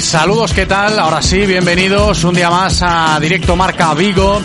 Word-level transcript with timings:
Saludos, 0.00 0.52
¿qué 0.52 0.66
tal? 0.66 0.98
Ahora 0.98 1.22
sí, 1.22 1.46
bienvenidos 1.46 2.24
un 2.24 2.34
día 2.34 2.50
más 2.50 2.82
a 2.82 3.18
Directo 3.20 3.54
Marca 3.54 3.94
Vigo. 3.94 4.40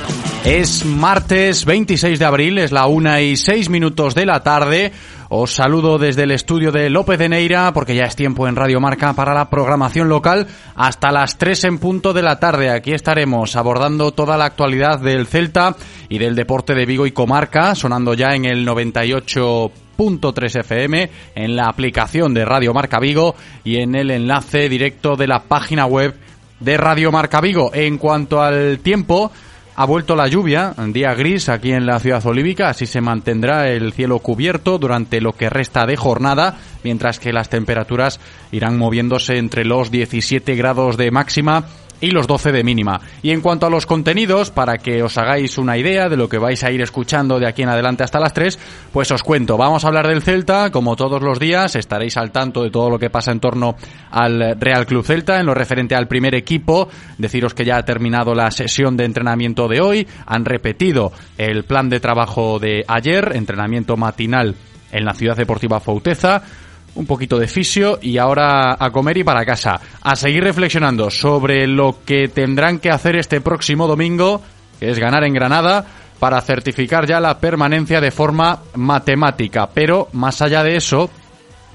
Es 0.45 0.85
martes 0.85 1.65
26 1.65 2.19
de 2.19 2.25
abril, 2.25 2.57
es 2.59 2.71
la 2.71 2.85
una 2.85 3.21
y 3.21 3.35
seis 3.35 3.67
minutos 3.67 4.13
de 4.13 4.27
la 4.27 4.43
tarde. 4.43 4.91
Os 5.29 5.53
saludo 5.53 5.97
desde 5.97 6.23
el 6.23 6.31
estudio 6.31 6.71
de 6.71 6.91
López 6.91 7.17
de 7.17 7.27
Neira 7.27 7.73
porque 7.73 7.95
ya 7.95 8.05
es 8.05 8.15
tiempo 8.15 8.47
en 8.47 8.55
Radio 8.55 8.79
Marca 8.79 9.13
para 9.13 9.33
la 9.33 9.49
programación 9.49 10.09
local 10.09 10.47
hasta 10.75 11.11
las 11.11 11.37
3 11.37 11.63
en 11.65 11.79
punto 11.79 12.13
de 12.13 12.21
la 12.21 12.39
tarde. 12.39 12.69
Aquí 12.69 12.93
estaremos 12.93 13.55
abordando 13.55 14.11
toda 14.11 14.37
la 14.37 14.45
actualidad 14.45 14.99
del 14.99 15.25
Celta 15.25 15.75
y 16.07 16.19
del 16.19 16.35
deporte 16.35 16.75
de 16.75 16.85
Vigo 16.85 17.07
y 17.07 17.11
comarca, 17.11 17.73
sonando 17.73 18.13
ya 18.13 18.35
en 18.35 18.45
el 18.45 18.63
98 18.63 19.71
3 19.95 20.55
FM, 20.55 21.09
en 21.35 21.55
la 21.55 21.65
aplicación 21.65 22.33
de 22.33 22.45
Radio 22.45 22.73
Marca 22.73 22.99
Vigo 22.99 23.35
y 23.63 23.77
en 23.77 23.95
el 23.95 24.11
enlace 24.11 24.67
directo 24.67 25.15
de 25.15 25.27
la 25.27 25.43
página 25.43 25.85
web 25.85 26.15
de 26.59 26.77
Radio 26.77 27.11
Marca 27.11 27.41
Vigo. 27.41 27.71
En 27.73 27.97
cuanto 27.97 28.41
al 28.41 28.79
tiempo, 28.79 29.31
ha 29.75 29.85
vuelto 29.85 30.15
la 30.15 30.27
lluvia, 30.27 30.73
día 30.87 31.13
gris 31.13 31.49
aquí 31.49 31.71
en 31.71 31.85
la 31.85 31.99
ciudad 31.99 32.25
olívica, 32.25 32.69
así 32.69 32.85
se 32.85 33.01
mantendrá 33.01 33.69
el 33.69 33.93
cielo 33.93 34.19
cubierto 34.19 34.77
durante 34.77 35.21
lo 35.21 35.33
que 35.33 35.49
resta 35.49 35.85
de 35.85 35.97
jornada, 35.97 36.57
mientras 36.83 37.19
que 37.19 37.33
las 37.33 37.49
temperaturas 37.49 38.19
irán 38.51 38.77
moviéndose 38.77 39.37
entre 39.37 39.65
los 39.65 39.91
17 39.91 40.55
grados 40.55 40.97
de 40.97 41.11
máxima 41.11 41.65
y 42.01 42.11
los 42.11 42.27
12 42.27 42.51
de 42.51 42.63
mínima. 42.63 42.99
Y 43.21 43.31
en 43.31 43.41
cuanto 43.41 43.65
a 43.65 43.69
los 43.69 43.85
contenidos, 43.85 44.51
para 44.51 44.77
que 44.77 45.01
os 45.03 45.17
hagáis 45.17 45.57
una 45.57 45.77
idea 45.77 46.09
de 46.09 46.17
lo 46.17 46.27
que 46.27 46.37
vais 46.37 46.63
a 46.63 46.71
ir 46.71 46.81
escuchando 46.81 47.39
de 47.39 47.47
aquí 47.47 47.61
en 47.61 47.69
adelante 47.69 48.03
hasta 48.03 48.19
las 48.19 48.33
3, 48.33 48.59
pues 48.91 49.11
os 49.11 49.23
cuento, 49.23 49.57
vamos 49.57 49.85
a 49.85 49.87
hablar 49.87 50.07
del 50.07 50.21
Celta, 50.21 50.71
como 50.71 50.95
todos 50.95 51.21
los 51.21 51.39
días, 51.39 51.75
estaréis 51.75 52.17
al 52.17 52.31
tanto 52.31 52.63
de 52.63 52.71
todo 52.71 52.89
lo 52.89 52.99
que 52.99 53.09
pasa 53.09 53.31
en 53.31 53.39
torno 53.39 53.75
al 54.09 54.59
Real 54.59 54.85
Club 54.85 55.05
Celta, 55.05 55.39
en 55.39 55.45
lo 55.45 55.53
referente 55.53 55.95
al 55.95 56.07
primer 56.07 56.35
equipo, 56.35 56.89
deciros 57.17 57.53
que 57.53 57.65
ya 57.65 57.77
ha 57.77 57.85
terminado 57.85 58.33
la 58.33 58.51
sesión 58.51 58.97
de 58.97 59.05
entrenamiento 59.05 59.67
de 59.67 59.81
hoy, 59.81 60.07
han 60.25 60.45
repetido 60.45 61.11
el 61.37 61.63
plan 61.63 61.89
de 61.89 61.99
trabajo 61.99 62.59
de 62.59 62.83
ayer, 62.87 63.31
entrenamiento 63.35 63.95
matinal 63.97 64.55
en 64.91 65.05
la 65.05 65.13
Ciudad 65.13 65.37
Deportiva 65.37 65.79
Fauteza, 65.79 66.41
un 66.95 67.05
poquito 67.05 67.39
de 67.39 67.47
fisio 67.47 67.99
y 68.01 68.17
ahora 68.17 68.75
a 68.79 68.89
comer 68.91 69.17
y 69.17 69.23
para 69.23 69.45
casa. 69.45 69.79
A 70.01 70.15
seguir 70.15 70.43
reflexionando 70.43 71.09
sobre 71.09 71.67
lo 71.67 71.99
que 72.05 72.27
tendrán 72.27 72.79
que 72.79 72.89
hacer 72.89 73.15
este 73.15 73.41
próximo 73.41 73.87
domingo, 73.87 74.41
que 74.79 74.89
es 74.89 74.99
ganar 74.99 75.23
en 75.23 75.33
Granada, 75.33 75.85
para 76.19 76.41
certificar 76.41 77.07
ya 77.07 77.19
la 77.19 77.39
permanencia 77.39 77.99
de 77.99 78.11
forma 78.11 78.59
matemática. 78.75 79.69
Pero 79.73 80.09
más 80.13 80.41
allá 80.41 80.63
de 80.63 80.75
eso, 80.75 81.09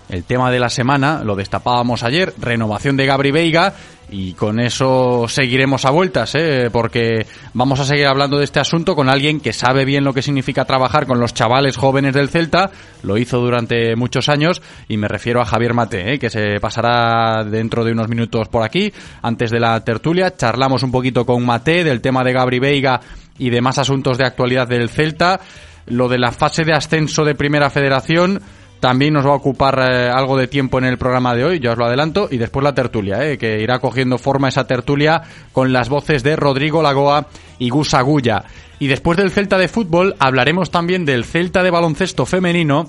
el 0.09 0.25
tema 0.25 0.50
de 0.50 0.60
la 0.60 0.69
semana, 0.69 1.22
lo 1.25 1.34
destapábamos 1.34 2.03
ayer, 2.03 2.33
renovación 2.38 2.97
de 2.97 3.06
Gabri 3.06 3.33
Veiga 3.33 3.75
y 4.10 4.34
con 4.34 4.60
eso 4.60 5.26
seguiremos 5.28 5.84
a 5.84 5.90
vueltas, 5.90 6.34
¿eh? 6.36 6.68
porque 6.70 7.26
vamos 7.54 7.80
a 7.80 7.84
seguir 7.84 8.06
hablando 8.06 8.38
de 8.38 8.44
este 8.44 8.60
asunto 8.60 8.94
con 8.94 9.08
alguien 9.08 9.40
que 9.40 9.52
sabe 9.52 9.84
bien 9.84 10.04
lo 10.04 10.14
que 10.14 10.22
significa 10.22 10.64
trabajar 10.64 11.06
con 11.06 11.18
los 11.18 11.34
chavales 11.34 11.76
jóvenes 11.76 12.14
del 12.14 12.28
Celta, 12.28 12.70
lo 13.02 13.18
hizo 13.18 13.38
durante 13.38 13.96
muchos 13.96 14.28
años 14.28 14.62
y 14.88 14.96
me 14.96 15.08
refiero 15.08 15.40
a 15.40 15.44
Javier 15.44 15.74
Mate, 15.74 16.14
¿eh? 16.14 16.18
que 16.18 16.30
se 16.30 16.60
pasará 16.60 17.42
dentro 17.44 17.84
de 17.84 17.92
unos 17.92 18.08
minutos 18.08 18.48
por 18.48 18.62
aquí, 18.62 18.92
antes 19.22 19.50
de 19.50 19.60
la 19.60 19.82
tertulia, 19.82 20.36
charlamos 20.36 20.82
un 20.82 20.92
poquito 20.92 21.26
con 21.26 21.44
Mate 21.44 21.82
del 21.82 22.00
tema 22.00 22.22
de 22.22 22.32
Gabri 22.32 22.60
Veiga 22.60 23.00
y 23.38 23.50
demás 23.50 23.78
asuntos 23.78 24.18
de 24.18 24.24
actualidad 24.24 24.68
del 24.68 24.88
Celta, 24.88 25.40
lo 25.86 26.08
de 26.08 26.18
la 26.18 26.32
fase 26.32 26.64
de 26.64 26.72
ascenso 26.72 27.24
de 27.24 27.34
Primera 27.34 27.70
Federación, 27.70 28.40
también 28.81 29.14
nos 29.14 29.26
va 29.26 29.31
a 29.31 29.37
ocupar 29.37 29.78
eh, 29.78 30.10
algo 30.10 30.37
de 30.37 30.48
tiempo 30.48 30.78
en 30.78 30.84
el 30.84 30.98
programa 30.98 31.34
de 31.34 31.44
hoy, 31.44 31.60
ya 31.60 31.72
os 31.72 31.78
lo 31.78 31.87
adelanto, 31.87 32.28
y 32.31 32.37
después 32.37 32.62
la 32.62 32.75
tertulia, 32.75 33.25
eh, 33.25 33.38
que 33.38 33.60
irá 33.60 33.78
cogiendo 33.78 34.19
forma 34.19 34.48
esa 34.48 34.66
tertulia 34.66 35.22
con 35.53 35.72
las 35.72 35.88
voces 35.88 36.22
de 36.22 36.37
Rodrigo 36.37 36.82
Lagoa 36.82 37.26
y 37.59 37.70
Gus 37.70 37.94
Agulla. 37.94 38.44
Y 38.78 38.88
después 38.88 39.16
del 39.16 39.31
Celta 39.31 39.56
de 39.59 39.69
fútbol 39.69 40.15
hablaremos 40.19 40.70
también 40.70 41.04
del 41.04 41.25
Celta 41.25 41.62
de 41.62 41.70
baloncesto 41.70 42.26
femenino, 42.26 42.86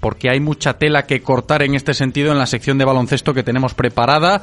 porque 0.00 0.30
hay 0.30 0.40
mucha 0.40 0.74
tela 0.74 1.06
que 1.06 1.22
cortar 1.22 1.62
en 1.62 1.74
este 1.74 1.94
sentido 1.94 2.30
en 2.30 2.38
la 2.38 2.46
sección 2.46 2.78
de 2.78 2.84
baloncesto 2.84 3.34
que 3.34 3.42
tenemos 3.42 3.74
preparada. 3.74 4.42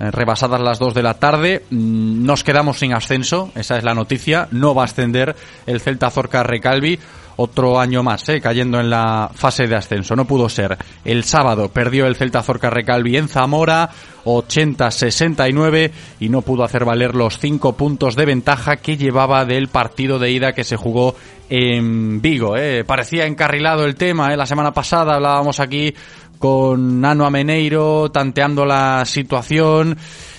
Eh, 0.00 0.10
rebasadas 0.10 0.60
las 0.60 0.80
2 0.80 0.92
de 0.92 1.02
la 1.04 1.14
tarde, 1.14 1.62
mm, 1.70 2.24
nos 2.24 2.42
quedamos 2.42 2.80
sin 2.80 2.92
ascenso, 2.92 3.52
esa 3.54 3.78
es 3.78 3.84
la 3.84 3.94
noticia, 3.94 4.48
no 4.50 4.74
va 4.74 4.82
a 4.82 4.86
ascender 4.86 5.36
el 5.66 5.80
Celta 5.80 6.10
Zorca 6.10 6.42
Recalvi 6.42 6.98
otro 7.36 7.80
año 7.80 8.02
más, 8.02 8.28
¿eh? 8.28 8.40
cayendo 8.40 8.80
en 8.80 8.90
la 8.90 9.30
fase 9.34 9.66
de 9.66 9.76
ascenso. 9.76 10.16
No 10.16 10.24
pudo 10.24 10.48
ser. 10.48 10.76
El 11.04 11.24
sábado 11.24 11.68
perdió 11.68 12.06
el 12.06 12.16
Celta 12.16 12.42
Zorca 12.42 12.70
Recalvi 12.70 13.16
en 13.16 13.28
Zamora, 13.28 13.90
80-69, 14.24 15.90
y 16.20 16.28
no 16.28 16.42
pudo 16.42 16.64
hacer 16.64 16.84
valer 16.84 17.14
los 17.14 17.38
cinco 17.38 17.74
puntos 17.74 18.16
de 18.16 18.26
ventaja 18.26 18.76
que 18.76 18.96
llevaba 18.96 19.44
del 19.44 19.68
partido 19.68 20.18
de 20.18 20.30
ida 20.30 20.52
que 20.52 20.64
se 20.64 20.76
jugó 20.76 21.14
en 21.48 22.20
Vigo. 22.20 22.56
¿eh? 22.56 22.84
Parecía 22.84 23.26
encarrilado 23.26 23.84
el 23.84 23.96
tema. 23.96 24.32
¿eh? 24.32 24.36
La 24.36 24.46
semana 24.46 24.72
pasada 24.72 25.14
hablábamos 25.14 25.60
aquí 25.60 25.94
con 26.38 27.00
Nano 27.00 27.26
Ameneiro, 27.26 28.10
tanteando 28.10 28.64
la 28.66 29.04
situación 29.06 29.96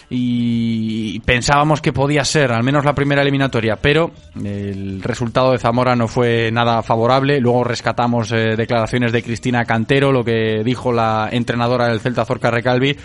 y 0.09 1.19
pensábamos 1.21 1.81
que 1.81 1.91
podía 1.91 2.23
ser 2.23 2.51
al 2.51 2.63
menos 2.63 2.85
la 2.85 2.93
primera 2.93 3.21
eliminatoria, 3.21 3.77
pero 3.77 4.11
el 4.43 5.01
resultado 5.01 5.51
de 5.51 5.57
Zamora 5.57 5.95
no 5.95 6.07
fue 6.07 6.51
nada 6.51 6.83
favorable. 6.83 7.39
Luego 7.39 7.63
rescatamos 7.63 8.31
eh, 8.31 8.55
declaraciones 8.55 9.11
de 9.11 9.23
Cristina 9.23 9.65
Cantero, 9.65 10.11
lo 10.11 10.23
que 10.23 10.61
dijo 10.63 10.91
la 10.91 11.29
entrenadora 11.31 11.87
del 11.87 12.01
Celta 12.01 12.25
Zorca 12.25 12.51
Recalvi 12.51 12.95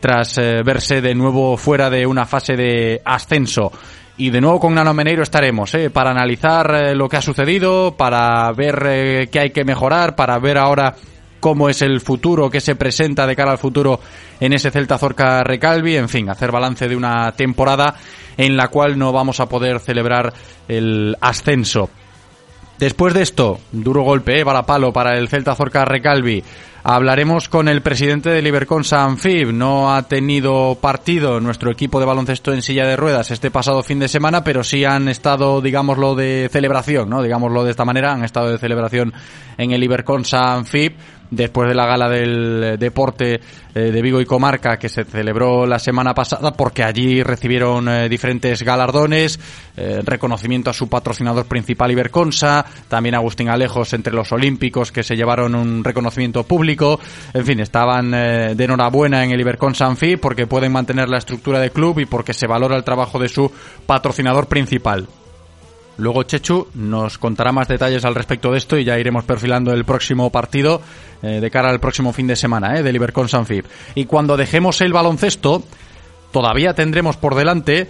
tras 0.00 0.38
eh, 0.38 0.62
verse 0.64 1.00
de 1.00 1.14
nuevo 1.14 1.56
fuera 1.56 1.90
de 1.90 2.06
una 2.06 2.24
fase 2.26 2.56
de 2.56 3.02
ascenso. 3.04 3.72
Y 4.16 4.30
de 4.30 4.40
nuevo 4.40 4.58
con 4.58 4.74
Nano 4.74 4.94
Meneiro 4.94 5.22
estaremos, 5.22 5.72
eh, 5.74 5.90
para 5.90 6.10
analizar 6.10 6.96
lo 6.96 7.08
que 7.08 7.18
ha 7.18 7.22
sucedido, 7.22 7.96
para 7.96 8.50
ver 8.50 9.28
qué 9.30 9.38
hay 9.38 9.50
que 9.50 9.64
mejorar, 9.64 10.16
para 10.16 10.40
ver 10.40 10.58
ahora 10.58 10.96
cómo 11.40 11.68
es 11.68 11.82
el 11.82 12.00
futuro, 12.00 12.50
qué 12.50 12.60
se 12.60 12.76
presenta 12.76 13.26
de 13.26 13.36
cara 13.36 13.52
al 13.52 13.58
futuro 13.58 14.00
en 14.40 14.52
ese 14.52 14.70
Celta 14.70 14.98
Zorca 14.98 15.42
Recalvi, 15.42 15.96
en 15.96 16.08
fin, 16.08 16.28
hacer 16.28 16.52
balance 16.52 16.88
de 16.88 16.96
una 16.96 17.32
temporada 17.32 17.94
en 18.36 18.56
la 18.56 18.68
cual 18.68 18.98
no 18.98 19.12
vamos 19.12 19.40
a 19.40 19.48
poder 19.48 19.80
celebrar 19.80 20.32
el 20.68 21.16
ascenso. 21.20 21.90
Después 22.78 23.12
de 23.12 23.22
esto, 23.22 23.58
duro 23.72 24.02
golpe, 24.02 24.40
eh, 24.40 24.44
palo 24.64 24.92
para 24.92 25.18
el 25.18 25.28
Celta 25.28 25.56
Zorca 25.56 25.84
Recalvi. 25.84 26.44
Hablaremos 26.84 27.48
con 27.48 27.68
el 27.68 27.82
presidente 27.82 28.30
del 28.30 28.46
Ibercon 28.46 28.84
Sanfib. 28.84 29.52
No 29.52 29.92
ha 29.92 30.02
tenido 30.04 30.78
partido 30.80 31.40
nuestro 31.40 31.72
equipo 31.72 31.98
de 31.98 32.06
baloncesto 32.06 32.52
en 32.52 32.62
silla 32.62 32.86
de 32.86 32.96
ruedas 32.96 33.32
este 33.32 33.50
pasado 33.50 33.82
fin 33.82 33.98
de 33.98 34.06
semana, 34.06 34.44
pero 34.44 34.62
sí 34.62 34.84
han 34.84 35.08
estado, 35.08 35.60
digámoslo, 35.60 36.14
de 36.14 36.48
celebración, 36.52 37.10
¿no? 37.10 37.20
Digámoslo 37.20 37.64
de 37.64 37.72
esta 37.72 37.84
manera, 37.84 38.12
han 38.12 38.24
estado 38.24 38.50
de 38.50 38.58
celebración 38.58 39.12
en 39.58 39.72
el 39.72 39.82
Ibercon 39.82 40.24
Sanfib 40.24 40.94
después 41.30 41.68
de 41.68 41.74
la 41.74 41.86
gala 41.86 42.08
del 42.08 42.76
deporte 42.78 43.40
eh, 43.74 43.92
de 43.92 44.02
Vigo 44.02 44.20
y 44.20 44.24
Comarca 44.24 44.78
que 44.78 44.88
se 44.88 45.04
celebró 45.04 45.66
la 45.66 45.78
semana 45.78 46.14
pasada 46.14 46.52
porque 46.52 46.82
allí 46.82 47.22
recibieron 47.22 47.88
eh, 47.88 48.08
diferentes 48.08 48.62
galardones, 48.62 49.38
eh, 49.76 50.00
reconocimiento 50.04 50.70
a 50.70 50.72
su 50.72 50.88
patrocinador 50.88 51.46
principal 51.46 51.90
Iberconsa, 51.90 52.64
también 52.88 53.14
Agustín 53.14 53.48
Alejos 53.48 53.92
entre 53.92 54.12
los 54.12 54.32
olímpicos 54.32 54.90
que 54.90 55.02
se 55.02 55.16
llevaron 55.16 55.54
un 55.54 55.84
reconocimiento 55.84 56.44
público, 56.44 56.98
en 57.34 57.44
fin, 57.44 57.60
estaban 57.60 58.10
de 58.10 58.64
enhorabuena 58.64 59.24
en 59.24 59.30
el 59.30 59.40
Iberconsa 59.40 59.86
Anfi 59.86 60.16
porque 60.16 60.46
pueden 60.46 60.72
mantener 60.72 61.08
la 61.08 61.18
estructura 61.18 61.60
de 61.60 61.70
club 61.70 62.00
y 62.00 62.06
porque 62.06 62.32
se 62.32 62.46
valora 62.46 62.76
el 62.76 62.84
trabajo 62.84 63.18
de 63.18 63.28
su 63.28 63.50
patrocinador 63.86 64.46
principal. 64.46 65.06
Luego 65.98 66.22
Chechu 66.22 66.68
nos 66.74 67.18
contará 67.18 67.52
más 67.52 67.68
detalles 67.68 68.04
al 68.04 68.14
respecto 68.14 68.52
de 68.52 68.58
esto 68.58 68.78
y 68.78 68.84
ya 68.84 68.98
iremos 68.98 69.24
perfilando 69.24 69.72
el 69.72 69.84
próximo 69.84 70.30
partido 70.30 70.80
eh, 71.22 71.40
de 71.40 71.50
cara 71.50 71.70
al 71.70 71.80
próximo 71.80 72.12
fin 72.12 72.28
de 72.28 72.36
semana 72.36 72.78
eh, 72.78 72.82
de 72.84 72.92
Libercon 72.92 73.28
Sanfib. 73.28 73.64
Y 73.96 74.04
cuando 74.04 74.36
dejemos 74.36 74.80
el 74.80 74.92
baloncesto, 74.92 75.64
todavía 76.30 76.72
tendremos 76.74 77.16
por 77.16 77.34
delante 77.34 77.88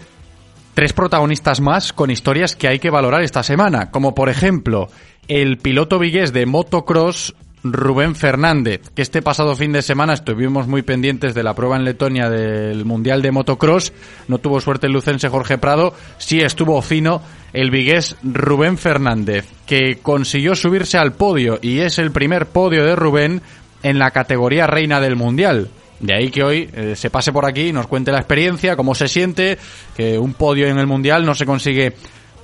tres 0.73 0.95
protagonistas 0.95 1.61
más 1.61 1.93
con 1.93 2.11
historias 2.11 2.57
que 2.57 2.69
hay 2.69 2.79
que 2.79 2.91
valorar 2.91 3.23
esta 3.23 3.43
semana, 3.43 3.91
como 3.91 4.15
por 4.15 4.31
ejemplo 4.31 4.89
el 5.29 5.59
piloto 5.59 5.99
vigués 5.99 6.33
de 6.33 6.47
motocross 6.47 7.35
Rubén 7.63 8.15
Fernández, 8.15 8.81
que 8.95 9.03
este 9.03 9.23
pasado 9.23 9.57
fin 9.57 9.73
de 9.73 9.83
semana 9.83 10.15
estuvimos 10.15 10.67
muy 10.67 10.83
pendientes 10.83 11.35
de 11.35 11.43
la 11.43 11.55
prueba 11.55 11.77
en 11.77 11.85
Letonia 11.85 12.31
del 12.31 12.85
Mundial 12.85 13.23
de 13.23 13.33
Motocross. 13.33 13.93
No 14.29 14.39
tuvo 14.39 14.61
suerte 14.61 14.87
el 14.87 14.93
lucense 14.93 15.29
Jorge 15.29 15.59
Prado, 15.59 15.95
sí 16.19 16.41
estuvo 16.41 16.81
fino 16.83 17.23
el 17.53 17.71
vigués 17.71 18.17
Rubén 18.23 18.79
Fernández, 18.79 19.47
que 19.67 19.99
consiguió 20.03 20.55
subirse 20.55 20.99
al 20.99 21.13
podio 21.13 21.59
y 21.63 21.81
es 21.81 21.99
el 21.99 22.13
primer 22.13 22.47
podio 22.47 22.85
de 22.85 22.97
Rubén 22.97 23.43
en 23.83 23.99
la 23.99 24.11
categoría 24.11 24.67
reina 24.67 25.01
del 25.01 25.17
Mundial. 25.17 25.69
De 26.01 26.15
ahí 26.15 26.31
que 26.31 26.45
hoy 26.45 26.71
eh, 26.73 26.95
se 26.95 27.11
pase 27.11 27.33
por 27.33 27.45
aquí 27.45 27.69
y 27.69 27.73
nos 27.73 27.89
cuente 27.89 28.13
la 28.13 28.19
experiencia, 28.19 28.77
cómo 28.77 28.95
se 28.95 29.09
siente, 29.09 29.59
que 29.97 30.17
un 30.19 30.35
podio 30.35 30.69
en 30.69 30.79
el 30.79 30.87
Mundial 30.87 31.25
no 31.25 31.35
se 31.35 31.45
consigue 31.45 31.95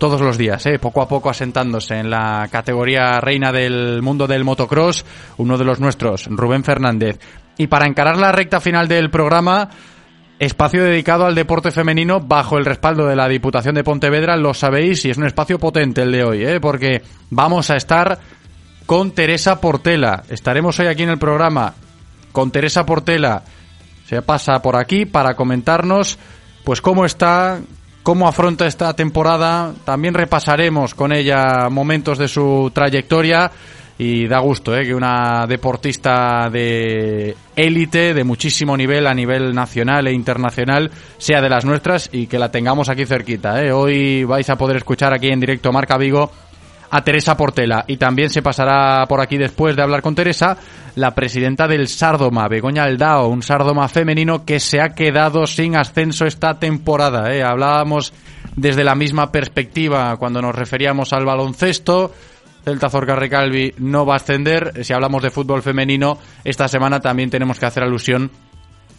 todos 0.05 0.21
los 0.21 0.37
días, 0.37 0.67
¿eh? 0.67 0.79
poco 0.79 1.01
a 1.01 1.09
poco 1.09 1.31
asentándose 1.31 1.95
en 1.95 2.11
la 2.11 2.47
categoría 2.53 3.23
reina 3.23 3.51
del 3.53 4.03
mundo 4.03 4.27
del 4.27 4.45
motocross, 4.45 5.03
uno 5.39 5.56
de 5.56 5.65
los 5.65 5.81
nuestros, 5.81 6.27
Rubén 6.27 6.62
Fernández. 6.62 7.19
Y 7.56 7.69
para 7.69 7.87
encarar 7.87 8.19
la 8.19 8.31
recta 8.31 8.61
final 8.61 8.87
del 8.87 9.09
programa, 9.09 9.71
espacio 10.39 10.85
dedicado 10.85 11.25
al 11.25 11.35
deporte 11.35 11.71
femenino 11.71 12.21
bajo 12.21 12.59
el 12.59 12.67
respaldo 12.67 13.06
de 13.06 13.17
la 13.17 13.29
Diputación 13.29 13.77
de 13.77 13.83
Pontevedra, 13.83 14.37
lo 14.37 14.53
sabéis, 14.53 15.06
y 15.06 15.11
es 15.11 15.17
un 15.17 15.25
espacio 15.25 15.59
potente 15.59 16.03
el 16.03 16.12
de 16.12 16.23
hoy, 16.23 16.45
¿eh? 16.45 16.61
porque 16.61 17.01
vamos 17.31 17.71
a 17.71 17.77
estar 17.77 18.19
con 18.85 19.12
Teresa 19.12 19.59
Portela. 19.59 20.25
Estaremos 20.29 20.79
hoy 20.81 20.89
aquí 20.89 21.05
en 21.05 21.11
el 21.11 21.19
programa 21.19 21.73
con 22.31 22.51
Teresa 22.51 22.85
Portela. 22.85 23.43
Se 24.05 24.21
pasa 24.21 24.61
por 24.61 24.77
aquí 24.77 25.06
para 25.06 25.35
comentarnos 25.35 26.19
pues 26.62 26.83
cómo 26.83 27.06
está, 27.06 27.59
cómo 28.05 28.29
afronta 28.29 28.67
esta 28.69 28.95
temporada. 28.95 29.73
También 29.85 30.15
repasaremos 30.15 30.95
con 30.95 31.12
ella 31.12 31.69
momentos 31.71 32.19
de 32.19 32.29
su 32.29 32.71
trayectoria 32.73 33.51
y 33.99 34.27
da 34.29 34.41
gusto 34.41 34.77
¿eh? 34.77 34.85
que 34.85 34.95
una 34.95 35.47
deportista 35.49 36.49
de 36.51 37.35
élite, 37.56 38.12
de 38.12 38.25
muchísimo 38.25 38.77
nivel 38.77 39.06
a 39.06 39.15
nivel 39.15 39.55
nacional 39.55 40.06
e 40.06 40.12
internacional, 40.12 40.91
sea 41.17 41.41
de 41.41 41.49
las 41.49 41.65
nuestras 41.65 42.11
y 42.12 42.27
que 42.27 42.39
la 42.39 42.51
tengamos 42.51 42.89
aquí 42.89 43.06
cerquita. 43.06 43.62
¿eh? 43.65 43.73
Hoy 43.73 44.25
vais 44.25 44.49
a 44.51 44.56
poder 44.56 44.77
escuchar 44.77 45.15
aquí 45.15 45.29
en 45.29 45.41
directo 45.41 45.73
Marca 45.73 45.97
Vigo 45.97 46.31
a 46.94 47.02
Teresa 47.02 47.37
Portela 47.37 47.85
y 47.88 47.96
también 47.96 48.31
se 48.31 48.41
pasará 48.41 49.05
por 49.08 49.20
aquí 49.20 49.37
después 49.37 49.75
de 49.75 49.82
hablar 49.82 50.00
con 50.00 50.14
Teresa 50.14 50.56
la 50.94 51.12
presidenta 51.12 51.67
del 51.67 51.88
Sardoma, 51.88 52.46
Begoña 52.46 52.85
Aldao, 52.85 53.26
un 53.26 53.43
Sardoma 53.43 53.88
femenino 53.88 54.44
que 54.44 54.61
se 54.61 54.81
ha 54.81 54.94
quedado 54.94 55.44
sin 55.49 55.75
ascenso 55.75 56.25
esta 56.25 56.61
temporada. 56.61 57.35
¿eh? 57.35 57.43
Hablábamos 57.43 58.12
desde 58.55 58.85
la 58.85 58.94
misma 58.94 59.32
perspectiva 59.32 60.17
cuando 60.19 60.41
nos 60.41 60.55
referíamos 60.55 61.12
al 61.12 61.25
baloncesto. 61.25 62.12
Celta 62.64 62.88
Zorca 62.88 63.17
Recalvi 63.17 63.75
no 63.79 64.06
va 64.06 64.14
a 64.14 64.19
ascender. 64.19 64.85
Si 64.85 64.93
hablamos 64.93 65.20
de 65.20 65.31
fútbol 65.31 65.62
femenino, 65.62 66.19
esta 66.44 66.69
semana 66.69 67.00
también 67.00 67.29
tenemos 67.29 67.58
que 67.58 67.67
hacer 67.67 67.82
alusión 67.82 68.31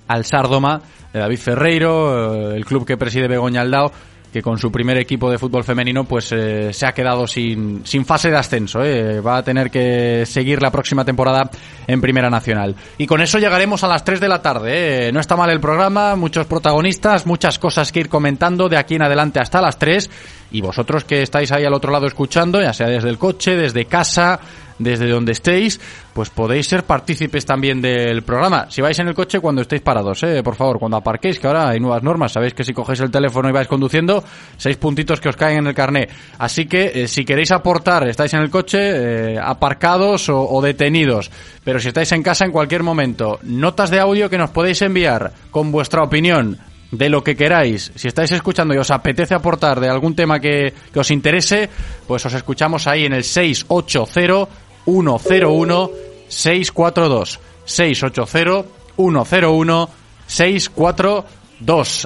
al 0.09 0.25
Sardoma 0.25 0.81
de 1.13 1.19
David 1.19 1.39
Ferreiro, 1.39 2.51
eh, 2.51 2.57
el 2.57 2.65
club 2.65 2.85
que 2.85 2.97
preside 2.97 3.29
Begoña 3.29 3.61
Aldao 3.61 3.93
que 4.35 4.41
con 4.41 4.57
su 4.57 4.69
primer 4.69 4.97
equipo 4.97 5.31
de 5.31 5.37
fútbol 5.37 5.63
femenino 5.63 6.03
pues 6.03 6.29
eh, 6.33 6.73
se 6.73 6.85
ha 6.85 6.91
quedado 6.91 7.25
sin, 7.25 7.85
sin 7.85 8.03
fase 8.03 8.29
de 8.29 8.35
ascenso. 8.35 8.83
Eh. 8.83 9.21
Va 9.21 9.37
a 9.37 9.43
tener 9.43 9.71
que 9.71 10.25
seguir 10.25 10.61
la 10.61 10.71
próxima 10.71 11.05
temporada 11.05 11.49
en 11.87 12.01
Primera 12.01 12.29
Nacional. 12.29 12.75
Y 12.97 13.07
con 13.07 13.21
eso 13.21 13.39
llegaremos 13.39 13.85
a 13.85 13.87
las 13.87 14.03
3 14.03 14.19
de 14.19 14.27
la 14.27 14.41
tarde. 14.41 15.07
Eh. 15.07 15.11
No 15.13 15.21
está 15.21 15.37
mal 15.37 15.49
el 15.51 15.61
programa, 15.61 16.17
muchos 16.17 16.47
protagonistas, 16.47 17.25
muchas 17.25 17.57
cosas 17.59 17.93
que 17.93 18.01
ir 18.01 18.09
comentando 18.09 18.67
de 18.67 18.75
aquí 18.75 18.95
en 18.95 19.03
adelante 19.03 19.39
hasta 19.39 19.61
las 19.61 19.79
3. 19.79 20.09
Y 20.51 20.59
vosotros 20.59 21.05
que 21.05 21.21
estáis 21.21 21.53
ahí 21.53 21.63
al 21.63 21.73
otro 21.73 21.93
lado 21.93 22.05
escuchando, 22.05 22.61
ya 22.61 22.73
sea 22.73 22.87
desde 22.87 23.07
el 23.07 23.17
coche, 23.17 23.55
desde 23.55 23.85
casa, 23.85 24.37
desde 24.79 25.09
donde 25.09 25.31
estéis, 25.31 25.79
pues 26.13 26.29
podéis 26.29 26.67
ser 26.67 26.83
partícipes 26.83 27.45
también 27.45 27.81
del 27.81 28.23
programa. 28.23 28.67
Si 28.69 28.81
vais 28.81 28.97
en 28.99 29.07
el 29.07 29.13
coche 29.13 29.39
cuando 29.39 29.61
estéis 29.61 29.81
parados, 29.81 30.23
eh, 30.23 30.41
por 30.43 30.55
favor, 30.55 30.79
cuando 30.79 30.97
aparquéis, 30.97 31.39
que 31.39 31.47
ahora 31.47 31.69
hay 31.69 31.79
nuevas 31.79 32.03
normas, 32.03 32.33
sabéis 32.33 32.53
que 32.53 32.63
si 32.63 32.73
cogéis 32.73 32.99
el 33.01 33.11
teléfono 33.11 33.49
y 33.49 33.51
vais 33.51 33.67
conduciendo, 33.67 34.23
seis 34.57 34.77
puntitos 34.77 35.19
que 35.19 35.29
os 35.29 35.35
caen 35.35 35.59
en 35.59 35.67
el 35.67 35.73
carné. 35.73 36.09
Así 36.37 36.65
que 36.65 36.91
eh, 36.93 37.07
si 37.07 37.25
queréis 37.25 37.51
aportar, 37.51 38.07
estáis 38.07 38.33
en 38.33 38.41
el 38.41 38.49
coche, 38.49 38.79
eh, 38.79 39.39
aparcados 39.41 40.29
o, 40.29 40.41
o 40.41 40.61
detenidos, 40.61 41.31
pero 41.63 41.79
si 41.79 41.89
estáis 41.89 42.11
en 42.11 42.23
casa 42.23 42.45
en 42.45 42.51
cualquier 42.51 42.83
momento, 42.83 43.39
notas 43.43 43.89
de 43.89 43.99
audio 43.99 44.29
que 44.29 44.37
nos 44.37 44.51
podéis 44.51 44.81
enviar 44.81 45.31
con 45.51 45.71
vuestra 45.71 46.03
opinión, 46.03 46.57
de 46.91 47.09
lo 47.09 47.23
que 47.23 47.35
queráis. 47.35 47.91
Si 47.95 48.07
estáis 48.07 48.31
escuchando 48.31 48.73
y 48.73 48.77
os 48.77 48.91
apetece 48.91 49.33
aportar 49.33 49.79
de 49.79 49.89
algún 49.89 50.15
tema 50.15 50.39
que, 50.39 50.73
que, 50.93 50.99
os 50.99 51.11
interese, 51.11 51.69
pues 52.07 52.25
os 52.25 52.33
escuchamos 52.33 52.87
ahí 52.87 53.05
en 53.05 53.13
el 53.13 53.23
680 53.23 54.64
101 54.85 55.91
642 56.27 57.39
680 57.65 58.69
101 58.95 59.89
642 60.27 61.25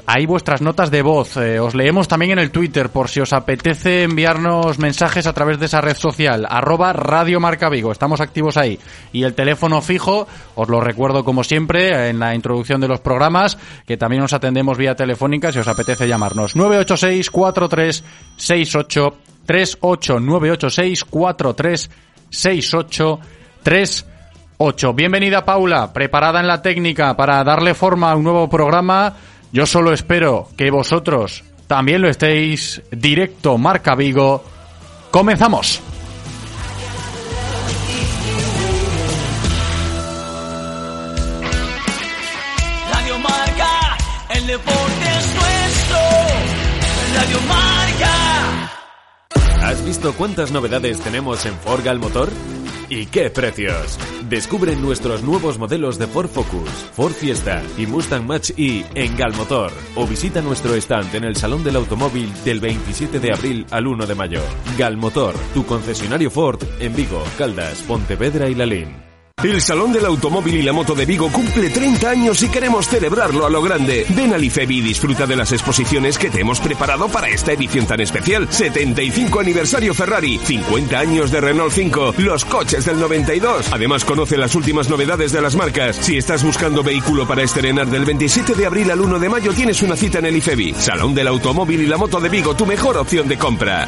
Ahí 0.06 0.26
vuestras 0.28 0.62
notas 0.62 0.92
de 0.92 1.02
voz. 1.02 1.38
Eh, 1.38 1.60
os 1.60 1.74
leemos 1.74 2.08
también 2.08 2.34
en 2.34 2.40
el 2.40 2.52
Twitter 2.52 2.90
por 2.90 3.10
si 3.10 3.20
os 3.20 3.34
apetece 3.34 4.04
enviarnos 4.04 4.78
mensajes 4.78 5.26
a 5.26 5.34
través 5.34 5.60
de 5.60 5.66
esa 5.66 5.82
red 5.82 5.96
social. 5.96 6.46
Arroba 6.48 6.94
Radio 6.94 7.40
Marca 7.40 7.68
Vigo. 7.70 7.92
Estamos 7.92 8.22
activos 8.22 8.58
ahí. 8.58 8.80
Y 9.12 9.24
el 9.24 9.34
teléfono 9.34 9.82
fijo, 9.82 10.28
os 10.56 10.70
lo 10.70 10.82
recuerdo 10.82 11.26
como 11.26 11.44
siempre 11.44 12.10
en 12.10 12.20
la 12.20 12.36
introducción 12.36 12.80
de 12.80 12.88
los 12.88 13.00
programas, 13.00 13.58
que 13.88 13.98
también 13.98 14.22
os 14.22 14.34
atendemos 14.34 14.78
vía 14.78 14.96
telefónica 14.96 15.52
si 15.52 15.60
os 15.60 15.68
apetece 15.68 16.08
llamarnos. 16.08 16.56
986 16.56 17.32
43 17.32 18.04
68 18.38 19.18
38 19.48 20.20
986 20.20 21.06
43 21.06 21.90
6838. 22.30 24.94
Bienvenida 24.94 25.46
Paula, 25.46 25.94
preparada 25.94 26.40
en 26.40 26.48
la 26.48 26.62
técnica 26.62 27.16
para 27.16 27.44
darle 27.44 27.74
forma 27.74 28.12
a 28.12 28.16
un 28.16 28.24
nuevo 28.24 28.50
programa. 28.50 29.14
Yo 29.52 29.66
solo 29.66 29.92
espero 29.94 30.48
que 30.56 30.72
vosotros 30.72 31.44
también 31.68 32.02
lo 32.02 32.10
estéis. 32.10 32.82
Directo 32.92 33.58
Marca 33.58 33.96
Vigo. 33.96 34.44
Comenzamos. 35.12 35.82
Radio 42.92 43.20
Marca, 43.20 43.98
el 44.30 44.48
deporte 44.48 45.18
es 45.20 45.36
nuestro. 45.36 45.98
Radio 47.16 47.42
Marca. 47.48 47.69
¿Has 49.70 49.86
visto 49.86 50.14
cuántas 50.14 50.52
novedades 50.52 51.00
tenemos 51.00 51.46
en 51.46 51.54
Ford 51.54 51.84
Gal 51.86 52.00
Motor? 52.00 52.30
¿Y 52.90 53.06
qué 53.06 53.30
precios? 53.30 54.00
Descubre 54.28 54.76
nuestros 54.76 55.22
nuevos 55.22 55.60
modelos 55.60 56.00
de 56.00 56.08
Ford 56.08 56.28
Focus, 56.28 56.72
Ford 56.94 57.12
Fiesta 57.12 57.62
y 57.78 57.86
Mustang 57.86 58.26
Mach-E 58.26 58.84
en 58.96 59.16
Galmotor 59.16 59.72
o 59.96 60.08
visita 60.08 60.42
nuestro 60.42 60.74
stand 60.74 61.14
en 61.14 61.24
el 61.24 61.36
Salón 61.36 61.64
del 61.64 61.76
Automóvil 61.76 62.34
del 62.44 62.60
27 62.60 63.20
de 63.20 63.32
abril 63.32 63.68
al 63.70 63.86
1 63.86 64.08
de 64.08 64.16
mayo. 64.16 64.42
Galmotor, 64.76 65.36
tu 65.54 65.64
concesionario 65.68 66.32
Ford 66.32 66.64
en 66.80 66.96
Vigo, 66.96 67.24
Caldas, 67.38 67.84
Pontevedra 67.84 68.50
y 68.50 68.56
Lalín. 68.56 69.09
El 69.44 69.62
Salón 69.62 69.94
del 69.94 70.06
Automóvil 70.06 70.56
y 70.56 70.62
la 70.64 70.74
Moto 70.74 70.94
de 70.94 71.06
Vigo 71.06 71.32
cumple 71.32 71.70
30 71.70 72.10
años 72.10 72.44
y 72.44 72.50
queremos 72.50 72.90
celebrarlo 72.90 73.46
a 73.46 73.50
lo 73.50 73.62
grande. 73.62 74.06
Ven 74.10 74.34
al 74.34 74.44
IFEBI 74.44 74.80
y 74.80 74.82
disfruta 74.82 75.26
de 75.26 75.38
las 75.38 75.54
exposiciones 75.54 76.18
que 76.18 76.30
te 76.30 76.42
hemos 76.42 76.60
preparado 76.60 77.08
para 77.08 77.30
esta 77.30 77.54
edición 77.54 77.88
tan 77.88 78.02
especial. 78.02 78.52
75 78.52 79.40
aniversario 79.40 79.94
Ferrari, 79.94 80.40
50 80.40 81.00
años 81.00 81.32
de 81.32 81.40
Renault 81.40 81.72
5, 81.72 82.16
los 82.18 82.44
coches 82.44 82.84
del 82.84 83.00
92. 83.00 83.72
Además 83.72 84.04
conoce 84.04 84.38
las 84.38 84.56
últimas 84.56 84.90
novedades 84.90 85.32
de 85.32 85.42
las 85.42 85.56
marcas. 85.56 85.96
Si 85.96 86.18
estás 86.18 86.44
buscando 86.44 86.84
vehículo 86.84 87.26
para 87.26 87.44
estrenar 87.44 87.88
del 87.88 88.04
27 88.04 88.56
de 88.56 88.66
abril 88.66 88.92
al 88.92 89.00
1 89.00 89.20
de 89.20 89.30
mayo 89.30 89.54
tienes 89.54 89.82
una 89.82 89.96
cita 89.96 90.20
en 90.20 90.26
el 90.26 90.36
IFEBI. 90.36 90.74
Salón 90.74 91.16
del 91.16 91.28
Automóvil 91.28 91.80
y 91.82 91.88
la 91.88 91.96
Moto 91.96 92.20
de 92.20 92.28
Vigo, 92.28 92.56
tu 92.56 92.66
mejor 92.66 92.98
opción 92.98 93.30
de 93.30 93.38
compra. 93.38 93.88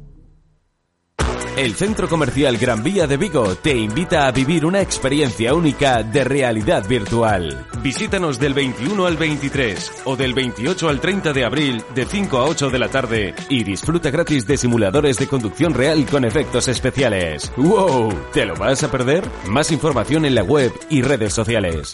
El 1.57 1.75
Centro 1.75 2.07
Comercial 2.07 2.57
Gran 2.57 2.81
Vía 2.81 3.07
de 3.07 3.17
Vigo 3.17 3.55
te 3.55 3.75
invita 3.75 4.25
a 4.25 4.31
vivir 4.31 4.65
una 4.65 4.79
experiencia 4.79 5.53
única 5.53 6.01
de 6.01 6.23
realidad 6.23 6.87
virtual. 6.87 7.67
Visítanos 7.83 8.39
del 8.39 8.53
21 8.53 9.05
al 9.05 9.17
23 9.17 10.03
o 10.05 10.15
del 10.15 10.33
28 10.33 10.87
al 10.87 11.01
30 11.01 11.33
de 11.33 11.43
abril 11.43 11.83
de 11.93 12.05
5 12.05 12.37
a 12.37 12.45
8 12.45 12.69
de 12.69 12.79
la 12.79 12.87
tarde 12.87 13.35
y 13.49 13.65
disfruta 13.65 14.09
gratis 14.09 14.47
de 14.47 14.55
simuladores 14.55 15.17
de 15.17 15.27
conducción 15.27 15.73
real 15.73 16.05
con 16.05 16.23
efectos 16.23 16.69
especiales. 16.69 17.51
¡Wow! 17.57 18.13
¿Te 18.31 18.45
lo 18.45 18.55
vas 18.55 18.83
a 18.83 18.89
perder? 18.89 19.27
Más 19.47 19.73
información 19.73 20.23
en 20.23 20.35
la 20.35 20.43
web 20.43 20.71
y 20.89 21.01
redes 21.01 21.33
sociales. 21.33 21.93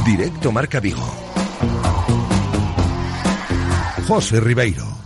Directo 0.06 0.52
Marca 0.52 0.80
Vigo. 0.80 1.31
José 4.08 4.40
Ribeiro. 4.40 5.01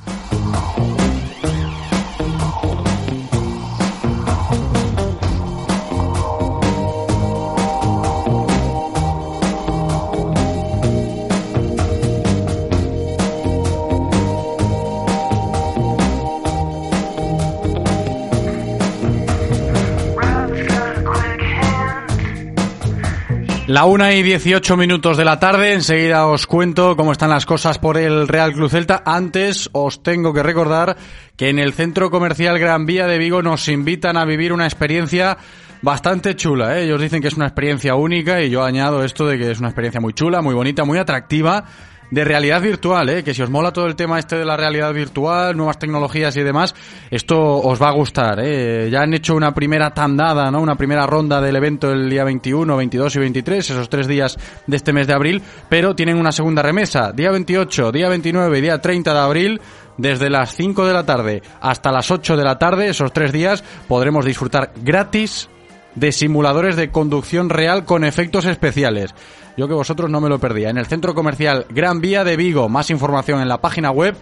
La 23.67 23.85
una 23.85 24.13
y 24.13 24.21
18 24.21 24.77
minutos 24.77 25.17
de 25.17 25.25
la 25.25 25.39
tarde, 25.39 25.73
enseguida 25.73 26.27
os 26.27 26.45
cuento 26.45 26.95
cómo 26.95 27.11
están 27.11 27.31
las 27.31 27.47
cosas 27.47 27.79
por 27.79 27.97
el 27.97 28.27
Real 28.27 28.53
Club 28.53 28.69
Celta. 28.69 29.01
Antes 29.03 29.71
os 29.71 30.03
tengo 30.03 30.33
que 30.33 30.43
recordar 30.43 30.95
que 31.35 31.49
en 31.49 31.57
el 31.57 31.73
Centro 31.73 32.11
Comercial 32.11 32.59
Gran 32.59 32.85
Vía 32.85 33.07
de 33.07 33.17
Vigo 33.17 33.41
nos 33.41 33.67
invitan 33.67 34.17
a 34.17 34.25
vivir 34.25 34.53
una 34.53 34.65
experiencia 34.65 35.39
bastante 35.81 36.35
chula. 36.35 36.77
¿eh? 36.77 36.83
Ellos 36.83 37.01
dicen 37.01 37.23
que 37.23 37.27
es 37.27 37.33
una 37.33 37.47
experiencia 37.47 37.95
única 37.95 38.39
y 38.43 38.51
yo 38.51 38.63
añado 38.63 39.03
esto 39.03 39.25
de 39.25 39.39
que 39.39 39.49
es 39.49 39.57
una 39.57 39.69
experiencia 39.69 39.99
muy 39.99 40.13
chula, 40.13 40.43
muy 40.43 40.53
bonita, 40.53 40.85
muy 40.85 40.99
atractiva 40.99 41.65
de 42.11 42.23
realidad 42.23 42.61
virtual, 42.61 43.09
¿eh? 43.09 43.23
que 43.23 43.33
si 43.33 43.41
os 43.41 43.49
mola 43.49 43.71
todo 43.71 43.87
el 43.87 43.95
tema 43.95 44.19
este 44.19 44.37
de 44.37 44.45
la 44.45 44.57
realidad 44.57 44.93
virtual, 44.93 45.55
nuevas 45.55 45.79
tecnologías 45.79 46.35
y 46.37 46.43
demás, 46.43 46.75
esto 47.09 47.39
os 47.39 47.81
va 47.81 47.89
a 47.89 47.93
gustar. 47.93 48.39
¿eh? 48.41 48.89
Ya 48.91 49.01
han 49.01 49.13
hecho 49.13 49.35
una 49.35 49.53
primera 49.53 49.91
tandada, 49.91 50.51
¿no? 50.51 50.61
una 50.61 50.75
primera 50.75 51.05
ronda 51.07 51.41
del 51.41 51.55
evento 51.55 51.91
el 51.91 52.09
día 52.09 52.23
21, 52.23 52.77
22 52.77 53.15
y 53.15 53.19
23, 53.19 53.69
esos 53.69 53.89
tres 53.89 54.07
días 54.07 54.37
de 54.67 54.77
este 54.77 54.93
mes 54.93 55.07
de 55.07 55.13
abril, 55.13 55.41
pero 55.69 55.95
tienen 55.95 56.17
una 56.17 56.31
segunda 56.31 56.61
remesa, 56.61 57.11
día 57.11 57.31
28, 57.31 57.91
día 57.91 58.09
29 58.09 58.57
y 58.57 58.61
día 58.61 58.79
30 58.79 59.13
de 59.13 59.19
abril. 59.19 59.61
Desde 59.97 60.29
las 60.29 60.53
5 60.53 60.85
de 60.85 60.93
la 60.93 61.05
tarde 61.05 61.41
hasta 61.61 61.89
las 61.89 62.11
8 62.11 62.35
de 62.35 62.43
la 62.43 62.59
tarde, 62.59 62.89
esos 62.89 63.13
tres 63.13 63.31
días, 63.31 63.63
podremos 63.87 64.25
disfrutar 64.25 64.73
gratis 64.75 65.47
de 65.95 66.11
simuladores 66.11 66.75
de 66.75 66.91
conducción 66.91 67.49
real 67.49 67.85
con 67.85 68.03
efectos 68.03 68.45
especiales. 68.45 69.15
Yo 69.57 69.67
que 69.67 69.73
vosotros 69.73 70.09
no 70.09 70.21
me 70.21 70.29
lo 70.29 70.39
perdía. 70.39 70.69
En 70.69 70.77
el 70.77 70.85
centro 70.85 71.15
comercial 71.15 71.65
Gran 71.69 72.01
Vía 72.01 72.23
de 72.23 72.35
Vigo. 72.35 72.69
Más 72.69 72.89
información 72.89 73.41
en 73.41 73.47
la 73.47 73.61
página 73.61 73.91
web 73.91 74.15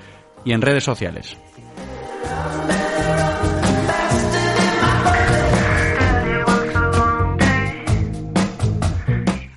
y 0.46 0.52
en 0.52 0.62
redes 0.62 0.84
sociales. 0.84 1.38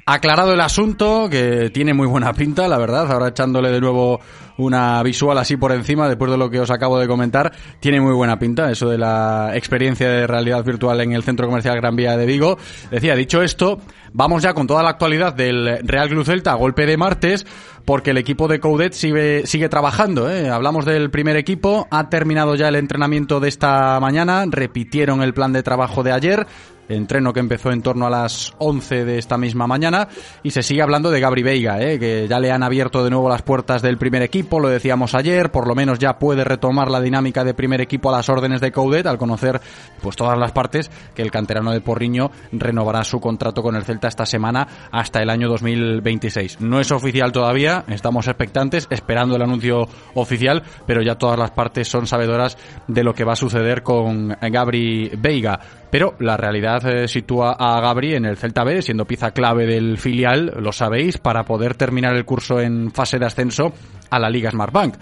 Aclarado 0.08 0.52
el 0.52 0.60
asunto, 0.60 1.28
que 1.28 1.68
tiene 1.70 1.92
muy 1.92 2.06
buena 2.06 2.32
pinta, 2.32 2.68
la 2.68 2.78
verdad, 2.78 3.10
ahora 3.10 3.26
echándole 3.26 3.70
de 3.72 3.80
nuevo 3.80 4.20
una 4.58 5.02
visual 5.02 5.38
así 5.38 5.56
por 5.56 5.72
encima, 5.72 6.08
después 6.08 6.30
de 6.30 6.38
lo 6.38 6.50
que 6.50 6.60
os 6.60 6.70
acabo 6.70 6.98
de 6.98 7.06
comentar, 7.06 7.52
tiene 7.80 8.00
muy 8.00 8.14
buena 8.14 8.38
pinta 8.38 8.70
eso 8.70 8.88
de 8.88 8.98
la 8.98 9.52
experiencia 9.54 10.08
de 10.08 10.26
realidad 10.26 10.64
virtual 10.64 11.00
en 11.00 11.12
el 11.12 11.22
Centro 11.22 11.46
Comercial 11.46 11.76
Gran 11.76 11.96
Vía 11.96 12.16
de 12.16 12.26
Vigo. 12.26 12.58
Decía, 12.90 13.14
dicho 13.14 13.42
esto, 13.42 13.80
vamos 14.12 14.42
ya 14.42 14.54
con 14.54 14.66
toda 14.66 14.82
la 14.82 14.90
actualidad 14.90 15.34
del 15.34 15.80
Real 15.82 16.08
Club 16.08 16.24
Celta 16.24 16.52
a 16.52 16.54
golpe 16.54 16.86
de 16.86 16.96
martes, 16.96 17.46
porque 17.84 18.10
el 18.10 18.18
equipo 18.18 18.48
de 18.48 18.60
Coudet 18.60 18.92
sigue, 18.92 19.46
sigue 19.46 19.68
trabajando. 19.68 20.30
¿eh? 20.30 20.50
Hablamos 20.50 20.84
del 20.84 21.10
primer 21.10 21.36
equipo, 21.36 21.86
ha 21.90 22.08
terminado 22.08 22.54
ya 22.54 22.68
el 22.68 22.76
entrenamiento 22.76 23.40
de 23.40 23.48
esta 23.48 23.98
mañana, 24.00 24.44
repitieron 24.48 25.22
el 25.22 25.34
plan 25.34 25.52
de 25.52 25.62
trabajo 25.62 26.02
de 26.02 26.12
ayer, 26.12 26.46
entreno 26.88 27.32
que 27.32 27.40
empezó 27.40 27.70
en 27.70 27.82
torno 27.82 28.06
a 28.06 28.10
las 28.10 28.54
11 28.58 29.04
de 29.04 29.18
esta 29.18 29.38
misma 29.38 29.66
mañana 29.66 30.08
y 30.42 30.50
se 30.50 30.62
sigue 30.62 30.82
hablando 30.82 31.10
de 31.10 31.20
Gabri 31.20 31.42
Veiga, 31.42 31.80
¿eh? 31.80 31.98
que 31.98 32.26
ya 32.28 32.40
le 32.40 32.50
han 32.50 32.62
abierto 32.62 33.04
de 33.04 33.10
nuevo 33.10 33.28
las 33.28 33.42
puertas 33.42 33.82
del 33.82 33.98
primer 33.98 34.22
equipo, 34.22 34.60
lo 34.60 34.68
decíamos 34.68 35.14
ayer, 35.14 35.50
por 35.50 35.66
lo 35.66 35.74
menos 35.74 35.98
ya 35.98 36.18
puede 36.18 36.44
retomar 36.44 36.90
la 36.90 37.00
dinámica 37.00 37.44
de 37.44 37.54
primer 37.54 37.80
equipo 37.80 38.10
a 38.10 38.16
las 38.16 38.28
órdenes 38.28 38.60
de 38.60 38.72
Coudet 38.72 39.06
al 39.06 39.18
conocer 39.18 39.60
pues 40.00 40.16
todas 40.16 40.38
las 40.38 40.52
partes 40.52 40.90
que 41.14 41.22
el 41.22 41.30
canterano 41.30 41.72
de 41.72 41.80
Porriño 41.80 42.30
renovará 42.52 43.04
su 43.04 43.20
contrato 43.20 43.62
con 43.62 43.76
el 43.76 43.84
Celta 43.84 44.08
esta 44.08 44.26
semana 44.26 44.66
hasta 44.90 45.22
el 45.22 45.30
año 45.30 45.48
2026. 45.48 46.60
No 46.60 46.80
es 46.80 46.90
oficial 46.90 47.32
todavía, 47.32 47.84
estamos 47.88 48.26
expectantes, 48.28 48.86
esperando 48.90 49.36
el 49.36 49.42
anuncio 49.42 49.88
oficial, 50.14 50.62
pero 50.86 51.02
ya 51.02 51.16
todas 51.16 51.38
las 51.38 51.50
partes 51.50 51.88
son 51.88 52.06
sabedoras 52.06 52.56
de 52.86 53.04
lo 53.04 53.14
que 53.14 53.24
va 53.24 53.32
a 53.32 53.36
suceder 53.36 53.82
con 53.82 54.36
Gabri 54.40 55.10
Veiga. 55.16 55.60
Pero 55.90 56.14
la 56.18 56.36
realidad 56.36 56.84
eh, 56.86 57.08
sitúa 57.08 57.52
a 57.52 57.80
Gabri 57.80 58.14
en 58.14 58.24
el 58.24 58.36
Celta 58.36 58.64
B, 58.64 58.82
siendo 58.82 59.04
pieza 59.04 59.30
clave 59.30 59.66
del 59.66 59.98
filial, 59.98 60.52
lo 60.58 60.72
sabéis, 60.72 61.18
para 61.18 61.44
poder 61.44 61.74
terminar 61.74 62.16
el 62.16 62.24
curso 62.24 62.60
en 62.60 62.90
fase 62.90 63.18
de 63.18 63.26
ascenso 63.26 63.72
a 64.10 64.18
la 64.18 64.28
Liga 64.28 64.50
Smartbank. 64.50 64.96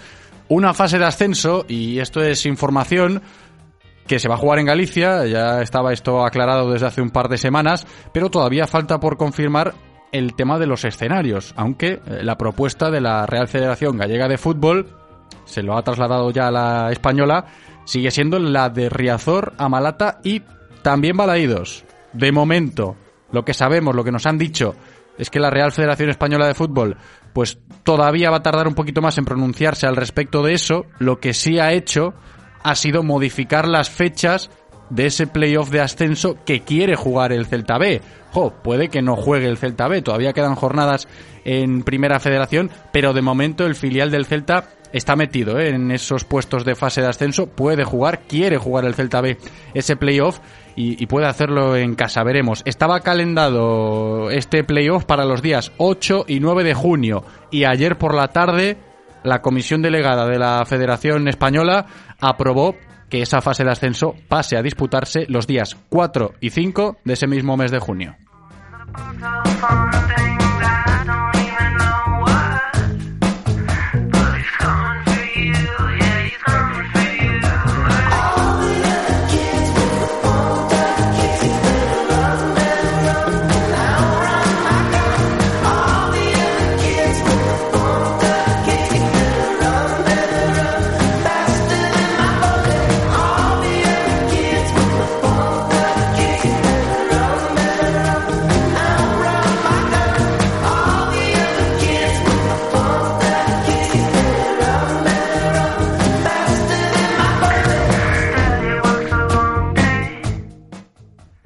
Una 0.49 0.75
fase 0.75 0.99
de 0.99 1.07
ascenso, 1.07 1.65
y 1.69 1.99
esto 1.99 2.23
es 2.23 2.45
información, 2.45 3.23
que 4.07 4.19
se 4.19 4.29
va 4.29 4.35
a 4.35 4.39
jugar 4.39 4.59
en 4.59 4.67
Galicia, 4.67 5.25
ya 5.27 5.63
estaba 5.63 5.93
esto 5.93 6.25
aclarado 6.25 6.71
desde 6.71 6.87
hace 6.87 7.01
un 7.01 7.11
par 7.11 7.29
de 7.29 7.39
semanas, 7.39 7.87
pero 8.13 8.31
todavía 8.31 8.67
falta 8.67 9.01
por 9.01 9.17
confirmar 9.17 9.75
el 10.13 10.35
tema 10.35 10.59
de 10.59 10.67
los 10.67 10.85
escenarios, 10.85 11.55
aunque 11.57 12.01
eh, 12.07 12.23
la 12.23 12.37
propuesta 12.37 12.91
de 12.91 13.01
la 13.01 13.27
Real 13.27 13.49
Federación 13.49 13.97
Gallega 13.97 14.29
de 14.29 14.39
Fútbol 14.39 14.87
se 15.45 15.63
lo 15.63 15.77
ha 15.77 15.83
trasladado 15.83 16.31
ya 16.31 16.49
a 16.49 16.51
la 16.51 16.93
española, 16.93 17.47
sigue 17.85 18.11
siendo 18.11 18.39
la 18.39 18.71
de 18.71 18.89
Riazor, 18.89 19.55
Amalata 19.59 20.21
y 20.23 20.43
también 20.85 21.17
Balaídos. 21.17 21.85
De 22.13 22.31
momento, 22.31 22.95
lo 23.33 23.45
que 23.45 23.55
sabemos, 23.55 23.97
lo 23.97 24.05
que 24.05 24.13
nos 24.13 24.27
han 24.27 24.39
dicho, 24.39 24.77
es 25.19 25.31
que 25.31 25.41
la 25.41 25.51
Real 25.51 25.73
Federación 25.73 26.11
Española 26.11 26.47
de 26.47 26.55
Fútbol 26.55 26.97
pues 27.33 27.59
todavía 27.83 28.31
va 28.31 28.37
a 28.37 28.43
tardar 28.43 28.69
un 28.69 28.75
poquito 28.75 29.01
más 29.01 29.19
en 29.19 29.25
pronunciarse 29.25 29.87
al 29.87 29.97
respecto 29.97 30.43
de 30.43 30.53
eso. 30.53 30.87
Lo 30.99 31.19
que 31.19 31.33
sí 31.33 31.59
ha 31.59 31.73
hecho 31.73 32.15
ha 32.63 32.75
sido 32.77 33.03
modificar 33.03 33.67
las 33.67 33.91
fechas 33.91 34.51
de 34.91 35.07
ese 35.07 35.27
playoff 35.27 35.71
de 35.71 35.81
ascenso 35.81 36.37
que 36.45 36.61
quiere 36.61 36.97
jugar 36.97 37.33
el 37.33 37.47
Celta 37.47 37.79
B. 37.79 38.03
Jo, 38.33 38.53
puede 38.63 38.89
que 38.89 39.03
no 39.03 39.17
juegue 39.17 39.49
el 39.49 39.57
Celta 39.57 39.89
B, 39.89 40.03
todavía 40.03 40.33
quedan 40.33 40.55
jornadas 40.55 41.09
en 41.45 41.83
Primera 41.83 42.21
Federación, 42.21 42.71
pero 42.93 43.13
de 43.15 43.23
momento 43.23 43.65
el 43.65 43.75
filial 43.75 44.11
del 44.11 44.27
Celta 44.27 44.69
está 44.93 45.17
metido 45.17 45.59
¿eh? 45.59 45.71
en 45.71 45.91
esos 45.91 46.25
puestos 46.25 46.65
de 46.65 46.77
fase 46.77 47.01
de 47.01 47.09
ascenso, 47.09 47.49
puede 47.49 47.85
jugar, 47.85 48.21
quiere 48.29 48.59
jugar 48.59 48.85
el 48.85 48.95
Celta 48.95 49.21
B 49.21 49.39
ese 49.75 49.97
playoff 49.97 50.39
y, 50.77 51.07
puede 51.07 51.27
hacerlo 51.27 51.77
en 51.77 51.95
casa, 51.95 52.23
veremos. 52.25 52.63
Estaba 52.65 53.01
calendado 53.01 54.31
este 54.31 54.65
playoff 54.65 55.05
para 55.05 55.25
los 55.25 55.43
días 55.43 55.73
8 55.79 56.25
y 56.29 56.41
9 56.41 56.65
de 56.65 56.75
junio 56.75 57.25
y 57.51 57.65
ayer 57.65 57.97
por 57.97 58.15
la 58.15 58.29
tarde 58.29 58.79
la 59.23 59.41
comisión 59.41 59.83
delegada 59.83 60.27
de 60.27 60.39
la 60.39 60.65
Federación 60.67 61.29
Española 61.29 61.87
aprobó 62.21 62.75
que 63.09 63.23
esa 63.23 63.41
fase 63.41 63.65
de 63.65 63.71
ascenso 63.71 64.15
pase 64.29 64.57
a 64.57 64.63
disputarse 64.63 65.27
los 65.29 65.47
días 65.47 65.77
4 65.89 66.35
y 66.41 66.51
5 66.51 66.99
de 67.05 67.13
ese 67.13 67.27
mismo 67.27 67.57
mes 67.57 67.71
de 67.71 67.79
junio. 67.79 68.17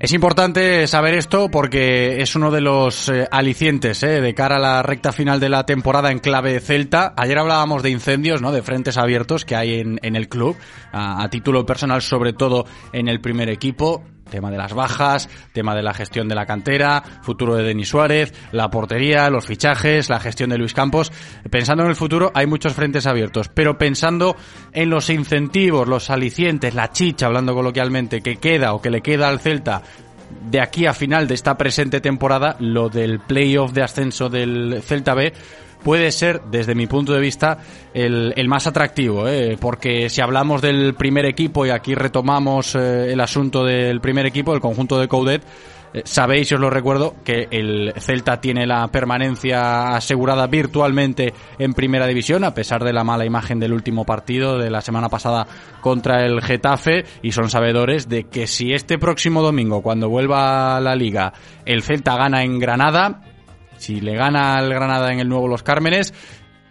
Es 0.09 0.15
importante 0.15 0.87
saber 0.87 1.13
esto 1.13 1.51
porque 1.51 2.23
es 2.23 2.35
uno 2.35 2.51
de 2.51 2.63
los 2.63 3.11
eh, 3.11 3.29
alicientes 3.31 4.03
eh, 4.03 4.23
de 4.23 4.33
cara 4.33 4.57
a 4.57 4.59
la 4.59 4.83
recta 4.83 5.13
final 5.13 5.39
de 5.39 5.51
la 5.51 5.67
temporada 5.67 6.11
en 6.11 6.19
clave 6.19 6.61
celta. 6.61 7.13
Ayer 7.15 7.37
hablábamos 7.37 7.83
de 7.83 7.91
incendios, 7.91 8.41
¿no? 8.41 8.51
de 8.51 8.63
frentes 8.63 8.97
abiertos 8.97 9.45
que 9.45 9.55
hay 9.55 9.75
en, 9.81 9.99
el 10.17 10.31
club, 10.31 10.57
a 10.93 11.29
título 11.29 11.67
personal 11.67 12.01
sobre 12.01 12.33
todo 12.33 12.65
en 12.95 13.09
el 13.09 13.21
primer 13.21 13.51
equipo 13.51 14.03
tema 14.29 14.51
de 14.51 14.59
las 14.59 14.75
bajas, 14.75 15.29
tema 15.53 15.75
de 15.75 15.83
la 15.83 15.95
gestión 15.95 16.29
de 16.29 16.35
la 16.35 16.47
cantera, 16.47 17.03
futuro 17.23 17.57
de 17.57 17.65
Denis 17.65 17.89
Suárez, 17.89 18.33
la 18.53 18.71
portería, 18.71 19.31
los 19.31 19.47
fichajes, 19.47 20.09
la 20.09 20.21
gestión 20.21 20.51
de 20.51 20.59
Luis 20.59 20.75
Campos. 20.75 21.13
Pensando 21.51 21.83
en 21.85 21.91
el 21.91 21.97
futuro 21.97 22.31
hay 22.35 22.47
muchos 22.47 22.75
frentes 22.75 23.07
abiertos, 23.07 23.49
pero 23.49 23.79
pensando 23.79 24.37
en 24.73 24.91
los 24.91 25.11
incentivos, 25.11 25.89
los 25.89 26.11
alicientes, 26.11 26.75
la 26.75 26.91
chicha, 26.93 27.27
hablando 27.27 27.55
coloquialmente, 27.55 28.21
que 28.21 28.37
queda 28.37 28.75
o 28.75 28.83
que 28.83 28.91
le 28.91 29.01
queda 29.01 29.29
al 29.29 29.41
Celta 29.41 29.83
de 30.51 30.61
aquí 30.61 30.87
a 30.87 30.93
final 30.93 31.27
de 31.27 31.35
esta 31.35 31.57
presente 31.57 32.01
temporada, 32.01 32.57
lo 32.61 32.89
del 32.89 33.21
playoff 33.21 33.73
de 33.73 33.83
ascenso 33.83 34.29
del 34.29 34.83
Celta 34.83 35.15
B 35.15 35.33
puede 35.83 36.11
ser, 36.13 36.43
desde 36.51 36.75
mi 36.75 36.87
punto 36.87 37.13
de 37.13 37.21
vista, 37.21 37.59
el, 37.95 38.33
el 38.37 38.49
más 38.49 38.67
atractivo, 38.67 39.29
¿eh? 39.29 39.57
porque 39.61 40.09
si 40.09 40.21
hablamos 40.21 40.63
del 40.63 40.95
primer 40.95 41.25
equipo, 41.25 41.67
y 41.67 41.71
aquí 41.71 41.95
retomamos 41.95 42.75
eh, 42.75 43.13
el 43.13 43.21
asunto 43.21 43.65
del 43.65 44.01
primer 44.01 44.27
equipo, 44.27 44.55
el 44.55 44.61
conjunto 44.61 44.99
de 44.99 45.09
Coudet, 45.09 45.43
eh, 45.95 46.03
sabéis, 46.05 46.51
y 46.51 46.55
os 46.55 46.61
lo 46.61 46.71
recuerdo, 46.71 47.17
que 47.25 47.49
el 47.51 47.93
Celta 47.99 48.41
tiene 48.41 48.67
la 48.67 48.87
permanencia 48.89 49.95
asegurada 49.97 50.47
virtualmente 50.47 51.33
en 51.59 51.73
primera 51.73 52.07
división, 52.07 52.45
a 52.45 52.55
pesar 52.55 52.85
de 52.85 52.93
la 52.93 53.05
mala 53.05 53.25
imagen 53.25 53.59
del 53.59 53.73
último 53.73 54.05
partido 54.05 54.59
de 54.59 54.71
la 54.71 54.81
semana 54.81 55.09
pasada 55.09 55.47
contra 55.81 56.25
el 56.25 56.43
Getafe, 56.43 57.05
y 57.23 57.33
son 57.33 57.49
sabedores 57.49 58.09
de 58.09 58.25
que 58.25 58.47
si 58.47 58.73
este 58.73 58.99
próximo 58.99 59.43
domingo, 59.43 59.83
cuando 59.83 60.09
vuelva 60.09 60.77
a 60.77 60.81
la 60.81 60.95
liga, 60.95 61.33
el 61.65 61.83
Celta 61.83 62.17
gana 62.17 62.43
en 62.43 62.59
Granada, 62.59 63.23
si 63.79 64.01
le 64.01 64.15
gana 64.15 64.57
al 64.57 64.73
Granada 64.73 65.13
en 65.13 65.21
el 65.21 65.29
nuevo 65.29 65.49
Los 65.49 65.63
Cármenes, 65.63 66.13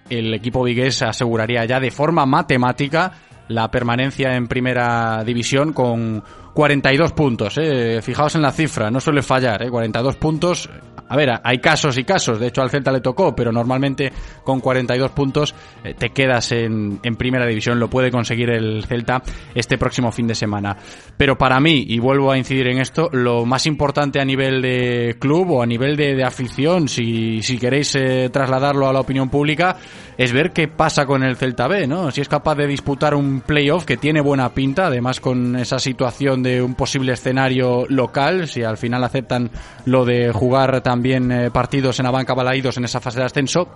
el 0.09 0.33
equipo 0.33 0.63
vigués 0.63 1.01
aseguraría 1.01 1.65
ya 1.65 1.79
de 1.79 1.91
forma 1.91 2.25
matemática 2.25 3.13
la 3.47 3.71
permanencia 3.71 4.35
en 4.35 4.47
primera 4.47 5.23
división 5.23 5.73
con 5.73 6.23
42 6.57 7.13
puntos. 7.13 7.55
¿eh? 7.59 8.01
Fijaos 8.01 8.33
en 8.33 8.41
la 8.41 8.51
cifra, 8.51 8.89
no 8.89 8.99
suele 8.99 9.21
fallar. 9.21 9.61
¿eh? 9.61 9.69
42 9.69 10.15
puntos 10.15 10.67
a 11.09 11.15
ver, 11.15 11.29
hay 11.43 11.59
casos 11.59 11.97
y 11.97 12.03
casos, 12.03 12.39
de 12.39 12.47
hecho 12.47 12.61
al 12.61 12.69
Celta 12.69 12.91
le 12.91 12.99
tocó, 12.99 13.33
pero 13.33 13.51
normalmente 13.51 14.11
con 14.43 14.59
42 14.59 15.11
puntos 15.11 15.55
eh, 15.83 15.93
te 15.97 16.09
quedas 16.09 16.51
en, 16.51 16.99
primera 17.17 17.45
división, 17.45 17.79
lo 17.79 17.89
puede 17.89 18.11
conseguir 18.11 18.49
el 18.49 18.83
Celta 18.85 19.21
este 19.55 19.77
próximo 19.77 20.11
fin 20.11 20.27
de 20.27 20.35
semana. 20.35 20.75
Pero 21.15 21.37
para 21.37 21.59
mí, 21.59 21.85
y 21.87 21.99
vuelvo 21.99 22.31
a 22.31 22.37
incidir 22.37 22.67
en 22.67 22.79
esto, 22.79 23.09
lo 23.11 23.45
más 23.45 23.65
importante 23.65 24.19
a 24.19 24.25
nivel 24.25 24.61
de 24.61 25.15
club 25.19 25.51
o 25.51 25.63
a 25.63 25.65
nivel 25.65 25.95
de, 25.95 26.23
afición, 26.23 26.89
si, 26.89 27.41
si 27.41 27.57
queréis 27.57 27.95
eh, 27.95 28.29
trasladarlo 28.31 28.87
a 28.87 28.93
la 28.93 28.99
opinión 28.99 29.29
pública, 29.29 29.77
es 30.17 30.33
ver 30.33 30.51
qué 30.51 30.67
pasa 30.67 31.05
con 31.05 31.23
el 31.23 31.37
Celta 31.37 31.67
B, 31.67 31.87
¿no? 31.87 32.11
Si 32.11 32.21
es 32.21 32.27
capaz 32.27 32.55
de 32.55 32.67
disputar 32.67 33.15
un 33.15 33.41
playoff 33.41 33.85
que 33.85 33.97
tiene 33.97 34.19
buena 34.19 34.53
pinta, 34.53 34.87
además 34.87 35.21
con 35.21 35.55
esa 35.55 35.79
situación 35.79 36.43
de 36.43 36.46
un 36.61 36.75
posible 36.75 37.13
escenario 37.13 37.85
local, 37.89 38.47
si 38.47 38.63
al 38.63 38.77
final 38.77 39.03
aceptan 39.03 39.49
lo 39.85 40.05
de 40.05 40.31
jugar 40.31 40.81
también 40.81 41.31
eh, 41.31 41.51
partidos 41.51 41.99
en 41.99 42.05
la 42.05 42.11
banca 42.11 42.33
balaídos 42.33 42.77
en 42.77 42.85
esa 42.85 42.99
fase 42.99 43.19
de 43.19 43.25
ascenso, 43.25 43.67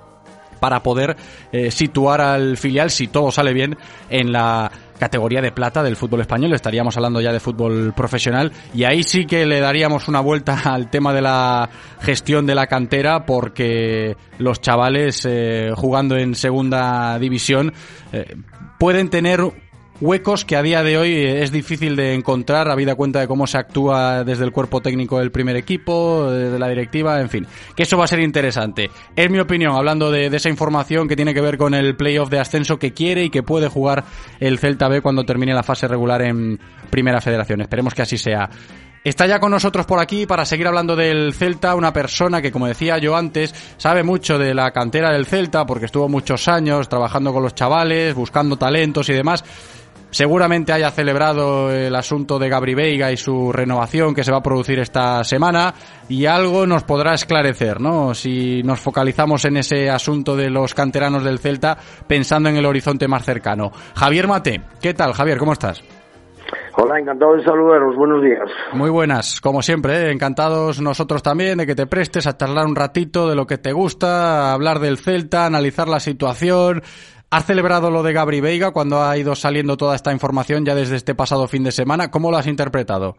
para 0.60 0.84
poder 0.84 1.18
eh, 1.52 1.72
situar 1.72 2.22
al 2.22 2.56
filial, 2.56 2.92
si 2.92 3.08
todo 3.08 3.32
sale 3.32 3.52
bien, 3.52 3.76
en 4.10 4.32
la 4.32 4.72
categoría 5.00 5.42
de 5.42 5.52
plata 5.52 5.82
del 5.82 5.96
fútbol 5.96 6.22
español. 6.22 6.54
Estaríamos 6.54 6.96
hablando 6.96 7.20
ya 7.20 7.34
de 7.34 7.40
fútbol 7.40 7.94
profesional 7.96 8.52
y 8.72 8.84
ahí 8.84 9.02
sí 9.02 9.26
que 9.26 9.48
le 9.48 9.60
daríamos 9.60 10.08
una 10.08 10.20
vuelta 10.20 10.62
al 10.66 10.92
tema 10.92 11.14
de 11.14 11.22
la 11.22 11.68
gestión 12.02 12.46
de 12.46 12.54
la 12.54 12.68
cantera 12.68 13.26
porque 13.26 14.16
los 14.38 14.62
chavales 14.62 15.26
eh, 15.28 15.72
jugando 15.76 16.16
en 16.16 16.36
segunda 16.36 17.18
división 17.18 17.74
pueden 18.78 19.10
tener 19.10 19.42
huecos 20.02 20.44
que 20.44 20.56
a 20.58 20.62
día 20.62 20.84
de 20.84 20.98
hoy 20.98 21.14
es 21.16 21.52
difícil 21.52 21.96
de 21.96 22.14
encontrar, 22.14 22.70
habida 22.70 22.96
cuenta 22.96 23.20
de 23.20 23.28
cómo 23.28 23.48
se 23.48 23.58
actúa 23.58 24.24
desde 24.24 24.44
el 24.44 24.52
cuerpo 24.52 24.82
técnico 24.82 25.20
del 25.20 25.32
primer 25.32 25.56
equipo, 25.56 26.30
desde 26.32 26.60
la 26.60 26.68
directiva, 26.68 27.22
en 27.22 27.30
fin. 27.30 27.48
Que 27.76 27.84
eso 27.84 27.98
va 27.98 28.06
a 28.06 28.08
ser 28.08 28.20
interesante. 28.20 28.90
Es 29.16 29.30
mi 29.30 29.40
opinión, 29.40 29.76
hablando 29.76 30.12
de 30.12 30.26
esa 30.28 30.50
información 30.50 31.08
que 31.08 31.16
tiene 31.16 31.34
que 31.34 31.42
ver 31.42 31.58
con 31.58 31.74
el 31.74 31.96
playoff 31.96 32.30
de 32.30 32.40
ascenso 32.40 32.80
que 32.80 32.94
quiere 32.94 33.24
y 33.24 33.30
que 33.30 33.44
puede 33.44 33.70
jugar 33.70 34.04
el 34.40 34.60
Celta 34.60 34.88
B 34.88 35.02
cuando 35.02 35.24
termine 35.24 35.54
la 35.54 35.64
fase 35.64 35.88
regular 35.88 36.22
en 36.24 36.60
Primera 36.90 37.22
Federación. 37.22 37.62
Esperemos 37.62 37.94
que 37.94 38.02
así 38.02 38.18
sea. 38.18 38.50
Está 39.04 39.26
ya 39.26 39.40
con 39.40 39.50
nosotros 39.50 39.88
por 39.88 40.00
aquí 40.00 40.28
para 40.28 40.46
seguir 40.46 40.68
hablando 40.68 40.96
del 40.96 41.34
Celta, 41.34 41.74
una 41.74 41.92
persona 41.92 42.40
que, 42.40 42.52
como 42.52 42.68
decía 42.68 43.00
yo 43.00 43.16
antes, 43.16 43.54
sabe 43.78 44.04
mucho 44.04 44.38
de 44.38 44.54
la 44.54 44.70
cantera 44.70 45.12
del 45.12 45.26
Celta 45.26 45.66
porque 45.66 45.86
estuvo 45.86 46.08
muchos 46.08 46.48
años 46.48 46.88
trabajando 46.88 47.34
con 47.34 47.42
los 47.42 47.56
chavales, 47.56 48.14
buscando 48.14 48.58
talentos 48.58 49.10
y 49.10 49.14
demás. 49.14 49.44
Seguramente 50.12 50.74
haya 50.74 50.92
celebrado 50.92 51.72
el 51.72 51.96
asunto 51.96 52.38
de 52.38 52.50
Gabri 52.50 52.76
Veiga 52.76 53.14
y 53.14 53.18
su 53.18 53.54
renovación 53.54 54.14
que 54.14 54.26
se 54.26 54.32
va 54.32 54.40
a 54.40 54.44
producir 54.44 54.78
esta 54.80 55.24
semana 55.24 55.74
y 56.10 56.26
algo 56.26 56.68
nos 56.68 56.84
podrá 56.84 57.14
esclarecer, 57.14 57.80
¿no? 57.80 58.14
Si 58.14 58.62
nos 58.62 58.82
focalizamos 58.82 59.46
en 59.46 59.56
ese 59.56 59.90
asunto 59.90 60.36
de 60.36 60.50
los 60.50 60.74
canteranos 60.74 61.24
del 61.24 61.40
Celta 61.40 61.78
pensando 62.08 62.50
en 62.50 62.58
el 62.58 62.66
horizonte 62.66 63.08
más 63.08 63.24
cercano. 63.24 63.72
Javier 63.96 64.28
Mate, 64.28 64.62
¿qué 64.82 64.94
tal 64.94 65.14
Javier? 65.14 65.38
¿Cómo 65.38 65.54
estás? 65.54 65.82
Hola, 66.76 67.00
encantado 67.00 67.36
de 67.36 67.44
saludaros. 67.44 67.96
Buenos 67.96 68.22
días. 68.22 68.50
Muy 68.74 68.90
buenas, 68.90 69.40
como 69.40 69.62
siempre, 69.62 69.94
¿eh? 69.94 70.12
encantados 70.12 70.82
nosotros 70.82 71.24
también 71.24 71.58
de 71.58 71.66
que 71.66 71.76
te 71.76 71.88
prestes 71.88 72.28
a 72.28 72.36
charlar 72.36 72.66
un 72.66 72.76
ratito 72.76 73.30
de 73.30 73.36
lo 73.36 73.46
que 73.46 73.58
te 73.58 73.72
gusta, 73.72 74.52
hablar 74.54 74.80
del 74.80 74.98
Celta, 74.98 75.46
analizar 75.46 75.88
la 75.88 76.00
situación. 76.00 76.82
¿Has 77.34 77.46
celebrado 77.46 77.90
lo 77.90 78.04
de 78.04 78.12
Gabri 78.12 78.42
Veiga 78.42 78.72
cuando 78.72 79.02
ha 79.02 79.18
ido 79.18 79.36
saliendo 79.36 79.78
toda 79.78 79.96
esta 79.96 80.12
información 80.12 80.66
ya 80.66 80.76
desde 80.76 80.98
este 80.98 81.16
pasado 81.16 81.48
fin 81.48 81.64
de 81.64 81.72
semana? 81.72 82.12
¿Cómo 82.12 82.30
lo 82.30 82.36
has 82.36 82.46
interpretado? 82.46 83.16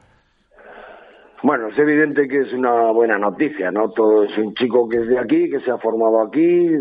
Bueno, 1.42 1.68
es 1.68 1.78
evidente 1.78 2.28
que 2.28 2.40
es 2.40 2.52
una 2.52 2.92
buena 2.92 3.16
noticia, 3.16 3.70
¿no? 3.70 3.88
Todo 3.90 4.24
es 4.24 4.36
un 4.36 4.54
chico 4.54 4.86
que 4.86 4.98
es 4.98 5.08
de 5.08 5.18
aquí, 5.18 5.48
que 5.48 5.60
se 5.60 5.70
ha 5.70 5.78
formado 5.78 6.20
aquí, 6.20 6.72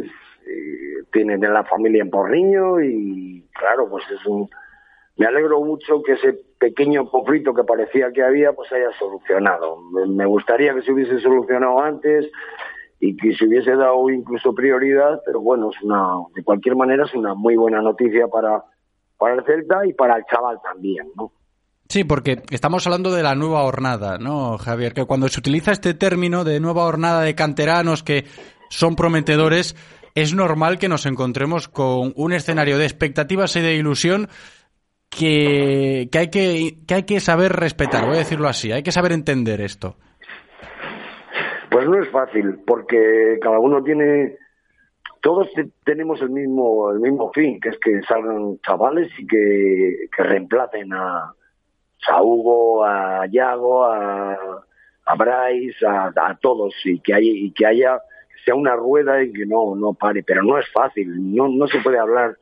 tiene 1.13 1.37
de 1.37 1.47
la 1.47 1.63
familia 1.63 2.03
en 2.03 2.09
Porriño 2.09 2.81
y, 2.81 3.45
claro, 3.53 3.89
pues 3.89 4.03
es 4.11 4.25
un 4.25 4.49
me 5.15 5.25
alegro 5.25 5.61
mucho 5.61 6.01
que 6.03 6.13
ese 6.13 6.37
pequeño 6.59 7.05
conflicto 7.09 7.53
que 7.53 7.63
parecía 7.63 8.11
que 8.11 8.23
había 8.23 8.51
pues 8.53 8.71
haya 8.73 8.91
solucionado. 8.97 9.77
Me 10.07 10.25
gustaría 10.25 10.73
que 10.73 10.81
se 10.81 10.91
hubiese 10.91 11.19
solucionado 11.19 11.79
antes 11.79 12.29
y 13.03 13.17
que 13.17 13.33
se 13.33 13.45
hubiese 13.45 13.71
dado 13.75 14.07
incluso 14.11 14.53
prioridad, 14.53 15.21
pero 15.25 15.41
bueno, 15.41 15.71
es 15.71 15.81
una, 15.81 16.17
de 16.35 16.43
cualquier 16.43 16.75
manera 16.75 17.03
es 17.05 17.13
una 17.15 17.33
muy 17.33 17.55
buena 17.55 17.81
noticia 17.81 18.27
para, 18.27 18.63
para 19.17 19.33
el 19.33 19.43
Celta 19.43 19.87
y 19.87 19.93
para 19.93 20.17
el 20.17 20.23
chaval 20.31 20.59
también, 20.63 21.07
¿no? 21.15 21.31
Sí, 21.89 22.03
porque 22.03 22.43
estamos 22.51 22.85
hablando 22.85 23.11
de 23.11 23.23
la 23.23 23.33
nueva 23.33 23.63
jornada, 23.63 24.19
¿no, 24.19 24.57
Javier? 24.59 24.93
Que 24.93 25.05
cuando 25.05 25.27
se 25.29 25.39
utiliza 25.39 25.71
este 25.71 25.95
término 25.95 26.43
de 26.43 26.59
nueva 26.59 26.83
jornada 26.83 27.21
de 27.23 27.33
canteranos 27.33 28.03
que 28.03 28.25
son 28.69 28.95
prometedores, 28.95 29.75
es 30.13 30.35
normal 30.35 30.77
que 30.77 30.87
nos 30.87 31.07
encontremos 31.07 31.67
con 31.67 32.13
un 32.15 32.33
escenario 32.33 32.77
de 32.77 32.85
expectativas 32.85 33.55
y 33.55 33.61
de 33.61 33.75
ilusión 33.75 34.29
que, 35.09 36.07
que, 36.11 36.19
hay 36.19 36.29
que, 36.29 36.77
que 36.87 36.93
hay 36.93 37.03
que 37.03 37.19
saber 37.19 37.51
respetar, 37.53 38.05
voy 38.05 38.15
a 38.15 38.19
decirlo 38.19 38.47
así, 38.47 38.71
hay 38.71 38.83
que 38.83 38.91
saber 38.91 39.11
entender 39.11 39.59
esto. 39.59 39.97
Pues 41.71 41.87
no 41.87 42.03
es 42.03 42.09
fácil, 42.09 42.59
porque 42.67 43.39
cada 43.41 43.57
uno 43.57 43.81
tiene, 43.81 44.35
todos 45.21 45.47
tenemos 45.85 46.21
el 46.21 46.29
mismo, 46.29 46.91
el 46.91 46.99
mismo 46.99 47.31
fin, 47.31 47.61
que 47.61 47.69
es 47.69 47.79
que 47.79 48.01
salgan 48.01 48.59
chavales 48.59 49.09
y 49.17 49.25
que, 49.25 50.09
reemplacen 50.17 50.91
a, 50.91 51.33
a 52.09 52.21
Hugo, 52.21 52.83
a 52.83 53.25
Yago, 53.27 53.85
a, 53.85 54.65
a 55.05 55.15
Bryce, 55.15 55.85
a, 55.85 56.11
a, 56.13 56.37
todos, 56.41 56.75
y 56.83 56.99
que, 56.99 57.13
hay, 57.13 57.29
y 57.29 57.51
que 57.53 57.65
haya, 57.65 58.01
sea 58.43 58.53
una 58.53 58.75
rueda 58.75 59.23
y 59.23 59.31
que 59.31 59.45
no, 59.45 59.73
no 59.73 59.93
pare, 59.93 60.23
pero 60.23 60.43
no 60.43 60.57
es 60.57 60.69
fácil, 60.73 61.33
no, 61.33 61.47
no 61.47 61.67
se 61.67 61.79
puede 61.79 61.99
hablar 61.99 62.35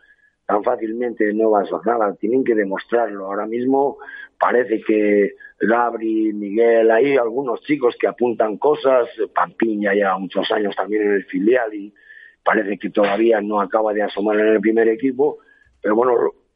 tan 0.48 0.64
fácilmente 0.64 1.32
no 1.36 1.52
vas 1.52 1.72
a 1.72 1.80
nada, 1.86 2.16
tienen 2.16 2.44
que 2.44 2.56
demostrarlo. 2.56 3.28
Ahora 3.28 3.46
mismo 3.46 4.00
parece 4.40 4.82
que 4.82 5.36
Gabri, 5.60 6.32
Miguel, 6.34 6.90
hay 6.90 7.18
algunos 7.18 7.62
chicos 7.62 7.96
que 8.00 8.08
apuntan 8.08 8.58
cosas, 8.58 9.10
Pampiña 9.34 9.94
ya 9.94 10.18
muchos 10.18 10.50
años 10.52 10.76
también 10.76 11.04
en 11.04 11.14
el 11.16 11.26
filial 11.26 11.74
y 11.74 11.94
parece 12.44 12.78
que 12.78 12.90
todavía 12.90 13.42
no 13.42 13.60
acaba 13.60 13.94
de 13.94 14.02
asomar 14.02 14.40
en 14.40 14.48
el 14.48 14.62
primer 14.62 14.88
equipo, 14.88 15.40
pero 15.82 15.96
bueno, 15.96 16.14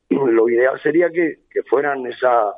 lo, 0.09 0.49
ideal 0.49 0.79
sería 0.81 1.09
que, 1.09 1.39
fueran 1.69 2.05
esa 2.05 2.53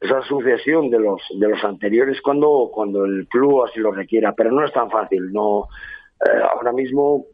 esa 0.00 0.20
sucesión 0.22 0.90
de 0.90 0.98
los 0.98 1.22
de 1.38 1.48
los 1.48 1.64
anteriores 1.64 2.20
cuando 2.20 2.70
cuando 2.70 3.06
el 3.06 3.26
club 3.28 3.64
así 3.64 3.80
lo 3.80 3.90
requiera, 3.90 4.34
pero 4.34 4.50
no 4.50 4.64
es 4.64 4.72
tan 4.72 4.90
fácil, 4.90 5.32
no 5.32 5.68
eh, 6.26 6.42
ahora 6.52 6.72
mismo 6.72 7.26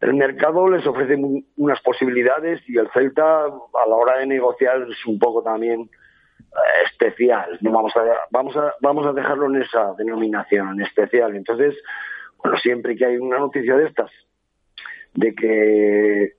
el 0.00 0.14
mercado 0.14 0.68
les 0.68 0.86
ofrece 0.86 1.16
unas 1.56 1.80
posibilidades 1.80 2.60
y 2.68 2.78
el 2.78 2.88
Celta 2.92 3.44
a 3.46 3.88
la 3.88 3.94
hora 3.96 4.18
de 4.18 4.26
negociar 4.26 4.82
es 4.82 5.06
un 5.06 5.18
poco 5.18 5.42
también 5.42 5.90
especial. 6.84 7.58
No 7.60 7.72
vamos 7.72 7.92
a 7.96 8.02
vamos 8.30 8.56
a 8.56 8.74
vamos 8.80 9.06
a 9.06 9.12
dejarlo 9.12 9.46
en 9.46 9.62
esa 9.62 9.94
denominación, 9.96 10.72
en 10.72 10.82
especial. 10.82 11.36
Entonces, 11.36 11.74
bueno, 12.38 12.56
siempre 12.58 12.96
que 12.96 13.06
hay 13.06 13.16
una 13.16 13.38
noticia 13.38 13.76
de 13.76 13.86
estas 13.86 14.10
de 15.14 15.34
que 15.34 16.32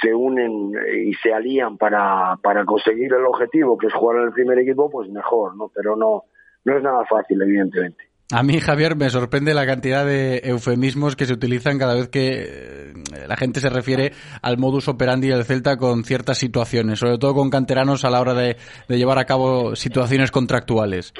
se 0.00 0.14
unen 0.14 0.72
y 0.96 1.14
se 1.14 1.32
alían 1.32 1.78
para, 1.78 2.36
para 2.42 2.64
conseguir 2.64 3.12
el 3.12 3.24
objetivo 3.24 3.78
que 3.78 3.86
es 3.86 3.94
jugar 3.94 4.18
en 4.18 4.24
el 4.24 4.32
primer 4.32 4.58
equipo, 4.58 4.90
pues 4.90 5.08
mejor, 5.10 5.56
¿no? 5.56 5.70
Pero 5.74 5.96
no 5.96 6.24
no 6.64 6.76
es 6.76 6.82
nada 6.82 7.04
fácil, 7.04 7.40
evidentemente. 7.42 8.08
A 8.32 8.42
mí, 8.42 8.58
Javier, 8.58 8.96
me 8.96 9.10
sorprende 9.10 9.52
la 9.52 9.66
cantidad 9.66 10.06
de 10.06 10.38
eufemismos 10.44 11.14
que 11.14 11.26
se 11.26 11.34
utilizan 11.34 11.78
cada 11.78 11.94
vez 11.94 12.08
que 12.08 12.30
eh, 12.32 12.92
la 13.28 13.36
gente 13.36 13.60
se 13.60 13.68
refiere 13.68 14.12
al 14.40 14.56
modus 14.56 14.88
operandi 14.88 15.28
del 15.28 15.44
Celta 15.44 15.76
con 15.76 16.04
ciertas 16.04 16.38
situaciones, 16.38 17.00
sobre 17.00 17.18
todo 17.18 17.34
con 17.34 17.50
canteranos 17.50 18.02
a 18.04 18.10
la 18.10 18.22
hora 18.22 18.32
de, 18.32 18.56
llevar 18.88 19.18
a 19.18 19.26
cabo 19.26 19.76
situaciones 19.76 20.30
contractuales. 20.30 21.12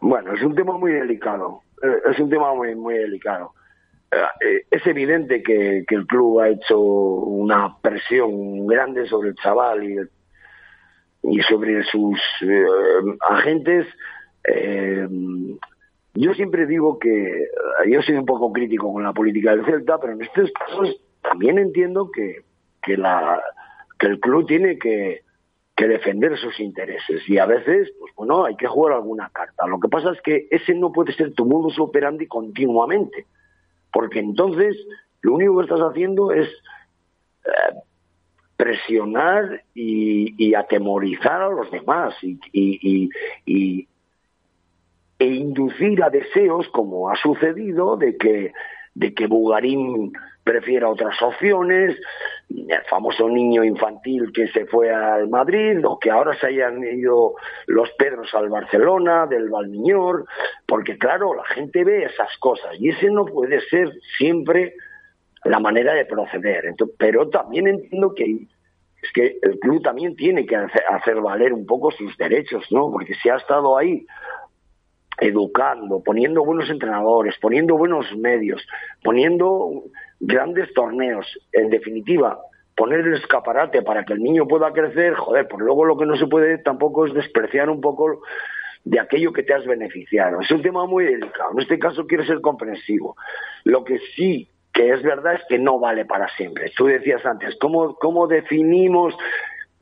Bueno, 0.00 0.34
es 0.34 0.42
un 0.42 0.54
tema 0.54 0.78
muy 0.78 0.92
delicado. 0.92 1.62
Eh, 1.82 2.12
es 2.12 2.18
un 2.20 2.30
tema 2.30 2.54
muy, 2.54 2.76
muy 2.76 2.94
delicado. 2.94 3.54
Eh, 4.12 4.66
es 4.70 4.86
evidente 4.86 5.42
que, 5.42 5.84
el 5.88 6.06
club 6.06 6.38
ha 6.38 6.48
hecho 6.50 6.78
una 6.78 7.76
presión 7.82 8.68
grande 8.68 9.04
sobre 9.08 9.30
el 9.30 9.34
chaval 9.34 9.82
y, 9.82 9.96
y 11.24 11.42
sobre 11.42 11.82
sus 11.82 12.20
agentes 13.28 13.88
eh, 14.44 15.08
yo 16.14 16.34
siempre 16.34 16.66
digo 16.66 16.98
que 16.98 17.42
eh, 17.42 17.90
yo 17.90 18.02
soy 18.02 18.16
un 18.16 18.26
poco 18.26 18.52
crítico 18.52 18.92
con 18.92 19.02
la 19.02 19.12
política 19.12 19.50
del 19.50 19.64
Celta, 19.64 19.98
pero 19.98 20.12
en 20.12 20.22
estos 20.22 20.50
casos 20.52 21.00
también 21.22 21.58
entiendo 21.58 22.10
que, 22.10 22.44
que, 22.82 22.96
la, 22.96 23.42
que 23.98 24.06
el 24.06 24.20
club 24.20 24.46
tiene 24.46 24.78
que, 24.78 25.22
que 25.76 25.88
defender 25.88 26.38
sus 26.38 26.60
intereses. 26.60 27.28
Y 27.28 27.38
a 27.38 27.46
veces, 27.46 27.92
pues 27.98 28.14
bueno, 28.14 28.44
hay 28.44 28.56
que 28.56 28.66
jugar 28.66 28.94
alguna 28.94 29.30
carta. 29.30 29.66
Lo 29.66 29.80
que 29.80 29.88
pasa 29.88 30.12
es 30.12 30.20
que 30.22 30.46
ese 30.50 30.74
no 30.74 30.92
puede 30.92 31.12
ser 31.14 31.34
tu 31.34 31.46
modus 31.46 31.78
operandi 31.78 32.26
continuamente, 32.26 33.26
porque 33.92 34.20
entonces 34.20 34.76
lo 35.22 35.34
único 35.34 35.56
que 35.56 35.64
estás 35.64 35.80
haciendo 35.80 36.30
es 36.30 36.48
eh, 37.44 37.74
presionar 38.56 39.64
y, 39.74 40.34
y, 40.36 40.54
atemorizar 40.54 41.42
a 41.42 41.48
los 41.48 41.70
demás. 41.70 42.14
Y, 42.22 42.38
y, 42.52 43.88
e 45.24 45.28
inducir 45.28 46.02
a 46.02 46.10
deseos, 46.10 46.68
como 46.68 47.08
ha 47.08 47.16
sucedido, 47.16 47.96
de 47.96 48.18
que, 48.18 48.52
de 48.94 49.14
que 49.14 49.26
Bugarín 49.26 50.12
prefiera 50.44 50.90
otras 50.90 51.20
opciones, 51.22 51.98
el 52.50 52.84
famoso 52.90 53.26
niño 53.30 53.64
infantil 53.64 54.30
que 54.34 54.48
se 54.48 54.66
fue 54.66 54.90
al 54.90 55.28
Madrid, 55.30 55.78
o 55.86 55.98
que 55.98 56.10
ahora 56.10 56.38
se 56.38 56.48
hayan 56.48 56.84
ido 56.84 57.36
los 57.66 57.90
Pedros 57.92 58.34
al 58.34 58.50
Barcelona, 58.50 59.26
del 59.26 59.48
Valmiñor, 59.48 60.26
porque 60.66 60.98
claro, 60.98 61.34
la 61.34 61.44
gente 61.44 61.82
ve 61.84 62.04
esas 62.04 62.36
cosas 62.38 62.74
y 62.78 62.90
ese 62.90 63.10
no 63.10 63.24
puede 63.24 63.62
ser 63.62 63.90
siempre 64.18 64.74
la 65.44 65.58
manera 65.58 65.94
de 65.94 66.04
proceder. 66.04 66.74
pero 66.98 67.30
también 67.30 67.66
entiendo 67.66 68.14
que 68.14 68.46
es 69.04 69.12
que 69.12 69.38
el 69.42 69.58
club 69.58 69.82
también 69.82 70.16
tiene 70.16 70.46
que 70.46 70.56
hacer 70.56 71.20
valer 71.20 71.52
un 71.52 71.66
poco 71.66 71.90
sus 71.90 72.16
derechos, 72.16 72.64
¿no? 72.70 72.90
Porque 72.90 73.14
si 73.14 73.28
ha 73.28 73.36
estado 73.36 73.76
ahí 73.76 74.06
educando, 75.18 76.02
poniendo 76.02 76.44
buenos 76.44 76.68
entrenadores, 76.70 77.36
poniendo 77.40 77.76
buenos 77.76 78.06
medios, 78.16 78.66
poniendo 79.02 79.84
grandes 80.20 80.72
torneos, 80.74 81.26
en 81.52 81.70
definitiva, 81.70 82.38
poner 82.76 83.00
el 83.00 83.14
escaparate 83.14 83.82
para 83.82 84.04
que 84.04 84.14
el 84.14 84.22
niño 84.22 84.48
pueda 84.48 84.72
crecer, 84.72 85.14
joder, 85.14 85.46
pues 85.48 85.62
luego 85.62 85.84
lo 85.84 85.96
que 85.96 86.06
no 86.06 86.16
se 86.16 86.26
puede 86.26 86.58
tampoco 86.58 87.06
es 87.06 87.14
despreciar 87.14 87.70
un 87.70 87.80
poco 87.80 88.22
de 88.84 89.00
aquello 89.00 89.32
que 89.32 89.42
te 89.42 89.54
has 89.54 89.64
beneficiado. 89.64 90.40
Es 90.40 90.50
un 90.50 90.62
tema 90.62 90.86
muy 90.86 91.04
delicado. 91.04 91.52
En 91.52 91.60
este 91.60 91.78
caso 91.78 92.06
quiero 92.06 92.24
ser 92.24 92.40
comprensivo. 92.40 93.16
Lo 93.64 93.84
que 93.84 93.98
sí 94.14 94.50
que 94.74 94.90
es 94.90 95.02
verdad 95.02 95.34
es 95.34 95.44
que 95.48 95.58
no 95.58 95.78
vale 95.78 96.04
para 96.04 96.28
siempre. 96.36 96.70
Tú 96.76 96.86
decías 96.86 97.24
antes, 97.24 97.56
¿cómo, 97.60 97.94
cómo 97.94 98.26
definimos 98.26 99.16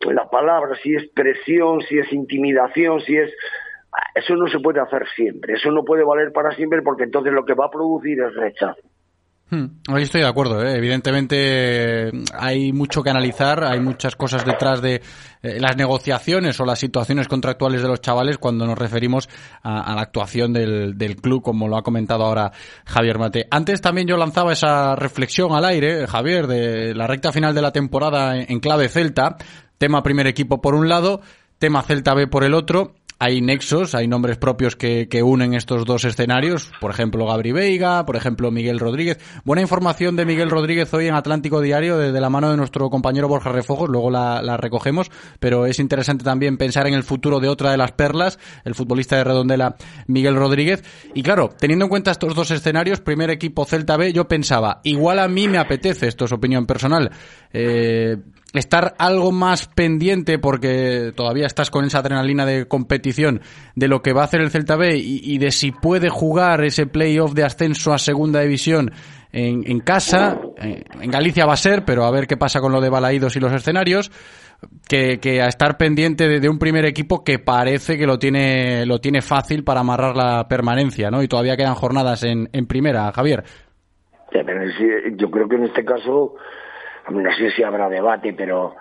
la 0.00 0.28
palabra? 0.28 0.76
Si 0.82 0.94
es 0.94 1.08
presión, 1.08 1.80
si 1.80 1.98
es 1.98 2.12
intimidación, 2.12 3.00
si 3.00 3.16
es 3.16 3.32
eso 4.14 4.34
no 4.36 4.48
se 4.48 4.58
puede 4.58 4.80
hacer 4.80 5.04
siempre, 5.14 5.54
eso 5.54 5.70
no 5.70 5.84
puede 5.84 6.04
valer 6.04 6.32
para 6.32 6.54
siempre 6.54 6.82
porque 6.82 7.04
entonces 7.04 7.32
lo 7.32 7.44
que 7.44 7.54
va 7.54 7.66
a 7.66 7.70
producir 7.70 8.20
es 8.20 8.34
rechazo. 8.34 8.80
Hmm. 9.52 9.66
Ahí 9.88 10.04
estoy 10.04 10.22
de 10.22 10.28
acuerdo. 10.28 10.62
¿eh? 10.62 10.78
Evidentemente 10.78 12.10
hay 12.32 12.72
mucho 12.72 13.02
que 13.02 13.10
analizar, 13.10 13.62
hay 13.64 13.80
muchas 13.80 14.16
cosas 14.16 14.46
detrás 14.46 14.80
de 14.80 15.02
eh, 15.42 15.60
las 15.60 15.76
negociaciones 15.76 16.58
o 16.58 16.64
las 16.64 16.78
situaciones 16.78 17.28
contractuales 17.28 17.82
de 17.82 17.88
los 17.88 18.00
chavales 18.00 18.38
cuando 18.38 18.66
nos 18.66 18.78
referimos 18.78 19.28
a, 19.62 19.94
la 19.94 20.00
actuación 20.00 20.54
del, 20.54 20.96
club, 21.20 21.42
como 21.42 21.68
lo 21.68 21.76
ha 21.76 21.82
comentado 21.82 22.24
ahora 22.24 22.50
Javier 22.86 23.18
Mate. 23.18 23.46
Antes 23.50 23.82
también 23.82 24.06
yo 24.06 24.16
lanzaba 24.16 24.54
esa 24.54 24.96
reflexión 24.96 25.52
al 25.52 25.66
aire, 25.66 26.06
Javier, 26.06 26.46
de 26.46 26.94
la 26.94 27.06
recta 27.06 27.30
final 27.30 27.54
de 27.54 27.60
la 27.60 27.72
temporada 27.72 28.38
en 28.38 28.58
clave 28.58 28.88
Celta, 28.88 29.36
tema 29.76 30.02
primer 30.02 30.26
equipo 30.26 30.62
por 30.62 30.74
un 30.74 30.88
lado, 30.88 31.20
tema 31.58 31.82
Celta 31.82 32.14
B 32.14 32.26
por 32.26 32.42
el 32.42 32.54
otro 32.54 32.94
hay 33.22 33.40
nexos, 33.40 33.94
hay 33.94 34.08
nombres 34.08 34.36
propios 34.36 34.74
que, 34.74 35.06
unen 35.22 35.54
estos 35.54 35.84
dos 35.84 36.04
escenarios, 36.04 36.72
por 36.80 36.90
ejemplo 36.90 37.24
Gabri 37.24 37.52
Veiga, 37.52 38.04
por 38.04 38.16
ejemplo 38.16 38.50
Miguel 38.50 38.80
Rodríguez. 38.80 39.18
Buena 39.44 39.62
información 39.62 40.16
de 40.16 40.26
Miguel 40.26 40.50
Rodríguez 40.50 40.92
hoy 40.92 41.06
en 41.06 41.14
Atlántico 41.14 41.60
Diario 41.60 41.98
de, 41.98 42.20
la 42.20 42.30
mano 42.30 42.50
de 42.50 42.56
nuestro 42.56 42.90
compañero 42.90 43.28
Borja 43.28 43.52
Refojos, 43.52 43.88
luego 43.88 44.10
la, 44.10 44.42
la, 44.42 44.56
recogemos, 44.56 45.08
pero 45.38 45.66
es 45.66 45.78
interesante 45.78 46.24
también 46.24 46.56
pensar 46.56 46.88
en 46.88 46.94
el 46.94 47.04
futuro 47.04 47.38
de 47.38 47.48
otra 47.48 47.70
de 47.70 47.76
las 47.76 47.92
perlas, 47.92 48.40
el 48.64 48.74
futbolista 48.74 49.16
de 49.16 49.22
Redondela 49.22 49.76
Miguel 50.08 50.34
Rodríguez. 50.34 50.82
Y 51.14 51.22
claro, 51.22 51.48
teniendo 51.56 51.84
en 51.84 51.90
cuenta 51.90 52.10
estos 52.10 52.34
dos 52.34 52.50
escenarios, 52.50 53.00
primer 53.00 53.30
equipo 53.30 53.64
Celta 53.64 53.96
B, 53.96 54.12
yo 54.12 54.26
pensaba, 54.26 54.80
igual 54.82 55.20
a 55.20 55.28
mí 55.28 55.46
me 55.46 55.58
apetece, 55.58 56.08
esto 56.08 56.24
es 56.24 56.32
opinión 56.32 56.66
personal, 56.66 57.12
eh, 57.52 58.16
estar 58.52 58.94
algo 58.98 59.32
más 59.32 59.66
pendiente 59.66 60.38
porque 60.38 61.12
todavía 61.14 61.46
estás 61.46 61.70
con 61.70 61.84
esa 61.84 61.98
adrenalina 61.98 62.44
de 62.44 62.66
competición 62.66 63.11
de 63.74 63.88
lo 63.88 64.02
que 64.02 64.12
va 64.12 64.22
a 64.22 64.24
hacer 64.24 64.40
el 64.40 64.50
Celta 64.50 64.76
B 64.76 64.96
y, 64.96 65.38
de 65.38 65.50
si 65.50 65.72
puede 65.72 66.08
jugar 66.08 66.64
ese 66.64 66.86
playoff 66.86 67.32
de 67.34 67.44
ascenso 67.44 67.92
a 67.92 67.98
segunda 67.98 68.40
división 68.40 68.90
en, 69.32 69.80
casa. 69.80 70.40
En 70.58 71.10
Galicia 71.10 71.46
va 71.46 71.54
a 71.54 71.56
ser, 71.56 71.84
pero 71.84 72.04
a 72.04 72.10
ver 72.10 72.26
qué 72.26 72.36
pasa 72.36 72.60
con 72.60 72.72
lo 72.72 72.80
de 72.80 72.90
Balaídos 72.90 73.36
y 73.36 73.40
los 73.40 73.52
escenarios. 73.52 74.10
Que, 74.88 75.18
que 75.18 75.42
a 75.42 75.46
estar 75.46 75.76
pendiente 75.76 76.28
de, 76.28 76.48
un 76.48 76.60
primer 76.60 76.84
equipo 76.84 77.24
que 77.24 77.40
parece 77.40 77.98
que 77.98 78.06
lo 78.06 78.16
tiene, 78.16 78.86
lo 78.86 79.00
tiene 79.00 79.20
fácil 79.20 79.64
para 79.64 79.80
amarrar 79.80 80.16
la 80.16 80.46
permanencia, 80.46 81.10
¿no? 81.10 81.20
Y 81.20 81.26
todavía 81.26 81.56
quedan 81.56 81.74
jornadas 81.74 82.22
en, 82.22 82.48
en 82.52 82.66
primera, 82.68 83.10
Javier. 83.10 83.42
Yo 85.16 85.30
creo 85.30 85.48
que 85.48 85.56
en 85.56 85.64
este 85.64 85.84
caso 85.84 86.36
no 87.10 87.30
sé 87.32 87.50
si 87.50 87.62
habrá 87.62 87.88
debate, 87.88 88.32
pero 88.32 88.74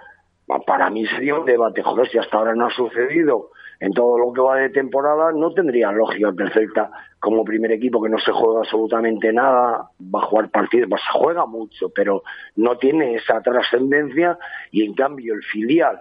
para 0.65 0.89
mí 0.89 1.06
sería 1.08 1.36
un 1.36 1.46
debate. 1.46 1.82
Joder, 1.82 2.08
si 2.10 2.17
hasta 2.17 2.38
ahora 2.38 2.54
no 2.56 2.67
ha 2.67 2.72
sucedido 2.72 3.51
en 3.82 3.94
todo 3.94 4.17
lo 4.20 4.32
que 4.32 4.41
va 4.41 4.58
de 4.58 4.70
temporada, 4.70 5.32
no 5.32 5.52
tendría 5.54 5.91
lógica 5.91 6.32
que 6.38 6.44
el 6.44 6.54
Celta, 6.54 6.91
como 7.20 7.44
primer 7.44 7.72
equipo 7.72 8.02
que 8.02 8.10
no 8.10 8.20
se 8.20 8.32
juega 8.32 8.60
absolutamente 8.60 9.34
nada, 9.34 9.89
va 10.00 10.20
a 10.20 10.26
jugar 10.28 10.52
partidos, 10.52 10.88
pues 10.88 11.02
se 11.02 11.17
juega 11.17 11.48
mucho, 11.48 11.89
pero 11.89 12.22
no 12.56 12.78
tiene 12.78 13.15
esa 13.15 13.41
trascendencia 13.41 14.38
y 14.70 14.86
en 14.86 14.94
cambio 14.94 15.34
el 15.34 15.44
filial, 15.44 16.00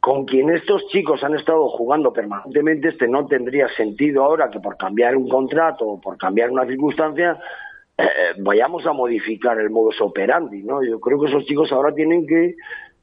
con 0.00 0.26
quien 0.26 0.50
estos 0.50 0.86
chicos 0.88 1.24
han 1.24 1.34
estado 1.34 1.66
jugando 1.70 2.12
permanentemente, 2.12 2.88
este 2.88 3.08
no 3.08 3.26
tendría 3.26 3.68
sentido 3.70 4.24
ahora 4.24 4.50
que 4.50 4.60
por 4.60 4.76
cambiar 4.76 5.16
un 5.16 5.30
contrato 5.30 5.86
o 5.86 6.00
por 6.00 6.18
cambiar 6.18 6.50
una 6.50 6.66
circunstancia, 6.66 7.38
eh, 7.96 8.04
vayamos 8.36 8.86
a 8.86 8.92
modificar 8.92 9.58
el 9.58 9.70
modus 9.70 9.98
operandi, 10.02 10.62
¿no? 10.62 10.82
Yo 10.84 11.00
creo 11.00 11.18
que 11.18 11.28
esos 11.28 11.46
chicos 11.46 11.72
ahora 11.72 11.94
tienen 11.94 12.26
que 12.26 12.54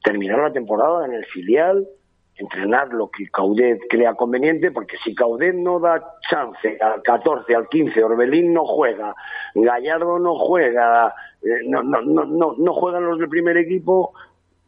terminar 0.04 0.38
la 0.38 0.52
temporada 0.52 1.06
en 1.06 1.14
el 1.14 1.24
filial, 1.24 1.88
entrenar 2.40 2.88
lo 2.88 3.10
que 3.10 3.28
Caudet 3.28 3.80
crea 3.88 4.14
conveniente, 4.14 4.70
porque 4.70 4.96
si 5.04 5.14
Caudet 5.14 5.54
no 5.54 5.78
da 5.78 6.16
chance 6.28 6.78
al 6.80 7.02
14, 7.02 7.54
al 7.54 7.68
15, 7.68 8.02
Orbelín 8.02 8.52
no 8.52 8.64
juega, 8.64 9.14
Gallardo 9.54 10.18
no 10.18 10.36
juega, 10.36 11.14
eh, 11.42 11.60
no, 11.66 11.82
no, 11.82 12.00
no, 12.02 12.54
no 12.56 12.74
juegan 12.74 13.04
los 13.04 13.18
del 13.18 13.28
primer 13.28 13.56
equipo, 13.56 14.12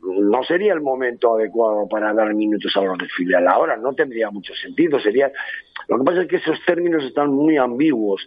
no 0.03 0.43
sería 0.43 0.73
el 0.73 0.81
momento 0.81 1.37
adecuado 1.37 1.89
para 1.89 2.13
dar 2.13 2.35
minutos 2.35 2.77
a 2.77 2.83
los 2.83 2.99
del 2.99 3.11
filial 3.11 3.47
ahora, 3.47 3.77
no 3.77 3.93
tendría 3.95 4.31
mucho 4.31 4.53
sentido, 4.55 4.99
sería 4.99 5.31
lo 5.89 5.99
que 5.99 6.05
pasa 6.05 6.23
es 6.23 6.29
que 6.29 6.37
esos 6.37 6.59
términos 6.65 7.05
están 7.05 7.33
muy 7.33 7.57
ambiguos, 7.57 8.27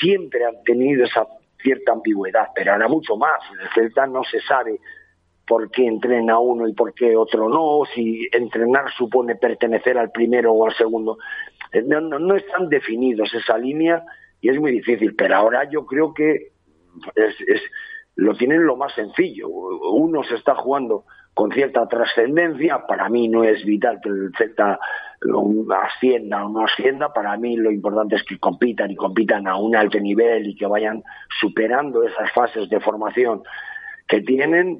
siempre 0.00 0.44
han 0.44 0.62
tenido 0.64 1.04
esa 1.04 1.26
cierta 1.62 1.92
ambigüedad, 1.92 2.48
pero 2.54 2.72
ahora 2.72 2.88
mucho 2.88 3.16
más. 3.16 3.40
El 3.60 3.68
Celta 3.74 4.06
no 4.06 4.22
se 4.24 4.40
sabe 4.40 4.78
por 5.46 5.70
qué 5.70 5.86
entrena 5.86 6.38
uno 6.38 6.66
y 6.66 6.74
por 6.74 6.92
qué 6.92 7.16
otro 7.16 7.48
no, 7.48 7.82
si 7.94 8.28
entrenar 8.32 8.90
supone 8.92 9.36
pertenecer 9.36 9.96
al 9.96 10.10
primero 10.10 10.52
o 10.52 10.66
al 10.66 10.74
segundo. 10.74 11.18
Eh, 11.72 11.82
no, 11.86 12.00
no, 12.00 12.34
están 12.34 12.68
definidos 12.68 13.32
esa 13.32 13.56
línea 13.56 14.04
y 14.40 14.48
es 14.48 14.58
muy 14.58 14.72
difícil, 14.72 15.14
pero 15.14 15.36
ahora 15.36 15.68
yo 15.70 15.86
creo 15.86 16.12
que 16.12 16.52
es, 17.14 17.34
lo 18.16 18.34
tienen 18.34 18.66
lo 18.66 18.76
más 18.76 18.92
sencillo. 18.94 19.48
Uno 19.48 20.24
se 20.24 20.34
está 20.34 20.54
jugando 20.56 21.04
con 21.32 21.52
cierta 21.52 21.86
trascendencia, 21.86 22.86
para 22.86 23.08
mí 23.08 23.28
no 23.28 23.44
es 23.44 23.64
vital 23.64 24.00
que 24.02 24.08
el 24.08 24.32
Celta 24.38 24.78
ascienda 25.84 26.46
o 26.46 26.48
no 26.48 26.64
ascienda, 26.64 27.12
para 27.12 27.36
mí 27.36 27.56
lo 27.56 27.70
importante 27.70 28.16
es 28.16 28.22
que 28.24 28.38
compitan 28.38 28.90
y 28.90 28.96
compitan 28.96 29.46
a 29.46 29.56
un 29.56 29.76
alto 29.76 30.00
nivel 30.00 30.46
y 30.46 30.56
que 30.56 30.66
vayan 30.66 31.02
superando 31.40 32.02
esas 32.04 32.32
fases 32.32 32.68
de 32.70 32.80
formación 32.80 33.42
que 34.08 34.22
tienen 34.22 34.78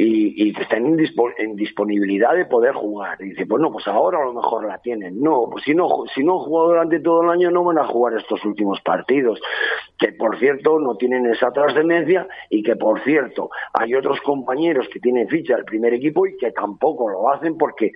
y, 0.00 0.52
que 0.52 0.62
estén 0.62 0.96
en, 1.38 1.56
disponibilidad 1.56 2.34
de 2.36 2.44
poder 2.44 2.72
jugar. 2.74 3.20
Y 3.20 3.30
dice, 3.30 3.46
pues 3.46 3.60
no, 3.60 3.72
pues 3.72 3.86
ahora 3.88 4.18
a 4.18 4.24
lo 4.24 4.32
mejor 4.32 4.64
la 4.64 4.78
tienen. 4.78 5.20
No, 5.20 5.48
pues 5.50 5.64
si 5.64 5.74
no, 5.74 5.88
si 6.14 6.22
no 6.22 6.34
han 6.34 6.44
jugado 6.44 6.68
durante 6.68 7.00
todo 7.00 7.22
el 7.22 7.30
año 7.30 7.50
no 7.50 7.64
van 7.64 7.78
a 7.78 7.86
jugar 7.86 8.14
estos 8.14 8.44
últimos 8.44 8.80
partidos, 8.82 9.40
que 9.98 10.12
por 10.12 10.38
cierto 10.38 10.78
no 10.78 10.94
tienen 10.96 11.26
esa 11.26 11.50
trascendencia 11.50 12.28
y 12.48 12.62
que 12.62 12.76
por 12.76 13.02
cierto 13.02 13.50
hay 13.72 13.94
otros 13.94 14.20
compañeros 14.20 14.88
que 14.92 15.00
tienen 15.00 15.28
ficha 15.28 15.56
del 15.56 15.64
primer 15.64 15.94
equipo 15.94 16.26
y 16.26 16.36
que 16.36 16.52
tampoco 16.52 17.08
lo 17.08 17.32
hacen 17.32 17.58
porque 17.58 17.90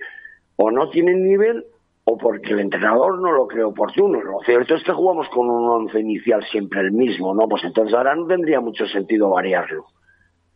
o 0.57 0.71
no 0.71 0.89
tienen 0.89 1.23
nivel 1.23 1.65
o 2.03 2.17
porque 2.17 2.51
el 2.51 2.59
entrenador 2.59 3.21
no 3.21 3.31
lo 3.31 3.47
cree 3.47 3.63
oportuno. 3.63 4.21
Lo 4.21 4.39
cierto 4.45 4.75
es 4.75 4.83
que 4.83 4.91
jugamos 4.91 5.29
con 5.29 5.49
un 5.49 5.69
once 5.69 6.01
inicial 6.01 6.43
siempre 6.51 6.81
el 6.81 6.91
mismo, 6.91 7.33
¿no? 7.33 7.47
Pues 7.47 7.63
entonces 7.63 7.95
ahora 7.95 8.13
no 8.13 8.27
tendría 8.27 8.59
mucho 8.59 8.85
sentido 8.87 9.29
variarlo. 9.29 9.85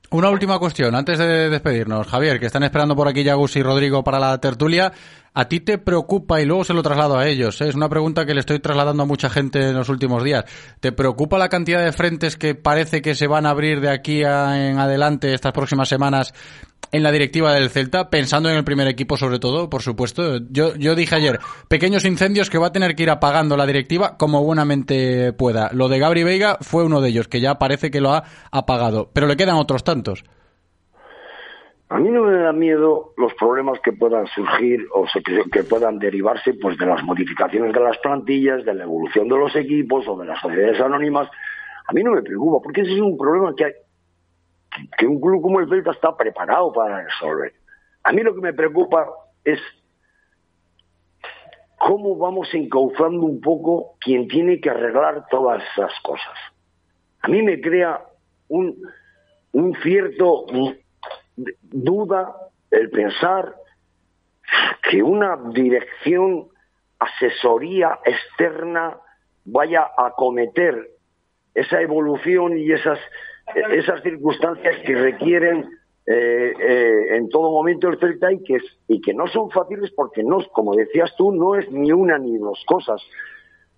Una 0.09 0.29
última 0.29 0.57
cuestión, 0.57 0.95
antes 0.95 1.19
de 1.19 1.49
despedirnos. 1.49 2.07
Javier, 2.07 2.39
que 2.39 2.45
están 2.45 2.63
esperando 2.63 2.95
por 2.95 3.09
aquí 3.09 3.23
Yagus 3.23 3.57
y 3.57 3.61
Rodrigo 3.61 4.05
para 4.05 4.19
la 4.19 4.37
tertulia. 4.37 4.93
¿A 5.33 5.49
ti 5.49 5.59
te 5.59 5.77
preocupa, 5.77 6.41
y 6.41 6.45
luego 6.45 6.63
se 6.63 6.73
lo 6.73 6.81
traslado 6.81 7.15
a 7.15 7.27
ellos, 7.27 7.61
¿eh? 7.61 7.67
es 7.67 7.75
una 7.75 7.89
pregunta 7.89 8.25
que 8.25 8.33
le 8.33 8.39
estoy 8.39 8.57
trasladando 8.59 9.03
a 9.03 9.05
mucha 9.05 9.29
gente 9.29 9.69
en 9.69 9.75
los 9.75 9.87
últimos 9.87 10.23
días, 10.23 10.45
¿te 10.79 10.91
preocupa 10.91 11.37
la 11.37 11.47
cantidad 11.47 11.83
de 11.83 11.91
frentes 11.91 12.37
que 12.37 12.55
parece 12.55 13.03
que 13.03 13.13
se 13.13 13.27
van 13.27 13.45
a 13.45 13.51
abrir 13.51 13.79
de 13.79 13.91
aquí 13.91 14.21
en 14.23 14.79
adelante 14.79 15.35
estas 15.35 15.53
próximas 15.53 15.89
semanas 15.89 16.33
en 16.91 17.03
la 17.03 17.11
directiva 17.11 17.53
del 17.53 17.69
Celta, 17.69 18.09
pensando 18.09 18.49
en 18.49 18.55
el 18.55 18.63
primer 18.63 18.87
equipo 18.87 19.17
sobre 19.17 19.39
todo, 19.39 19.69
por 19.69 19.81
supuesto. 19.81 20.39
Yo, 20.49 20.75
yo 20.75 20.95
dije 20.95 21.15
ayer, 21.15 21.39
pequeños 21.67 22.05
incendios 22.05 22.49
que 22.49 22.57
va 22.57 22.67
a 22.67 22.71
tener 22.71 22.95
que 22.95 23.03
ir 23.03 23.09
apagando 23.09 23.57
la 23.57 23.65
directiva 23.65 24.17
como 24.17 24.43
buenamente 24.43 25.33
pueda. 25.33 25.69
Lo 25.73 25.89
de 25.89 25.99
Gabri 25.99 26.23
Veiga 26.23 26.57
fue 26.61 26.83
uno 26.83 27.01
de 27.01 27.09
ellos, 27.09 27.27
que 27.27 27.41
ya 27.41 27.55
parece 27.55 27.91
que 27.91 28.01
lo 28.01 28.11
ha 28.11 28.23
apagado, 28.51 29.09
pero 29.13 29.27
le 29.27 29.37
quedan 29.37 29.57
otros 29.57 29.83
tantos. 29.83 30.23
A 31.89 31.99
mí 31.99 32.09
no 32.09 32.23
me 32.23 32.37
da 32.37 32.51
miedo 32.51 33.13
los 33.15 33.33
problemas 33.35 33.79
que 33.79 33.93
puedan 33.93 34.27
surgir 34.27 34.85
o 34.93 35.05
que 35.49 35.63
puedan 35.63 35.99
derivarse 35.99 36.53
pues 36.61 36.77
de 36.77 36.85
las 36.85 37.01
modificaciones 37.03 37.73
de 37.73 37.79
las 37.79 37.97
plantillas, 37.99 38.65
de 38.65 38.73
la 38.73 38.83
evolución 38.83 39.29
de 39.29 39.37
los 39.37 39.55
equipos 39.55 40.05
o 40.05 40.17
de 40.17 40.25
las 40.25 40.39
sociedades 40.41 40.81
anónimas. 40.81 41.29
A 41.87 41.93
mí 41.93 42.03
no 42.03 42.11
me 42.11 42.21
preocupa, 42.21 42.61
porque 42.61 42.81
ese 42.81 42.93
es 42.93 42.99
un 42.99 43.17
problema 43.17 43.53
que 43.55 43.65
hay, 43.65 43.71
que 44.97 45.07
un 45.07 45.19
club 45.19 45.41
como 45.41 45.59
el 45.59 45.69
Celta 45.69 45.91
está 45.91 46.15
preparado 46.15 46.71
para 46.73 47.03
resolver. 47.03 47.53
A 48.03 48.11
mí 48.11 48.21
lo 48.21 48.33
que 48.33 48.41
me 48.41 48.53
preocupa 48.53 49.07
es 49.43 49.59
cómo 51.77 52.17
vamos 52.17 52.53
encauzando 52.53 53.25
un 53.25 53.41
poco 53.41 53.95
quien 53.99 54.27
tiene 54.27 54.59
que 54.59 54.69
arreglar 54.69 55.25
todas 55.29 55.63
esas 55.71 55.91
cosas. 56.01 56.35
A 57.21 57.27
mí 57.27 57.41
me 57.41 57.59
crea 57.61 58.01
un, 58.47 58.75
un 59.51 59.75
cierto 59.81 60.45
duda 61.61 62.35
el 62.71 62.89
pensar 62.89 63.55
que 64.89 65.03
una 65.03 65.37
dirección, 65.53 66.47
asesoría 66.99 67.99
externa 68.05 68.97
vaya 69.45 69.87
a 69.97 70.11
cometer 70.11 70.89
esa 71.53 71.81
evolución 71.81 72.57
y 72.57 72.71
esas 72.71 72.99
esas 73.55 74.01
circunstancias 74.01 74.75
que 74.85 74.95
requieren 74.95 75.69
eh, 76.05 76.53
eh, 76.57 77.17
en 77.17 77.27
todo 77.29 77.51
momento 77.51 77.89
el 77.89 77.99
Celta 77.99 78.31
y 78.31 78.41
que, 78.43 78.59
y 78.87 79.01
que 79.01 79.13
no 79.13 79.27
son 79.27 79.49
fáciles 79.51 79.91
porque 79.91 80.23
no, 80.23 80.39
como 80.53 80.73
decías 80.73 81.13
tú, 81.17 81.33
no 81.33 81.55
es 81.55 81.69
ni 81.71 81.91
una 81.91 82.17
ni 82.17 82.37
dos 82.37 82.63
cosas. 82.65 83.01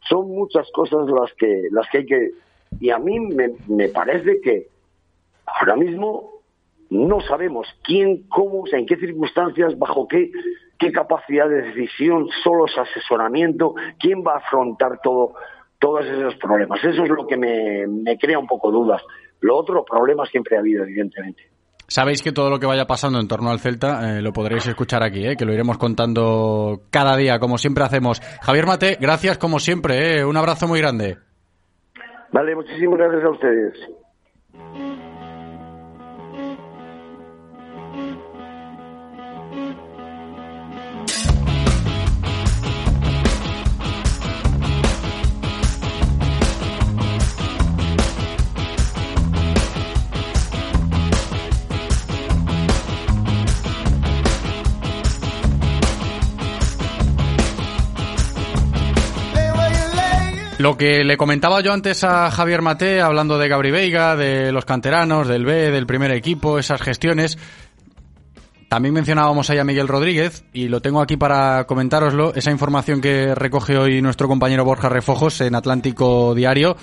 Son 0.07 0.29
muchas 0.29 0.69
cosas 0.71 1.07
las 1.09 1.33
que, 1.33 1.67
las 1.71 1.89
que 1.89 1.97
hay 1.99 2.05
que... 2.05 2.31
Y 2.79 2.91
a 2.91 2.99
mí 2.99 3.19
me, 3.19 3.53
me 3.67 3.89
parece 3.89 4.39
que 4.41 4.67
ahora 5.45 5.75
mismo 5.75 6.41
no 6.91 7.19
sabemos 7.21 7.67
quién, 7.83 8.27
cómo, 8.29 8.63
en 8.71 8.85
qué 8.85 8.95
circunstancias, 8.97 9.77
bajo 9.77 10.07
qué, 10.07 10.31
qué 10.77 10.91
capacidad 10.91 11.49
de 11.49 11.63
decisión, 11.63 12.27
solo 12.43 12.65
es 12.65 12.77
asesoramiento, 12.77 13.73
quién 13.99 14.23
va 14.25 14.35
a 14.35 14.37
afrontar 14.37 14.99
todo, 15.01 15.33
todos 15.79 16.05
esos 16.05 16.35
problemas. 16.35 16.83
Eso 16.83 17.03
es 17.03 17.09
lo 17.09 17.25
que 17.25 17.37
me, 17.37 17.87
me 17.87 18.19
crea 18.19 18.37
un 18.37 18.47
poco 18.47 18.71
dudas 18.71 19.01
Lo 19.41 19.57
otro, 19.57 19.85
problemas 19.85 20.29
siempre 20.29 20.57
ha 20.57 20.59
habido, 20.59 20.83
evidentemente. 20.83 21.43
Sabéis 21.89 22.21
que 22.21 22.31
todo 22.31 22.51
lo 22.51 22.59
que 22.59 22.67
vaya 22.67 22.85
pasando 22.85 23.19
en 23.19 23.27
torno 23.27 23.49
al 23.49 23.59
Celta 23.59 24.17
eh, 24.17 24.21
lo 24.21 24.31
podréis 24.31 24.67
escuchar 24.67 25.03
aquí, 25.03 25.25
eh, 25.25 25.35
que 25.35 25.43
lo 25.43 25.53
iremos 25.53 25.79
contando 25.79 26.81
cada 26.91 27.17
día, 27.17 27.39
como 27.39 27.57
siempre 27.57 27.83
hacemos. 27.83 28.21
Javier 28.43 28.67
Mate, 28.67 28.97
gracias 29.01 29.39
como 29.39 29.57
siempre, 29.57 30.19
eh, 30.19 30.25
un 30.25 30.37
abrazo 30.37 30.67
muy 30.67 30.79
grande. 30.79 31.17
Vale, 32.31 32.55
muchísimas 32.55 32.99
gracias 32.99 33.23
a 33.23 33.29
ustedes. 33.31 33.73
Lo 60.59 60.75
que 60.75 61.05
le 61.05 61.15
comentaba 61.15 61.61
yo 61.61 61.71
antes 61.71 62.03
a 62.03 62.29
Javier 62.29 62.61
Mate, 62.61 62.99
hablando 62.99 63.37
de 63.37 63.47
Gabri 63.47 63.71
Veiga, 63.71 64.17
de 64.17 64.51
los 64.51 64.65
canteranos, 64.65 65.25
del 65.25 65.45
B, 65.45 65.71
del 65.71 65.87
primer 65.87 66.11
equipo, 66.11 66.59
esas 66.59 66.81
gestiones, 66.81 67.37
también 68.67 68.93
mencionábamos 68.93 69.49
ahí 69.49 69.57
a 69.57 69.63
Miguel 69.63 69.87
Rodríguez 69.87 70.43
y 70.51 70.67
lo 70.67 70.81
tengo 70.81 70.99
aquí 70.99 71.15
para 71.15 71.63
comentároslo, 71.63 72.33
esa 72.35 72.51
información 72.51 72.99
que 72.99 73.33
recoge 73.35 73.77
hoy 73.77 74.01
nuestro 74.01 74.27
compañero 74.27 74.65
Borja 74.65 74.89
Refojos 74.89 75.39
en 75.39 75.55
Atlántico 75.55 76.35
Diario, 76.35 76.75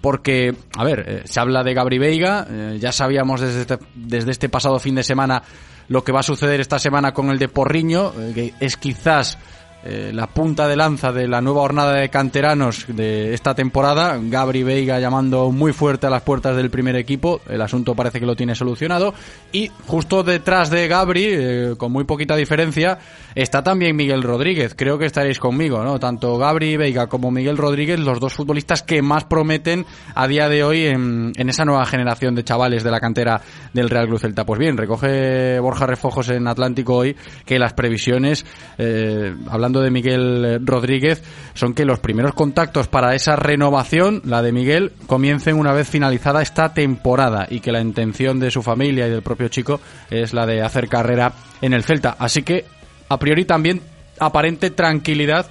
porque, 0.00 0.54
a 0.76 0.84
ver, 0.84 1.04
eh, 1.04 1.22
se 1.24 1.40
habla 1.40 1.64
de 1.64 1.74
Gabri 1.74 1.98
Veiga, 1.98 2.46
eh, 2.48 2.78
ya 2.80 2.92
sabíamos 2.92 3.40
desde 3.40 3.62
este, 3.62 3.78
desde 3.96 4.30
este 4.30 4.48
pasado 4.48 4.78
fin 4.78 4.94
de 4.94 5.02
semana 5.02 5.42
lo 5.88 6.04
que 6.04 6.12
va 6.12 6.20
a 6.20 6.22
suceder 6.22 6.60
esta 6.60 6.78
semana 6.78 7.12
con 7.12 7.30
el 7.30 7.40
de 7.40 7.48
Porriño, 7.48 8.12
eh, 8.16 8.32
que 8.32 8.54
es 8.60 8.76
quizás 8.76 9.38
eh, 9.86 10.12
la 10.14 10.26
punta 10.28 10.66
de 10.66 10.76
lanza 10.76 11.12
de 11.12 11.28
la 11.28 11.42
nueva 11.42 11.60
jornada 11.60 11.92
de 11.92 12.08
canteranos 12.08 12.86
de 12.88 13.34
esta 13.34 13.54
temporada. 13.54 14.18
Gabri 14.18 14.62
Veiga 14.62 14.98
llamando 14.98 15.50
muy 15.50 15.74
fuerte 15.74 16.06
a 16.06 16.10
las 16.10 16.22
puertas 16.22 16.56
del 16.56 16.70
primer 16.70 16.96
equipo. 16.96 17.42
El 17.46 17.60
asunto 17.60 17.94
parece 17.94 18.18
que 18.18 18.24
lo 18.24 18.34
tiene 18.34 18.54
solucionado. 18.54 19.12
Y 19.52 19.70
justo 19.86 20.22
detrás 20.22 20.70
de 20.70 20.88
Gabri, 20.88 21.26
eh, 21.26 21.74
con 21.76 21.92
muy 21.92 22.04
poquita 22.04 22.34
diferencia, 22.34 22.98
está 23.34 23.62
también 23.62 23.94
Miguel 23.94 24.22
Rodríguez. 24.22 24.74
Creo 24.74 24.98
que 24.98 25.04
estaréis 25.04 25.38
conmigo, 25.38 25.84
¿no? 25.84 25.98
Tanto 25.98 26.38
Gabri 26.38 26.78
Veiga 26.78 27.06
como 27.06 27.30
Miguel 27.30 27.58
Rodríguez, 27.58 28.00
los 28.00 28.20
dos 28.20 28.32
futbolistas 28.32 28.82
que 28.82 29.02
más 29.02 29.24
prometen 29.24 29.84
a 30.14 30.26
día 30.26 30.48
de 30.48 30.64
hoy 30.64 30.86
en, 30.86 31.32
esa 31.36 31.66
nueva 31.66 31.84
generación 31.84 32.34
de 32.34 32.42
chavales 32.42 32.84
de 32.84 32.90
la 32.90 33.00
cantera 33.00 33.40
del 33.74 33.90
Real 33.90 34.08
Cruz 34.08 34.22
Celta. 34.22 34.46
Pues 34.46 34.58
bien, 34.58 34.78
recoge 34.78 35.58
Borja 35.60 35.86
Refojos 35.86 36.30
en 36.30 36.48
Atlántico 36.48 36.96
hoy 36.96 37.14
que 37.44 37.58
las 37.58 37.74
previsiones, 37.74 38.46
eh, 38.78 39.34
hablando 39.50 39.73
de 39.80 39.90
Miguel 39.90 40.60
Rodríguez, 40.64 41.22
son 41.54 41.74
que 41.74 41.84
los 41.84 42.00
primeros 42.00 42.34
contactos 42.34 42.88
para 42.88 43.14
esa 43.14 43.36
renovación, 43.36 44.22
la 44.24 44.42
de 44.42 44.52
Miguel, 44.52 44.92
comiencen 45.06 45.56
una 45.56 45.72
vez 45.72 45.88
finalizada 45.88 46.42
esta 46.42 46.74
temporada 46.74 47.46
y 47.48 47.60
que 47.60 47.72
la 47.72 47.80
intención 47.80 48.40
de 48.40 48.50
su 48.50 48.62
familia 48.62 49.06
y 49.06 49.10
del 49.10 49.22
propio 49.22 49.48
chico 49.48 49.80
es 50.10 50.34
la 50.34 50.46
de 50.46 50.62
hacer 50.62 50.88
carrera 50.88 51.32
en 51.60 51.72
el 51.72 51.84
Celta. 51.84 52.16
Así 52.18 52.42
que, 52.42 52.64
a 53.08 53.18
priori 53.18 53.44
también 53.44 53.80
aparente 54.18 54.70
tranquilidad 54.70 55.46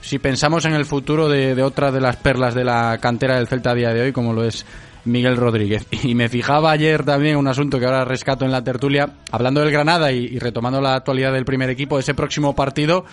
si 0.00 0.18
pensamos 0.20 0.64
en 0.64 0.72
el 0.72 0.84
futuro 0.84 1.28
de, 1.28 1.56
de 1.56 1.62
otra 1.64 1.90
de 1.90 2.00
las 2.00 2.16
perlas 2.16 2.54
de 2.54 2.64
la 2.64 2.98
cantera 2.98 3.36
del 3.36 3.48
Celta 3.48 3.70
a 3.72 3.74
día 3.74 3.92
de 3.92 4.02
hoy, 4.02 4.12
como 4.12 4.32
lo 4.32 4.44
es 4.44 4.64
Miguel 5.06 5.36
Rodríguez. 5.36 5.86
Y 6.02 6.14
me 6.14 6.28
fijaba 6.28 6.70
ayer 6.70 7.04
también 7.04 7.36
un 7.36 7.48
asunto 7.48 7.78
que 7.78 7.86
ahora 7.86 8.04
rescato 8.04 8.44
en 8.44 8.52
la 8.52 8.62
tertulia, 8.62 9.08
hablando 9.32 9.60
del 9.60 9.72
Granada 9.72 10.12
y, 10.12 10.26
y 10.26 10.38
retomando 10.38 10.80
la 10.80 10.94
actualidad 10.94 11.32
del 11.32 11.44
primer 11.44 11.70
equipo, 11.70 11.98
ese 11.98 12.14
próximo 12.14 12.54
partido, 12.54 13.04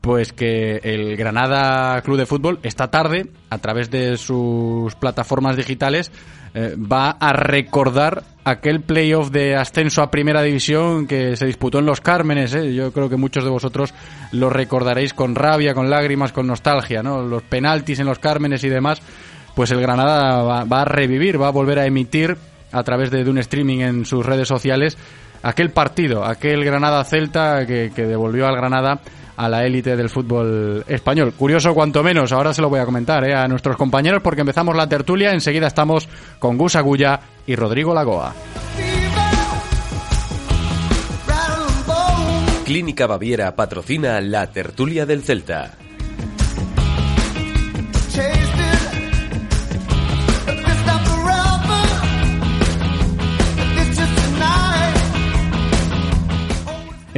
pues 0.00 0.32
que 0.32 0.80
el 0.82 1.16
Granada 1.16 2.00
Club 2.02 2.16
de 2.16 2.26
Fútbol 2.26 2.58
esta 2.62 2.90
tarde, 2.90 3.26
a 3.50 3.58
través 3.58 3.90
de 3.90 4.16
sus 4.16 4.94
plataformas 4.94 5.56
digitales, 5.56 6.10
eh, 6.54 6.74
va 6.76 7.10
a 7.10 7.32
recordar 7.32 8.24
aquel 8.44 8.80
playoff 8.80 9.30
de 9.30 9.54
ascenso 9.54 10.02
a 10.02 10.10
primera 10.10 10.42
división 10.42 11.06
que 11.06 11.36
se 11.36 11.46
disputó 11.46 11.78
en 11.78 11.86
los 11.86 12.00
Cármenes. 12.00 12.54
¿eh? 12.54 12.74
Yo 12.74 12.92
creo 12.92 13.08
que 13.08 13.16
muchos 13.16 13.44
de 13.44 13.50
vosotros 13.50 13.94
lo 14.32 14.50
recordaréis 14.50 15.14
con 15.14 15.34
rabia, 15.34 15.74
con 15.74 15.90
lágrimas, 15.90 16.32
con 16.32 16.46
nostalgia, 16.46 17.02
¿no? 17.02 17.22
Los 17.22 17.42
penaltis 17.42 18.00
en 18.00 18.06
los 18.06 18.18
Cármenes 18.18 18.64
y 18.64 18.68
demás. 18.68 19.00
Pues 19.54 19.70
el 19.70 19.80
Granada 19.80 20.42
va, 20.42 20.64
va 20.64 20.82
a 20.82 20.84
revivir, 20.86 21.40
va 21.40 21.48
a 21.48 21.52
volver 21.52 21.78
a 21.78 21.86
emitir 21.86 22.36
a 22.72 22.82
través 22.82 23.10
de, 23.10 23.28
un 23.28 23.38
streaming 23.38 23.80
en 23.80 24.04
sus 24.04 24.24
redes 24.24 24.48
sociales 24.48 24.96
aquel 25.42 25.70
partido, 25.70 26.24
aquel 26.24 26.64
Granada 26.64 27.02
Celta 27.04 27.66
que, 27.66 27.90
que 27.94 28.06
devolvió 28.06 28.46
al 28.46 28.56
Granada 28.56 29.00
a 29.40 29.48
la 29.48 29.64
élite 29.64 29.96
del 29.96 30.10
fútbol 30.10 30.84
español. 30.86 31.32
Curioso 31.32 31.72
cuanto 31.72 32.02
menos, 32.02 32.30
ahora 32.30 32.52
se 32.52 32.60
lo 32.60 32.68
voy 32.68 32.78
a 32.78 32.84
comentar 32.84 33.24
¿eh? 33.24 33.34
a 33.34 33.48
nuestros 33.48 33.74
compañeros 33.74 34.20
porque 34.22 34.42
empezamos 34.42 34.76
la 34.76 34.86
tertulia, 34.86 35.32
enseguida 35.32 35.66
estamos 35.66 36.08
con 36.38 36.58
Gus 36.58 36.76
Agulla 36.76 37.20
y 37.46 37.56
Rodrigo 37.56 37.94
Lagoa. 37.94 38.34
Clínica 42.66 43.06
Baviera 43.06 43.56
patrocina 43.56 44.20
la 44.20 44.50
tertulia 44.50 45.06
del 45.06 45.22
Celta. 45.22 45.70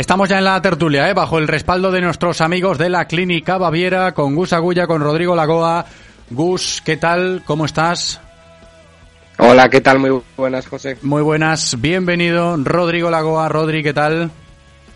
Estamos 0.02 0.28
ya 0.28 0.38
en 0.38 0.44
la 0.44 0.60
tertulia, 0.60 1.08
¿eh? 1.08 1.14
bajo 1.14 1.38
el 1.38 1.46
respaldo 1.46 1.92
de 1.92 2.00
nuestros 2.00 2.40
amigos 2.40 2.76
de 2.76 2.88
la 2.88 3.04
Clínica 3.04 3.56
Baviera, 3.56 4.10
con 4.10 4.34
Gus 4.34 4.52
Agulla, 4.52 4.88
con 4.88 5.00
Rodrigo 5.00 5.36
Lagoa. 5.36 5.86
Gus, 6.28 6.82
¿qué 6.84 6.96
tal? 6.96 7.44
¿Cómo 7.46 7.66
estás? 7.66 8.20
Hola, 9.38 9.70
¿qué 9.70 9.80
tal? 9.80 10.00
Muy 10.00 10.20
buenas, 10.36 10.66
José. 10.66 10.98
Muy 11.02 11.22
buenas, 11.22 11.80
bienvenido. 11.80 12.56
Rodrigo 12.56 13.10
Lagoa, 13.10 13.48
Rodri, 13.48 13.84
¿qué 13.84 13.92
tal? 13.92 14.32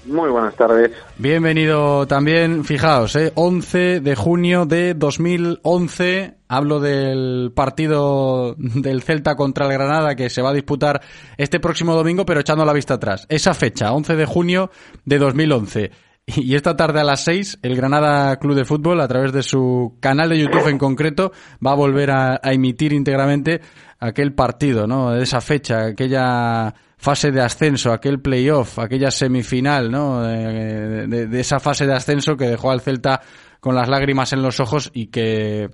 Muy 0.07 0.31
buenas 0.31 0.55
tardes. 0.55 0.93
Bienvenido 1.19 2.07
también, 2.07 2.65
fijaos, 2.65 3.17
¿eh? 3.17 3.33
11 3.35 4.01
de 4.01 4.15
junio 4.15 4.65
de 4.65 4.95
2011, 4.95 6.35
hablo 6.47 6.79
del 6.79 7.53
partido 7.55 8.55
del 8.57 9.03
Celta 9.03 9.35
contra 9.35 9.67
el 9.67 9.73
Granada 9.73 10.15
que 10.15 10.31
se 10.31 10.43
va 10.43 10.51
a 10.51 10.55
disputar 10.55 11.01
este 11.37 11.59
próximo 11.59 11.95
domingo, 11.95 12.25
pero 12.25 12.41
echando 12.41 12.65
la 12.65 12.73
vista 12.73 12.95
atrás. 12.95 13.27
Esa 13.29 13.53
fecha, 13.53 13.93
11 13.93 14.15
de 14.15 14.27
junio 14.27 14.71
de 15.05 15.19
2011. 15.19 15.91
Y 16.27 16.55
esta 16.55 16.77
tarde 16.77 17.01
a 17.01 17.05
las 17.05 17.25
6, 17.25 17.61
el 17.63 17.77
Granada 17.77 18.37
Club 18.39 18.55
de 18.55 18.65
Fútbol, 18.65 19.01
a 19.01 19.09
través 19.09 19.33
de 19.33 19.43
su 19.43 19.97
canal 20.01 20.29
de 20.29 20.39
YouTube 20.39 20.69
en 20.69 20.79
concreto, 20.79 21.33
va 21.65 21.73
a 21.73 21.77
volver 21.77 22.11
a, 22.11 22.41
a 22.43 22.53
emitir 22.53 22.93
íntegramente 22.93 23.61
aquel 23.99 24.35
partido, 24.35 24.87
¿no? 24.87 25.13
De 25.13 25.23
esa 25.23 25.41
fecha, 25.41 25.87
aquella 25.87 26.75
fase 26.97 27.31
de 27.31 27.41
ascenso, 27.41 27.93
aquel 27.93 28.21
playoff, 28.21 28.79
aquella 28.79 29.11
semifinal, 29.11 29.91
¿no? 29.91 30.23
De, 30.23 31.29
esa 31.39 31.61
fase 31.61 31.87
de 31.87 31.95
ascenso 31.95 32.37
que 32.37 32.49
dejó 32.49 32.71
al 32.71 32.81
Celta 32.81 33.21
con 33.61 33.75
las 33.75 33.89
lágrimas 33.89 34.33
en 34.33 34.43
los 34.43 34.61
ojos 34.61 34.91
y 34.95 35.09
que 35.09 35.69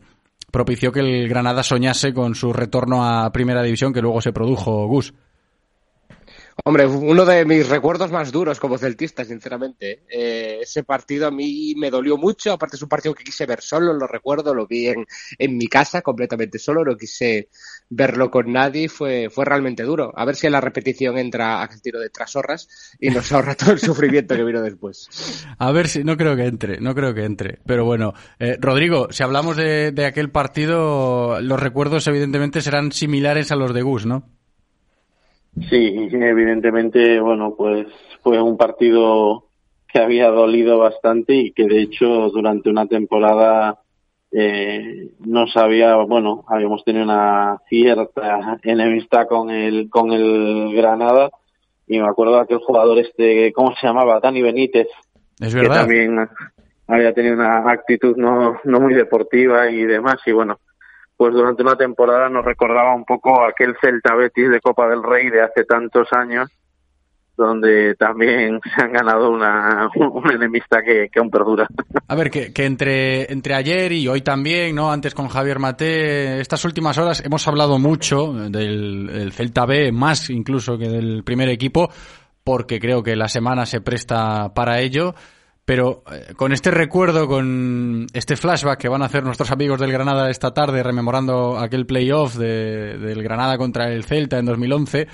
propició 0.51 0.93
que 0.93 1.01
el 1.01 1.29
Granada 1.29 1.63
soñase 1.63 2.13
con 2.13 2.35
su 2.35 2.53
retorno 2.53 3.07
a 3.07 3.33
Primera 3.33 3.63
División 3.63 3.93
que 3.93 4.03
luego 4.03 4.21
se 4.21 4.33
produjo, 4.33 4.87
Gus. 4.87 5.15
Hombre, 6.65 6.87
uno 6.87 7.25
de 7.25 7.45
mis 7.47 7.69
recuerdos 7.69 8.13
más 8.13 8.31
duros 8.31 8.61
como 8.61 8.77
celtista, 8.77 9.25
sinceramente. 9.25 10.05
Eh, 10.09 10.59
ese 10.61 10.85
partido 10.85 11.27
a 11.27 11.31
mí 11.31 11.75
me 11.77 11.91
dolió 11.91 12.19
mucho, 12.19 12.53
aparte 12.53 12.77
es 12.77 12.83
un 12.83 12.91
partido 12.91 13.15
que 13.15 13.25
quise 13.25 13.47
ver 13.47 13.63
solo, 13.63 13.95
lo 13.95 14.07
recuerdo, 14.07 14.55
lo 14.55 14.67
vi 14.67 14.89
en, 14.89 15.07
en 15.39 15.57
mi 15.57 15.67
casa 15.67 16.03
completamente 16.03 16.59
solo, 16.59 16.85
no 16.85 16.97
quise 16.97 17.49
verlo 17.95 18.31
con 18.31 18.53
nadie, 18.53 18.89
fue, 18.89 19.29
fue 19.31 19.45
realmente 19.45 19.83
duro. 19.83 20.13
A 20.17 20.25
ver 20.25 20.35
si 20.35 20.47
en 20.47 20.53
la 20.53 20.61
repetición 20.61 21.19
entra 21.19 21.63
aquel 21.63 21.83
tiro 21.83 22.01
de 22.01 22.09
trasorras 22.09 22.97
y 22.99 23.11
nos 23.11 23.31
ahorra 23.33 23.55
todo 23.55 23.73
el 23.73 23.79
sufrimiento 23.81 24.35
que 24.35 24.45
vino 24.45 24.63
después. 24.63 25.47
A 25.59 25.73
ver 25.73 25.89
si, 25.89 26.03
no 26.03 26.17
creo 26.17 26.35
que 26.35 26.47
entre, 26.47 26.81
no 26.81 26.95
creo 26.95 27.15
que 27.15 27.25
entre. 27.25 27.59
Pero 27.67 27.85
bueno, 27.85 28.15
eh, 28.39 28.57
Rodrigo, 28.59 29.09
si 29.11 29.23
hablamos 29.23 29.57
de, 29.57 29.93
de 29.93 30.07
aquel 30.07 30.31
partido, 30.31 31.41
los 31.41 31.61
recuerdos 31.61 32.07
evidentemente 32.07 32.63
serán 32.63 32.93
similares 32.93 33.53
a 33.53 33.57
los 33.57 33.75
de 33.75 33.83
Gus, 33.83 34.07
¿no? 34.07 34.25
Sí, 35.69 36.09
evidentemente, 36.11 37.21
bueno, 37.21 37.55
pues 37.57 37.87
fue 38.23 38.41
un 38.41 38.57
partido 38.57 39.45
que 39.87 39.99
había 39.99 40.29
dolido 40.29 40.79
bastante 40.79 41.35
y 41.35 41.53
que 41.53 41.67
de 41.67 41.83
hecho 41.83 42.31
durante 42.31 42.71
una 42.71 42.87
temporada 42.87 43.82
eh, 44.33 45.11
no 45.21 45.47
sabía, 45.47 45.97
bueno, 45.97 46.45
habíamos 46.49 46.83
tenido 46.85 47.05
una 47.05 47.59
cierta 47.69 48.59
enemistad 48.63 49.27
con 49.29 49.51
el 49.51 49.91
con 49.91 50.13
el 50.13 50.75
Granada 50.75 51.31
y 51.87 51.99
me 52.01 52.09
acuerdo 52.09 52.37
de 52.37 52.41
aquel 52.41 52.59
jugador 52.59 52.99
este, 52.99 53.53
¿cómo 53.53 53.75
se 53.77 53.87
llamaba? 53.87 54.21
Dani 54.21 54.41
Benítez, 54.41 54.89
es 55.39 55.55
verdad. 55.55 55.71
que 55.71 55.79
también 55.81 56.29
había 56.87 57.13
tenido 57.13 57.35
una 57.35 57.71
actitud 57.71 58.17
no 58.17 58.59
no 58.65 58.81
muy 58.81 58.95
deportiva 58.95 59.71
y 59.71 59.85
demás 59.85 60.17
y 60.25 60.33
bueno, 60.33 60.59
pues 61.19 61.35
durante 61.35 61.63
una 61.63 61.77
temporada 61.77 62.31
nos 62.31 62.45
recordaba 62.45 62.95
un 62.95 63.05
poco 63.05 63.45
aquel 63.45 63.77
Celta 63.81 64.15
Betis 64.15 64.51
de 64.51 64.61
Copa 64.61 64.89
del 64.89 65.03
Rey 65.03 65.29
de 65.29 65.43
hace 65.43 65.65
tantos 65.65 66.09
años, 66.13 66.51
donde 67.37 67.95
también 67.95 68.61
se 68.77 68.83
han 68.83 68.93
ganado 68.93 69.31
una, 69.31 69.89
un 69.95 70.31
enemista 70.31 70.83
que, 70.83 71.09
que 71.11 71.19
aún 71.19 71.31
perdura. 71.31 71.67
A 72.09 72.15
ver, 72.15 72.31
que, 72.31 72.53
que, 72.53 72.65
entre, 72.65 73.33
entre 73.33 73.55
ayer 73.55 73.93
y 73.93 74.09
hoy 74.09 74.23
también, 74.23 74.75
¿no? 74.75 74.93
Antes 74.93 75.15
con 75.15 75.29
Javier 75.29 75.59
Mate, 75.59 76.41
estas 76.41 76.65
últimas 76.65 76.99
horas 76.99 77.23
hemos 77.25 77.47
hablado 77.49 77.79
mucho 77.79 78.33
del, 78.33 79.07
del 79.07 79.33
Celta 79.33 79.67
B, 79.67 79.93
más 79.93 80.31
incluso 80.31 80.79
que 80.79 80.89
del 80.89 81.25
primer 81.25 81.49
equipo, 81.49 81.91
porque 82.45 82.81
creo 82.81 83.03
que 83.03 83.17
la 83.17 83.29
semana 83.29 83.67
se 83.67 83.81
presta 83.81 84.53
para 84.55 84.81
ello. 84.81 85.15
Pero 85.65 86.03
eh, 86.11 86.35
con 86.35 86.53
este 86.53 86.73
recuerdo, 86.73 87.29
con 87.29 88.07
este 88.13 88.37
flashback 88.37 88.81
que 88.81 88.89
van 88.89 89.03
a 89.03 89.07
hacer 89.07 89.23
nuestros 89.23 89.53
amigos 89.53 89.79
del 89.81 89.93
Granada 89.93 90.29
esta 90.29 90.53
tarde, 90.53 90.83
rememorando 90.83 91.57
aquel 91.57 91.87
playoff 91.87 92.35
de, 92.35 92.99
del 92.99 93.23
Granada 93.23 93.57
contra 93.59 93.93
el 93.93 94.03
Celta 94.05 94.39
en 94.39 94.47
2011, 94.47 95.07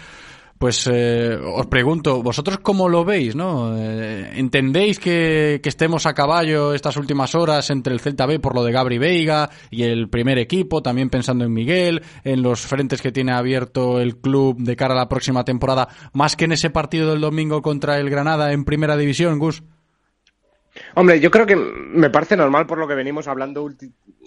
pues 0.58 0.88
eh, 0.92 1.38
os 1.40 1.66
pregunto, 1.66 2.22
¿vosotros 2.22 2.58
cómo 2.58 2.88
lo 2.88 3.04
veis? 3.04 3.36
¿no? 3.36 3.76
Eh, 3.76 4.32
¿Entendéis 4.34 4.98
que, 4.98 5.60
estemos 5.68 6.06
a 6.06 6.14
caballo 6.14 6.72
estas 6.72 6.96
últimas 6.96 7.34
horas 7.34 7.68
entre 7.70 7.92
el 7.92 8.00
Celta 8.00 8.24
B 8.24 8.40
por 8.40 8.54
lo 8.54 8.64
de 8.64 8.72
Gabri 8.72 8.96
Veiga 8.96 9.50
y 9.70 9.82
el 9.82 10.08
primer 10.08 10.38
equipo, 10.38 10.82
también 10.82 11.10
pensando 11.10 11.44
en 11.44 11.52
Miguel, 11.52 12.02
en 12.24 12.42
los 12.42 12.62
frentes 12.62 13.02
que 13.02 13.12
tiene 13.12 13.32
abierto 13.32 14.00
el 14.00 14.16
club 14.16 14.56
de 14.58 14.76
cara 14.76 14.94
a 14.94 14.96
la 14.96 15.08
próxima 15.08 15.44
temporada, 15.44 15.88
más 16.14 16.36
que 16.36 16.46
en 16.46 16.52
ese 16.52 16.70
partido 16.70 17.10
del 17.10 17.20
domingo 17.20 17.60
contra 17.60 17.98
el 17.98 18.08
Granada 18.08 18.52
en 18.52 18.64
primera 18.64 18.96
división, 18.96 19.38
Gus? 19.38 19.62
Hombre, 20.94 21.20
yo 21.20 21.30
creo 21.30 21.46
que 21.46 21.56
me 21.56 22.10
parece 22.10 22.36
normal 22.36 22.66
por 22.66 22.78
lo 22.78 22.88
que 22.88 22.94
venimos 22.94 23.28
hablando 23.28 23.68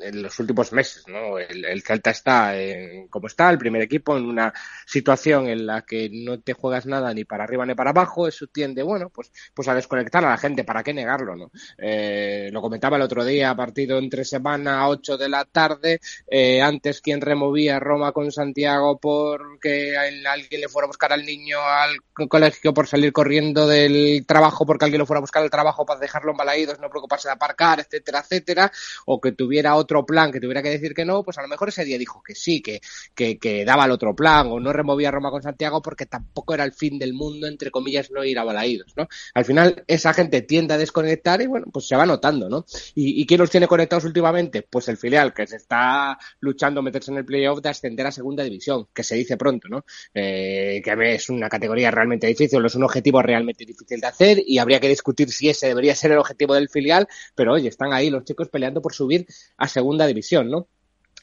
en 0.01 0.21
los 0.21 0.39
últimos 0.39 0.71
meses, 0.71 1.07
¿no? 1.07 1.37
El, 1.37 1.65
el 1.65 1.81
Celta 1.81 2.11
está 2.11 2.59
en, 2.59 3.07
como 3.07 3.27
está, 3.27 3.49
el 3.49 3.57
primer 3.57 3.81
equipo, 3.81 4.17
en 4.17 4.25
una 4.25 4.53
situación 4.85 5.47
en 5.47 5.65
la 5.65 5.83
que 5.83 6.09
no 6.11 6.39
te 6.39 6.53
juegas 6.53 6.85
nada 6.85 7.13
ni 7.13 7.23
para 7.25 7.43
arriba 7.43 7.65
ni 7.65 7.75
para 7.75 7.91
abajo, 7.91 8.27
eso 8.27 8.47
tiende, 8.47 8.83
bueno, 8.83 9.09
pues, 9.09 9.31
pues 9.53 9.67
a 9.67 9.75
desconectar 9.75 10.23
a 10.25 10.29
la 10.29 10.37
gente, 10.37 10.63
¿para 10.63 10.83
qué 10.83 10.93
negarlo, 10.93 11.35
no? 11.35 11.51
Eh, 11.77 12.49
lo 12.51 12.61
comentaba 12.61 12.97
el 12.97 13.03
otro 13.03 13.23
día, 13.23 13.55
partido 13.55 13.97
entre 13.97 14.25
semana 14.25 14.81
a 14.81 14.89
8 14.89 15.17
de 15.17 15.29
la 15.29 15.45
tarde, 15.45 15.99
eh, 16.27 16.61
antes 16.61 17.01
quien 17.01 17.21
removía 17.21 17.79
Roma 17.79 18.11
con 18.11 18.31
Santiago 18.31 18.99
porque 18.99 19.95
alguien 19.97 20.61
le 20.61 20.69
fuera 20.69 20.85
a 20.85 20.87
buscar 20.87 21.13
al 21.13 21.25
niño 21.25 21.57
al 21.59 22.27
colegio 22.27 22.73
por 22.73 22.87
salir 22.87 23.11
corriendo 23.11 23.67
del 23.67 24.25
trabajo 24.25 24.65
porque 24.65 24.85
alguien 24.85 24.99
lo 24.99 25.05
fuera 25.05 25.19
a 25.19 25.21
buscar 25.21 25.43
al 25.43 25.49
trabajo 25.49 25.85
para 25.85 25.99
dejarlo 25.99 26.31
en 26.31 26.37
Balaídos, 26.37 26.79
no 26.79 26.89
preocuparse 26.89 27.27
de 27.27 27.33
aparcar, 27.33 27.79
etcétera, 27.79 28.19
etcétera, 28.19 28.71
o 29.05 29.19
que 29.19 29.31
tuviera 29.31 29.75
otro 29.75 29.90
plan 30.05 30.31
que 30.31 30.39
tuviera 30.39 30.63
que 30.63 30.69
decir 30.69 30.93
que 30.93 31.05
no, 31.05 31.23
pues 31.23 31.37
a 31.37 31.41
lo 31.41 31.47
mejor 31.47 31.69
ese 31.69 31.83
día 31.85 31.97
dijo 31.97 32.21
que 32.23 32.35
sí, 32.35 32.61
que, 32.61 32.79
que, 33.15 33.65
daba 33.65 33.85
el 33.85 33.91
otro 33.91 34.15
plan, 34.15 34.47
o 34.49 34.59
no 34.59 34.73
removía 34.73 35.11
Roma 35.11 35.29
con 35.29 35.41
Santiago 35.41 35.81
porque 35.81 36.05
tampoco 36.05 36.53
era 36.53 36.63
el 36.63 36.73
fin 36.73 36.97
del 36.97 37.13
mundo, 37.13 37.47
entre 37.47 37.69
comillas, 37.69 38.09
no 38.11 38.23
ir 38.23 38.39
a 38.39 38.43
Balaídos, 38.43 38.93
¿no? 38.95 39.07
Al 39.33 39.45
final 39.45 39.83
esa 39.87 40.13
gente 40.13 40.41
tiende 40.41 40.73
a 40.73 40.77
desconectar 40.77 41.41
y 41.41 41.47
bueno, 41.47 41.67
pues 41.71 41.87
se 41.87 41.95
va 41.95 42.05
notando, 42.05 42.49
¿no? 42.49 42.65
¿Y, 42.95 43.25
quién 43.25 43.39
los 43.39 43.49
tiene 43.49 43.67
conectados 43.67 44.05
últimamente? 44.05 44.61
Pues 44.63 44.87
el 44.89 44.97
filial, 44.97 45.33
que 45.33 45.45
se 45.45 45.57
está 45.57 46.17
luchando 46.39 46.81
meterse 46.81 47.11
en 47.11 47.17
el 47.17 47.25
playoff 47.25 47.61
de 47.61 47.69
ascender 47.69 48.07
a 48.07 48.11
segunda 48.11 48.43
división, 48.43 48.87
que 48.93 49.03
se 49.03 49.15
dice 49.15 49.37
pronto, 49.37 49.67
¿no? 49.67 49.85
Eh, 50.13 50.81
que 50.83 51.15
es 51.15 51.29
una 51.29 51.49
categoría 51.49 51.91
realmente 51.91 52.27
difícil, 52.27 52.65
es 52.65 52.75
un 52.75 52.83
objetivo 52.83 53.21
realmente 53.21 53.65
difícil 53.65 53.99
de 53.99 54.07
hacer 54.07 54.41
y 54.45 54.57
habría 54.57 54.79
que 54.79 54.87
discutir 54.87 55.31
si 55.31 55.49
ese 55.49 55.67
debería 55.67 55.95
ser 55.95 56.11
el 56.11 56.17
objetivo 56.17 56.53
del 56.53 56.69
filial, 56.69 57.07
pero 57.35 57.53
oye, 57.53 57.69
están 57.69 57.93
ahí 57.93 58.09
los 58.09 58.23
chicos 58.23 58.49
peleando 58.49 58.81
por 58.81 58.93
subir 58.93 59.25
a 59.57 59.67
segunda 59.67 59.80
división, 60.07 60.49
¿no? 60.49 60.67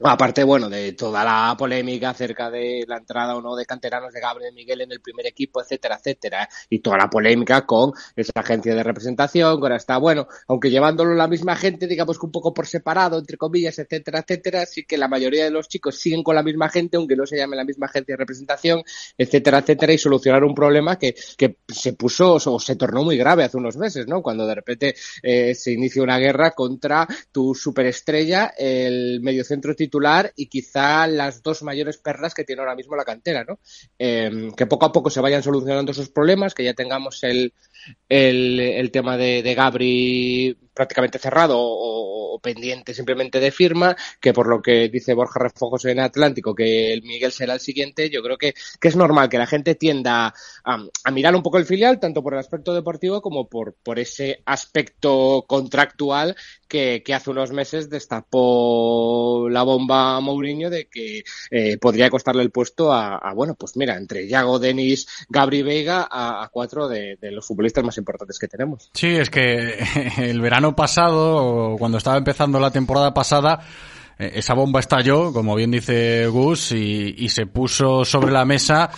Aparte, 0.01 0.45
bueno, 0.45 0.69
de 0.69 0.93
toda 0.93 1.25
la 1.25 1.57
polémica 1.59 2.11
acerca 2.11 2.51
de 2.51 2.85
la 2.87 2.99
entrada 2.99 3.37
o 3.37 3.43
no 3.43 3.57
de 3.57 3.67
canteranos 3.67 4.13
de 4.13 4.21
Gabriel 4.21 4.55
Miguel 4.55 4.83
en 4.83 4.93
el 4.93 5.01
primer 5.01 5.27
equipo, 5.27 5.61
etcétera, 5.61 5.97
etcétera, 5.97 6.49
y 6.71 6.79
toda 6.79 6.99
la 6.99 7.11
polémica 7.11 7.67
con 7.67 7.93
esa 8.15 8.33
agencia 8.37 8.75
de 8.75 8.83
representación, 8.83 9.61
ahora 9.61 9.77
está, 9.77 9.99
bueno, 9.99 10.29
aunque 10.47 10.71
llevándolo 10.71 11.15
la 11.15 11.27
misma 11.27 11.57
gente, 11.57 11.87
digamos 11.87 12.19
que 12.19 12.27
un 12.27 12.33
poco 12.33 12.55
por 12.55 12.67
separado, 12.67 13.19
entre 13.19 13.37
comillas, 13.37 13.79
etcétera, 13.79 14.21
etcétera, 14.21 14.67
sí 14.67 14.85
que 14.85 14.97
la 14.97 15.09
mayoría 15.09 15.45
de 15.45 15.51
los 15.51 15.69
chicos 15.69 15.99
siguen 15.99 16.23
con 16.23 16.37
la 16.37 16.43
misma 16.43 16.69
gente, 16.69 16.97
aunque 16.97 17.17
no 17.17 17.27
se 17.27 17.37
llame 17.37 17.57
la 17.57 17.65
misma 17.65 17.87
agencia 17.87 18.13
de 18.13 18.19
representación, 18.19 18.83
etcétera, 19.17 19.59
etcétera, 19.59 19.93
y 19.93 19.99
solucionar 19.99 20.45
un 20.45 20.55
problema 20.55 20.97
que, 20.97 21.15
que 21.37 21.57
se 21.67 21.95
puso 21.95 22.35
o 22.35 22.61
se 22.61 22.77
tornó 22.77 23.03
muy 23.03 23.17
grave 23.17 23.45
hace 23.45 23.57
unos 23.57 23.77
meses, 23.77 24.07
¿no? 24.07 24.23
Cuando 24.23 24.47
de 24.47 24.55
repente 24.55 24.95
eh, 25.23 25.55
se 25.55 25.73
inicia 25.73 26.03
una 26.03 26.19
guerra 26.19 26.53
contra 26.53 27.07
tu 27.33 27.55
superestrella, 27.55 28.53
el 28.57 29.21
mediocentro 29.21 29.75
titular 29.75 29.88
titular 29.89 30.33
y 30.37 30.47
quizá 30.47 31.07
las 31.07 31.43
dos 31.43 31.63
mayores 31.63 31.97
perlas 31.97 32.35
que 32.35 32.45
tiene 32.45 32.61
ahora 32.61 32.77
mismo 32.77 32.95
la 32.95 33.05
cantera, 33.05 33.45
¿no? 33.45 33.59
Eh, 33.99 34.51
que 34.57 34.67
poco 34.67 34.87
a 34.87 34.93
poco 34.93 35.11
se 35.11 35.21
vayan 35.21 35.43
solucionando 35.43 35.93
esos 35.93 36.11
problemas, 36.11 36.55
que 36.55 36.65
ya 36.65 36.75
tengamos 36.75 37.25
el, 37.25 37.55
el, 38.09 38.61
el 38.61 38.91
tema 38.91 39.17
de, 39.17 39.43
de, 39.43 39.55
Gabri 39.55 40.59
prácticamente 40.79 41.19
cerrado 41.19 41.57
o, 41.59 42.39
pendiente 42.41 42.95
simplemente 42.95 43.41
de 43.41 43.51
firma, 43.51 43.97
que 44.21 44.33
por 44.33 44.47
lo 44.47 44.63
que 44.63 44.89
dice 44.89 45.13
Borja 45.13 45.41
Refojos 45.41 45.85
en 45.87 45.99
Atlántico, 45.99 46.55
que 46.55 46.93
el 46.93 47.03
Miguel 47.03 47.33
será 47.33 47.55
el 47.55 47.59
siguiente, 47.59 48.11
yo 48.11 48.23
creo 48.23 48.39
que, 48.39 48.55
que 48.81 48.87
es 48.87 48.95
normal 48.95 49.29
que 49.29 49.39
la 49.39 49.49
gente 49.49 49.75
tienda 49.75 50.33
a, 50.65 51.11
mirar 51.11 51.35
un 51.35 51.43
poco 51.43 51.59
el 51.59 51.67
filial, 51.67 51.99
tanto 51.99 52.23
por 52.23 52.35
el 52.35 52.39
aspecto 52.39 52.73
deportivo 52.75 53.21
como 53.21 53.49
por, 53.49 53.75
por 53.83 53.99
ese 53.99 54.41
aspecto 54.47 55.47
contractual 55.49 56.37
que, 56.69 57.03
hace 57.13 57.31
unos 57.31 57.51
meses 57.51 57.91
destapó 57.91 59.49
la 59.51 59.65
bomba 59.65 60.17
a 60.17 60.21
Mourinho 60.21 60.71
de 60.71 60.87
que 60.87 61.25
eh, 61.51 61.77
podría 61.79 62.09
costarle 62.09 62.43
el 62.43 62.53
puesto 62.53 62.93
a, 62.93 63.17
a, 63.17 63.35
bueno, 63.35 63.57
pues 63.57 63.77
mira, 63.77 63.97
entre 63.97 64.29
Yago, 64.29 64.61
Denis, 64.61 65.09
Gabri 65.29 65.63
Veiga, 65.63 66.07
a, 66.09 66.45
a 66.45 66.49
cuatro 66.51 66.87
de, 66.87 67.17
de 67.21 67.33
los 67.33 67.45
futbolistas 67.45 67.83
más 67.83 67.99
importantes 67.99 68.39
que 68.39 68.47
tenemos. 68.47 68.91
Sí, 68.95 69.09
es 69.09 69.29
que 69.29 69.79
el 70.19 70.41
verano 70.41 70.68
pasado, 70.75 71.77
cuando 71.79 71.99
estaba 71.99 72.17
empezando 72.17 72.59
la 72.61 72.71
temporada 72.71 73.13
pasada, 73.15 73.61
eh, 74.19 74.33
esa 74.35 74.55
bomba 74.55 74.81
estalló, 74.81 75.33
como 75.33 75.55
bien 75.55 75.71
dice 75.71 76.27
Gus, 76.27 76.73
y, 76.73 77.15
y 77.19 77.29
se 77.29 77.47
puso 77.47 78.05
sobre 78.05 78.33
la 78.33 78.45
mesa 78.45 78.91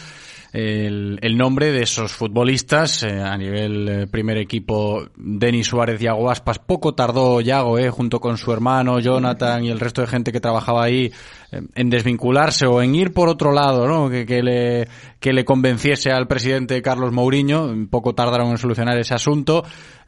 el, 0.52 1.18
el, 1.22 1.36
nombre 1.36 1.70
de 1.70 1.82
esos 1.82 2.12
futbolistas 2.12 3.04
eh, 3.04 3.20
a 3.20 3.36
nivel 3.36 3.88
eh, 3.88 4.06
primer 4.08 4.36
equipo 4.36 5.04
Denis 5.16 5.68
Suárez 5.68 6.00
y 6.00 6.04
Yago 6.04 6.30
Aspas. 6.30 6.58
Poco 6.58 6.94
tardó 6.94 7.40
Yago 7.40 7.78
eh, 7.78 7.90
junto 7.90 8.20
con 8.20 8.36
su 8.36 8.52
hermano 8.52 8.98
Jonathan 8.98 9.64
y 9.64 9.70
el 9.70 9.78
resto 9.78 10.00
de 10.00 10.08
gente 10.08 10.32
que 10.32 10.40
trabajaba 10.40 10.82
ahí 10.84 11.12
eh, 11.52 11.62
en 11.74 11.90
desvincularse 11.90 12.66
o 12.66 12.82
en 12.82 12.94
ir 12.94 13.12
por 13.12 13.28
otro 13.28 13.52
lado 13.52 13.86
¿no? 13.86 14.10
que, 14.10 14.26
que, 14.26 14.42
le, 14.42 14.88
que 15.20 15.32
le 15.32 15.44
convenciese 15.44 16.10
al 16.10 16.26
presidente 16.26 16.82
Carlos 16.82 17.12
Mourinho. 17.12 17.86
Poco 17.88 18.14
tardaron 18.14 18.50
en 18.50 18.58
solucionar 18.58 18.98
ese 18.98 19.14
asunto. 19.14 19.64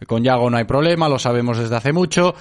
Con 0.06 0.24
Yago 0.24 0.50
no 0.50 0.56
hay 0.56 0.64
problema 0.64 1.08
lo 1.08 1.20
sabemos 1.20 1.58
desde 1.58 1.76
hace 1.76 1.92
mucho 1.92 2.34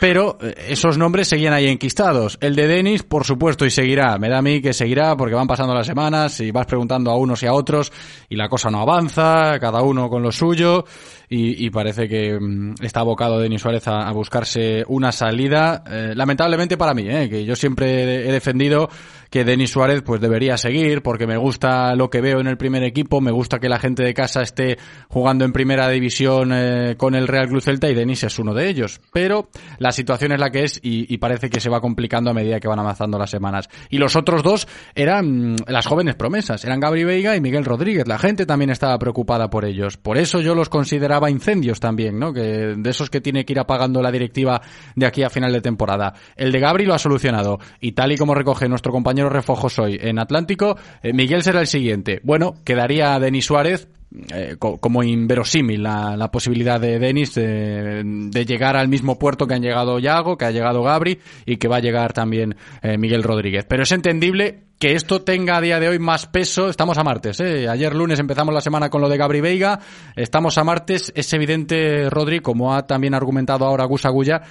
pero 0.00 0.38
esos 0.66 0.96
nombres 0.96 1.28
seguían 1.28 1.52
ahí 1.52 1.66
enquistados. 1.66 2.38
El 2.40 2.56
de 2.56 2.66
Denis, 2.66 3.02
por 3.02 3.24
supuesto, 3.26 3.66
y 3.66 3.70
seguirá. 3.70 4.16
Me 4.18 4.30
da 4.30 4.38
a 4.38 4.42
mí 4.42 4.62
que 4.62 4.72
seguirá 4.72 5.14
porque 5.14 5.34
van 5.34 5.46
pasando 5.46 5.74
las 5.74 5.86
semanas 5.86 6.40
y 6.40 6.50
vas 6.50 6.64
preguntando 6.64 7.10
a 7.10 7.18
unos 7.18 7.42
y 7.42 7.46
a 7.46 7.52
otros 7.52 7.92
y 8.30 8.36
la 8.36 8.48
cosa 8.48 8.70
no 8.70 8.80
avanza, 8.80 9.58
cada 9.60 9.82
uno 9.82 10.08
con 10.08 10.22
lo 10.22 10.32
suyo 10.32 10.86
y, 11.32 11.70
parece 11.70 12.08
que 12.08 12.36
mm, 12.40 12.74
está 12.82 13.00
abocado 13.00 13.38
Denis 13.38 13.62
Suárez 13.62 13.86
a, 13.86 14.08
a 14.08 14.12
buscarse 14.12 14.84
una 14.88 15.12
salida. 15.12 15.84
Eh, 15.86 16.12
lamentablemente 16.16 16.76
para 16.76 16.92
mí, 16.92 17.04
eh, 17.06 17.28
que 17.30 17.44
yo 17.44 17.54
siempre 17.54 18.26
he 18.28 18.32
defendido 18.32 18.88
que 19.30 19.44
Denis 19.44 19.70
Suárez 19.70 20.02
pues 20.02 20.20
debería 20.20 20.56
seguir 20.56 21.02
porque 21.02 21.26
me 21.26 21.36
gusta 21.36 21.94
lo 21.94 22.10
que 22.10 22.20
veo 22.20 22.40
en 22.40 22.48
el 22.48 22.56
primer 22.56 22.82
equipo, 22.82 23.20
me 23.20 23.30
gusta 23.30 23.60
que 23.60 23.68
la 23.68 23.78
gente 23.78 24.02
de 24.02 24.12
casa 24.12 24.42
esté 24.42 24.76
jugando 25.08 25.44
en 25.44 25.52
primera 25.52 25.88
división 25.88 26.50
eh, 26.52 26.96
con 26.96 27.14
el 27.14 27.28
Real 27.28 27.48
Cruz 27.48 27.64
Celta 27.64 27.88
y 27.88 27.94
Denis 27.94 28.24
es 28.24 28.38
uno 28.38 28.52
de 28.52 28.68
ellos. 28.68 29.00
Pero 29.12 29.48
la 29.78 29.92
situación 29.92 30.32
es 30.32 30.40
la 30.40 30.50
que 30.50 30.64
es 30.64 30.80
y, 30.82 31.12
y, 31.12 31.18
parece 31.18 31.48
que 31.48 31.60
se 31.60 31.70
va 31.70 31.80
complicando 31.80 32.30
a 32.30 32.34
medida 32.34 32.58
que 32.58 32.68
van 32.68 32.78
avanzando 32.78 33.18
las 33.18 33.30
semanas. 33.30 33.68
Y 33.88 33.98
los 33.98 34.16
otros 34.16 34.42
dos 34.42 34.66
eran 34.94 35.52
mm, 35.52 35.56
las 35.68 35.86
jóvenes 35.86 36.16
promesas, 36.16 36.64
eran 36.64 36.80
Gabri 36.80 37.04
Veiga 37.04 37.36
y 37.36 37.40
Miguel 37.40 37.64
Rodríguez. 37.64 38.08
La 38.08 38.18
gente 38.18 38.46
también 38.46 38.70
estaba 38.70 38.98
preocupada 38.98 39.48
por 39.48 39.64
ellos. 39.64 39.96
Por 39.96 40.18
eso 40.18 40.40
yo 40.40 40.54
los 40.54 40.68
consideraba 40.68 41.30
incendios 41.30 41.78
también, 41.78 42.18
¿no? 42.18 42.32
Que 42.32 42.74
de 42.76 42.90
esos 42.90 43.10
que 43.10 43.20
tiene 43.20 43.44
que 43.44 43.52
ir 43.52 43.60
apagando 43.60 44.02
la 44.02 44.10
directiva 44.10 44.60
de 44.96 45.06
aquí 45.06 45.22
a 45.22 45.30
final 45.30 45.52
de 45.52 45.60
temporada. 45.60 46.14
El 46.34 46.50
de 46.50 46.58
Gabri 46.58 46.84
lo 46.84 46.94
ha 46.94 46.98
solucionado 46.98 47.60
y 47.80 47.92
tal 47.92 48.12
y 48.12 48.16
como 48.16 48.34
recoge 48.34 48.68
nuestro 48.68 48.92
compañero 48.92 49.19
refojos 49.28 49.78
hoy 49.78 49.98
en 50.00 50.18
Atlántico, 50.18 50.76
eh, 51.02 51.12
Miguel 51.12 51.42
será 51.42 51.60
el 51.60 51.66
siguiente. 51.66 52.20
Bueno, 52.22 52.54
quedaría 52.64 53.18
Denis 53.18 53.46
Suárez, 53.46 53.88
eh, 54.34 54.56
como 54.58 55.04
inverosímil 55.04 55.84
la, 55.84 56.28
posibilidad 56.32 56.80
de 56.80 56.98
Denis 56.98 57.32
de, 57.36 58.02
de, 58.04 58.44
llegar 58.44 58.76
al 58.76 58.88
mismo 58.88 59.20
puerto 59.20 59.46
que 59.46 59.54
han 59.54 59.62
llegado 59.62 60.00
Yago, 60.00 60.36
que 60.36 60.46
ha 60.46 60.50
llegado 60.50 60.82
Gabri 60.82 61.20
y 61.46 61.58
que 61.58 61.68
va 61.68 61.76
a 61.76 61.80
llegar 61.80 62.12
también 62.12 62.56
eh, 62.82 62.98
Miguel 62.98 63.22
Rodríguez. 63.22 63.66
Pero 63.68 63.84
es 63.84 63.92
entendible 63.92 64.64
que 64.80 64.94
esto 64.94 65.22
tenga 65.22 65.58
a 65.58 65.60
día 65.60 65.78
de 65.78 65.88
hoy 65.88 66.00
más 66.00 66.26
peso. 66.26 66.68
Estamos 66.68 66.98
a 66.98 67.04
martes, 67.04 67.38
¿eh? 67.38 67.68
Ayer 67.68 67.94
lunes 67.94 68.18
empezamos 68.18 68.52
la 68.52 68.60
semana 68.60 68.90
con 68.90 69.00
lo 69.00 69.08
de 69.08 69.16
Gabri 69.16 69.40
Veiga. 69.40 69.78
Estamos 70.16 70.58
a 70.58 70.64
martes. 70.64 71.12
Es 71.14 71.32
evidente, 71.32 72.10
Rodri, 72.10 72.40
como 72.40 72.74
ha 72.74 72.88
también 72.88 73.14
argumentado 73.14 73.64
ahora 73.64 73.84
Gus 73.84 74.06
Agulla, 74.06 74.42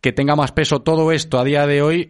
que 0.00 0.12
tenga 0.12 0.36
más 0.36 0.52
peso 0.52 0.80
todo 0.80 1.12
esto 1.12 1.38
a 1.38 1.44
día 1.44 1.66
de 1.66 1.82
hoy 1.82 2.08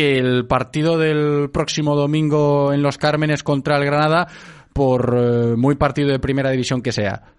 el 0.00 0.46
partido 0.46 0.98
del 0.98 1.50
próximo 1.50 1.94
domingo 1.94 2.72
en 2.72 2.82
Los 2.82 2.98
Cármenes 2.98 3.42
contra 3.42 3.76
el 3.76 3.84
Granada, 3.84 4.26
por 4.72 5.14
eh, 5.16 5.56
muy 5.56 5.74
partido 5.76 6.10
de 6.10 6.18
primera 6.18 6.50
división 6.50 6.82
que 6.82 6.92
sea. 6.92 7.34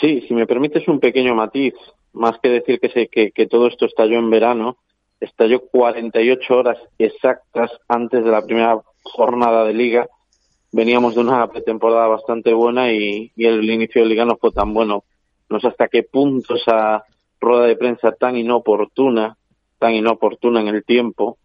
Sí, 0.00 0.24
si 0.26 0.34
me 0.34 0.46
permites 0.46 0.86
un 0.88 0.98
pequeño 0.98 1.34
matiz, 1.34 1.74
más 2.12 2.38
que 2.42 2.48
decir 2.48 2.80
que, 2.80 3.08
que, 3.08 3.30
que 3.30 3.46
todo 3.46 3.68
esto 3.68 3.86
estalló 3.86 4.18
en 4.18 4.30
verano, 4.30 4.78
estalló 5.20 5.60
48 5.60 6.54
horas 6.54 6.78
exactas 6.98 7.70
antes 7.88 8.24
de 8.24 8.30
la 8.30 8.42
primera 8.42 8.80
jornada 9.02 9.64
de 9.64 9.74
liga. 9.74 10.08
Veníamos 10.72 11.14
de 11.14 11.20
una 11.20 11.46
pretemporada 11.48 12.08
bastante 12.08 12.52
buena 12.52 12.92
y, 12.92 13.30
y 13.36 13.46
el 13.46 13.68
inicio 13.70 14.02
de 14.02 14.08
liga 14.08 14.24
no 14.24 14.36
fue 14.36 14.50
tan 14.52 14.74
bueno. 14.74 15.04
No 15.48 15.60
sé 15.60 15.68
hasta 15.68 15.88
qué 15.88 16.02
punto 16.02 16.56
esa 16.56 17.04
rueda 17.40 17.66
de 17.66 17.76
prensa 17.76 18.12
tan 18.12 18.36
inoportuna, 18.36 19.36
tan 19.82 19.94
inoportuna 19.94 20.60
en 20.60 20.68
el 20.68 20.84
tiempo, 20.84 21.38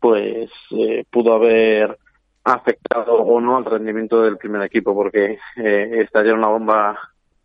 pues 0.00 0.50
eh, 0.72 1.04
pudo 1.08 1.34
haber 1.34 1.96
afectado 2.42 3.12
o 3.14 3.40
no 3.40 3.58
al 3.58 3.64
rendimiento 3.64 4.22
del 4.22 4.38
primer 4.38 4.62
equipo, 4.62 4.92
porque 4.92 5.38
eh, 5.56 5.90
estallar 6.02 6.34
una 6.34 6.48
bomba 6.48 6.98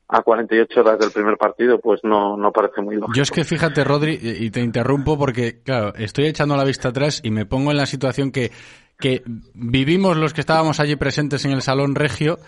a 0.08 0.22
48 0.24 0.80
horas 0.80 0.98
del 0.98 1.12
primer 1.12 1.38
partido, 1.38 1.80
pues 1.80 2.00
no, 2.04 2.36
no 2.38 2.52
parece 2.52 2.82
muy 2.82 2.96
lógico. 2.96 3.16
Yo 3.16 3.22
es 3.22 3.30
que 3.30 3.44
fíjate, 3.44 3.84
Rodri, 3.84 4.18
y 4.20 4.50
te 4.50 4.62
interrumpo 4.62 5.16
porque, 5.16 5.62
claro, 5.62 5.94
estoy 5.94 6.26
echando 6.26 6.58
la 6.58 6.64
vista 6.64 6.90
atrás 6.90 7.22
y 7.24 7.30
me 7.30 7.46
pongo 7.46 7.70
en 7.70 7.78
la 7.78 7.86
situación 7.86 8.32
que, 8.32 8.50
que 8.98 9.22
vivimos 9.54 10.18
los 10.18 10.34
que 10.34 10.42
estábamos 10.42 10.80
allí 10.80 10.96
presentes 10.96 11.46
en 11.46 11.52
el 11.52 11.62
Salón 11.62 11.94
Regio 11.94 12.40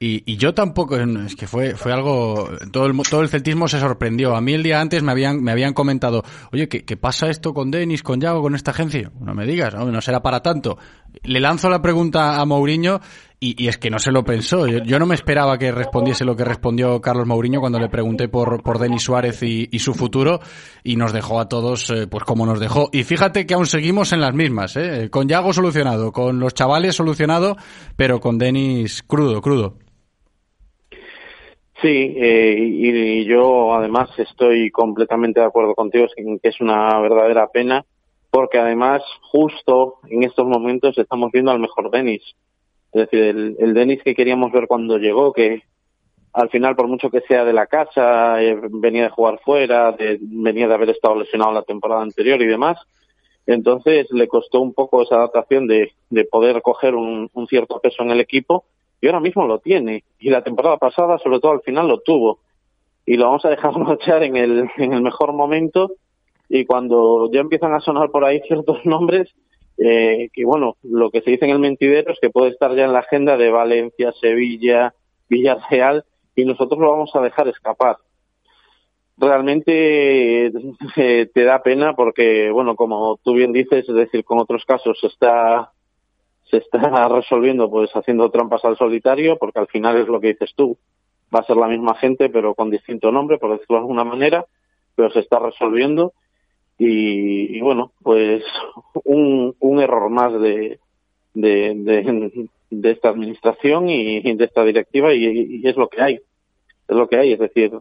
y, 0.00 0.22
y, 0.32 0.36
yo 0.36 0.54
tampoco, 0.54 0.96
es 0.96 1.34
que 1.34 1.48
fue, 1.48 1.74
fue 1.74 1.92
algo, 1.92 2.48
todo 2.70 2.86
el, 2.86 2.96
todo 3.10 3.20
el 3.22 3.28
celtismo 3.28 3.66
se 3.66 3.80
sorprendió. 3.80 4.36
A 4.36 4.40
mí 4.40 4.52
el 4.52 4.62
día 4.62 4.80
antes 4.80 5.02
me 5.02 5.10
habían, 5.10 5.42
me 5.42 5.50
habían 5.50 5.74
comentado, 5.74 6.22
oye, 6.52 6.68
¿qué, 6.68 6.84
qué 6.84 6.96
pasa 6.96 7.28
esto 7.28 7.52
con 7.52 7.72
Denis, 7.72 8.04
con 8.04 8.20
Yago, 8.20 8.40
con 8.40 8.54
esta 8.54 8.70
agencia? 8.70 9.10
No 9.18 9.34
me 9.34 9.44
digas, 9.44 9.74
no, 9.74 9.90
no 9.90 10.00
será 10.00 10.22
para 10.22 10.40
tanto. 10.40 10.78
Le 11.24 11.40
lanzo 11.40 11.68
la 11.68 11.82
pregunta 11.82 12.40
a 12.40 12.44
Mourinho 12.44 13.00
y, 13.40 13.60
y 13.60 13.66
es 13.66 13.76
que 13.78 13.90
no 13.90 13.98
se 13.98 14.12
lo 14.12 14.24
pensó. 14.24 14.68
Yo, 14.68 14.98
no 15.00 15.06
me 15.06 15.16
esperaba 15.16 15.58
que 15.58 15.72
respondiese 15.72 16.24
lo 16.24 16.36
que 16.36 16.44
respondió 16.44 17.00
Carlos 17.00 17.26
Mourinho 17.26 17.58
cuando 17.58 17.80
le 17.80 17.88
pregunté 17.88 18.28
por, 18.28 18.62
por 18.62 18.78
Denis 18.78 19.02
Suárez 19.02 19.42
y, 19.42 19.68
y, 19.72 19.80
su 19.80 19.94
futuro 19.94 20.38
y 20.84 20.94
nos 20.94 21.12
dejó 21.12 21.40
a 21.40 21.48
todos, 21.48 21.90
eh, 21.90 22.06
pues 22.06 22.22
como 22.22 22.46
nos 22.46 22.60
dejó. 22.60 22.88
Y 22.92 23.02
fíjate 23.02 23.46
que 23.46 23.54
aún 23.54 23.66
seguimos 23.66 24.12
en 24.12 24.20
las 24.20 24.32
mismas, 24.32 24.76
¿eh? 24.76 25.08
Con 25.10 25.26
Yago 25.26 25.52
solucionado, 25.52 26.12
con 26.12 26.38
los 26.38 26.54
chavales 26.54 26.94
solucionado, 26.94 27.56
pero 27.96 28.20
con 28.20 28.38
Denis 28.38 29.02
crudo, 29.02 29.40
crudo. 29.40 29.87
Sí, 31.80 32.14
eh, 32.16 32.56
y, 32.58 32.88
y, 32.90 33.24
yo 33.24 33.72
además 33.72 34.10
estoy 34.18 34.70
completamente 34.72 35.38
de 35.38 35.46
acuerdo 35.46 35.76
contigo 35.76 36.06
en 36.16 36.40
que 36.40 36.48
es 36.48 36.60
una 36.60 36.98
verdadera 36.98 37.46
pena, 37.48 37.84
porque 38.30 38.58
además 38.58 39.02
justo 39.30 39.94
en 40.08 40.24
estos 40.24 40.44
momentos 40.44 40.98
estamos 40.98 41.30
viendo 41.30 41.52
al 41.52 41.60
mejor 41.60 41.90
Denis. 41.92 42.22
Es 42.92 43.02
decir, 43.02 43.22
el, 43.22 43.56
el 43.60 43.74
Denis 43.74 44.02
que 44.02 44.16
queríamos 44.16 44.50
ver 44.50 44.66
cuando 44.66 44.98
llegó, 44.98 45.32
que 45.32 45.62
al 46.32 46.50
final, 46.50 46.74
por 46.74 46.88
mucho 46.88 47.10
que 47.10 47.20
sea 47.20 47.44
de 47.44 47.52
la 47.52 47.66
casa, 47.66 48.42
eh, 48.42 48.58
venía 48.70 49.04
de 49.04 49.10
jugar 49.10 49.38
fuera, 49.44 49.92
de, 49.92 50.18
venía 50.20 50.66
de 50.66 50.74
haber 50.74 50.90
estado 50.90 51.14
lesionado 51.14 51.52
la 51.52 51.62
temporada 51.62 52.02
anterior 52.02 52.42
y 52.42 52.46
demás, 52.46 52.76
entonces 53.46 54.08
le 54.10 54.26
costó 54.26 54.60
un 54.60 54.74
poco 54.74 55.02
esa 55.02 55.14
adaptación 55.14 55.68
de, 55.68 55.92
de 56.10 56.24
poder 56.24 56.60
coger 56.60 56.96
un, 56.96 57.30
un 57.32 57.46
cierto 57.46 57.78
peso 57.80 58.02
en 58.02 58.10
el 58.10 58.20
equipo 58.20 58.64
y 59.00 59.06
ahora 59.06 59.20
mismo 59.20 59.46
lo 59.46 59.58
tiene. 59.58 60.04
Y 60.18 60.30
la 60.30 60.42
temporada 60.42 60.76
pasada, 60.76 61.18
sobre 61.18 61.40
todo 61.40 61.52
al 61.52 61.62
final, 61.62 61.88
lo 61.88 62.00
tuvo. 62.00 62.40
Y 63.06 63.16
lo 63.16 63.26
vamos 63.26 63.44
a 63.44 63.50
dejar 63.50 63.76
marchar 63.78 64.22
en 64.22 64.36
el, 64.36 64.68
en 64.76 64.92
el 64.92 65.02
mejor 65.02 65.32
momento. 65.32 65.92
Y 66.48 66.64
cuando 66.64 67.30
ya 67.30 67.40
empiezan 67.40 67.74
a 67.74 67.80
sonar 67.80 68.10
por 68.10 68.24
ahí 68.24 68.40
ciertos 68.46 68.84
nombres, 68.84 69.28
eh, 69.78 70.28
que 70.32 70.44
bueno, 70.44 70.76
lo 70.82 71.10
que 71.10 71.22
se 71.22 71.30
dice 71.30 71.44
en 71.44 71.52
el 71.52 71.60
mentidero 71.60 72.12
es 72.12 72.18
que 72.20 72.30
puede 72.30 72.50
estar 72.50 72.74
ya 72.74 72.84
en 72.84 72.92
la 72.92 73.00
agenda 73.00 73.36
de 73.36 73.50
Valencia, 73.50 74.12
Sevilla, 74.20 74.94
Villarreal, 75.28 76.04
y 76.34 76.44
nosotros 76.44 76.80
lo 76.80 76.90
vamos 76.90 77.10
a 77.14 77.20
dejar 77.20 77.48
escapar. 77.48 77.98
Realmente 79.16 80.46
eh, 80.46 81.26
te 81.34 81.44
da 81.44 81.62
pena 81.62 81.94
porque, 81.94 82.50
bueno, 82.50 82.74
como 82.74 83.18
tú 83.22 83.34
bien 83.34 83.52
dices, 83.52 83.88
es 83.88 83.94
decir, 83.94 84.24
con 84.24 84.38
otros 84.38 84.64
casos 84.64 84.98
está 85.04 85.72
se 86.50 86.58
está 86.58 86.78
resolviendo 87.08 87.70
pues 87.70 87.90
haciendo 87.92 88.30
trampas 88.30 88.64
al 88.64 88.76
solitario, 88.76 89.36
porque 89.38 89.60
al 89.60 89.68
final 89.68 89.96
es 89.96 90.08
lo 90.08 90.20
que 90.20 90.28
dices 90.28 90.52
tú, 90.54 90.76
va 91.34 91.40
a 91.40 91.46
ser 91.46 91.56
la 91.56 91.68
misma 91.68 91.94
gente 91.96 92.28
pero 92.28 92.54
con 92.54 92.70
distinto 92.70 93.12
nombre, 93.12 93.38
por 93.38 93.52
decirlo 93.52 93.76
de 93.76 93.82
alguna 93.82 94.04
manera, 94.04 94.46
pero 94.94 95.10
se 95.10 95.20
está 95.20 95.38
resolviendo. 95.38 96.12
Y, 96.80 97.60
bueno, 97.60 97.90
pues 98.04 98.44
un, 99.04 99.80
error 99.80 100.10
más 100.10 100.32
de, 100.40 100.78
de, 101.34 102.48
esta 102.84 103.08
administración 103.08 103.88
y, 103.88 104.20
de 104.34 104.44
esta 104.44 104.64
directiva 104.64 105.12
y, 105.12 105.24
y, 105.60 105.68
es 105.68 105.76
lo 105.76 105.88
que 105.88 106.00
hay, 106.00 106.14
es 106.14 106.96
lo 106.96 107.08
que 107.08 107.16
hay, 107.16 107.32
es 107.32 107.40
decir, 107.40 107.72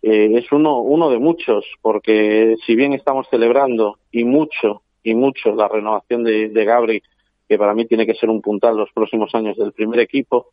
eh, 0.00 0.30
es 0.36 0.50
uno, 0.52 0.80
uno 0.80 1.10
de 1.10 1.18
muchos, 1.18 1.66
porque 1.82 2.56
si 2.64 2.74
bien 2.76 2.94
estamos 2.94 3.26
celebrando 3.30 3.98
y 4.10 4.24
mucho, 4.24 4.80
y 5.02 5.14
mucho 5.14 5.54
la 5.54 5.68
renovación 5.68 6.24
de, 6.24 6.48
de 6.48 6.64
Gabri, 6.64 7.02
que 7.50 7.58
para 7.58 7.74
mí 7.74 7.84
tiene 7.84 8.06
que 8.06 8.14
ser 8.14 8.30
un 8.30 8.40
puntal 8.40 8.76
los 8.76 8.92
próximos 8.92 9.34
años 9.34 9.56
del 9.56 9.72
primer 9.72 9.98
equipo. 9.98 10.52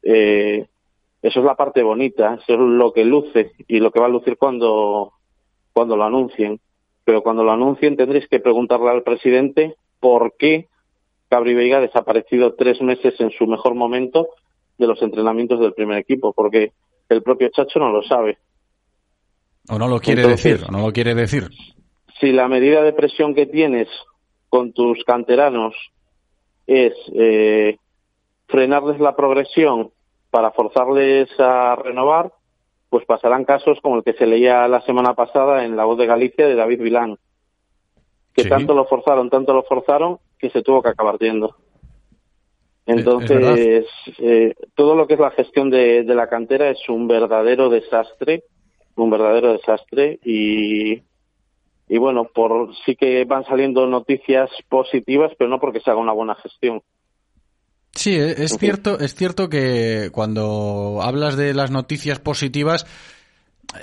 Eh, 0.00 0.64
eso 1.20 1.40
es 1.40 1.44
la 1.44 1.56
parte 1.56 1.82
bonita, 1.82 2.38
eso 2.40 2.52
es 2.52 2.60
lo 2.60 2.92
que 2.92 3.04
luce 3.04 3.50
y 3.66 3.80
lo 3.80 3.90
que 3.90 3.98
va 3.98 4.06
a 4.06 4.10
lucir 4.10 4.36
cuando, 4.36 5.12
cuando 5.72 5.96
lo 5.96 6.04
anuncien. 6.04 6.60
Pero 7.02 7.24
cuando 7.24 7.42
lo 7.42 7.50
anuncien 7.50 7.96
tendréis 7.96 8.28
que 8.28 8.38
preguntarle 8.38 8.90
al 8.90 9.02
presidente 9.02 9.74
por 9.98 10.34
qué 10.38 10.68
Cabri 11.28 11.52
Veiga 11.52 11.78
ha 11.78 11.80
desaparecido 11.80 12.54
tres 12.54 12.80
meses 12.80 13.20
en 13.20 13.32
su 13.32 13.48
mejor 13.48 13.74
momento 13.74 14.28
de 14.78 14.86
los 14.86 15.02
entrenamientos 15.02 15.58
del 15.58 15.74
primer 15.74 15.98
equipo, 15.98 16.32
porque 16.32 16.70
el 17.08 17.24
propio 17.24 17.48
Chacho 17.48 17.80
no 17.80 17.90
lo 17.90 18.04
sabe. 18.04 18.38
O 19.68 19.80
no 19.80 19.88
lo 19.88 19.98
quiere 19.98 20.22
Entonces, 20.22 20.60
decir, 20.60 20.68
o 20.68 20.70
no 20.70 20.86
lo 20.86 20.92
quiere 20.92 21.12
decir. 21.12 21.48
Si 22.20 22.30
la 22.30 22.46
medida 22.46 22.84
de 22.84 22.92
presión 22.92 23.34
que 23.34 23.46
tienes 23.46 23.88
con 24.48 24.72
tus 24.72 25.02
canteranos 25.02 25.74
es 26.70 26.94
eh, 27.14 27.78
frenarles 28.46 29.00
la 29.00 29.16
progresión 29.16 29.90
para 30.30 30.52
forzarles 30.52 31.28
a 31.40 31.74
renovar, 31.74 32.32
pues 32.88 33.04
pasarán 33.04 33.44
casos 33.44 33.80
como 33.82 33.96
el 33.96 34.04
que 34.04 34.12
se 34.12 34.26
leía 34.26 34.68
la 34.68 34.80
semana 34.82 35.14
pasada 35.14 35.64
en 35.64 35.76
La 35.76 35.84
Voz 35.84 35.98
de 35.98 36.06
Galicia 36.06 36.46
de 36.46 36.54
David 36.54 36.80
Vilán, 36.80 37.18
que 38.34 38.44
sí. 38.44 38.48
tanto 38.48 38.74
lo 38.74 38.84
forzaron, 38.84 39.30
tanto 39.30 39.52
lo 39.52 39.64
forzaron, 39.64 40.18
que 40.38 40.50
se 40.50 40.62
tuvo 40.62 40.80
que 40.80 40.90
acabar 40.90 41.18
yendo. 41.18 41.56
Entonces, 42.86 43.86
eh, 44.18 44.54
todo 44.74 44.94
lo 44.94 45.08
que 45.08 45.14
es 45.14 45.20
la 45.20 45.30
gestión 45.32 45.70
de, 45.70 46.04
de, 46.04 46.14
la 46.14 46.28
cantera 46.28 46.70
es 46.70 46.88
un 46.88 47.08
verdadero 47.08 47.68
desastre, 47.68 48.44
un 48.96 49.10
verdadero 49.10 49.52
desastre 49.52 50.18
y 50.24 51.02
y 51.92 51.98
bueno, 51.98 52.24
por 52.32 52.72
sí 52.86 52.94
que 52.94 53.24
van 53.24 53.44
saliendo 53.44 53.84
noticias 53.84 54.48
positivas, 54.68 55.32
pero 55.36 55.50
no 55.50 55.58
porque 55.58 55.80
se 55.80 55.90
haga 55.90 55.98
una 55.98 56.12
buena 56.12 56.36
gestión. 56.36 56.82
Sí, 57.90 58.14
es 58.14 58.56
cierto, 58.58 59.00
es 59.00 59.16
cierto 59.16 59.48
que 59.48 60.10
cuando 60.12 61.00
hablas 61.02 61.36
de 61.36 61.52
las 61.52 61.72
noticias 61.72 62.20
positivas, 62.20 62.86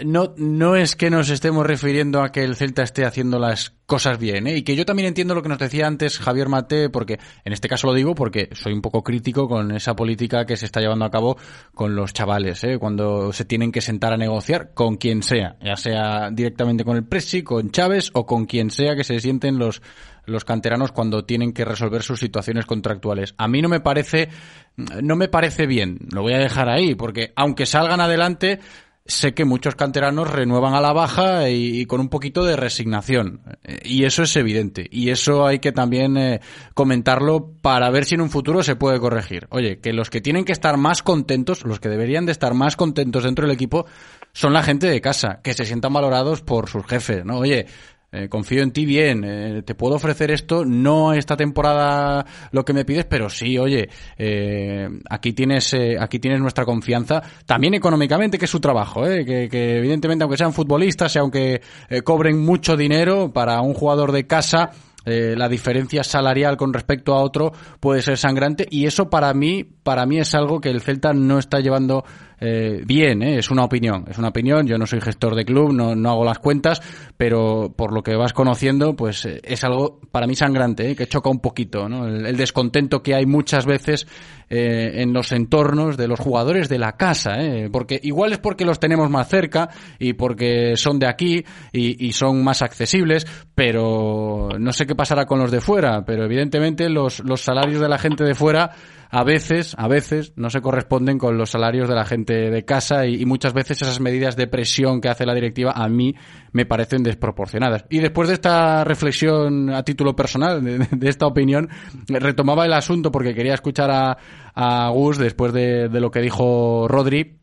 no, 0.05 0.33
no 0.37 0.75
es 0.75 0.95
que 0.95 1.09
nos 1.09 1.29
estemos 1.29 1.65
refiriendo 1.65 2.21
a 2.21 2.31
que 2.31 2.43
el 2.43 2.55
Celta 2.55 2.83
esté 2.83 3.05
haciendo 3.05 3.39
las 3.39 3.73
cosas 3.85 4.19
bien, 4.19 4.47
¿eh? 4.47 4.57
y 4.57 4.63
que 4.63 4.75
yo 4.75 4.85
también 4.85 5.07
entiendo 5.07 5.33
lo 5.33 5.41
que 5.41 5.49
nos 5.49 5.59
decía 5.59 5.87
antes 5.87 6.19
Javier 6.19 6.49
Mate, 6.49 6.89
porque 6.89 7.19
en 7.45 7.53
este 7.53 7.69
caso 7.69 7.87
lo 7.87 7.93
digo 7.93 8.13
porque 8.13 8.49
soy 8.53 8.73
un 8.73 8.81
poco 8.81 9.03
crítico 9.03 9.47
con 9.47 9.71
esa 9.71 9.95
política 9.95 10.45
que 10.45 10.57
se 10.57 10.65
está 10.65 10.81
llevando 10.81 11.05
a 11.05 11.11
cabo 11.11 11.37
con 11.73 11.95
los 11.95 12.13
chavales, 12.13 12.63
¿eh? 12.63 12.77
cuando 12.79 13.31
se 13.31 13.45
tienen 13.45 13.71
que 13.71 13.81
sentar 13.81 14.13
a 14.13 14.17
negociar 14.17 14.73
con 14.73 14.97
quien 14.97 15.23
sea, 15.23 15.55
ya 15.63 15.77
sea 15.77 16.29
directamente 16.31 16.83
con 16.83 16.97
el 16.97 17.05
Presi, 17.05 17.43
con 17.43 17.71
Chávez 17.71 18.11
o 18.13 18.25
con 18.25 18.45
quien 18.45 18.71
sea 18.71 18.95
que 18.95 19.05
se 19.05 19.19
sienten 19.19 19.57
los, 19.57 19.81
los 20.25 20.43
canteranos 20.43 20.91
cuando 20.91 21.23
tienen 21.23 21.53
que 21.53 21.65
resolver 21.65 22.03
sus 22.03 22.19
situaciones 22.19 22.65
contractuales. 22.65 23.33
A 23.37 23.47
mí 23.47 23.61
no 23.61 23.69
me 23.69 23.79
parece, 23.79 24.29
no 24.75 25.15
me 25.15 25.29
parece 25.29 25.65
bien, 25.65 25.99
lo 26.11 26.21
voy 26.23 26.33
a 26.33 26.39
dejar 26.39 26.69
ahí, 26.69 26.93
porque 26.95 27.31
aunque 27.35 27.65
salgan 27.65 28.01
adelante, 28.01 28.59
sé 29.07 29.33
que 29.33 29.45
muchos 29.45 29.75
canteranos 29.75 30.29
renuevan 30.29 30.73
a 30.73 30.81
la 30.81 30.93
baja 30.93 31.49
y, 31.49 31.85
con 31.85 31.99
un 31.99 32.09
poquito 32.09 32.43
de 32.43 32.55
resignación. 32.55 33.41
Y 33.83 34.03
eso 34.03 34.23
es 34.23 34.35
evidente. 34.35 34.87
Y 34.91 35.09
eso 35.09 35.45
hay 35.47 35.59
que 35.59 35.71
también 35.71 36.17
eh, 36.17 36.41
comentarlo 36.73 37.53
para 37.61 37.89
ver 37.89 38.05
si 38.05 38.15
en 38.15 38.21
un 38.21 38.29
futuro 38.29 38.63
se 38.63 38.75
puede 38.75 38.99
corregir. 38.99 39.47
Oye, 39.49 39.79
que 39.79 39.93
los 39.93 40.09
que 40.09 40.21
tienen 40.21 40.45
que 40.45 40.51
estar 40.51 40.77
más 40.77 41.03
contentos, 41.03 41.63
los 41.63 41.79
que 41.79 41.89
deberían 41.89 42.25
de 42.25 42.33
estar 42.33 42.53
más 42.53 42.75
contentos 42.75 43.23
dentro 43.23 43.47
del 43.47 43.55
equipo, 43.55 43.85
son 44.33 44.53
la 44.53 44.63
gente 44.63 44.87
de 44.87 45.01
casa, 45.01 45.39
que 45.43 45.53
se 45.53 45.65
sientan 45.65 45.93
valorados 45.93 46.41
por 46.41 46.69
sus 46.69 46.85
jefes, 46.85 47.25
¿no? 47.25 47.37
Oye, 47.37 47.65
eh, 48.09 48.29
confío 48.29 48.63
en 48.63 48.71
ti 48.71 48.85
bien, 48.85 49.25
eh, 49.25 49.63
te 49.63 49.75
puedo 49.75 49.95
ofrecer 49.95 50.31
esto, 50.31 50.63
no 50.63 51.11
esta 51.11 51.35
temporada 51.35 52.25
lo 52.51 52.63
que 52.63 52.71
me 52.71 52.85
pides, 52.85 53.03
pero 53.03 53.29
sí, 53.29 53.57
oye, 53.57 53.89
eh, 54.17 54.87
aquí 55.09 55.33
tienes 55.33 55.75
aquí 55.99 56.17
tienes 56.17 56.39
nuestra 56.39 56.63
confianza, 56.63 57.21
también 57.45 57.73
económicamente, 57.73 58.37
que 58.37 58.45
es 58.45 58.51
su 58.51 58.61
trabajo, 58.61 59.03
que, 59.03 59.49
que, 59.51 59.77
evidentemente 59.79 60.23
aunque 60.23 60.37
sean 60.37 60.53
futbolistas 60.53 61.13
y 61.17 61.19
aunque 61.19 61.61
cobren 62.05 62.39
mucho 62.39 62.77
dinero 62.77 63.33
para 63.33 63.59
un 63.59 63.73
jugador 63.73 64.13
de 64.13 64.25
casa, 64.25 64.71
la 65.05 65.47
diferencia 65.47 66.03
salarial 66.03 66.57
con 66.57 66.73
respecto 66.73 67.13
a 67.13 67.21
otro 67.21 67.53
puede 67.79 68.01
ser 68.01 68.17
sangrante 68.17 68.67
y 68.69 68.87
eso 68.87 69.09
para 69.09 69.33
mí 69.33 69.63
para 69.63 70.05
mí 70.05 70.19
es 70.19 70.35
algo 70.35 70.59
que 70.59 70.69
el 70.69 70.81
Celta 70.81 71.13
no 71.13 71.39
está 71.39 71.61
llevando 71.61 72.03
eh, 72.39 72.83
bien, 72.85 73.23
¿eh? 73.23 73.39
es 73.39 73.49
una 73.49 73.63
opinión, 73.63 74.05
es 74.07 74.17
una 74.17 74.29
opinión, 74.29 74.67
yo 74.67 74.77
no 74.77 74.85
soy 74.85 75.01
gestor 75.01 75.35
de 75.35 75.45
club, 75.45 75.73
no, 75.73 75.95
no 75.95 76.09
hago 76.11 76.23
las 76.23 76.39
cuentas, 76.39 76.81
pero 77.17 77.73
por 77.75 77.91
lo 77.91 78.03
que 78.03 78.15
vas 78.15 78.33
conociendo, 78.33 78.95
pues 78.95 79.25
eh, 79.25 79.41
es 79.43 79.63
algo 79.63 79.99
para 80.11 80.27
mí 80.27 80.35
sangrante, 80.35 80.91
¿eh? 80.91 80.95
que 80.95 81.07
choca 81.07 81.29
un 81.29 81.39
poquito, 81.39 81.89
¿no? 81.89 82.07
El, 82.07 82.37
descontento 82.37 83.01
que 83.01 83.15
hay 83.15 83.25
muchas 83.25 83.65
veces 83.65 84.07
eh, 84.49 85.01
en 85.01 85.13
los 85.13 85.31
entornos 85.31 85.97
de 85.97 86.07
los 86.07 86.19
jugadores 86.19 86.69
de 86.69 86.77
la 86.77 86.91
casa, 86.91 87.41
¿eh? 87.41 87.69
porque 87.71 87.99
igual 88.03 88.33
es 88.33 88.37
porque 88.37 88.65
los 88.65 88.79
tenemos 88.79 89.09
más 89.09 89.27
cerca 89.27 89.69
y 89.97 90.13
porque 90.13 90.75
son 90.75 90.99
de 90.99 91.07
aquí 91.07 91.43
y, 91.71 92.05
y 92.05 92.11
son 92.11 92.43
más 92.43 92.61
accesibles, 92.61 93.25
pero 93.55 94.49
no 94.59 94.71
sé 94.73 94.85
qué 94.85 94.93
pasará 94.93 95.25
con 95.25 95.39
los 95.39 95.49
de 95.49 95.61
fuera, 95.61 96.05
pero 96.05 96.25
evidentemente 96.25 96.87
los, 96.89 97.19
los 97.21 97.41
salarios 97.41 97.81
de 97.81 97.89
la 97.89 97.97
gente 97.97 98.23
de 98.23 98.35
fuera 98.35 98.71
a 99.09 99.23
veces, 99.23 99.75
a 99.77 99.87
veces 99.87 100.33
no 100.35 100.49
se 100.49 100.61
corresponden 100.61 101.17
con 101.17 101.37
los 101.37 101.51
salarios 101.51 101.87
de 101.87 101.95
la 101.95 102.05
gente 102.05 102.49
de 102.49 102.65
casa 102.65 103.05
y, 103.05 103.25
muchas 103.25 103.53
veces 103.53 103.81
esas 103.81 103.99
medidas 103.99 104.35
de 104.35 104.47
presión 104.47 105.01
que 105.01 105.09
hace 105.09 105.25
la 105.25 105.33
directiva 105.33 105.71
a 105.71 105.87
mí 105.89 106.15
me 106.51 106.65
parecen 106.65 107.03
desproporcionadas. 107.03 107.85
Y 107.89 107.99
después 107.99 108.27
de 108.27 108.35
esta 108.35 108.83
reflexión 108.83 109.69
a 109.69 109.83
título 109.83 110.15
personal, 110.15 110.63
de, 110.63 111.09
esta 111.09 111.27
opinión, 111.27 111.69
retomaba 112.07 112.65
el 112.65 112.73
asunto 112.73 113.11
porque 113.11 113.33
quería 113.33 113.53
escuchar 113.53 113.91
a, 113.91 114.17
a 114.53 114.89
Gus 114.89 115.17
después 115.17 115.53
de, 115.53 115.89
de 115.89 115.99
lo 115.99 116.11
que 116.11 116.21
dijo 116.21 116.87
Rodri 116.87 117.37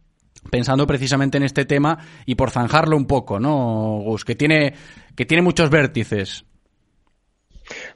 pensando 0.50 0.86
precisamente 0.86 1.38
en 1.38 1.44
este 1.44 1.64
tema 1.64 1.98
y 2.26 2.34
por 2.34 2.50
zanjarlo 2.50 2.96
un 2.96 3.06
poco, 3.06 3.40
¿no, 3.40 4.00
Gus? 4.04 4.24
Que 4.24 4.34
tiene, 4.34 4.74
que 5.14 5.24
tiene 5.24 5.42
muchos 5.42 5.70
vértices. 5.70 6.44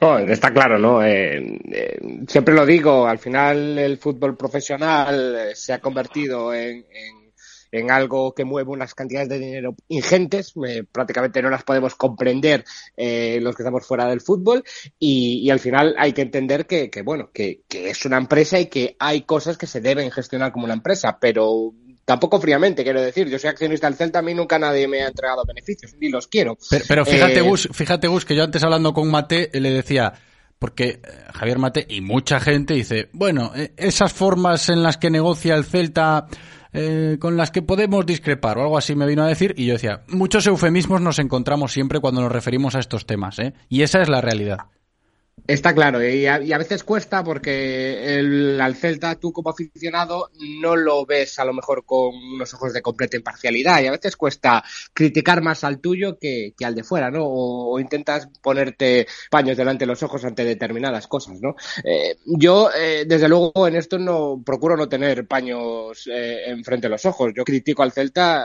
No, 0.00 0.18
está 0.18 0.52
claro, 0.52 0.78
¿no? 0.78 1.04
Eh, 1.04 1.58
eh, 1.70 1.98
siempre 2.26 2.54
lo 2.54 2.64
digo, 2.64 3.06
al 3.06 3.18
final 3.18 3.78
el 3.78 3.98
fútbol 3.98 4.36
profesional 4.36 5.36
eh, 5.36 5.54
se 5.54 5.72
ha 5.72 5.80
convertido 5.80 6.54
en, 6.54 6.84
algo 7.90 8.34
que 8.34 8.46
mueve 8.46 8.70
unas 8.70 8.94
cantidades 8.94 9.28
de 9.28 9.38
dinero 9.38 9.74
ingentes, 9.88 10.54
prácticamente 10.90 11.42
no 11.42 11.50
las 11.50 11.64
podemos 11.64 11.94
comprender 11.96 12.64
los 12.96 13.54
que 13.54 13.62
estamos 13.62 13.86
fuera 13.86 14.06
del 14.06 14.22
fútbol 14.22 14.64
y, 14.98 15.50
al 15.50 15.60
final 15.60 15.94
hay 15.98 16.14
que 16.14 16.22
entender 16.22 16.66
que, 16.66 16.90
bueno, 17.04 17.30
que 17.30 17.60
es 17.68 18.06
una 18.06 18.16
empresa 18.16 18.58
y 18.58 18.66
que 18.66 18.96
hay 18.98 19.22
cosas 19.22 19.58
que 19.58 19.66
se 19.66 19.82
deben 19.82 20.10
gestionar 20.10 20.50
como 20.50 20.64
una 20.64 20.74
empresa, 20.74 21.18
pero 21.20 21.74
Tampoco 22.09 22.40
fríamente, 22.40 22.84
quiero 22.84 23.02
decir. 23.02 23.28
Yo 23.28 23.38
soy 23.38 23.50
accionista 23.50 23.86
del 23.86 23.94
Celta, 23.94 24.20
a 24.20 24.22
mí 24.22 24.32
nunca 24.32 24.59
nadie 24.59 24.88
me 24.88 25.02
ha 25.02 25.09
entregado 25.09 25.44
beneficios, 25.44 25.94
ni 26.00 26.09
los 26.09 26.26
quiero. 26.26 26.56
Pero, 26.88 27.04
fíjate, 27.04 27.40
eh, 27.40 27.42
Gus, 27.42 27.68
fíjate, 27.70 28.09
Gus, 28.09 28.24
que 28.24 28.34
yo 28.34 28.44
antes 28.44 28.62
hablando 28.62 28.94
con 28.94 29.11
Mate 29.11 29.50
le 29.52 29.70
decía, 29.70 30.14
porque 30.59 30.88
eh, 30.88 31.00
Javier 31.34 31.59
Mate 31.59 31.86
y 31.86 32.00
mucha 32.00 32.40
gente 32.40 32.72
dice, 32.72 33.11
bueno, 33.12 33.52
eh, 33.54 33.74
esas 33.76 34.11
formas 34.11 34.70
en 34.70 34.82
las 34.82 34.96
que 34.96 35.11
negocia 35.11 35.54
el 35.54 35.66
Celta, 35.66 36.28
con 37.18 37.36
las 37.36 37.50
que 37.50 37.61
podemos 37.61 38.06
discrepar 38.06 38.56
o 38.56 38.62
algo 38.62 38.78
así 38.78 38.94
me 38.94 39.04
vino 39.04 39.22
a 39.22 39.28
decir, 39.28 39.52
y 39.59 39.66
yo 39.66 39.74
decía, 39.74 40.04
muchos 40.09 40.46
eufemismos 40.46 41.02
nos 41.02 41.18
encontramos 41.18 41.72
siempre 41.72 42.00
cuando 42.00 42.22
nos 42.22 42.32
referimos 42.32 42.74
a 42.74 42.78
estos 42.78 43.04
temas, 43.04 43.38
¿eh? 43.38 43.52
Y 43.68 43.82
esa 43.82 44.00
es 44.00 44.09
la 44.09 44.22
realidad. 44.22 44.61
Está 45.49 45.74
claro, 45.74 46.07
y 46.07 46.26
a, 46.26 46.59
veces 46.59 46.84
cuesta 46.84 47.24
porque 47.24 48.18
el, 48.18 48.61
al 48.61 48.76
Celta 48.76 49.14
tú 49.14 49.32
como 49.32 49.49
aficionado 49.49 50.28
no 50.61 50.76
lo 50.76 51.07
ves 51.07 51.38
a 51.38 51.44
lo 51.46 51.55
mejor 51.55 51.86
con 51.86 52.14
unos 52.14 52.53
ojos 52.53 52.74
de 52.74 52.82
completa 52.82 53.16
imparcialidad 53.16 53.80
y 53.80 53.86
a 53.86 53.92
veces 53.92 54.14
cuesta 54.14 54.62
criticar 54.92 55.40
más 55.40 55.64
al 55.64 55.80
tuyo 55.80 56.18
que, 56.18 56.53
al 56.62 56.74
de 56.74 56.84
fuera, 56.84 57.11
¿no? 57.11 57.24
O, 57.24 57.80
intentas 57.80 58.28
ponerte 58.42 59.07
paños 59.30 59.57
delante 59.57 59.84
de 59.84 59.86
los 59.86 60.03
ojos 60.03 60.22
ante 60.26 60.44
determinadas 60.44 61.07
cosas, 61.07 61.40
¿no? 61.40 61.57
Eh, 61.82 62.18
yo, 62.26 62.68
eh, 62.78 63.07
desde 63.07 63.26
luego, 63.26 63.66
en 63.66 63.76
esto 63.76 63.99
no 63.99 64.42
procuro 64.44 64.76
no 64.76 64.86
tener 64.86 65.26
paños 65.26 66.07
eh, 66.12 66.42
enfrente 66.49 66.88
de 66.88 66.90
los 66.90 67.07
ojos. 67.07 67.32
Yo 67.34 67.44
critico 67.44 67.82
al 67.82 67.92
Celta 67.92 68.44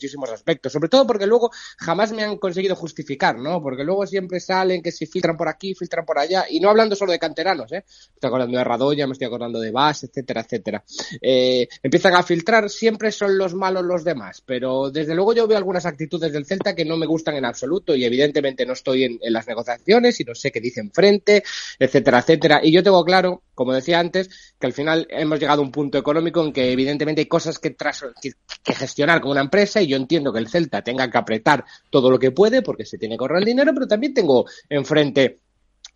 muchísimos 0.00 0.30
aspectos, 0.30 0.72
sobre 0.72 0.88
todo 0.88 1.06
porque 1.06 1.26
luego 1.26 1.50
jamás 1.76 2.10
me 2.12 2.24
han 2.24 2.38
conseguido 2.38 2.74
justificar, 2.74 3.38
¿no? 3.38 3.60
Porque 3.60 3.84
luego 3.84 4.06
siempre 4.06 4.40
salen 4.40 4.82
que 4.82 4.90
si 4.92 5.04
filtran 5.04 5.36
por 5.36 5.46
aquí, 5.46 5.74
filtran 5.74 6.06
por 6.06 6.18
allá, 6.18 6.46
y 6.48 6.58
no 6.58 6.70
hablando 6.70 6.96
solo 6.96 7.12
de 7.12 7.18
canteranos, 7.18 7.70
¿eh? 7.72 7.84
Estoy 7.86 8.28
acordando 8.28 8.56
de 8.56 8.64
Radoya, 8.64 9.06
me 9.06 9.12
estoy 9.12 9.26
acordando 9.26 9.60
de 9.60 9.70
Bas, 9.70 10.04
etcétera, 10.04 10.40
etcétera. 10.40 10.82
Eh, 11.20 11.68
empiezan 11.82 12.14
a 12.14 12.22
filtrar, 12.22 12.70
siempre 12.70 13.12
son 13.12 13.36
los 13.36 13.52
malos 13.54 13.84
los 13.84 14.02
demás, 14.02 14.42
pero 14.44 14.90
desde 14.90 15.14
luego 15.14 15.34
yo 15.34 15.46
veo 15.46 15.58
algunas 15.58 15.84
actitudes 15.84 16.32
del 16.32 16.46
Celta 16.46 16.74
que 16.74 16.86
no 16.86 16.96
me 16.96 17.04
gustan 17.04 17.36
en 17.36 17.44
absoluto 17.44 17.94
y 17.94 18.04
evidentemente 18.06 18.64
no 18.64 18.72
estoy 18.72 19.04
en, 19.04 19.18
las 19.20 19.46
negociaciones 19.46 20.18
y 20.18 20.24
no 20.24 20.34
sé 20.34 20.50
qué 20.50 20.60
dicen 20.60 20.90
frente, 20.92 21.44
etcétera, 21.78 22.20
etcétera. 22.20 22.60
Y 22.62 22.72
yo 22.72 22.82
tengo 22.82 23.04
claro, 23.04 23.42
como 23.54 23.74
decía 23.74 24.00
antes, 24.00 24.54
que 24.58 24.66
al 24.66 24.72
final 24.72 25.06
hemos 25.10 25.38
llegado 25.38 25.60
a 25.60 25.64
un 25.64 25.70
punto 25.70 25.98
económico 25.98 26.42
en 26.42 26.52
que 26.54 26.72
evidentemente 26.72 27.20
hay 27.20 27.26
cosas 27.26 27.58
que, 27.58 27.76
que, 27.76 28.32
que 28.62 28.74
gestionar 28.74 29.20
como 29.20 29.32
una 29.32 29.40
empresa 29.40 29.82
y 29.82 29.88
yo 29.90 29.96
entiendo 29.96 30.32
que 30.32 30.38
el 30.38 30.48
Celta 30.48 30.82
tenga 30.82 31.10
que 31.10 31.18
apretar 31.18 31.64
todo 31.90 32.10
lo 32.10 32.18
que 32.18 32.30
puede 32.30 32.62
porque 32.62 32.86
se 32.86 32.98
tiene 32.98 33.16
que 33.18 33.24
ahorrar 33.24 33.40
el 33.40 33.44
dinero, 33.44 33.72
pero 33.74 33.86
también 33.86 34.14
tengo 34.14 34.46
enfrente 34.68 35.40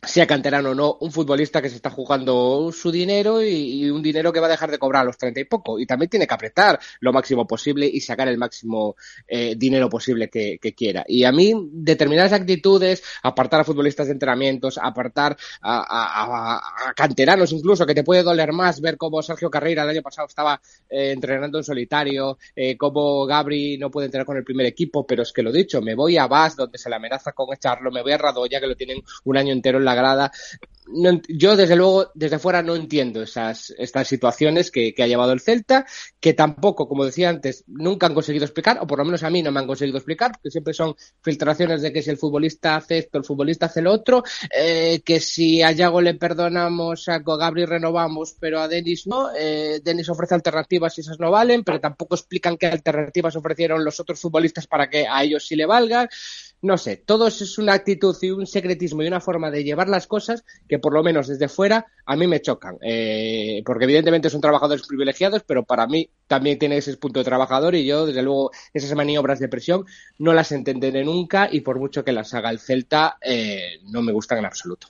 sea 0.06 0.26
canterano 0.26 0.70
o 0.70 0.74
no, 0.74 0.96
un 1.00 1.12
futbolista 1.12 1.60
que 1.62 1.68
se 1.68 1.76
está 1.76 1.90
jugando 1.90 2.70
su 2.72 2.90
dinero 2.90 3.42
y, 3.42 3.90
un 3.90 4.02
dinero 4.02 4.32
que 4.32 4.40
va 4.40 4.46
a 4.46 4.50
dejar 4.50 4.70
de 4.70 4.78
cobrar 4.78 5.02
a 5.02 5.04
los 5.04 5.18
treinta 5.18 5.40
y 5.40 5.44
poco. 5.44 5.78
Y 5.78 5.86
también 5.86 6.08
tiene 6.08 6.26
que 6.26 6.34
apretar 6.34 6.78
lo 7.00 7.12
máximo 7.12 7.46
posible 7.46 7.86
y 7.86 8.00
sacar 8.00 8.28
el 8.28 8.38
máximo 8.38 8.96
eh, 9.26 9.54
dinero 9.56 9.88
posible 9.88 10.28
que, 10.28 10.58
quiera. 10.76 11.04
Y 11.06 11.24
a 11.24 11.32
mí, 11.32 11.54
determinadas 11.72 12.32
actitudes, 12.32 13.02
apartar 13.22 13.60
a 13.60 13.64
futbolistas 13.64 14.06
de 14.06 14.12
entrenamientos, 14.12 14.78
apartar 14.82 15.36
a, 15.62 16.60
canteranos 16.96 17.52
incluso, 17.52 17.86
que 17.86 17.94
te 17.94 18.02
puede 18.02 18.22
doler 18.22 18.52
más 18.52 18.80
ver 18.80 18.96
cómo 18.96 19.22
Sergio 19.22 19.50
Carreira 19.50 19.84
el 19.84 19.90
año 19.90 20.02
pasado 20.02 20.26
estaba 20.26 20.60
eh, 20.88 21.12
entrenando 21.12 21.58
en 21.58 21.64
solitario, 21.64 22.38
eh, 22.56 22.76
cómo 22.76 23.26
Gabri 23.26 23.78
no 23.78 23.90
puede 23.90 24.06
entrenar 24.06 24.26
con 24.26 24.36
el 24.36 24.44
primer 24.44 24.66
equipo, 24.66 25.06
pero 25.06 25.22
es 25.22 25.32
que 25.32 25.42
lo 25.42 25.52
dicho, 25.52 25.80
me 25.80 25.94
voy 25.94 26.16
a 26.16 26.26
Bas, 26.26 26.56
donde 26.56 26.78
se 26.78 26.88
le 26.88 26.96
amenaza 26.96 27.32
con 27.32 27.52
echarlo, 27.52 27.90
me 27.90 28.02
voy 28.02 28.12
a 28.12 28.18
Radoya, 28.18 28.60
que 28.60 28.66
lo 28.66 28.76
tienen 28.76 29.02
un 29.24 29.36
año 29.36 29.52
entero 29.52 29.78
en 29.78 29.84
la 29.84 29.93
grada. 29.94 30.32
yo 31.28 31.56
desde 31.56 31.76
luego 31.76 32.10
desde 32.14 32.38
fuera 32.38 32.62
no 32.62 32.76
entiendo 32.76 33.22
esas 33.22 33.74
estas 33.78 34.06
situaciones 34.06 34.70
que, 34.70 34.94
ha 34.98 35.06
llevado 35.06 35.32
el 35.32 35.40
Celta 35.40 35.86
que 36.20 36.34
tampoco 36.34 36.86
como 36.86 37.06
decía 37.06 37.30
antes 37.30 37.64
nunca 37.66 38.06
han 38.06 38.12
conseguido 38.12 38.44
explicar 38.44 38.78
o 38.80 38.86
por 38.86 38.98
lo 38.98 39.06
menos 39.06 39.22
a 39.22 39.30
mí 39.30 39.42
no 39.42 39.50
me 39.50 39.60
han 39.60 39.66
conseguido 39.66 39.96
explicar 39.96 40.32
porque 40.32 40.50
siempre 40.50 40.74
son 40.74 40.94
filtraciones 41.22 41.80
de 41.80 41.90
que 41.90 42.02
si 42.02 42.10
el 42.10 42.18
futbolista 42.18 42.76
hace 42.76 42.98
esto 42.98 43.16
el 43.16 43.24
futbolista 43.24 43.66
hace 43.66 43.80
lo 43.80 43.92
otro 43.92 44.22
eh, 44.54 45.00
que 45.02 45.20
si 45.20 45.62
a 45.62 45.72
Yago 45.72 46.02
le 46.02 46.14
perdonamos 46.14 47.08
a 47.08 47.20
Gabri 47.20 47.64
renovamos 47.64 48.36
pero 48.38 48.60
a 48.60 48.68
Denis 48.68 49.06
no 49.06 49.30
eh, 49.34 49.80
Denis 49.82 50.10
ofrece 50.10 50.34
alternativas 50.34 50.98
y 50.98 51.00
esas 51.00 51.18
no 51.18 51.30
valen 51.30 51.64
pero 51.64 51.80
tampoco 51.80 52.14
explican 52.14 52.58
qué 52.58 52.66
alternativas 52.66 53.36
ofrecieron 53.36 53.82
los 53.82 53.98
otros 54.00 54.20
futbolistas 54.20 54.66
para 54.66 54.90
que 54.90 55.06
a 55.08 55.22
ellos 55.24 55.46
sí 55.46 55.56
le 55.56 55.64
valgan 55.64 56.08
no 56.64 56.78
sé, 56.78 56.96
todo 56.96 57.26
es 57.26 57.58
una 57.58 57.74
actitud 57.74 58.16
y 58.22 58.30
un 58.30 58.46
secretismo 58.46 59.02
y 59.02 59.06
una 59.06 59.20
forma 59.20 59.50
de 59.50 59.62
llevar 59.64 59.86
las 59.86 60.06
cosas 60.06 60.44
que 60.66 60.78
por 60.78 60.94
lo 60.94 61.02
menos 61.02 61.28
desde 61.28 61.48
fuera 61.48 61.84
a 62.06 62.16
mí 62.16 62.26
me 62.26 62.40
chocan. 62.40 62.78
Eh, 62.80 63.62
porque 63.66 63.84
evidentemente 63.84 64.30
son 64.30 64.40
trabajadores 64.40 64.86
privilegiados, 64.86 65.42
pero 65.46 65.64
para 65.64 65.86
mí 65.86 66.08
también 66.26 66.58
tiene 66.58 66.78
ese 66.78 66.96
punto 66.96 67.20
de 67.20 67.24
trabajador 67.26 67.74
y 67.74 67.84
yo, 67.84 68.06
desde 68.06 68.22
luego, 68.22 68.50
esas 68.72 68.96
maniobras 68.96 69.40
de 69.40 69.48
presión 69.48 69.84
no 70.18 70.32
las 70.32 70.52
entenderé 70.52 71.04
nunca 71.04 71.50
y 71.52 71.60
por 71.60 71.78
mucho 71.78 72.02
que 72.02 72.12
las 72.12 72.32
haga 72.32 72.48
el 72.48 72.60
Celta, 72.60 73.18
eh, 73.20 73.80
no 73.90 74.00
me 74.00 74.12
gustan 74.12 74.38
en 74.38 74.46
absoluto. 74.46 74.88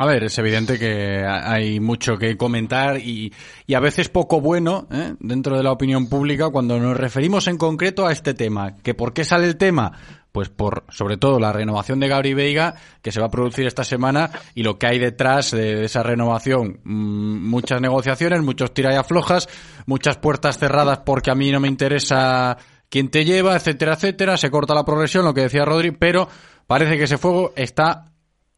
A 0.00 0.06
ver, 0.06 0.22
es 0.22 0.38
evidente 0.38 0.78
que 0.78 1.24
hay 1.26 1.80
mucho 1.80 2.18
que 2.18 2.36
comentar 2.36 2.98
y, 3.00 3.32
y 3.66 3.74
a 3.74 3.80
veces 3.80 4.08
poco 4.08 4.40
bueno 4.40 4.86
¿eh? 4.92 5.14
dentro 5.18 5.56
de 5.56 5.64
la 5.64 5.72
opinión 5.72 6.08
pública 6.08 6.50
cuando 6.50 6.78
nos 6.78 6.96
referimos 6.96 7.48
en 7.48 7.58
concreto 7.58 8.06
a 8.06 8.12
este 8.12 8.32
tema. 8.32 8.76
¿Que 8.76 8.94
¿Por 8.94 9.12
qué 9.12 9.24
sale 9.24 9.46
el 9.46 9.56
tema? 9.56 10.17
Pues 10.32 10.48
por 10.48 10.84
sobre 10.90 11.16
todo 11.16 11.40
la 11.40 11.52
renovación 11.52 12.00
de 12.00 12.08
Gabri 12.08 12.34
Veiga 12.34 12.74
que 13.02 13.12
se 13.12 13.20
va 13.20 13.26
a 13.26 13.30
producir 13.30 13.66
esta 13.66 13.84
semana 13.84 14.30
y 14.54 14.62
lo 14.62 14.78
que 14.78 14.86
hay 14.86 14.98
detrás 14.98 15.50
de 15.50 15.84
esa 15.84 16.02
renovación. 16.02 16.80
Mm, 16.84 17.48
muchas 17.48 17.80
negociaciones 17.80 18.42
muchos 18.42 18.72
tira 18.74 18.92
y 18.92 18.96
aflojas 18.96 19.48
muchas 19.86 20.18
puertas 20.18 20.58
cerradas 20.58 21.00
porque 21.04 21.30
a 21.30 21.34
mí 21.34 21.50
no 21.50 21.60
me 21.60 21.68
interesa 21.68 22.56
quién 22.88 23.10
te 23.10 23.24
lleva 23.24 23.56
etcétera 23.56 23.94
etcétera. 23.94 24.36
Se 24.36 24.50
corta 24.50 24.74
la 24.74 24.84
progresión 24.84 25.24
lo 25.24 25.34
que 25.34 25.42
decía 25.42 25.64
Rodri 25.64 25.92
pero 25.92 26.28
parece 26.66 26.96
que 26.96 27.04
ese 27.04 27.18
fuego 27.18 27.52
está 27.56 28.04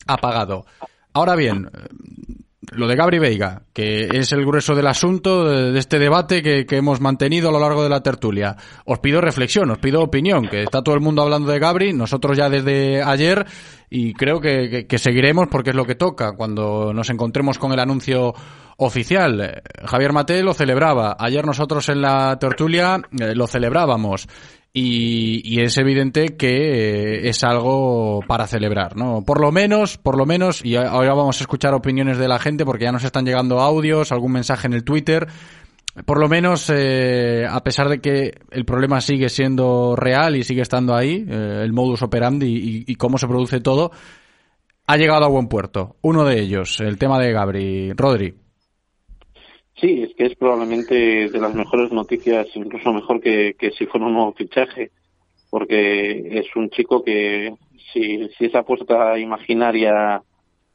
apagado. 0.06 0.66
Ahora 1.12 1.34
bien 1.36 1.68
lo 2.72 2.86
de 2.86 2.94
Gabri 2.94 3.18
Veiga, 3.18 3.62
que 3.72 4.08
es 4.12 4.32
el 4.32 4.44
grueso 4.44 4.74
del 4.74 4.86
asunto 4.86 5.44
de, 5.48 5.78
este 5.78 5.98
debate 5.98 6.42
que, 6.42 6.76
hemos 6.76 7.00
mantenido 7.00 7.48
a 7.48 7.52
lo 7.52 7.58
largo 7.58 7.82
de 7.82 7.88
la 7.88 8.02
tertulia. 8.02 8.56
Os 8.84 8.98
pido 8.98 9.20
reflexión, 9.20 9.70
os 9.70 9.78
pido 9.78 10.02
opinión, 10.02 10.46
que 10.48 10.62
está 10.62 10.82
todo 10.82 10.94
el 10.94 11.00
mundo 11.00 11.22
hablando 11.22 11.50
de 11.50 11.58
Gabri, 11.58 11.92
nosotros 11.92 12.36
ya 12.36 12.50
desde 12.50 13.02
ayer, 13.02 13.46
y 13.88 14.12
creo 14.12 14.40
que, 14.40 14.86
seguiremos 14.98 15.48
porque 15.50 15.70
es 15.70 15.76
lo 15.76 15.86
que 15.86 15.94
toca 15.94 16.32
cuando 16.32 16.92
nos 16.92 17.08
encontremos 17.10 17.58
con 17.58 17.72
el 17.72 17.80
anuncio 17.80 18.34
oficial. 18.76 19.62
Javier 19.84 20.12
Mate 20.12 20.42
lo 20.42 20.54
celebraba, 20.54 21.16
ayer 21.18 21.44
nosotros 21.46 21.88
en 21.88 22.02
la 22.02 22.38
tertulia 22.38 23.00
eh, 23.18 23.34
lo 23.34 23.46
celebrábamos. 23.46 24.28
Y, 24.72 25.60
es 25.60 25.76
evidente 25.78 26.36
que 26.36 26.48
eh, 26.48 27.28
es 27.28 27.42
algo 27.42 28.20
para 28.26 28.46
celebrar, 28.46 28.96
¿no? 28.96 29.24
Por 29.24 29.40
lo 29.40 29.50
menos, 29.50 29.98
por 29.98 30.16
lo 30.16 30.26
menos, 30.26 30.64
y 30.64 30.76
ahora 30.76 31.12
vamos 31.14 31.40
a 31.40 31.44
escuchar 31.44 31.74
opiniones 31.74 32.18
de 32.18 32.28
la 32.28 32.38
gente 32.38 32.64
porque 32.64 32.84
ya 32.84 32.92
nos 32.92 33.02
están 33.02 33.24
llegando 33.24 33.60
audios, 33.60 34.12
algún 34.12 34.32
mensaje 34.32 34.68
en 34.68 34.74
el 34.74 34.84
Twitter. 34.84 35.26
Por 36.06 36.20
lo 36.20 36.28
menos, 36.28 36.70
eh, 36.72 37.44
a 37.50 37.64
pesar 37.64 37.88
de 37.88 38.00
que 38.00 38.38
el 38.52 38.64
problema 38.64 39.00
sigue 39.00 39.28
siendo 39.28 39.96
real 39.96 40.36
y 40.36 40.44
sigue 40.44 40.62
estando 40.62 40.94
ahí, 40.94 41.26
eh, 41.28 41.62
el 41.64 41.72
modus 41.72 42.02
operandi 42.02 42.84
y, 42.86 42.94
cómo 42.94 43.18
se 43.18 43.26
produce 43.26 43.60
todo, 43.60 43.90
ha 44.86 44.96
llegado 44.96 45.24
a 45.24 45.28
buen 45.28 45.48
puerto. 45.48 45.96
Uno 46.02 46.24
de 46.24 46.40
ellos, 46.40 46.80
el 46.80 46.96
tema 46.96 47.18
de 47.18 47.32
Gabri. 47.32 47.92
Rodri. 47.92 48.36
Sí, 49.80 50.02
es 50.02 50.14
que 50.14 50.26
es 50.26 50.36
probablemente 50.36 51.30
de 51.30 51.40
las 51.40 51.54
mejores 51.54 51.90
noticias, 51.90 52.48
incluso 52.54 52.92
mejor 52.92 53.20
que, 53.20 53.54
si 53.78 53.86
fuera 53.86 54.06
un 54.06 54.12
nuevo 54.12 54.34
fichaje, 54.34 54.90
porque 55.48 56.38
es 56.38 56.54
un 56.54 56.68
chico 56.68 57.02
que 57.02 57.54
si, 57.92 58.28
si 58.36 58.44
esa 58.44 58.58
apuesta 58.58 59.18
imaginaria 59.18 60.22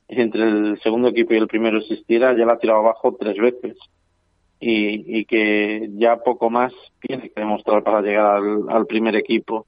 entre 0.07 0.43
el 0.43 0.79
segundo 0.81 1.09
equipo 1.09 1.33
y 1.33 1.37
el 1.37 1.47
primero 1.47 1.77
existiera, 1.77 2.35
ya 2.35 2.45
la 2.45 2.53
ha 2.53 2.57
tirado 2.57 2.79
abajo 2.79 3.15
tres 3.19 3.37
veces. 3.37 3.77
Y, 4.59 5.19
y 5.19 5.25
que 5.25 5.89
ya 5.97 6.17
poco 6.17 6.49
más 6.49 6.73
tiene 6.99 7.29
que 7.29 7.41
demostrar 7.41 7.83
para 7.83 8.01
llegar 8.01 8.41
al, 8.69 8.85
primer 8.87 9.15
equipo. 9.15 9.67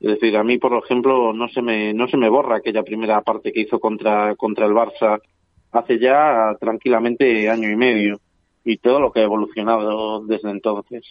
Es 0.00 0.10
decir, 0.10 0.36
a 0.36 0.44
mí, 0.44 0.58
por 0.58 0.76
ejemplo, 0.84 1.32
no 1.32 1.48
se 1.48 1.62
me, 1.62 1.94
no 1.94 2.08
se 2.08 2.18
me 2.18 2.28
borra 2.28 2.56
aquella 2.56 2.82
primera 2.82 3.22
parte 3.22 3.52
que 3.52 3.60
hizo 3.60 3.78
contra, 3.80 4.34
contra 4.34 4.66
el 4.66 4.72
Barça 4.72 5.20
hace 5.72 5.98
ya 5.98 6.54
tranquilamente 6.60 7.48
año 7.48 7.70
y 7.70 7.76
medio 7.76 8.20
y 8.64 8.78
todo 8.78 9.00
lo 9.00 9.12
que 9.12 9.20
ha 9.20 9.24
evolucionado 9.24 10.20
desde 10.24 10.50
entonces. 10.50 11.04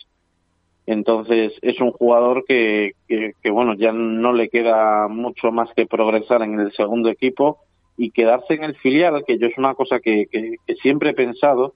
Entonces 0.86 1.54
es 1.62 1.80
un 1.80 1.92
jugador 1.92 2.44
que, 2.46 2.94
que, 3.08 3.50
bueno, 3.50 3.76
ya 3.76 3.94
no 3.94 4.34
le 4.34 4.50
queda 4.50 5.08
mucho 5.08 5.52
más 5.52 5.70
que 5.76 5.86
progresar 5.86 6.42
en 6.42 6.60
el 6.60 6.74
segundo 6.74 7.10
equipo 7.10 7.60
y 7.96 8.12
quedarse 8.12 8.56
en 8.56 8.64
el 8.64 8.76
filial, 8.76 9.24
que 9.26 9.38
yo 9.38 9.48
es 9.48 9.58
una 9.58 9.76
cosa 9.76 10.00
que, 10.00 10.26
que, 10.30 10.58
siempre 10.82 11.12
he 11.12 11.14
pensado, 11.14 11.76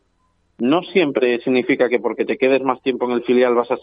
no 0.57 0.81
siempre 0.81 1.39
significa 1.41 1.87
que 1.87 1.99
porque 1.99 2.25
te 2.25 2.37
quedes 2.37 2.63
más 2.63 2.81
tiempo 2.81 3.05
en 3.05 3.11
el 3.11 3.23
filial 3.23 3.53
vas 3.53 3.69
a, 3.71 3.77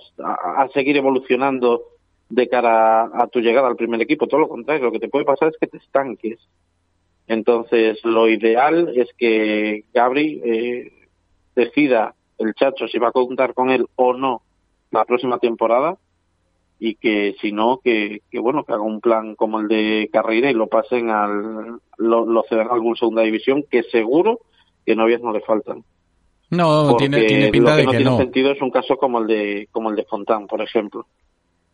a, 0.62 0.68
seguir 0.74 0.96
evolucionando 0.96 1.82
de 2.28 2.48
cara 2.48 3.04
a, 3.04 3.28
tu 3.28 3.40
llegada 3.40 3.68
al 3.68 3.76
primer 3.76 4.02
equipo, 4.02 4.26
todo 4.26 4.40
lo 4.40 4.48
contrario, 4.48 4.86
lo 4.86 4.92
que 4.92 4.98
te 4.98 5.08
puede 5.08 5.24
pasar 5.24 5.48
es 5.48 5.56
que 5.58 5.68
te 5.68 5.78
estanques. 5.78 6.38
Entonces, 7.26 8.04
lo 8.04 8.28
ideal 8.28 8.92
es 8.94 9.08
que 9.16 9.84
Gabri 9.94 10.42
eh, 10.44 10.92
decida 11.54 12.14
el 12.38 12.54
Chacho 12.54 12.88
si 12.88 12.98
va 12.98 13.08
a 13.08 13.12
contar 13.12 13.54
con 13.54 13.70
él 13.70 13.86
o 13.96 14.12
no 14.12 14.42
la 14.90 15.04
próxima 15.04 15.38
temporada 15.38 15.96
y 16.78 16.96
que 16.96 17.36
si 17.40 17.52
no 17.52 17.80
que, 17.82 18.22
que 18.30 18.38
bueno 18.38 18.64
que 18.64 18.72
haga 18.72 18.82
un 18.82 19.00
plan 19.00 19.34
como 19.36 19.60
el 19.60 19.68
de 19.68 20.08
Carreira 20.12 20.50
y 20.50 20.54
lo 20.54 20.66
pasen 20.66 21.10
al 21.10 21.78
lo, 21.98 22.26
lo 22.26 22.42
cedan 22.48 22.68
a 22.68 22.74
algún 22.74 22.96
segunda 22.96 23.22
división 23.22 23.64
que 23.70 23.82
seguro 23.84 24.40
que 24.84 24.96
novias 24.96 25.20
no 25.22 25.32
le 25.32 25.40
faltan 25.40 25.84
no 26.50 26.96
tiene, 26.96 27.24
tiene 27.24 27.50
pinta 27.50 27.70
lo 27.70 27.76
que 27.78 27.84
no 27.84 27.90
tiene 27.90 28.04
no. 28.04 28.16
sentido 28.18 28.52
es 28.52 28.60
un 28.60 28.70
caso 28.70 28.96
como 28.96 29.20
el 29.20 29.26
de 29.26 29.68
como 29.70 29.90
el 29.90 29.96
de 29.96 30.04
Fontán 30.04 30.46
por 30.46 30.60
ejemplo 30.60 31.06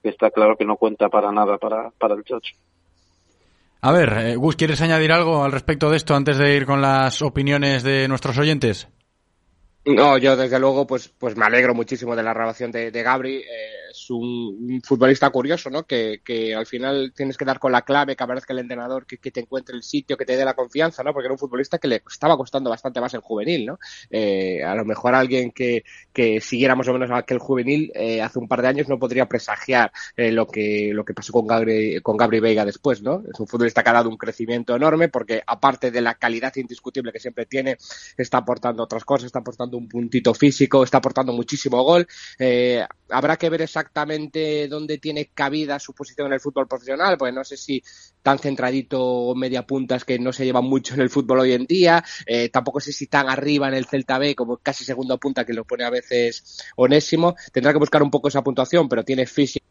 que 0.02 0.10
está 0.10 0.30
claro 0.30 0.56
que 0.56 0.64
no 0.64 0.76
cuenta 0.76 1.08
para 1.08 1.32
nada 1.32 1.58
para 1.58 1.90
para 1.90 2.14
el 2.14 2.24
Chacho 2.24 2.54
a 3.82 3.92
ver, 3.92 4.12
eh, 4.18 4.36
Gus, 4.36 4.56
¿quieres 4.56 4.82
añadir 4.82 5.10
algo 5.10 5.42
al 5.42 5.52
respecto 5.52 5.88
de 5.88 5.96
esto 5.96 6.14
antes 6.14 6.36
de 6.36 6.54
ir 6.54 6.66
con 6.66 6.82
las 6.82 7.22
opiniones 7.22 7.82
de 7.82 8.08
nuestros 8.08 8.36
oyentes? 8.36 8.88
No, 9.84 10.18
yo 10.18 10.36
desde 10.36 10.58
luego 10.58 10.86
pues, 10.86 11.08
pues 11.08 11.36
me 11.36 11.44
alegro 11.46 11.74
muchísimo 11.74 12.14
de 12.14 12.22
la 12.22 12.34
grabación 12.34 12.70
de, 12.70 12.90
de 12.90 13.02
Gabri. 13.02 13.36
Eh, 13.38 13.79
es 14.02 14.10
un, 14.10 14.80
futbolista 14.84 15.30
curioso, 15.30 15.70
¿no? 15.70 15.84
Que, 15.84 16.20
que, 16.24 16.54
al 16.54 16.66
final 16.66 17.12
tienes 17.14 17.36
que 17.36 17.44
dar 17.44 17.58
con 17.58 17.72
la 17.72 17.82
clave, 17.82 18.16
que 18.16 18.24
aparezca 18.24 18.52
el 18.52 18.60
entrenador, 18.60 19.06
que, 19.06 19.18
que, 19.18 19.30
te 19.30 19.40
encuentre 19.40 19.76
el 19.76 19.82
sitio, 19.82 20.16
que 20.16 20.24
te 20.24 20.36
dé 20.36 20.44
la 20.44 20.54
confianza, 20.54 21.02
¿no? 21.02 21.12
Porque 21.12 21.26
era 21.26 21.34
un 21.34 21.38
futbolista 21.38 21.78
que 21.78 21.88
le 21.88 22.02
estaba 22.10 22.36
costando 22.36 22.70
bastante 22.70 23.00
más 23.00 23.14
en 23.14 23.20
juvenil, 23.20 23.66
¿no? 23.66 23.78
Eh, 24.10 24.62
a 24.64 24.74
lo 24.74 24.84
mejor 24.84 25.14
alguien 25.14 25.52
que, 25.52 25.84
que 26.12 26.40
siguiera 26.40 26.74
más 26.74 26.88
o 26.88 26.92
menos 26.92 27.10
aquel 27.10 27.38
juvenil 27.38 27.92
eh, 27.94 28.22
hace 28.22 28.38
un 28.38 28.48
par 28.48 28.62
de 28.62 28.68
años 28.68 28.88
no 28.88 28.98
podría 28.98 29.26
presagiar 29.26 29.92
eh, 30.16 30.32
lo 30.32 30.46
que 30.46 30.90
lo 30.92 31.04
que 31.04 31.14
pasó 31.14 31.32
con 31.32 31.46
Gabri, 31.46 32.00
con 32.00 32.16
Gabri 32.16 32.40
Veiga 32.40 32.64
después, 32.64 33.02
¿no? 33.02 33.22
Es 33.32 33.38
un 33.38 33.46
futbolista 33.46 33.82
que 33.82 33.90
ha 33.90 33.94
dado 33.94 34.08
un 34.08 34.16
crecimiento 34.16 34.74
enorme 34.74 35.08
porque 35.08 35.42
aparte 35.46 35.90
de 35.90 36.00
la 36.00 36.14
calidad 36.14 36.54
indiscutible 36.56 37.12
que 37.12 37.20
siempre 37.20 37.46
tiene, 37.46 37.76
está 38.16 38.38
aportando 38.38 38.82
otras 38.82 39.04
cosas, 39.04 39.26
está 39.26 39.40
aportando 39.40 39.76
un 39.76 39.88
puntito 39.88 40.34
físico, 40.34 40.82
está 40.82 40.98
aportando 40.98 41.32
muchísimo 41.32 41.82
gol. 41.82 42.06
Eh, 42.38 42.84
habrá 43.10 43.36
que 43.36 43.50
ver 43.50 43.62
exactamente 43.62 43.89
dónde 43.92 44.98
tiene 44.98 45.26
cabida 45.26 45.78
su 45.78 45.92
posición 45.92 46.28
en 46.28 46.34
el 46.34 46.40
fútbol 46.40 46.68
profesional, 46.68 47.16
pues 47.18 47.34
no 47.34 47.44
sé 47.44 47.56
si 47.56 47.82
tan 48.22 48.38
centradito 48.38 49.02
o 49.02 49.34
media 49.34 49.66
puntas 49.66 50.04
que 50.04 50.18
no 50.18 50.32
se 50.32 50.44
lleva 50.44 50.60
mucho 50.60 50.94
en 50.94 51.00
el 51.00 51.10
fútbol 51.10 51.40
hoy 51.40 51.52
en 51.52 51.66
día. 51.66 52.04
Eh, 52.26 52.48
tampoco 52.48 52.80
sé 52.80 52.92
si 52.92 53.06
tan 53.06 53.28
arriba 53.28 53.68
en 53.68 53.74
el 53.74 53.86
Celta 53.86 54.18
B 54.18 54.34
como 54.34 54.58
casi 54.58 54.84
segunda 54.84 55.16
punta 55.16 55.44
que 55.44 55.52
lo 55.52 55.64
pone 55.64 55.84
a 55.84 55.90
veces 55.90 56.62
Onésimo. 56.76 57.34
Tendrá 57.52 57.72
que 57.72 57.78
buscar 57.78 58.02
un 58.02 58.10
poco 58.10 58.28
esa 58.28 58.42
puntuación, 58.42 58.88
pero 58.88 59.04
tiene 59.04 59.26
física, 59.26 59.64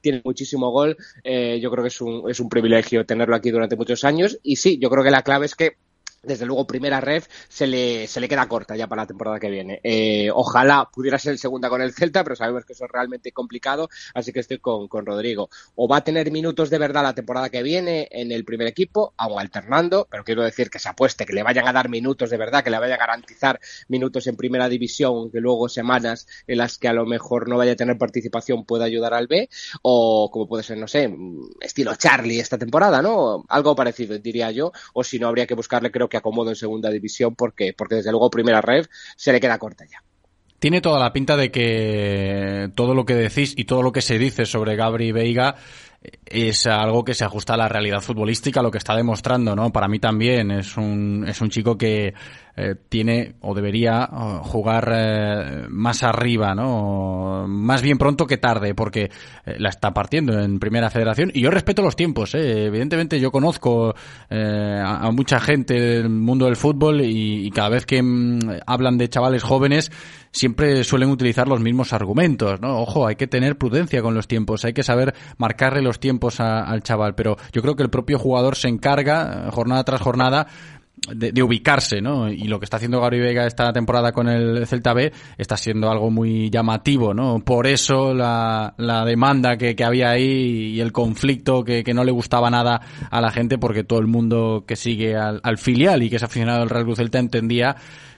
tiene 0.00 0.22
muchísimo 0.24 0.70
gol. 0.70 0.96
Eh, 1.24 1.58
yo 1.60 1.70
creo 1.70 1.82
que 1.82 1.88
es 1.88 2.00
un, 2.00 2.30
es 2.30 2.40
un 2.40 2.48
privilegio 2.48 3.04
tenerlo 3.04 3.36
aquí 3.36 3.50
durante 3.50 3.76
muchos 3.76 4.04
años. 4.04 4.38
Y 4.42 4.56
sí, 4.56 4.78
yo 4.78 4.90
creo 4.90 5.04
que 5.04 5.10
la 5.10 5.22
clave 5.22 5.46
es 5.46 5.54
que 5.54 5.76
desde 6.22 6.46
luego 6.46 6.66
primera 6.66 7.00
ref 7.00 7.28
se 7.48 7.66
le, 7.66 8.06
se 8.06 8.20
le 8.20 8.28
queda 8.28 8.48
corta 8.48 8.76
ya 8.76 8.86
para 8.86 9.02
la 9.02 9.06
temporada 9.06 9.38
que 9.38 9.50
viene. 9.50 9.80
Eh, 9.82 10.30
ojalá 10.32 10.88
pudiera 10.92 11.18
ser 11.18 11.38
segunda 11.38 11.68
con 11.68 11.82
el 11.82 11.92
Celta, 11.92 12.24
pero 12.24 12.36
sabemos 12.36 12.64
que 12.64 12.72
eso 12.72 12.84
es 12.84 12.90
realmente 12.90 13.32
complicado, 13.32 13.88
así 14.14 14.32
que 14.32 14.40
estoy 14.40 14.58
con, 14.58 14.88
con 14.88 15.06
Rodrigo. 15.06 15.48
O 15.74 15.88
va 15.88 15.98
a 15.98 16.04
tener 16.04 16.30
minutos 16.30 16.70
de 16.70 16.78
verdad 16.78 17.02
la 17.02 17.14
temporada 17.14 17.50
que 17.50 17.62
viene 17.62 18.08
en 18.10 18.32
el 18.32 18.44
primer 18.44 18.66
equipo, 18.66 19.14
aún 19.16 19.40
alternando, 19.40 20.06
pero 20.10 20.24
quiero 20.24 20.42
decir 20.42 20.70
que 20.70 20.78
se 20.78 20.88
apueste, 20.88 21.26
que 21.26 21.32
le 21.32 21.42
vayan 21.42 21.68
a 21.68 21.72
dar 21.72 21.88
minutos 21.88 22.30
de 22.30 22.36
verdad, 22.36 22.64
que 22.64 22.70
le 22.70 22.78
vaya 22.78 22.94
a 22.94 22.98
garantizar 22.98 23.60
minutos 23.88 24.26
en 24.26 24.36
primera 24.36 24.68
división, 24.68 25.30
que 25.30 25.40
luego 25.40 25.68
semanas 25.68 26.26
en 26.46 26.58
las 26.58 26.78
que 26.78 26.88
a 26.88 26.92
lo 26.92 27.06
mejor 27.06 27.48
no 27.48 27.56
vaya 27.56 27.72
a 27.72 27.76
tener 27.76 27.98
participación 27.98 28.64
pueda 28.64 28.84
ayudar 28.84 29.14
al 29.14 29.26
B, 29.26 29.48
o 29.82 30.30
como 30.30 30.48
puede 30.48 30.62
ser, 30.62 30.78
no 30.78 30.88
sé, 30.88 31.14
estilo 31.60 31.94
Charlie 31.94 32.40
esta 32.40 32.58
temporada, 32.58 33.02
¿no? 33.02 33.44
Algo 33.48 33.74
parecido, 33.74 34.18
diría 34.18 34.50
yo, 34.50 34.72
o 34.92 35.04
si 35.04 35.18
no 35.18 35.28
habría 35.28 35.46
que 35.46 35.54
buscarle, 35.54 35.90
creo 35.90 36.05
que 36.08 36.16
acomodo 36.16 36.50
en 36.50 36.56
segunda 36.56 36.90
división 36.90 37.34
porque, 37.34 37.72
porque 37.76 37.96
desde 37.96 38.10
luego 38.10 38.30
primera 38.30 38.60
red 38.60 38.86
se 39.16 39.32
le 39.32 39.40
queda 39.40 39.58
corta 39.58 39.84
ya. 39.84 40.02
Tiene 40.58 40.80
toda 40.80 40.98
la 40.98 41.12
pinta 41.12 41.36
de 41.36 41.50
que 41.50 42.70
todo 42.74 42.94
lo 42.94 43.04
que 43.04 43.14
decís 43.14 43.54
y 43.56 43.64
todo 43.64 43.82
lo 43.82 43.92
que 43.92 44.00
se 44.00 44.18
dice 44.18 44.46
sobre 44.46 44.74
Gabri 44.74 45.12
Veiga 45.12 45.56
es 46.24 46.66
algo 46.66 47.04
que 47.04 47.14
se 47.14 47.24
ajusta 47.24 47.54
a 47.54 47.56
la 47.58 47.68
realidad 47.68 48.00
futbolística, 48.00 48.62
lo 48.62 48.70
que 48.70 48.78
está 48.78 48.96
demostrando, 48.96 49.54
¿no? 49.54 49.70
Para 49.70 49.88
mí 49.88 49.98
también 49.98 50.50
es 50.50 50.76
un, 50.76 51.24
es 51.28 51.40
un 51.40 51.50
chico 51.50 51.76
que 51.76 52.14
eh, 52.58 52.74
tiene 52.88 53.34
o 53.42 53.54
debería 53.54 54.06
jugar 54.42 54.90
eh, 54.90 55.66
más 55.68 56.02
arriba, 56.02 56.54
¿no? 56.54 57.44
Más 57.46 57.82
bien 57.82 57.98
pronto 57.98 58.26
que 58.26 58.38
tarde, 58.38 58.74
porque 58.74 59.10
eh, 59.44 59.56
la 59.58 59.68
está 59.68 59.92
partiendo 59.92 60.40
en 60.40 60.58
Primera 60.58 60.88
Federación. 60.88 61.30
Y 61.34 61.42
yo 61.42 61.50
respeto 61.50 61.82
los 61.82 61.96
tiempos, 61.96 62.34
evidentemente 62.34 63.20
yo 63.20 63.30
conozco 63.30 63.94
a, 64.30 65.10
mucha 65.12 65.38
gente 65.38 65.74
del 65.74 66.08
mundo 66.08 66.46
del 66.46 66.56
fútbol 66.56 67.02
y, 67.02 67.50
cada 67.50 67.68
vez 67.68 67.84
que 67.84 68.02
mm, 68.02 68.38
hablan 68.66 68.96
de 68.96 69.10
chavales 69.10 69.42
jóvenes 69.42 69.90
siempre 70.32 70.84
suelen 70.84 71.10
utilizar 71.10 71.48
los 71.48 71.60
mismos 71.60 71.92
argumentos, 71.92 72.60
¿no? 72.60 72.80
Ojo, 72.80 73.06
hay 73.06 73.16
que 73.16 73.26
tener 73.26 73.56
prudencia 73.56 74.02
con 74.02 74.14
los 74.14 74.28
tiempos, 74.28 74.64
hay 74.64 74.72
que 74.74 74.82
saber 74.82 75.14
marcarle 75.38 75.80
los 75.80 75.98
tiempos 75.98 76.40
al 76.40 76.82
chaval, 76.82 77.14
pero 77.14 77.36
yo 77.52 77.62
creo 77.62 77.74
que 77.74 77.82
el 77.82 77.90
propio 77.90 78.18
jugador 78.18 78.56
se 78.56 78.68
encarga 78.68 79.50
jornada 79.50 79.84
tras 79.84 80.00
jornada 80.00 80.46
de, 81.08 81.42
ubicarse, 81.42 82.00
¿no? 82.00 82.28
Y 82.28 82.44
lo 82.44 82.58
que 82.58 82.64
está 82.64 82.78
haciendo 82.78 83.00
Gary 83.00 83.20
Vega 83.20 83.46
esta 83.46 83.72
temporada 83.72 84.12
con 84.12 84.28
el 84.28 84.66
Celta 84.66 84.92
B 84.92 85.12
está 85.38 85.56
siendo 85.56 85.90
algo 85.90 86.10
muy 86.10 86.50
llamativo, 86.50 87.14
¿no? 87.14 87.40
Por 87.40 87.66
eso 87.66 88.14
la, 88.14 88.74
la 88.78 89.04
demanda 89.04 89.56
que, 89.56 89.76
que, 89.76 89.84
había 89.84 90.10
ahí 90.10 90.74
y 90.74 90.80
el 90.80 90.92
conflicto 90.92 91.64
que, 91.64 91.84
que, 91.84 91.94
no 91.94 92.02
le 92.02 92.12
gustaba 92.12 92.50
nada 92.50 92.80
a 93.10 93.20
la 93.20 93.30
gente 93.30 93.58
porque 93.58 93.84
todo 93.84 94.00
el 94.00 94.06
mundo 94.06 94.64
que 94.66 94.76
sigue 94.76 95.16
al, 95.16 95.40
al 95.42 95.58
filial 95.58 96.02
y 96.02 96.10
que 96.10 96.16
es 96.16 96.22
aficionado 96.22 96.62
al 96.62 96.70
Real 96.70 96.84
Cruz 96.84 96.98
Celta 96.98 97.18
entendía 97.18 97.76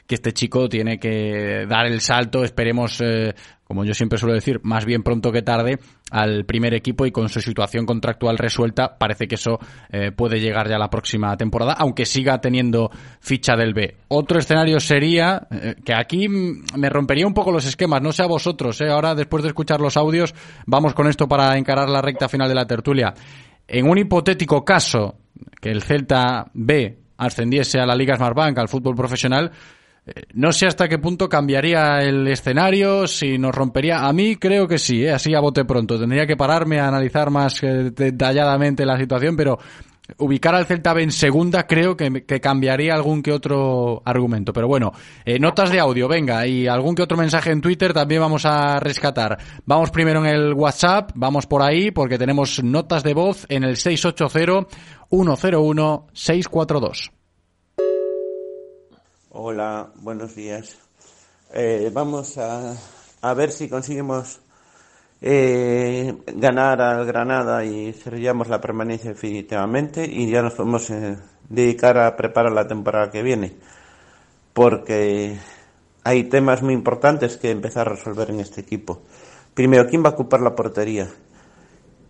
que 0.08 0.14
este 0.14 0.32
chico 0.32 0.70
tiene 0.70 0.98
que 0.98 1.66
dar 1.68 1.84
el 1.84 2.00
salto, 2.00 2.42
esperemos, 2.42 2.98
eh, 3.02 3.34
como 3.62 3.84
yo 3.84 3.92
siempre 3.92 4.18
suelo 4.18 4.34
decir, 4.34 4.58
más 4.62 4.86
bien 4.86 5.02
pronto 5.02 5.30
que 5.30 5.42
tarde, 5.42 5.78
al 6.10 6.46
primer 6.46 6.72
equipo 6.72 7.04
y 7.04 7.12
con 7.12 7.28
su 7.28 7.42
situación 7.42 7.84
contractual 7.84 8.38
resuelta, 8.38 8.96
parece 8.96 9.28
que 9.28 9.34
eso 9.34 9.58
eh, 9.92 10.10
puede 10.10 10.40
llegar 10.40 10.66
ya 10.66 10.78
la 10.78 10.88
próxima 10.88 11.36
temporada, 11.36 11.74
aunque 11.74 12.06
siga 12.06 12.40
teniendo 12.40 12.90
ficha 13.20 13.54
del 13.54 13.74
B. 13.74 13.98
Otro 14.08 14.38
escenario 14.38 14.80
sería 14.80 15.46
eh, 15.50 15.74
que 15.84 15.92
aquí 15.92 16.26
me 16.26 16.88
rompería 16.88 17.26
un 17.26 17.34
poco 17.34 17.52
los 17.52 17.66
esquemas, 17.66 18.00
no 18.00 18.10
sé 18.10 18.22
a 18.22 18.28
vosotros, 18.28 18.80
ahora 18.80 19.14
después 19.14 19.42
de 19.42 19.50
escuchar 19.50 19.82
los 19.82 19.98
audios, 19.98 20.34
vamos 20.64 20.94
con 20.94 21.06
esto 21.06 21.28
para 21.28 21.58
encarar 21.58 21.90
la 21.90 22.00
recta 22.00 22.30
final 22.30 22.48
de 22.48 22.54
la 22.54 22.66
tertulia. 22.66 23.12
En 23.66 23.86
un 23.86 23.98
hipotético 23.98 24.64
caso 24.64 25.16
que 25.60 25.68
el 25.70 25.82
Celta 25.82 26.50
B 26.54 26.98
ascendiese 27.18 27.78
a 27.78 27.84
la 27.84 27.94
Liga 27.94 28.16
Smartbank, 28.16 28.56
al 28.56 28.68
fútbol 28.68 28.94
profesional, 28.94 29.52
no 30.34 30.52
sé 30.52 30.66
hasta 30.66 30.88
qué 30.88 30.98
punto 30.98 31.28
cambiaría 31.28 31.98
el 31.98 32.26
escenario, 32.28 33.06
si 33.06 33.38
nos 33.38 33.54
rompería. 33.54 34.06
A 34.06 34.12
mí 34.12 34.36
creo 34.36 34.68
que 34.68 34.78
sí, 34.78 35.04
¿eh? 35.04 35.12
así 35.12 35.34
a 35.34 35.40
bote 35.40 35.64
pronto. 35.64 35.98
Tendría 35.98 36.26
que 36.26 36.36
pararme 36.36 36.80
a 36.80 36.88
analizar 36.88 37.30
más 37.30 37.62
eh, 37.62 37.90
detalladamente 37.90 38.84
la 38.86 38.98
situación, 38.98 39.36
pero 39.36 39.58
ubicar 40.16 40.54
al 40.54 40.66
Celta 40.66 40.94
B 40.94 41.02
en 41.02 41.12
segunda 41.12 41.66
creo 41.66 41.96
que, 41.96 42.24
cambiaría 42.40 42.94
algún 42.94 43.22
que 43.22 43.32
otro 43.32 44.02
argumento. 44.04 44.52
Pero 44.52 44.68
bueno, 44.68 44.92
eh, 45.24 45.38
notas 45.38 45.70
de 45.70 45.80
audio, 45.80 46.08
venga, 46.08 46.46
y 46.46 46.66
algún 46.66 46.94
que 46.94 47.02
otro 47.02 47.16
mensaje 47.16 47.50
en 47.50 47.60
Twitter 47.60 47.92
también 47.92 48.20
vamos 48.20 48.46
a 48.46 48.80
rescatar. 48.80 49.38
Vamos 49.66 49.90
primero 49.90 50.24
en 50.24 50.34
el 50.34 50.54
WhatsApp, 50.54 51.10
vamos 51.14 51.46
por 51.46 51.62
ahí, 51.62 51.90
porque 51.90 52.18
tenemos 52.18 52.62
notas 52.62 53.02
de 53.02 53.14
voz 53.14 53.46
en 53.48 53.64
el 53.64 53.76
680 53.76 54.68
101 55.10 56.06
642. 56.12 57.17
Hola, 59.40 59.92
buenos 60.00 60.34
días. 60.34 60.76
Eh, 61.54 61.92
vamos 61.94 62.36
a, 62.38 62.74
a, 63.20 63.34
ver 63.34 63.52
si 63.52 63.68
conseguimos 63.68 64.40
eh, 65.20 66.12
ganar 66.34 66.82
al 66.82 67.06
Granada 67.06 67.64
y 67.64 67.92
sellamos 67.92 68.48
la 68.48 68.60
permanencia 68.60 69.10
definitivamente 69.10 70.04
y 70.04 70.28
ya 70.28 70.42
nos 70.42 70.54
podemos 70.54 70.90
eh, 70.90 71.16
dedicar 71.48 71.98
a 71.98 72.16
preparar 72.16 72.50
la 72.50 72.66
temporada 72.66 73.12
que 73.12 73.22
viene. 73.22 73.54
Porque 74.52 75.38
hay 76.02 76.24
temas 76.24 76.60
muy 76.60 76.74
importantes 76.74 77.36
que 77.36 77.52
empezar 77.52 77.86
a 77.86 77.92
resolver 77.92 78.30
en 78.30 78.40
este 78.40 78.62
equipo. 78.62 79.02
Primero, 79.54 79.86
¿quién 79.86 80.02
va 80.02 80.08
a 80.08 80.14
ocupar 80.14 80.40
la 80.40 80.56
portería? 80.56 81.08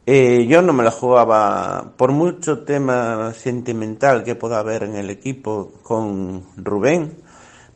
Yo 0.09 0.63
no 0.63 0.73
me 0.73 0.85
la 0.85 0.91
jugaba 0.91 1.93
por 1.99 2.13
mucho 2.13 2.61
tema 2.61 3.35
sentimental 3.35 4.25
que 4.25 4.35
pueda 4.35 4.59
haber 4.59 4.85
en 4.85 4.97
el 4.97 5.11
equipo 5.11 5.73
con 5.83 6.45
Rubén. 6.57 7.13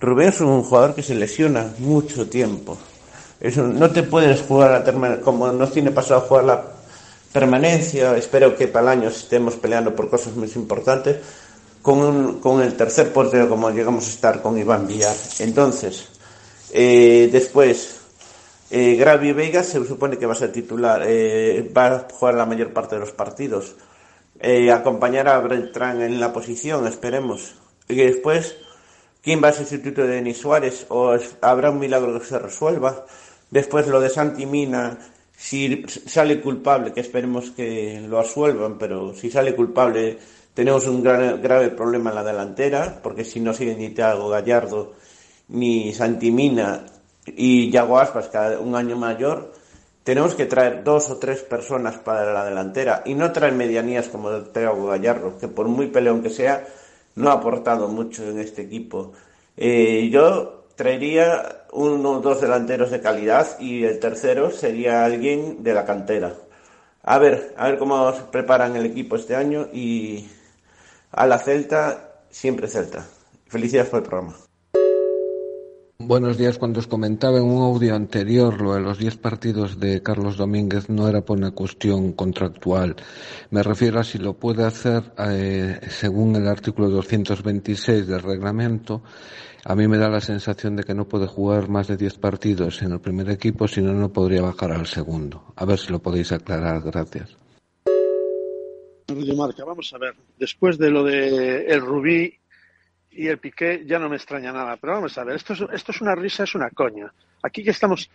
Rubén 0.01 0.29
es 0.31 0.41
un 0.41 0.63
jugador 0.63 0.95
que 0.95 1.03
se 1.03 1.15
lesiona 1.15 1.75
mucho 1.81 2.31
tiempo. 2.31 2.79
no 3.57 3.91
te 3.91 4.03
puedes 4.05 4.41
jugar 4.41 4.73
a 4.73 5.21
como 5.21 5.53
nos 5.53 5.73
tiene 5.73 5.91
pasado 5.91 6.21
a 6.21 6.27
jugar 6.27 6.45
la 6.45 6.65
permanencia. 7.35 8.17
Espero 8.17 8.57
que 8.57 8.67
para 8.67 8.93
el 8.93 9.01
año 9.01 9.09
estemos 9.11 9.57
peleando 9.57 9.95
por 9.95 10.09
cosas 10.09 10.35
muy 10.35 10.51
importantes. 10.57 11.19
Con, 11.83 12.41
con 12.41 12.63
el 12.63 12.75
tercer 12.77 13.13
portero 13.13 13.49
como 13.49 13.69
llegamos 13.71 14.07
a 14.07 14.11
estar 14.11 14.41
con 14.41 14.57
Iván 14.57 14.87
Villar. 14.87 15.17
Entonces, 15.41 16.09
eh, 16.73 17.29
después, 17.31 18.02
eh, 18.75 18.97
Gravi 18.97 19.33
Vega 19.33 19.63
se 19.63 19.85
supone 19.85 20.17
que 20.17 20.25
va 20.25 20.33
a 20.33 20.35
ser 20.35 20.51
titular, 20.51 21.03
eh, 21.07 21.71
va 21.77 21.87
a 21.89 22.09
jugar 22.11 22.37
la 22.37 22.47
mayor 22.47 22.73
parte 22.73 22.95
de 22.95 23.03
los 23.03 23.13
partidos. 23.13 23.77
Eh, 24.41 24.73
acompañar 24.73 25.29
a 25.29 25.41
Beltrán 25.41 26.01
en 26.01 26.19
la 26.19 26.33
posición, 26.33 26.87
esperemos. 26.87 27.55
Y 27.87 27.97
después, 27.97 28.57
¿quién 29.21 29.45
va 29.45 29.49
a 29.49 29.53
ser 29.53 29.67
sustituto 29.67 30.03
de 30.03 30.15
Denis 30.15 30.39
Suárez? 30.39 30.87
¿O 30.89 31.15
habrá 31.43 31.71
un 31.71 31.81
milagro 31.81 32.19
que 32.19 32.25
se 32.25 32.39
resuelva? 32.39 33.05
Después, 33.51 33.87
lo 33.89 34.01
de 34.01 34.09
Santi 34.09 34.47
Mina, 34.47 34.99
si 35.37 35.85
sale 36.07 36.41
culpable, 36.41 36.95
que 36.95 37.01
esperemos 37.01 37.51
que 37.51 38.01
lo 38.09 38.19
asuelvan, 38.19 38.79
pero 38.79 39.15
si 39.15 39.31
sale 39.31 39.55
culpable, 39.55 40.17
tenemos 40.55 40.87
un 40.87 41.03
grave 41.03 41.69
problema 41.69 42.09
en 42.09 42.17
la 42.17 42.25
delantera, 42.25 43.01
porque 43.03 43.25
si 43.25 43.39
no 43.39 43.53
sigue 43.53 43.77
ni 43.77 43.91
Thiago 43.91 44.31
Gallardo 44.31 44.95
ni 45.49 45.93
Santimina 45.93 46.87
y 47.27 47.71
Yago 47.71 47.99
Aspas 47.99 48.29
cada 48.29 48.59
un 48.59 48.75
año 48.75 48.97
mayor, 48.97 49.53
tenemos 50.05 50.35
que 50.35 50.47
traer 50.47 50.83
dos 50.83 51.11
o 51.11 51.19
tres 51.19 51.43
personas 51.43 51.99
para 51.99 52.33
la 52.33 52.45
delantera 52.45 53.03
y 53.05 53.15
no 53.15 53.31
traer 53.31 53.55
medianías 53.55 54.09
como 54.09 54.31
Thiago 54.43 54.87
Gallardo, 54.87 55.39
que 55.39 55.49
por 55.49 55.69
muy 55.69 55.87
peleón 55.89 56.23
que 56.23 56.31
sea, 56.31 56.67
no 57.15 57.31
ha 57.31 57.35
aportado 57.35 57.89
mucho 57.89 58.25
en 58.29 58.41
este 58.41 58.63
equipo. 58.63 59.13
Eh, 59.57 60.09
yo 60.11 60.65
traería 60.75 61.67
uno 61.73 62.11
o 62.13 62.21
dos 62.21 62.41
delanteros 62.41 62.91
de 62.91 63.01
calidad 63.01 63.59
y 63.61 63.85
el 63.85 63.99
tercero 64.01 64.51
sería 64.51 65.05
alguien 65.05 65.63
de 65.63 65.75
la 65.75 65.85
cantera. 65.85 66.35
A 67.05 67.19
ver, 67.19 67.55
a 67.57 67.69
ver 67.69 67.79
cómo 67.79 68.13
se 68.13 68.23
preparan 68.23 68.77
el 68.77 68.87
equipo 68.87 69.17
este 69.17 69.37
año 69.37 69.69
y 69.73 70.29
a 71.13 71.27
la 71.27 71.39
Celta, 71.39 72.15
siempre 72.31 72.69
Celta. 72.69 73.07
Felicidades 73.47 73.91
por 73.91 74.03
el 74.03 74.09
programa. 74.09 74.52
Buenos 76.05 76.37
días. 76.37 76.59
Cuando 76.59 76.81
os 76.81 76.89
comentaba 76.89 77.39
en 77.39 77.45
un 77.45 77.63
audio 77.63 77.95
anterior 77.95 78.61
lo 78.61 78.75
de 78.75 78.81
los 78.81 78.99
10 78.99 79.19
partidos 79.19 79.79
de 79.79 80.03
Carlos 80.03 80.37
Domínguez 80.37 80.89
no 80.89 81.09
era 81.09 81.25
por 81.25 81.39
una 81.39 81.53
cuestión 81.53 82.13
contractual. 82.13 82.97
Me 83.51 83.63
refiero 83.63 84.01
a 84.01 84.05
si 84.05 84.19
lo 84.19 84.35
puede 84.35 84.65
hacer 84.65 85.13
eh, 85.17 85.79
según 85.91 86.35
el 86.35 86.49
artículo 86.49 86.89
226 86.91 88.09
del 88.09 88.21
reglamento. 88.21 89.05
A 89.65 89.77
mí 89.77 89.87
me 89.87 89.97
da 89.97 90.09
la 90.09 90.21
sensación 90.21 90.75
de 90.75 90.83
que 90.83 90.93
no 90.93 91.07
puede 91.07 91.29
jugar 91.29 91.69
más 91.69 91.87
de 91.87 91.97
10 91.97 92.19
partidos 92.19 92.83
en 92.83 92.91
el 92.93 93.01
primer 93.01 93.31
equipo, 93.31 93.69
si 93.69 93.81
no, 93.81 93.93
no 93.93 94.13
podría 94.13 94.43
bajar 94.43 94.73
al 94.73 94.87
segundo. 94.87 95.53
A 95.55 95.65
ver 95.65 95.79
si 95.79 95.93
lo 95.93 96.03
podéis 96.03 96.33
aclarar. 96.33 96.83
Gracias. 96.83 97.37
Marca, 99.37 99.65
vamos 99.65 99.93
a 99.95 99.99
ver. 99.99 100.15
Después 100.37 100.79
de 100.79 100.91
lo 100.91 101.05
de 101.05 101.67
el 101.67 101.81
Rubí 101.81 102.42
y 103.15 103.29
el 103.29 103.39
Piqué 103.39 103.85
ya 103.87 103.99
no 103.99 104.09
me 104.09 104.17
extraña 104.17 104.53
nada. 104.53 104.77
Pero 104.77 104.95
vamos 104.95 105.17
a 105.19 105.25
ver, 105.25 105.37
esto 105.37 105.53
es, 105.53 105.61
esto 105.73 105.93
es 105.93 106.01
una 106.01 106.15
risa, 106.15 106.45
es 106.45 106.55
una 106.55 106.71
coña. 106.71 107.13
Aquí 107.43 107.63
que 107.63 107.71
estamos 107.71 108.11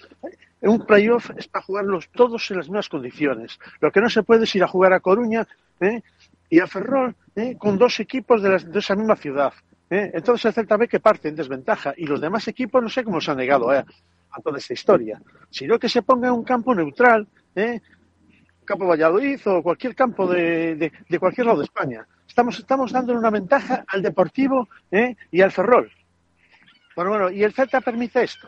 en 0.62 0.70
un 0.70 0.86
playoff 0.86 1.30
es 1.38 1.48
para 1.48 1.64
jugarlos 1.64 2.10
todos 2.10 2.50
en 2.52 2.58
las 2.58 2.68
mismas 2.68 2.90
condiciones. 2.90 3.60
Lo 3.80 3.92
que 3.92 4.02
no 4.02 4.10
se 4.10 4.24
puede 4.24 4.46
es 4.46 4.56
ir 4.56 4.64
a 4.64 4.68
jugar 4.68 4.94
a 4.94 5.00
Coruña 5.00 5.48
¿eh? 5.80 6.02
y 6.50 6.60
a 6.60 6.68
Ferrol 6.68 7.16
¿eh? 7.36 7.56
con 7.58 7.78
dos 7.78 8.00
equipos 8.00 8.42
de, 8.42 8.58
de 8.58 8.80
esa 8.80 8.96
misma 8.96 9.16
ciudad. 9.16 9.54
¿eh? 9.90 10.12
Entonces 10.14 10.46
el 10.46 10.54
Celta 10.54 10.78
ve 10.78 10.88
que 10.88 11.00
parte 11.00 11.28
en 11.30 11.36
desventaja 11.36 11.94
y 11.98 12.06
los 12.06 12.22
demás 12.22 12.48
equipos 12.48 12.82
no 12.82 12.90
sé 12.90 13.04
cómo 13.04 13.22
se 13.22 13.32
han 13.32 13.38
negado 13.38 13.70
a 13.70 13.86
toda 14.44 14.58
esta 14.58 14.74
historia. 14.74 15.22
Sino 15.50 15.78
que 15.78 15.90
se 15.90 16.02
ponga 16.02 16.28
en 16.30 16.34
un 16.34 16.44
campo 16.44 16.74
neutral, 16.74 17.28
¿eh? 17.56 17.82
campo 18.66 18.88
Valladolid 18.88 19.40
o 19.46 19.62
cualquier 19.62 19.96
campo 19.96 20.28
de, 20.28 20.92
de 21.08 21.20
cualquier 21.20 21.48
lado 21.48 21.60
de 21.60 21.66
España 21.66 22.06
estamos, 22.38 22.60
estamos 22.60 22.92
dándole 22.92 23.18
una 23.18 23.32
ventaja 23.32 23.84
al 23.88 24.04
Deportivo 24.04 24.70
¿eh? 24.92 25.16
y 25.32 25.42
al 25.42 25.52
Ferrol. 25.52 25.92
Bueno, 26.96 27.10
bueno, 27.10 27.32
y 27.32 27.44
el 27.44 27.52
Celta 27.52 27.82
permite 27.82 28.22
esto. 28.22 28.48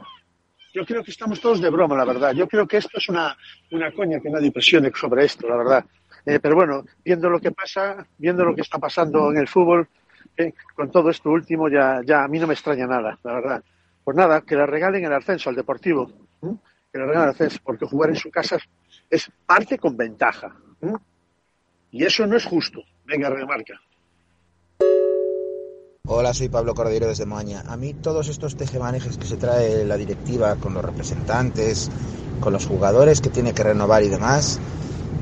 Yo 0.76 0.86
creo 0.86 1.04
que 1.04 1.10
estamos 1.10 1.42
todos 1.42 1.60
de 1.60 1.72
broma, 1.72 1.98
la 1.98 2.06
verdad. 2.06 2.34
Yo 2.34 2.48
creo 2.48 2.68
que 2.68 2.78
esto 2.78 3.00
es 3.00 3.10
una, 3.10 3.36
una 3.72 3.92
coña 3.92 4.20
que 4.20 4.30
nadie 4.30 4.52
presione 4.52 4.92
sobre 4.94 5.26
esto, 5.26 5.50
la 5.50 5.58
verdad. 5.58 5.86
Eh, 6.24 6.40
pero 6.40 6.54
bueno, 6.54 6.86
viendo 7.04 7.32
lo 7.32 7.40
que 7.40 7.52
pasa, 7.52 8.06
viendo 8.20 8.46
lo 8.46 8.54
que 8.54 8.62
está 8.62 8.78
pasando 8.78 9.32
en 9.32 9.38
el 9.38 9.48
fútbol, 9.48 9.88
eh, 10.38 10.54
con 10.76 10.92
todo 10.92 11.10
esto 11.10 11.32
último, 11.32 11.68
ya, 11.68 12.02
ya 12.06 12.24
a 12.24 12.28
mí 12.28 12.38
no 12.38 12.46
me 12.46 12.54
extraña 12.54 12.86
nada, 12.86 13.18
la 13.24 13.34
verdad. 13.34 13.64
Pues 14.04 14.16
nada, 14.16 14.42
que 14.42 14.56
le 14.56 14.68
regalen 14.68 15.04
el 15.04 15.14
ascenso 15.14 15.50
al 15.50 15.56
Deportivo. 15.56 16.12
Que 16.92 17.00
le 17.00 17.06
regalen 17.08 17.24
el 17.24 17.30
ascenso, 17.30 17.58
porque 17.64 17.88
jugar 17.88 18.12
en 18.12 18.18
su 18.18 18.30
casa 18.30 18.60
es 19.10 19.32
parte 19.48 19.80
con 19.80 19.98
ventaja. 19.98 20.56
Y 21.90 22.04
eso 22.04 22.28
no 22.28 22.38
es 22.38 22.46
justo. 22.46 22.84
Venga, 23.10 23.28
remarca. 23.28 23.74
Hola, 26.06 26.32
soy 26.36 26.48
Pablo 26.48 26.76
Cordero 26.76 27.08
desde 27.08 27.26
Moaña. 27.26 27.64
A 27.68 27.76
mí 27.76 27.96
todos 27.96 28.28
estos 28.28 28.56
tejemanejes 28.56 29.18
que 29.18 29.26
se 29.26 29.36
trae 29.36 29.84
la 29.84 29.98
directiva 29.98 30.56
con 30.58 30.76
los 30.76 30.86
representantes, 30.86 31.90
con 32.40 32.54
los 32.54 32.68
jugadores 32.68 33.20
que 33.20 33.32
tiene 33.32 33.54
que 33.54 33.64
renovar 33.64 34.04
y 34.04 34.10
demás, 34.10 34.60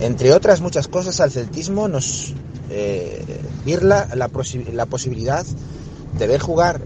entre 0.02 0.34
otras 0.34 0.60
muchas 0.60 0.90
cosas, 0.90 1.22
al 1.22 1.32
celtismo 1.32 1.88
nos 1.88 2.34
eh, 2.70 3.24
virla 3.64 4.10
la, 4.16 4.30
la 4.74 4.86
posibilidad 4.86 5.46
de 6.18 6.28
ver 6.28 6.42
jugar 6.42 6.82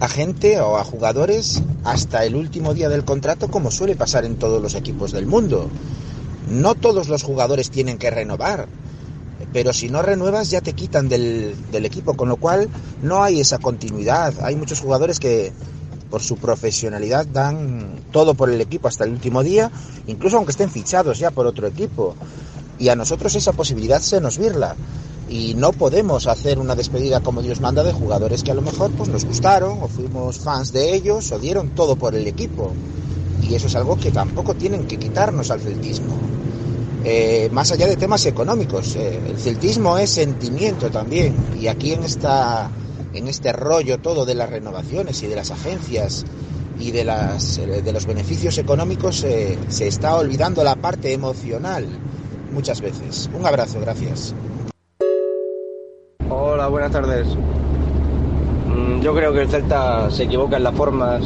a 0.00 0.08
gente 0.08 0.60
o 0.60 0.78
a 0.78 0.84
jugadores 0.84 1.62
hasta 1.84 2.24
el 2.24 2.34
último 2.34 2.74
día 2.74 2.88
del 2.88 3.04
contrato 3.04 3.48
como 3.48 3.70
suele 3.70 3.94
pasar 3.94 4.24
en 4.24 4.34
todos 4.34 4.60
los 4.60 4.74
equipos 4.74 5.12
del 5.12 5.26
mundo. 5.26 5.70
No 6.50 6.74
todos 6.74 7.08
los 7.08 7.22
jugadores 7.22 7.70
tienen 7.70 7.98
que 7.98 8.10
renovar 8.10 8.66
pero 9.52 9.72
si 9.72 9.88
no 9.88 10.02
renuevas 10.02 10.50
ya 10.50 10.60
te 10.60 10.72
quitan 10.72 11.08
del, 11.08 11.56
equipo, 11.72 12.14
con 12.14 12.28
lo 12.28 12.36
cual 12.36 12.68
no 13.02 13.22
hay 13.22 13.40
esa 13.40 13.58
continuidad. 13.58 14.34
Hay 14.42 14.56
muchos 14.56 14.80
jugadores 14.80 15.20
que 15.20 15.52
por 16.10 16.22
su 16.22 16.36
profesionalidad 16.36 17.26
dan 17.26 18.00
todo 18.12 18.34
por 18.34 18.50
el 18.50 18.60
equipo 18.60 18.88
hasta 18.88 19.04
el 19.04 19.12
último 19.12 19.42
día, 19.42 19.70
incluso 20.06 20.36
aunque 20.36 20.52
estén 20.52 20.70
fichados 20.70 21.18
ya 21.18 21.30
por 21.30 21.46
otro 21.46 21.66
equipo. 21.66 22.14
Y 22.78 22.88
a 22.88 22.96
nosotros 22.96 23.34
esa 23.34 23.52
posibilidad 23.52 24.00
se 24.00 24.20
nos 24.20 24.38
virla. 24.38 24.76
y 25.28 25.54
no 25.54 25.72
podemos 25.72 26.28
hacer 26.28 26.60
una 26.60 26.76
despedida 26.76 27.18
como 27.18 27.42
Dios 27.42 27.60
manda 27.60 27.82
de 27.82 27.92
jugadores 27.92 28.44
que 28.44 28.52
a 28.52 28.54
lo 28.54 28.62
mejor 28.62 28.92
pues 28.92 29.08
nos 29.08 29.24
gustaron 29.24 29.82
o 29.82 29.88
fuimos 29.88 30.38
fans 30.38 30.72
de 30.72 30.94
ellos 30.94 31.32
o 31.32 31.40
dieron 31.40 31.70
todo 31.70 31.96
por 31.96 32.14
el 32.14 32.28
equipo 32.28 32.72
y 33.42 33.56
eso 33.56 33.66
es 33.66 33.74
algo 33.74 33.96
que 33.96 34.12
tampoco 34.12 34.54
tienen 34.54 34.86
que 34.86 34.98
quitarnos 34.98 35.50
al 35.50 35.60
celtismo 35.60 36.16
eh, 37.08 37.48
más 37.52 37.70
allá 37.70 37.86
de 37.86 37.96
temas 37.96 38.26
económicos 38.26 38.96
eh, 38.96 39.20
el 39.28 39.38
celtismo 39.38 39.96
es 39.96 40.10
sentimiento 40.10 40.90
también 40.90 41.36
y 41.56 41.68
aquí 41.68 41.92
en 41.92 42.02
esta 42.02 42.68
en 43.14 43.28
este 43.28 43.52
rollo 43.52 43.98
todo 43.98 44.26
de 44.26 44.34
las 44.34 44.50
renovaciones 44.50 45.22
y 45.22 45.28
de 45.28 45.36
las 45.36 45.52
agencias 45.52 46.24
y 46.80 46.90
de 46.90 47.04
las 47.04 47.58
eh, 47.58 47.80
de 47.80 47.92
los 47.92 48.06
beneficios 48.06 48.58
económicos 48.58 49.22
eh, 49.22 49.56
se 49.68 49.86
está 49.86 50.16
olvidando 50.16 50.64
la 50.64 50.74
parte 50.74 51.12
emocional 51.12 51.86
muchas 52.52 52.80
veces 52.80 53.30
un 53.32 53.46
abrazo 53.46 53.78
gracias 53.80 54.34
Hola, 56.28 56.66
buenas 56.66 56.90
tardes. 56.90 57.28
Mm, 58.66 59.00
Yo 59.00 59.14
creo 59.14 59.32
que 59.32 59.42
el 59.42 59.48
Celta 59.48 60.10
se 60.10 60.24
equivoca 60.24 60.56
en 60.56 60.64
las 60.64 60.74
formas 60.74 61.22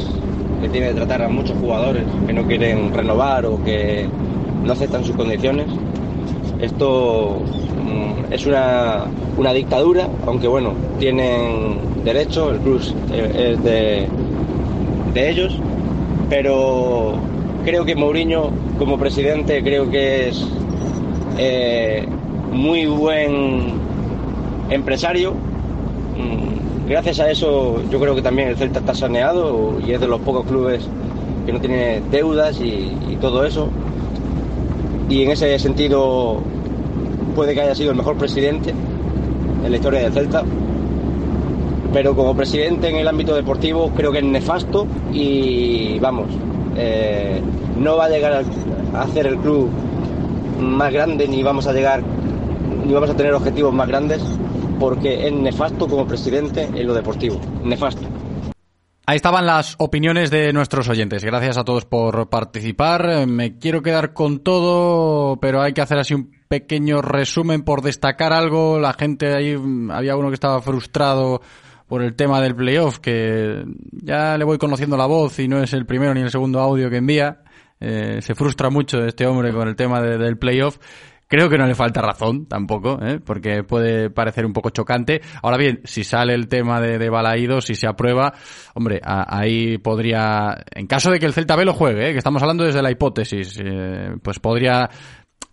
que 0.61 0.69
tiene 0.69 0.89
de 0.89 0.93
tratar 0.93 1.23
a 1.23 1.27
muchos 1.27 1.57
jugadores 1.57 2.03
que 2.27 2.33
no 2.33 2.45
quieren 2.45 2.93
renovar 2.93 3.47
o 3.47 3.63
que 3.63 4.07
no 4.63 4.73
aceptan 4.73 5.03
sus 5.03 5.15
condiciones. 5.15 5.67
Esto 6.59 7.41
mm, 7.83 8.33
es 8.33 8.45
una, 8.45 9.05
una 9.37 9.53
dictadura, 9.53 10.07
aunque 10.27 10.47
bueno, 10.47 10.73
tienen 10.99 11.79
derecho, 12.03 12.51
el 12.51 12.59
club 12.59 12.81
es 13.11 13.63
de, 13.63 14.07
de 15.13 15.29
ellos, 15.29 15.57
pero 16.29 17.13
creo 17.65 17.85
que 17.85 17.95
Mourinho 17.95 18.51
como 18.77 18.97
presidente 18.97 19.61
creo 19.63 19.89
que 19.89 20.29
es 20.29 20.45
eh, 21.37 22.07
muy 22.51 22.85
buen 22.85 23.73
empresario. 24.69 25.33
Mm, 25.33 26.51
Gracias 26.87 27.21
a 27.21 27.31
eso 27.31 27.81
yo 27.89 28.01
creo 28.01 28.15
que 28.15 28.21
también 28.21 28.49
el 28.49 28.57
Celta 28.57 28.79
está 28.79 28.93
saneado 28.93 29.79
y 29.85 29.93
es 29.93 30.01
de 30.01 30.07
los 30.09 30.19
pocos 30.19 30.45
clubes 30.45 30.85
que 31.45 31.53
no 31.53 31.61
tiene 31.61 32.01
deudas 32.11 32.59
y 32.59 33.17
todo 33.21 33.45
eso. 33.45 33.69
Y 35.11 35.23
en 35.23 35.31
ese 35.31 35.59
sentido 35.59 36.39
puede 37.35 37.53
que 37.53 37.59
haya 37.61 37.75
sido 37.75 37.91
el 37.91 37.97
mejor 37.97 38.15
presidente 38.15 38.69
en 38.69 39.69
la 39.69 39.75
historia 39.75 39.99
del 39.99 40.13
Celta. 40.13 40.43
Pero 41.91 42.15
como 42.15 42.33
presidente 42.33 42.87
en 42.89 42.95
el 42.95 43.07
ámbito 43.09 43.35
deportivo 43.35 43.91
creo 43.93 44.13
que 44.13 44.19
es 44.19 44.23
nefasto 44.23 44.87
y 45.11 45.99
vamos, 45.99 46.27
eh, 46.77 47.41
no 47.77 47.97
va 47.97 48.05
a 48.05 48.09
llegar 48.09 48.31
a- 48.93 49.01
hacer 49.01 49.27
el 49.27 49.35
club 49.37 49.67
más 50.61 50.93
grande 50.93 51.27
ni 51.27 51.43
vamos 51.43 51.67
a 51.67 51.73
llegar 51.73 52.01
ni 52.85 52.93
vamos 52.93 53.09
a 53.09 53.13
tener 53.15 53.33
objetivos 53.33 53.73
más 53.73 53.89
grandes 53.89 54.21
porque 54.79 55.27
es 55.27 55.33
nefasto 55.33 55.87
como 55.89 56.07
presidente 56.07 56.69
en 56.73 56.87
lo 56.87 56.93
deportivo. 56.93 57.37
Nefasto. 57.65 58.07
Ahí 59.11 59.17
estaban 59.17 59.45
las 59.45 59.75
opiniones 59.77 60.31
de 60.31 60.53
nuestros 60.53 60.87
oyentes. 60.87 61.21
Gracias 61.21 61.57
a 61.57 61.65
todos 61.65 61.83
por 61.83 62.29
participar. 62.29 63.27
Me 63.27 63.57
quiero 63.57 63.81
quedar 63.81 64.13
con 64.13 64.39
todo, 64.39 65.37
pero 65.41 65.61
hay 65.61 65.73
que 65.73 65.81
hacer 65.81 65.97
así 65.97 66.13
un 66.13 66.31
pequeño 66.47 67.01
resumen 67.01 67.63
por 67.63 67.81
destacar 67.81 68.31
algo. 68.31 68.79
La 68.79 68.93
gente 68.93 69.33
ahí, 69.35 69.57
mm, 69.57 69.91
había 69.91 70.15
uno 70.15 70.29
que 70.29 70.35
estaba 70.35 70.61
frustrado 70.61 71.41
por 71.87 72.01
el 72.03 72.15
tema 72.15 72.39
del 72.39 72.55
playoff, 72.55 72.99
que 72.99 73.65
ya 73.91 74.37
le 74.37 74.45
voy 74.45 74.57
conociendo 74.57 74.95
la 74.95 75.07
voz 75.07 75.39
y 75.39 75.49
no 75.49 75.61
es 75.61 75.73
el 75.73 75.85
primero 75.85 76.13
ni 76.13 76.21
el 76.21 76.31
segundo 76.31 76.61
audio 76.61 76.89
que 76.89 76.95
envía. 76.95 77.41
Eh, 77.81 78.19
se 78.21 78.33
frustra 78.33 78.69
mucho 78.69 79.03
este 79.03 79.27
hombre 79.27 79.51
con 79.51 79.67
el 79.67 79.75
tema 79.75 80.01
de- 80.01 80.19
del 80.19 80.37
playoff. 80.37 80.77
Creo 81.31 81.47
que 81.49 81.57
no 81.57 81.65
le 81.65 81.75
falta 81.75 82.01
razón 82.01 82.45
tampoco, 82.45 82.99
¿eh? 83.01 83.21
porque 83.25 83.63
puede 83.63 84.09
parecer 84.09 84.45
un 84.45 84.51
poco 84.51 84.69
chocante. 84.69 85.21
Ahora 85.41 85.55
bien, 85.55 85.79
si 85.85 86.03
sale 86.03 86.33
el 86.33 86.49
tema 86.49 86.81
de, 86.81 86.97
de 86.97 87.09
si 87.61 87.73
se 87.73 87.87
aprueba, 87.87 88.33
hombre, 88.73 88.99
a- 89.01 89.39
ahí 89.39 89.77
podría, 89.77 90.57
en 90.75 90.87
caso 90.87 91.09
de 91.09 91.19
que 91.21 91.25
el 91.25 91.31
Celta 91.31 91.55
B 91.55 91.63
lo 91.63 91.71
juegue, 91.71 92.09
¿eh? 92.09 92.11
que 92.11 92.17
estamos 92.17 92.41
hablando 92.41 92.65
desde 92.65 92.81
la 92.81 92.91
hipótesis, 92.91 93.57
eh, 93.63 94.13
pues 94.21 94.39
podría 94.39 94.89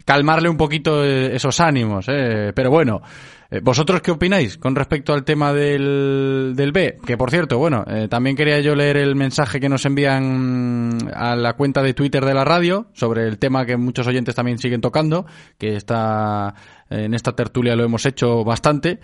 calmarle 0.09 0.49
un 0.49 0.57
poquito 0.57 1.05
eh, 1.05 1.37
esos 1.37 1.61
ánimos. 1.61 2.07
¿eh? 2.09 2.53
Pero 2.55 2.71
bueno, 2.71 3.03
eh, 3.51 3.61
¿vosotros 3.63 4.01
qué 4.01 4.11
opináis 4.11 4.57
con 4.57 4.75
respecto 4.75 5.13
al 5.13 5.23
tema 5.23 5.53
del, 5.53 6.55
del 6.57 6.73
B? 6.73 6.97
Que 7.05 7.19
por 7.19 7.31
cierto, 7.31 7.59
bueno, 7.59 7.85
eh, 7.87 8.09
también 8.09 8.35
quería 8.35 8.59
yo 8.61 8.75
leer 8.75 8.97
el 8.97 9.15
mensaje 9.17 9.61
que 9.61 9.69
nos 9.69 9.85
envían 9.85 10.97
a 11.15 11.37
la 11.37 11.53
cuenta 11.53 11.83
de 11.83 11.93
Twitter 11.93 12.25
de 12.25 12.33
la 12.33 12.47
radio 12.47 12.87
sobre 12.95 13.29
el 13.29 13.39
tema 13.39 13.67
que 13.67 13.77
muchos 13.77 14.07
oyentes 14.07 14.35
también 14.35 14.57
siguen 14.57 14.81
tocando, 14.81 15.27
que 15.59 15.77
está 15.77 16.55
en 16.89 17.13
esta 17.13 17.33
tertulia 17.33 17.77
lo 17.77 17.85
hemos 17.85 18.07
hecho 18.07 18.45
bastante. 18.45 19.01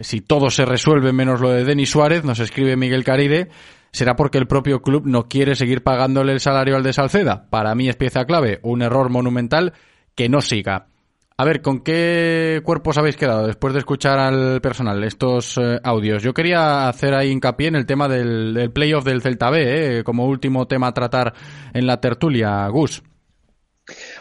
Si 0.00 0.22
todo 0.22 0.48
se 0.48 0.64
resuelve 0.64 1.12
menos 1.12 1.40
lo 1.42 1.50
de 1.50 1.64
Denis 1.64 1.90
Suárez, 1.90 2.24
nos 2.24 2.40
escribe 2.40 2.76
Miguel 2.76 3.04
Caride, 3.04 3.50
será 3.92 4.16
porque 4.16 4.38
el 4.38 4.46
propio 4.46 4.80
club 4.80 5.02
no 5.06 5.28
quiere 5.28 5.54
seguir 5.54 5.82
pagándole 5.82 6.32
el 6.32 6.40
salario 6.40 6.76
al 6.76 6.82
de 6.82 6.94
Salceda. 6.94 7.46
Para 7.50 7.74
mí 7.74 7.90
es 7.90 7.96
pieza 7.96 8.24
clave, 8.24 8.58
un 8.62 8.80
error 8.80 9.10
monumental 9.10 9.74
que 10.14 10.28
no 10.28 10.40
siga. 10.40 10.88
A 11.36 11.44
ver, 11.44 11.62
¿con 11.62 11.80
qué 11.80 12.62
cuerpos 12.64 12.96
habéis 12.96 13.16
quedado 13.16 13.46
después 13.46 13.72
de 13.72 13.80
escuchar 13.80 14.20
al 14.20 14.60
personal 14.60 15.02
estos 15.02 15.58
eh, 15.58 15.80
audios? 15.82 16.22
Yo 16.22 16.32
quería 16.32 16.88
hacer 16.88 17.12
ahí 17.12 17.30
hincapié 17.30 17.66
en 17.66 17.74
el 17.74 17.86
tema 17.86 18.06
del, 18.08 18.70
playoff 18.72 19.04
del 19.04 19.20
Celta 19.20 19.50
B, 19.50 19.98
eh, 19.98 20.04
como 20.04 20.26
último 20.26 20.68
tema 20.68 20.86
a 20.86 20.94
tratar 20.94 21.34
en 21.72 21.88
la 21.88 22.00
tertulia, 22.00 22.68
Gus. 22.68 23.02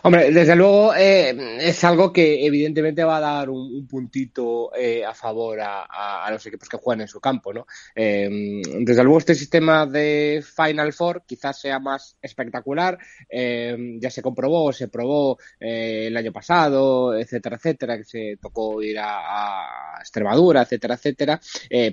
Hombre, 0.05 0.31
desde 0.31 0.57
luego 0.57 0.93
eh, 0.93 1.59
es 1.61 1.81
algo 1.85 2.11
que 2.11 2.45
evidentemente 2.45 3.05
va 3.05 3.17
a 3.17 3.21
dar 3.21 3.49
un, 3.49 3.73
un 3.73 3.87
puntito 3.87 4.75
eh, 4.75 5.05
a 5.05 5.13
favor 5.13 5.57
a, 5.61 6.29
los 6.29 6.45
equipos 6.45 6.67
que 6.67 6.75
juegan 6.75 6.99
en 7.01 7.07
su 7.07 7.21
campo, 7.21 7.53
¿no? 7.53 7.65
Eh, 7.95 8.61
desde 8.81 9.01
luego 9.01 9.19
este 9.19 9.33
sistema 9.33 9.85
de 9.85 10.43
Final 10.43 10.91
Four 10.91 11.23
quizás 11.25 11.57
sea 11.57 11.79
más 11.79 12.17
espectacular, 12.21 12.97
eh, 13.29 13.95
ya 13.97 14.09
se 14.09 14.21
comprobó, 14.21 14.73
se 14.73 14.89
probó 14.89 15.37
eh, 15.57 16.07
el 16.07 16.17
año 16.17 16.33
pasado, 16.33 17.15
etcétera, 17.15 17.55
etcétera, 17.55 17.97
que 17.97 18.03
se 18.03 18.37
tocó 18.41 18.81
ir 18.81 18.99
a, 18.99 19.95
a 19.95 19.99
Extremadura, 20.01 20.63
etcétera, 20.63 20.95
etcétera, 20.95 21.39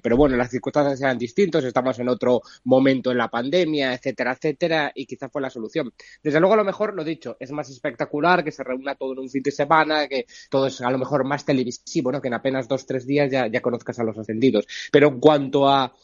pero 0.03 0.17
bueno, 0.17 0.37
las 0.37 0.51
circunstancias 0.51 1.01
eran 1.01 1.17
distintas, 1.17 1.63
estamos 1.63 1.97
en 2.01 2.09
otro 2.09 2.43
momento 2.65 3.13
en 3.13 3.19
la 3.19 3.29
pandemia, 3.29 3.95
etcétera, 3.95 4.33
etcétera, 4.33 4.91
y 4.97 5.07
quizás 5.07 5.31
fue 5.31 5.41
la 5.41 5.49
solución. 5.49 5.93
Desde 6.21 6.41
luego, 6.41 6.55
a 6.55 6.57
lo 6.57 6.65
mejor, 6.65 6.95
lo 6.95 7.05
dicho, 7.05 7.37
es 7.39 7.53
más 7.53 7.71
espectacular, 7.71 8.00
que 8.45 8.53
se 8.53 8.65
reúna 8.65 8.95
todo 8.95 9.13
en 9.13 9.21
un 9.21 9.29
fin 9.31 9.43
de 9.43 9.51
semana, 9.51 10.09
que 10.09 10.27
todo 10.49 10.67
es 10.67 10.81
a 10.81 10.91
lo 10.91 10.99
mejor 10.99 11.25
más 11.25 11.45
televisivo, 11.45 12.13
¿no? 12.13 12.21
Que 12.21 12.29
en 12.29 12.35
apenas 12.35 12.69
dos, 12.69 12.87
tres 12.87 13.07
días 13.07 13.31
ya, 13.31 13.47
ya 13.47 13.61
conozcas 13.61 13.99
a 13.99 14.05
los 14.05 14.17
ascendidos. 14.19 14.67
Pero 14.93 15.09
en 15.09 15.21
cuanto 15.21 15.69
a 15.69 15.95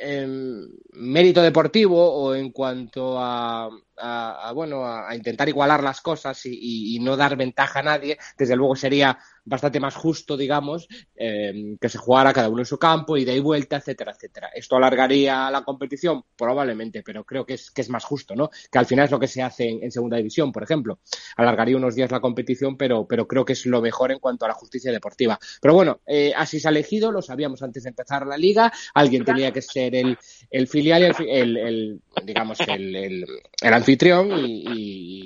em, 0.00 0.68
mérito 0.94 1.42
deportivo 1.42 1.98
o 1.98 2.34
en 2.34 2.50
cuanto 2.50 3.18
a, 3.18 3.68
a- 3.96 4.52
bueno 4.54 4.84
a, 4.86 5.14
intentar 5.14 5.48
igualar 5.48 5.82
las 5.82 6.00
cosas 6.00 6.40
y 6.44 6.98
no 7.00 7.16
dar 7.16 7.36
ventaja 7.36 7.80
a 7.80 7.82
nadie, 7.82 8.18
desde 8.36 8.56
luego 8.56 8.76
sería 8.76 9.18
bastante 9.44 9.80
más 9.80 9.94
justo, 9.94 10.36
digamos, 10.36 10.86
em, 11.16 11.76
que 11.78 11.88
se 11.88 11.98
jugara 11.98 12.32
cada 12.32 12.48
uno 12.48 12.60
en 12.60 12.66
su 12.66 12.78
campo, 12.78 13.16
ida 13.16 13.32
y 13.32 13.40
vuelta, 13.40 13.76
etcétera, 13.76 14.12
etcétera. 14.12 14.50
¿Esto 14.54 14.76
alargaría 14.76 15.50
la 15.50 15.62
competición? 15.62 16.22
Probablemente, 16.36 17.02
pero 17.02 17.24
creo 17.24 17.44
que 17.44 17.54
es, 17.54 17.70
que 17.70 17.82
es 17.82 17.88
más 17.88 18.04
justo, 18.04 18.34
¿no? 18.36 18.50
Que 18.70 18.78
al 18.78 18.86
final 18.86 19.06
es 19.06 19.10
lo 19.10 19.18
que 19.20 19.28
se 19.28 19.42
hace 19.42 19.68
en, 19.68 19.90
segunda 19.90 20.16
división, 20.16 20.52
por 20.52 20.62
ejemplo. 20.62 21.00
Alargaría 21.36 21.76
unos 21.76 21.94
días 21.94 22.10
la 22.10 22.20
competición, 22.20 22.76
pero, 22.76 23.06
pero 23.06 23.26
creo 23.26 23.44
que 23.44 23.54
es 23.54 23.66
lo 23.66 23.80
mejor 23.82 24.12
en 24.12 24.18
cuanto 24.18 24.44
a 24.44 24.48
la 24.48 24.54
justicia 24.54 24.92
deportiva. 24.92 25.38
Pero 25.60 25.74
bueno, 25.74 26.00
eh, 26.06 26.32
así 26.36 26.60
se 26.60 26.68
ha 26.68 26.70
elegido, 26.70 27.10
lo 27.10 27.22
sabíamos 27.22 27.62
antes 27.62 27.82
de 27.82 27.88
empezar 27.90 28.26
la 28.26 28.36
liga, 28.36 28.72
alguien 28.94 29.24
tenía 29.24 29.50
que 29.52 29.62
ser 29.62 29.94
el, 29.94 30.16
el 30.50 30.68
filial 30.68 31.02
y 31.02 31.04
el, 31.06 31.28
el- 31.28 31.56
el, 31.56 32.00
digamos, 32.24 32.58
el, 32.68 33.24
anfitrión 33.62 34.30
y, 34.38 34.64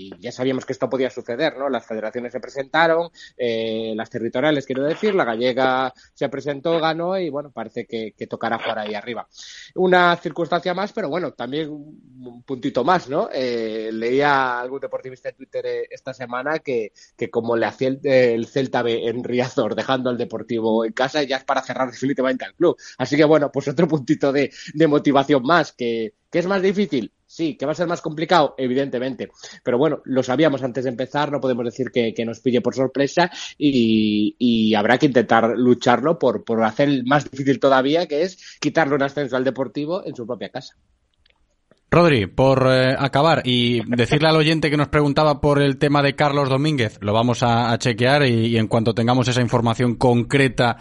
y 0.08 0.10
ya 0.20 0.32
sabíamos 0.32 0.64
que 0.64 0.72
esto 0.72 0.88
podía 0.88 1.10
suceder, 1.10 1.56
¿no? 1.56 1.68
Las 1.68 1.86
federaciones 1.86 2.32
se 2.32 2.40
presentaron, 2.40 3.10
eh, 3.36 3.92
las 3.96 4.05
territoriales, 4.10 4.66
quiero 4.66 4.84
decir, 4.84 5.14
la 5.14 5.24
gallega 5.24 5.92
se 6.14 6.28
presentó, 6.28 6.78
ganó 6.80 7.18
y 7.18 7.30
bueno, 7.30 7.50
parece 7.50 7.86
que, 7.86 8.14
tocará 8.26 8.58
jugar 8.58 8.80
ahí 8.80 8.94
arriba. 8.94 9.28
Una 9.74 10.16
circunstancia 10.16 10.74
más, 10.74 10.92
pero 10.92 11.08
bueno, 11.08 11.32
también 11.32 11.70
un 11.70 12.42
puntito 12.42 12.82
más, 12.84 13.08
¿no? 13.08 13.28
Eh, 13.32 13.90
leía 13.92 14.32
a 14.32 14.60
algún 14.60 14.80
deportivista 14.80 15.28
en 15.28 15.36
Twitter 15.36 15.64
eh, 15.66 15.88
esta 15.90 16.12
semana 16.12 16.58
que, 16.58 16.92
que 17.16 17.30
como 17.30 17.56
le 17.56 17.66
hacía 17.66 17.88
el, 17.88 18.00
el 18.04 18.46
Celta 18.46 18.82
B 18.82 19.06
en 19.08 19.22
Riazor, 19.22 19.74
dejando 19.74 20.10
al 20.10 20.18
Deportivo 20.18 20.84
en 20.84 20.92
casa, 20.92 21.22
ya 21.22 21.36
es 21.36 21.44
para 21.44 21.62
cerrar 21.62 21.90
definitivamente 21.90 22.44
al 22.44 22.54
club. 22.54 22.76
Así 22.98 23.16
que 23.16 23.24
bueno, 23.24 23.50
pues 23.52 23.68
otro 23.68 23.86
puntito 23.88 24.32
de, 24.32 24.52
de 24.74 24.86
motivación 24.86 25.42
más, 25.42 25.72
que, 25.72 26.14
que 26.30 26.38
es 26.38 26.46
más 26.46 26.62
difícil. 26.62 27.12
Sí, 27.28 27.56
que 27.56 27.66
va 27.66 27.72
a 27.72 27.74
ser 27.74 27.88
más 27.88 28.00
complicado, 28.00 28.54
evidentemente. 28.56 29.28
Pero 29.64 29.78
bueno, 29.78 30.00
lo 30.04 30.22
sabíamos 30.22 30.62
antes 30.62 30.84
de 30.84 30.90
empezar, 30.90 31.32
no 31.32 31.40
podemos 31.40 31.64
decir 31.64 31.90
que, 31.90 32.24
nos 32.24 32.40
pille 32.40 32.60
por 32.60 32.74
sorpresa 32.74 33.30
y, 33.58 34.74
habrá 34.74 34.98
que 34.98 35.06
intentar 35.06 35.54
lucharlo 35.56 36.18
por, 36.18 36.44
por 36.44 36.62
hacer 36.62 37.02
más 37.04 37.28
difícil 37.30 37.58
todavía, 37.58 38.06
que 38.06 38.22
es 38.22 38.58
quitarle 38.60 38.94
un 38.94 39.02
ascenso 39.02 39.36
al 39.36 39.44
Deportivo 39.44 40.06
en 40.06 40.14
su 40.14 40.26
propia 40.26 40.50
casa. 40.50 40.76
Rodri, 41.90 42.26
por 42.26 42.66
eh, 42.68 42.94
acabar 42.98 43.42
y 43.44 43.80
decirle 43.96 44.28
al 44.28 44.36
oyente 44.36 44.70
que 44.70 44.76
nos 44.76 44.88
preguntaba 44.88 45.40
por 45.40 45.62
el 45.62 45.78
tema 45.78 46.02
de 46.02 46.14
Carlos 46.14 46.48
Domínguez, 46.48 46.98
lo 47.00 47.12
vamos 47.12 47.42
a, 47.42 47.76
chequear 47.78 48.26
y 48.26 48.56
en 48.56 48.66
cuanto 48.66 48.92
tengamos 48.92 49.28
esa 49.28 49.40
información 49.40 49.94
concreta 49.94 50.76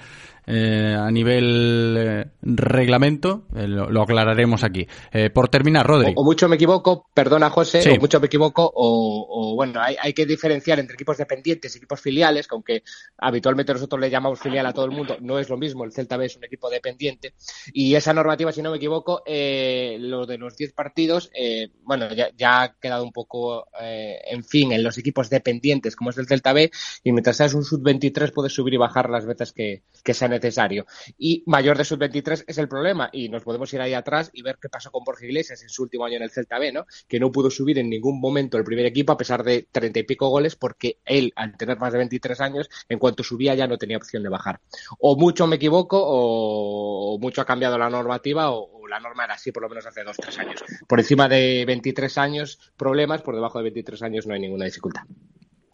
eh, 0.48 0.96
a 0.98 1.10
nivel 1.12 1.96
eh, 1.98 2.26
reglamento, 2.42 3.46
eh, 3.56 3.68
lo, 3.68 3.90
lo 3.90 4.02
aclararemos 4.02 4.64
aquí. 4.64 4.88
Por 5.34 5.50
terminar, 5.50 5.86
Rodri. 5.88 6.14
O, 6.16 6.22
o 6.22 6.24
mucho 6.24 6.48
me 6.50 6.56
equivoco, 6.56 7.08
perdona 7.14 7.50
José, 7.50 7.82
Sí. 7.82 7.90
o 7.92 8.00
mucho 8.00 8.20
me 8.20 8.28
equivoco, 8.28 8.64
o, 8.74 9.28
o, 9.30 9.56
bueno, 9.56 9.80
hay, 9.82 9.96
hay 10.00 10.14
que 10.14 10.26
diferenciar 10.26 10.80
entre 10.80 10.94
equipos 10.96 11.18
dependientes 11.18 11.74
y 11.74 11.78
equipos 11.78 12.02
filiales, 12.02 12.48
que 12.48 12.56
aunque 12.56 12.84
habitualmente 13.18 13.74
nosotros 13.74 14.00
le 14.02 14.10
llamamos 14.10 14.40
filial 14.40 14.66
a 14.66 14.74
todo 14.74 14.86
el 14.86 14.92
mundo, 14.92 15.18
no 15.22 15.40
es 15.40 15.50
lo 15.50 15.58
mismo, 15.58 15.84
el 15.84 15.92
Celta 15.94 16.18
B 16.18 16.26
es 16.26 16.36
un 16.38 16.44
equipo 16.44 16.70
dependiente. 16.70 17.34
Y 17.74 17.96
esa 17.96 18.14
normativa, 18.14 18.52
si 18.52 18.62
no 18.62 18.72
me 18.72 18.78
equivoco, 18.78 19.24
eh, 19.26 19.98
lo 20.00 20.26
de 20.26 20.38
los 20.38 20.56
10 20.58 20.74
partidos, 20.74 21.30
eh, 21.34 21.70
bueno, 21.84 22.12
ya, 22.14 22.30
ya 22.38 22.62
ha 22.64 22.74
quedado 22.74 23.04
un 23.04 23.12
poco, 23.12 23.68
eh, 23.82 24.20
en 24.30 24.44
fin, 24.44 24.72
en 24.72 24.84
los 24.84 24.98
equipos 24.98 25.30
dependientes, 25.30 25.96
como 25.96 26.10
es 26.10 26.18
el 26.18 26.28
Celta 26.28 26.54
B, 26.54 26.72
y 27.04 27.12
mientras 27.12 27.38
seas 27.38 27.54
un 27.54 27.64
sub-23 27.64 28.32
puedes 28.34 28.54
subir 28.54 28.74
y 28.74 28.78
bajar 28.78 29.10
las 29.10 29.26
veces 29.26 29.52
que, 29.54 29.84
que 30.04 30.14
sea 30.14 30.28
necesario. 30.36 30.86
Y 31.18 31.44
mayor 31.46 31.78
de 31.78 31.86
sub-23 31.86 32.46
es 32.48 32.58
el 32.58 32.68
problema, 32.68 33.10
y 33.12 33.30
nos 33.30 33.44
podemos 33.44 33.74
ir 33.74 33.82
ahí 33.82 33.94
atrás 33.94 34.30
y 34.34 34.42
ver 34.42 34.58
qué 34.62 34.70
pasó 34.70 34.92
con 34.92 35.04
Borja 35.04 35.26
Iglesias 35.26 35.62
en 35.62 35.70
su 35.70 35.84
último 35.84 36.06
año 36.06 36.18
en 36.18 36.24
el 36.24 36.32
Celta 36.32 36.60
B, 36.60 36.72
¿no? 36.72 36.86
Que 37.08 37.20
no 37.20 37.32
pudo 37.32 37.50
subir 37.50 37.80
en 37.80 37.90
ningún 37.90 38.20
momento 38.20 38.58
el 38.58 38.64
primer 38.64 38.86
equipo 38.86 39.14
a 39.14 39.18
pesar 39.18 39.44
de 39.44 39.68
treinta 39.72 40.00
y 40.00 40.04
pico 40.04 40.30
goles, 40.30 40.56
porque 40.56 41.00
él, 41.06 41.34
al 41.36 41.58
tener 41.58 41.78
más 41.78 41.92
de 41.92 42.00
23 42.00 42.42
años, 42.42 42.70
en 42.90 43.00
cuanto 43.00 43.24
subía 43.24 43.56
ya 43.56 43.68
no 43.68 43.78
tenía 43.78 43.98
opción 43.98 44.24
de 44.24 44.30
bajar. 44.30 44.60
O 45.00 45.16
mucho 45.16 45.48
me 45.48 45.56
equivoco, 45.56 46.00
o, 46.02 47.18
mucho 47.20 47.42
ha 47.42 47.46
cambiado 47.46 47.78
la 47.78 47.90
normativa, 47.90 48.52
o, 48.52 48.82
o 48.82 48.88
la 48.88 49.00
norma 49.00 49.26
era 49.26 49.36
así 49.36 49.52
por 49.52 49.64
lo 49.64 49.70
menos 49.70 49.86
hace 49.86 50.04
dos, 50.04 50.18
tres 50.18 50.38
años. 50.40 50.64
Por 50.88 51.00
encima 51.00 51.28
de 51.28 51.64
23 51.66 52.18
años, 52.18 52.74
problemas, 52.78 53.22
por 53.22 53.36
debajo 53.36 53.58
de 53.60 53.64
23 53.66 54.02
años 54.04 54.28
no 54.28 54.34
hay 54.34 54.42
ninguna 54.42 54.66
dificultad. 54.66 55.04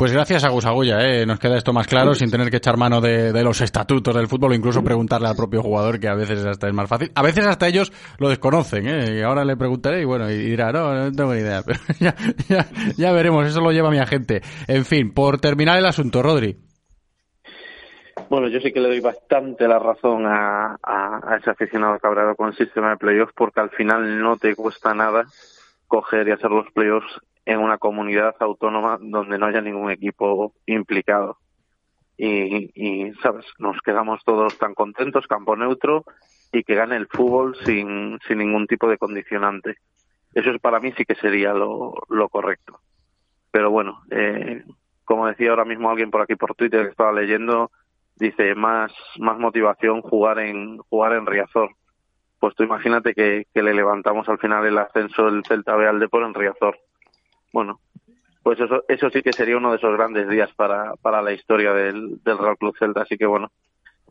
Pues 0.01 0.13
gracias 0.13 0.43
a 0.43 0.49
Gus 0.49 0.65
Agulla, 0.65 0.99
¿eh? 0.99 1.27
nos 1.27 1.37
queda 1.37 1.57
esto 1.57 1.73
más 1.73 1.85
claro 1.85 2.15
sin 2.15 2.31
tener 2.31 2.49
que 2.49 2.57
echar 2.57 2.75
mano 2.75 3.01
de, 3.01 3.31
de 3.31 3.43
los 3.43 3.61
estatutos 3.61 4.15
del 4.15 4.27
fútbol 4.27 4.53
o 4.53 4.55
incluso 4.55 4.83
preguntarle 4.83 5.27
al 5.27 5.35
propio 5.35 5.61
jugador 5.61 5.99
que 5.99 6.07
a 6.07 6.15
veces 6.15 6.43
hasta 6.43 6.67
es 6.67 6.73
más 6.73 6.89
fácil. 6.89 7.11
A 7.13 7.21
veces 7.21 7.45
hasta 7.45 7.67
ellos 7.67 7.93
lo 8.17 8.29
desconocen, 8.29 8.87
¿eh? 8.87 9.19
y 9.19 9.21
ahora 9.21 9.45
le 9.45 9.55
preguntaré 9.55 10.01
y 10.01 10.05
bueno, 10.05 10.27
y 10.27 10.37
dirá, 10.37 10.71
no, 10.71 10.91
no 10.91 11.11
tengo 11.11 11.35
ni 11.35 11.41
idea, 11.41 11.61
pero 11.67 11.79
ya, 11.99 12.15
ya, 12.49 12.65
ya 12.97 13.11
veremos, 13.11 13.45
eso 13.45 13.61
lo 13.61 13.71
lleva 13.71 13.91
mi 13.91 13.99
agente. 13.99 14.41
En 14.67 14.85
fin, 14.85 15.13
por 15.13 15.39
terminar 15.39 15.77
el 15.77 15.85
asunto, 15.85 16.23
Rodri. 16.23 16.57
Bueno, 18.27 18.47
yo 18.47 18.59
sí 18.59 18.73
que 18.73 18.79
le 18.79 18.87
doy 18.87 19.01
bastante 19.01 19.67
la 19.67 19.77
razón 19.77 20.25
a, 20.25 20.77
a, 20.81 21.31
a 21.31 21.37
ese 21.37 21.51
aficionado 21.51 21.99
cabreado 21.99 22.35
con 22.35 22.47
el 22.47 22.57
sistema 22.57 22.89
de 22.89 22.97
playoffs 22.97 23.33
porque 23.35 23.59
al 23.59 23.69
final 23.69 24.19
no 24.19 24.35
te 24.37 24.55
cuesta 24.55 24.95
nada 24.95 25.25
coger 25.87 26.27
y 26.27 26.31
hacer 26.31 26.49
los 26.49 26.65
playoffs 26.71 27.21
en 27.45 27.59
una 27.59 27.77
comunidad 27.77 28.35
autónoma 28.39 28.97
donde 29.01 29.37
no 29.37 29.45
haya 29.47 29.61
ningún 29.61 29.91
equipo 29.91 30.53
implicado. 30.65 31.37
Y, 32.17 32.71
y, 32.75 33.13
¿sabes? 33.15 33.45
Nos 33.57 33.81
quedamos 33.81 34.23
todos 34.23 34.57
tan 34.57 34.75
contentos, 34.75 35.27
campo 35.27 35.55
neutro, 35.55 36.03
y 36.51 36.63
que 36.63 36.75
gane 36.75 36.95
el 36.97 37.07
fútbol 37.07 37.55
sin, 37.65 38.19
sin 38.27 38.37
ningún 38.37 38.67
tipo 38.67 38.87
de 38.87 38.97
condicionante. 38.97 39.77
Eso 40.33 40.51
es 40.51 40.61
para 40.61 40.79
mí 40.79 40.93
sí 40.95 41.05
que 41.05 41.15
sería 41.15 41.53
lo, 41.53 41.93
lo 42.09 42.29
correcto. 42.29 42.79
Pero 43.51 43.71
bueno, 43.71 44.01
eh, 44.11 44.63
como 45.03 45.27
decía 45.27 45.49
ahora 45.49 45.65
mismo 45.65 45.89
alguien 45.89 46.11
por 46.11 46.21
aquí 46.21 46.35
por 46.35 46.55
Twitter 46.55 46.85
que 46.85 46.91
estaba 46.91 47.11
leyendo, 47.11 47.71
dice 48.15 48.55
más, 48.55 48.93
más 49.17 49.37
motivación 49.39 50.01
jugar 50.01 50.39
en, 50.39 50.77
jugar 50.77 51.13
en 51.13 51.25
Riazor. 51.25 51.71
Pues 52.39 52.55
tú 52.55 52.63
imagínate 52.63 53.13
que, 53.13 53.45
que 53.53 53.63
le 53.63 53.73
levantamos 53.73 54.27
al 54.29 54.39
final 54.39 54.65
el 54.65 54.77
ascenso 54.77 55.25
del 55.25 55.43
Celta 55.45 55.75
B 55.75 55.87
al 55.87 55.99
Depor 55.99 56.23
en 56.23 56.33
Riazor. 56.33 56.77
Bueno, 57.51 57.79
pues 58.43 58.59
eso, 58.59 58.83
eso 58.87 59.09
sí 59.09 59.21
que 59.21 59.33
sería 59.33 59.57
uno 59.57 59.71
de 59.71 59.77
esos 59.77 59.95
grandes 59.95 60.27
días 60.29 60.49
para, 60.55 60.95
para 61.01 61.21
la 61.21 61.33
historia 61.33 61.73
del, 61.73 62.21
del 62.23 62.37
Real 62.37 62.57
Club 62.57 62.75
Celta. 62.77 63.01
Así 63.01 63.17
que 63.17 63.25
bueno, 63.25 63.51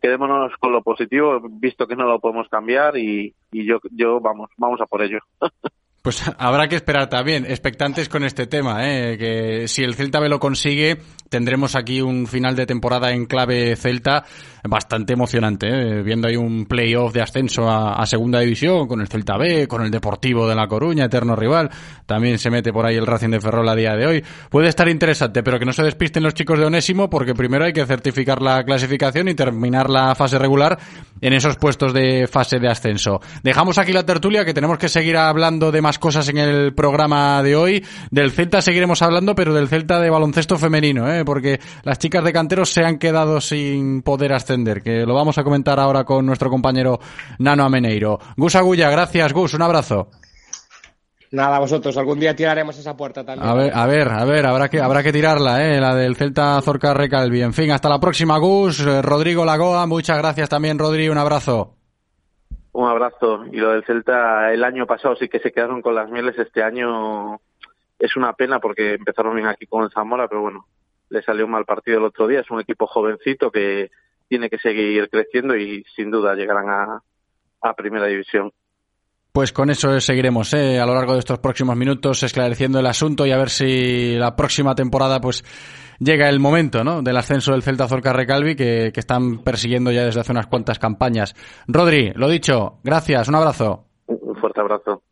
quedémonos 0.01 0.53
con 0.59 0.73
lo 0.73 0.83
positivo, 0.83 1.41
visto 1.43 1.87
que 1.87 1.97
no 1.97 2.07
lo 2.07 2.21
podemos 2.21 2.49
cambiar 2.49 2.97
y, 2.97 3.35
y 3.53 3.67
yo, 3.67 3.79
yo 3.91 4.21
vamos, 4.21 4.51
vamos 4.57 4.81
a 4.81 4.87
por 4.87 5.03
ello. 5.03 5.19
Pues 6.03 6.23
habrá 6.39 6.67
que 6.67 6.77
esperar 6.77 7.11
también, 7.11 7.45
expectantes 7.45 8.09
con 8.09 8.25
este 8.25 8.47
tema, 8.47 8.89
¿eh? 8.89 9.19
que 9.19 9.69
si 9.69 9.83
el 9.83 9.95
Celta 9.95 10.19
B 10.19 10.31
lo 10.31 10.41
consigue, 10.41 10.97
tendremos 11.29 11.77
aquí 11.77 12.01
un 12.01 12.27
final 12.27 12.57
de 12.57 12.65
temporada 12.65 13.13
en 13.13 13.27
clave 13.27 13.77
Celta 13.77 14.25
bastante 14.65 15.13
emocionante, 15.13 15.69
¿eh? 15.69 16.03
viendo 16.03 16.29
ahí 16.29 16.37
un 16.37 16.67
playoff 16.67 17.13
de 17.13 17.23
ascenso 17.23 17.69
a, 17.69 18.05
Segunda 18.07 18.41
División 18.41 18.89
con 18.89 19.01
el 19.01 19.09
Celta 19.09 19.37
B, 19.37 19.69
con 19.69 19.83
el 19.83 19.91
Deportivo 19.91 20.49
de 20.49 20.55
La 20.55 20.67
Coruña, 20.67 21.05
eterno 21.05 21.37
rival, 21.37 21.71
también 22.07 22.39
se 22.39 22.51
mete 22.51 22.73
por 22.73 22.85
ahí 22.85 22.97
el 22.97 23.07
Racing 23.07 23.29
de 23.29 23.41
Ferrol 23.41 23.69
a 23.69 23.77
día 23.77 23.95
de 23.95 24.07
hoy. 24.07 24.25
Puede 24.49 24.69
estar 24.69 24.89
interesante, 24.89 25.43
pero 25.43 25.59
que 25.59 25.65
no 25.65 25.73
se 25.73 25.85
despisten 25.85 26.25
los 26.25 26.35
chicos 26.35 26.59
de 26.59 26.65
Onésimo, 26.65 27.09
porque 27.09 27.35
primero 27.35 27.65
hay 27.65 27.73
que 27.73 27.87
certificar 27.87 28.43
la 28.43 28.65
clasificación 28.65 29.29
y 29.29 29.35
terminar 29.35 29.89
la 29.89 30.15
fase 30.15 30.39
regular 30.39 30.79
en 31.21 31.33
esos 31.33 31.57
puestos 31.57 31.93
de 31.93 32.27
fase 32.27 32.59
de 32.59 32.69
ascenso. 32.69 33.21
Dejamos 33.43 33.79
aquí 33.79 33.93
la 33.93 34.05
tertulia, 34.05 34.45
que 34.45 34.55
tenemos 34.55 34.79
que 34.79 34.89
seguir 34.89 35.17
hablando 35.17 35.71
de 35.71 35.83
más 35.83 35.99
cosas 35.99 36.29
en 36.29 36.39
el 36.39 36.75
programa 36.75 37.43
de 37.43 37.57
hoy. 37.57 37.85
Del 38.11 38.33
Celta 38.33 38.63
seguiremos 38.63 39.03
hablando, 39.03 39.35
pero 39.35 39.55
del 39.55 39.69
Celta 39.69 40.01
de 40.01 40.11
baloncesto 40.11 40.59
femenino, 40.59 41.13
¿eh? 41.13 41.25
porque 41.25 41.61
las 41.83 41.99
chicas 41.99 42.25
de 42.25 42.33
canteros 42.33 42.71
se 42.71 42.85
han 42.85 42.99
quedado 42.99 43.41
sin 43.41 44.03
poder 44.03 44.33
ascender, 44.33 44.50
que 44.83 45.07
lo 45.07 45.15
vamos 45.15 45.39
a 45.39 45.45
comentar 45.45 45.79
ahora 45.79 46.05
con 46.05 46.27
nuestro 46.27 46.51
compañero 46.51 46.99
Nano 47.39 47.65
Ameneiro. 47.65 48.19
Gus 48.37 48.57
Agulla, 48.57 48.91
gracias 48.91 49.33
Gus, 49.33 49.55
un 49.55 49.63
abrazo. 49.63 50.09
Nada, 51.33 51.61
vosotros, 51.61 51.97
algún 51.97 52.19
día 52.19 52.35
tiraremos 52.35 52.77
esa 52.77 52.97
puerta 52.97 53.25
también. 53.25 53.49
A 53.49 53.55
ver, 53.55 53.73
a 53.73 53.87
ver, 53.87 54.09
a 54.09 54.25
ver, 54.25 54.47
habrá 54.47 54.69
que, 54.69 54.81
habrá 54.81 55.03
que 55.05 55.13
tirarla, 55.13 55.65
¿eh? 55.65 55.81
la 55.81 55.95
del 55.95 56.17
Celta 56.17 56.61
Zorca 56.61 56.93
Recalvi. 56.93 57.43
En 57.43 57.53
fin, 57.53 57.71
hasta 57.71 57.89
la 57.89 58.01
próxima, 58.01 58.37
Gus. 58.39 58.85
Rodrigo 59.03 59.45
Lagoa, 59.45 59.87
muchas 59.87 60.19
gracias 60.19 60.49
también, 60.49 60.79
Rodri, 60.79 61.09
un 61.09 61.19
abrazo. 61.19 61.77
Un 62.73 62.89
abrazo. 62.89 63.45
Y 63.53 63.59
lo 63.59 63.71
del 63.71 63.85
Celta, 63.85 64.53
el 64.53 64.65
año 64.65 64.87
pasado 64.87 65.15
sí 65.15 65.29
que 65.29 65.39
se 65.39 65.53
quedaron 65.53 65.83
con 65.83 65.95
las 65.95 66.11
mieles. 66.11 66.37
Este 66.37 66.65
año 66.65 67.41
es 67.97 68.17
una 68.17 68.33
pena 68.33 68.59
porque 68.59 68.95
empezaron 68.95 69.37
bien 69.37 69.47
aquí 69.47 69.67
con 69.67 69.85
el 69.85 69.93
Zamora, 69.93 70.27
pero 70.27 70.41
bueno, 70.41 70.67
le 71.11 71.23
salió 71.23 71.45
un 71.45 71.53
mal 71.53 71.65
partido 71.65 71.99
el 71.99 72.05
otro 72.07 72.27
día. 72.27 72.41
Es 72.41 72.51
un 72.51 72.61
equipo 72.61 72.89
jovencito 72.89 73.53
que 73.53 73.91
tiene 74.31 74.49
que 74.49 74.59
seguir 74.59 75.11
creciendo 75.11 75.57
y 75.57 75.85
sin 75.97 76.11
duda 76.11 76.37
llegarán 76.37 76.69
a, 76.71 77.03
a 77.63 77.75
Primera 77.75 78.07
División. 78.07 78.53
Pues 79.33 79.53
con 79.53 79.71
eso 79.71 80.01
seguiremos 80.01 80.55
¿eh? 80.55 80.79
a 80.81 80.87
lo 80.87 80.95
largo 80.95 81.15
de 81.15 81.19
estos 81.19 81.41
próximos 81.41 81.77
minutos 81.77 82.23
esclareciendo 82.23 82.79
el 82.79 82.87
asunto 82.87 83.27
y 83.27 83.33
a 83.33 83.39
ver 83.39 83.51
si 83.51 84.15
la 84.17 84.35
próxima 84.35 84.75
temporada 84.75 85.21
pues 85.21 85.45
llega 85.99 86.29
el 86.29 86.41
momento 86.41 86.83
¿no? 86.83 87.03
del 87.03 87.17
ascenso 87.17 87.53
del 87.53 87.63
Celta 87.63 87.89
Zorca 87.89 88.13
Recalvi 88.13 88.55
que, 88.57 88.91
que 88.93 89.01
están 89.01 89.39
persiguiendo 89.43 89.93
ya 89.93 90.05
desde 90.05 90.21
hace 90.21 90.33
unas 90.33 90.47
cuantas 90.47 90.79
campañas. 90.79 91.35
Rodri, 91.67 92.13
lo 92.15 92.29
dicho, 92.29 92.79
gracias, 92.83 93.29
un 93.29 93.35
abrazo. 93.35 93.85
Un 94.07 94.37
fuerte 94.37 94.61
abrazo. 94.61 95.03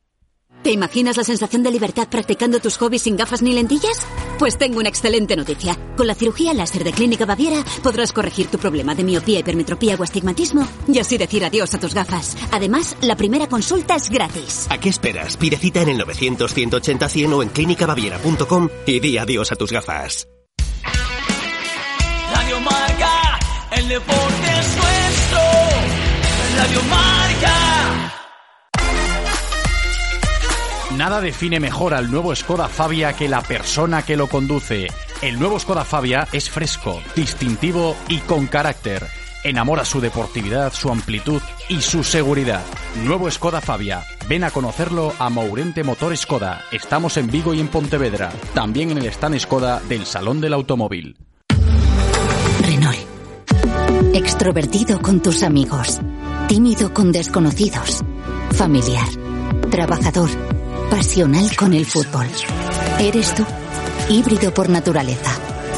¿Te 0.69 0.73
imaginas 0.73 1.17
la 1.17 1.25
sensación 1.25 1.63
de 1.63 1.71
libertad 1.71 2.09
practicando 2.11 2.61
tus 2.61 2.77
hobbies 2.77 3.01
sin 3.01 3.17
gafas 3.17 3.41
ni 3.41 3.55
lentillas? 3.55 4.07
Pues 4.39 4.59
tengo 4.59 4.81
una 4.81 4.91
excelente 4.91 5.35
noticia. 5.35 5.79
Con 5.97 6.07
la 6.07 6.15
cirugía 6.15 6.53
láser 6.53 6.85
de 6.85 6.93
Clínica 6.93 7.25
Baviera 7.25 7.65
podrás 7.83 8.13
corregir 8.13 8.49
tu 8.49 8.59
problema 8.59 8.95
de 8.95 9.03
miopía, 9.03 9.39
hipermetropía 9.39 9.97
o 9.99 10.03
astigmatismo 10.03 10.69
y 10.87 10.99
así 10.99 11.17
decir 11.17 11.43
adiós 11.43 11.73
a 11.73 11.81
tus 11.81 11.95
gafas. 11.95 12.37
Además, 12.53 12.99
la 13.01 13.17
primera 13.17 13.49
consulta 13.49 13.97
es 13.97 14.11
gratis. 14.11 14.67
¿A 14.69 14.77
qué 14.77 14.91
esperas? 14.91 15.39
Pide 15.39 15.57
cita 15.57 15.81
en 15.81 15.89
el 15.89 15.97
900 15.97 16.53
180 16.53 17.09
100 17.09 17.33
o 17.33 17.43
en 17.43 17.49
clínicabaviera.com 17.49 18.69
y 18.85 19.01
di 19.01 19.17
adiós 19.17 19.51
a 19.51 19.57
tus 19.57 19.73
gafas. 19.73 20.29
Radio 22.35 22.61
Marca, 22.61 23.39
el 23.71 23.89
deporte 23.89 24.49
es 24.61 24.77
nuestro. 24.77 25.41
Radio 26.59 26.83
Marca. 26.91 28.19
Nada 30.99 31.21
define 31.21 31.61
mejor 31.61 31.95
al 31.95 32.11
nuevo 32.11 32.35
Skoda 32.35 32.67
Fabia 32.67 33.13
que 33.13 33.29
la 33.29 33.41
persona 33.41 34.03
que 34.03 34.17
lo 34.17 34.27
conduce. 34.27 34.89
El 35.23 35.39
nuevo 35.39 35.57
Skoda 35.61 35.85
Fabia 35.85 36.27
es 36.33 36.51
fresco, 36.51 37.01
distintivo 37.15 37.95
y 38.09 38.19
con 38.19 38.49
carácter. 38.49 39.07
Enamora 39.45 39.85
su 39.85 40.01
deportividad, 40.01 40.73
su 40.73 40.91
amplitud 40.91 41.41
y 41.69 41.83
su 41.83 42.03
seguridad. 42.03 42.65
Nuevo 43.05 43.31
Skoda 43.31 43.61
Fabia. 43.61 44.05
Ven 44.29 44.43
a 44.43 44.51
conocerlo 44.51 45.13
a 45.21 45.31
Mourente 45.31 45.85
Motor 45.85 46.17
Skoda. 46.17 46.65
Estamos 46.73 47.17
en 47.17 47.31
Vigo 47.31 47.55
y 47.55 47.61
en 47.61 47.69
Pontevedra. 47.69 48.33
También 48.53 48.91
en 48.91 48.99
el 48.99 49.07
stand 49.07 49.39
Skoda 49.39 49.81
del 49.89 50.05
Salón 50.05 50.41
del 50.41 50.53
Automóvil. 50.53 51.17
Renault. 52.63 52.99
Extrovertido 54.15 55.01
con 55.01 55.23
tus 55.23 55.45
amigos. 55.45 56.01
Tímido 56.49 56.93
con 56.93 57.13
desconocidos. 57.13 58.03
Familiar. 58.51 59.07
Trabajador 59.71 60.58
pasional 60.99 61.55
con 61.55 61.75
el 61.75 61.87
fútbol. 61.87 62.27
Eres 62.99 63.33
tú, 63.33 63.47
híbrido 64.11 64.53
por 64.53 64.69
naturaleza. 64.69 65.31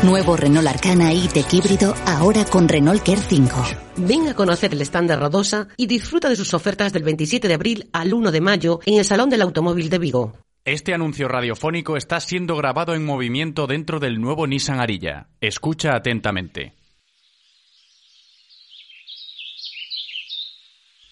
Nuevo 0.03 0.35
Renault 0.35 0.67
Arcana 0.67 1.13
E-Tech 1.13 1.53
híbrido 1.53 1.95
ahora 2.07 2.47
con 2.47 2.67
Renault 2.67 3.03
Care 3.03 3.21
5. 3.21 3.65
Ven 3.99 4.29
a 4.29 4.35
conocer 4.35 4.73
el 4.73 4.81
stand 4.81 5.11
de 5.11 5.17
Rodosa 5.17 5.69
y 5.77 5.87
disfruta 5.87 6.31
de 6.31 6.37
sus 6.37 6.55
ofertas 6.55 6.95
del 6.95 7.03
27 7.03 7.49
de 7.49 7.53
abril 7.53 7.91
al 7.93 8.15
1 8.15 8.33
de 8.33 8.41
mayo 8.41 8.81
en 8.87 8.95
el 8.95 9.05
Salón 9.05 9.29
del 9.29 9.43
Automóvil 9.43 9.91
de 9.91 9.99
Vigo. 9.99 10.33
Este 10.65 10.95
anuncio 10.95 11.29
radiofónico 11.29 11.99
está 11.99 12.19
siendo 12.21 12.57
grabado 12.57 12.95
en 12.95 13.05
movimiento 13.05 13.67
dentro 13.67 14.01
del 14.01 14.23
nuevo 14.23 14.47
Nissan 14.47 14.81
Arilla. 14.81 15.29
Escucha 15.43 15.95
atentamente. 15.95 16.73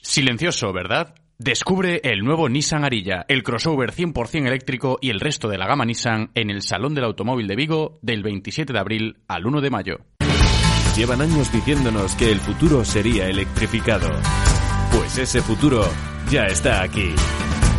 Silencioso, 0.00 0.72
¿verdad? 0.72 1.14
Descubre 1.40 2.00
el 2.02 2.24
nuevo 2.24 2.48
Nissan 2.48 2.84
Arilla, 2.84 3.24
el 3.28 3.44
crossover 3.44 3.92
100% 3.92 4.48
eléctrico 4.48 4.98
y 5.00 5.10
el 5.10 5.20
resto 5.20 5.46
de 5.48 5.56
la 5.56 5.68
gama 5.68 5.84
Nissan 5.84 6.32
en 6.34 6.50
el 6.50 6.62
Salón 6.62 6.96
del 6.96 7.04
Automóvil 7.04 7.46
de 7.46 7.54
Vigo 7.54 8.00
del 8.02 8.24
27 8.24 8.72
de 8.72 8.78
abril 8.80 9.18
al 9.28 9.46
1 9.46 9.60
de 9.60 9.70
mayo. 9.70 10.00
Llevan 10.96 11.20
años 11.20 11.52
diciéndonos 11.52 12.16
que 12.16 12.32
el 12.32 12.40
futuro 12.40 12.84
sería 12.84 13.28
electrificado. 13.28 14.10
Pues 14.90 15.16
ese 15.16 15.40
futuro 15.40 15.84
ya 16.28 16.46
está 16.46 16.82
aquí. 16.82 17.14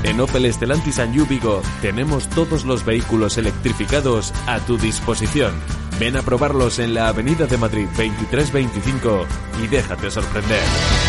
En 0.04 0.22
Opel 0.22 0.54
Stellantis 0.54 1.00
and 1.00 1.28
Vigo 1.28 1.62
tenemos 1.82 2.30
todos 2.30 2.64
los 2.64 2.86
vehículos 2.86 3.38
electrificados 3.38 4.34
a 4.48 4.62
tu 4.62 4.78
disposición. 4.78 5.52
Ven 6.00 6.16
a 6.16 6.22
probarlos 6.22 6.80
en 6.80 6.94
la 6.94 7.10
Avenida 7.10 7.46
de 7.46 7.58
Madrid 7.58 7.88
2325 7.88 9.26
y 9.62 9.68
déjate 9.68 10.10
sorprender. 10.10 11.09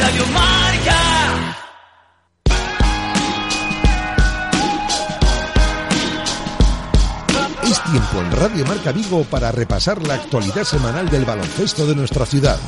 Radio 0.00 0.26
Marca. 0.28 1.54
Es 7.64 7.82
tiempo 7.84 8.20
en 8.20 8.32
Radio 8.32 8.64
Marca 8.66 8.92
Vigo 8.92 9.24
para 9.24 9.50
repasar 9.52 10.06
la 10.06 10.14
actualidad 10.14 10.64
semanal 10.64 11.08
del 11.08 11.24
baloncesto 11.24 11.86
de 11.86 11.94
nuestra 11.94 12.24
ciudad. 12.26 12.58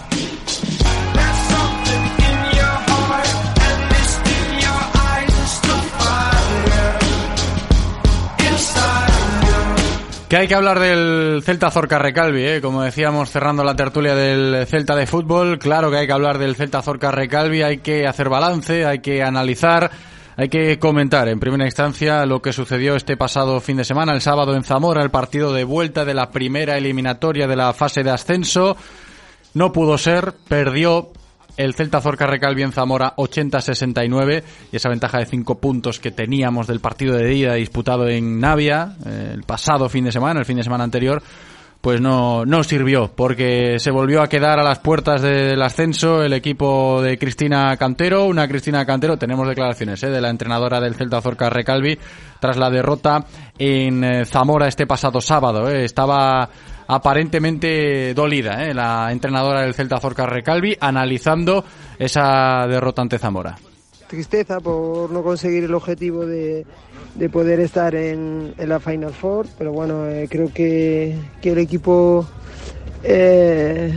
Que 10.30 10.36
hay 10.36 10.46
que 10.46 10.54
hablar 10.54 10.78
del 10.78 11.42
Celta 11.44 11.72
Zorca 11.72 11.98
Recalvi, 11.98 12.44
¿eh? 12.46 12.60
como 12.60 12.82
decíamos 12.82 13.30
cerrando 13.30 13.64
la 13.64 13.74
tertulia 13.74 14.14
del 14.14 14.64
Celta 14.68 14.94
de 14.94 15.08
fútbol, 15.08 15.58
claro 15.58 15.90
que 15.90 15.96
hay 15.96 16.06
que 16.06 16.12
hablar 16.12 16.38
del 16.38 16.54
Celta 16.54 16.82
Zorca 16.82 17.10
Recalvi, 17.10 17.62
hay 17.62 17.78
que 17.78 18.06
hacer 18.06 18.28
balance, 18.28 18.86
hay 18.86 19.00
que 19.00 19.24
analizar, 19.24 19.90
hay 20.36 20.48
que 20.48 20.78
comentar 20.78 21.26
en 21.26 21.40
primera 21.40 21.64
instancia 21.64 22.24
lo 22.26 22.40
que 22.40 22.52
sucedió 22.52 22.94
este 22.94 23.16
pasado 23.16 23.60
fin 23.60 23.78
de 23.78 23.84
semana, 23.84 24.12
el 24.12 24.20
sábado 24.20 24.54
en 24.54 24.62
Zamora, 24.62 25.02
el 25.02 25.10
partido 25.10 25.52
de 25.52 25.64
vuelta 25.64 26.04
de 26.04 26.14
la 26.14 26.30
primera 26.30 26.78
eliminatoria 26.78 27.48
de 27.48 27.56
la 27.56 27.72
fase 27.72 28.04
de 28.04 28.12
ascenso. 28.12 28.76
No 29.54 29.72
pudo 29.72 29.98
ser, 29.98 30.32
perdió 30.46 31.10
el 31.56 31.74
Celta 31.74 32.00
Zorca 32.00 32.26
Recalvi 32.26 32.62
en 32.62 32.72
Zamora 32.72 33.14
80-69 33.16 34.42
y 34.72 34.76
esa 34.76 34.88
ventaja 34.88 35.18
de 35.18 35.26
5 35.26 35.58
puntos 35.58 36.00
que 36.00 36.10
teníamos 36.10 36.66
del 36.66 36.80
partido 36.80 37.16
de 37.16 37.34
ida 37.34 37.54
disputado 37.54 38.08
en 38.08 38.40
Navia 38.40 38.96
eh, 39.06 39.30
el 39.34 39.42
pasado 39.42 39.88
fin 39.88 40.04
de 40.04 40.12
semana, 40.12 40.40
el 40.40 40.46
fin 40.46 40.56
de 40.56 40.62
semana 40.62 40.84
anterior, 40.84 41.22
pues 41.80 42.00
no, 42.00 42.44
no 42.44 42.62
sirvió 42.62 43.10
porque 43.14 43.78
se 43.78 43.90
volvió 43.90 44.22
a 44.22 44.28
quedar 44.28 44.58
a 44.58 44.62
las 44.62 44.80
puertas 44.80 45.22
del 45.22 45.60
ascenso 45.62 46.22
el 46.22 46.34
equipo 46.34 47.00
de 47.00 47.18
Cristina 47.18 47.76
Cantero, 47.76 48.26
una 48.26 48.46
Cristina 48.46 48.84
Cantero, 48.84 49.16
tenemos 49.16 49.48
declaraciones 49.48 50.02
eh, 50.02 50.10
de 50.10 50.20
la 50.20 50.28
entrenadora 50.28 50.80
del 50.80 50.94
Celta 50.94 51.22
Zorca 51.22 51.48
Recalvi 51.48 51.98
tras 52.38 52.56
la 52.56 52.70
derrota 52.70 53.24
en 53.58 54.04
eh, 54.04 54.24
Zamora 54.26 54.68
este 54.68 54.86
pasado 54.86 55.20
sábado. 55.20 55.68
Estaba 55.68 56.48
aparentemente 56.90 58.12
dolida, 58.14 58.64
¿eh? 58.64 58.74
la 58.74 59.12
entrenadora 59.12 59.62
del 59.62 59.74
Celta 59.74 60.00
Zorca 60.00 60.26
Recalvi, 60.26 60.76
analizando 60.80 61.64
esa 61.96 62.66
derrota 62.66 63.00
ante 63.02 63.16
Zamora. 63.16 63.56
Tristeza 64.08 64.58
por 64.58 65.08
no 65.12 65.22
conseguir 65.22 65.62
el 65.62 65.74
objetivo 65.74 66.26
de, 66.26 66.66
de 67.14 67.28
poder 67.28 67.60
estar 67.60 67.94
en, 67.94 68.54
en, 68.58 68.68
la 68.68 68.80
Final 68.80 69.12
Four, 69.12 69.46
pero 69.56 69.72
bueno, 69.72 70.04
eh, 70.08 70.26
creo 70.28 70.52
que, 70.52 71.16
que, 71.40 71.52
el 71.52 71.58
equipo 71.58 72.26
eh, 73.04 73.92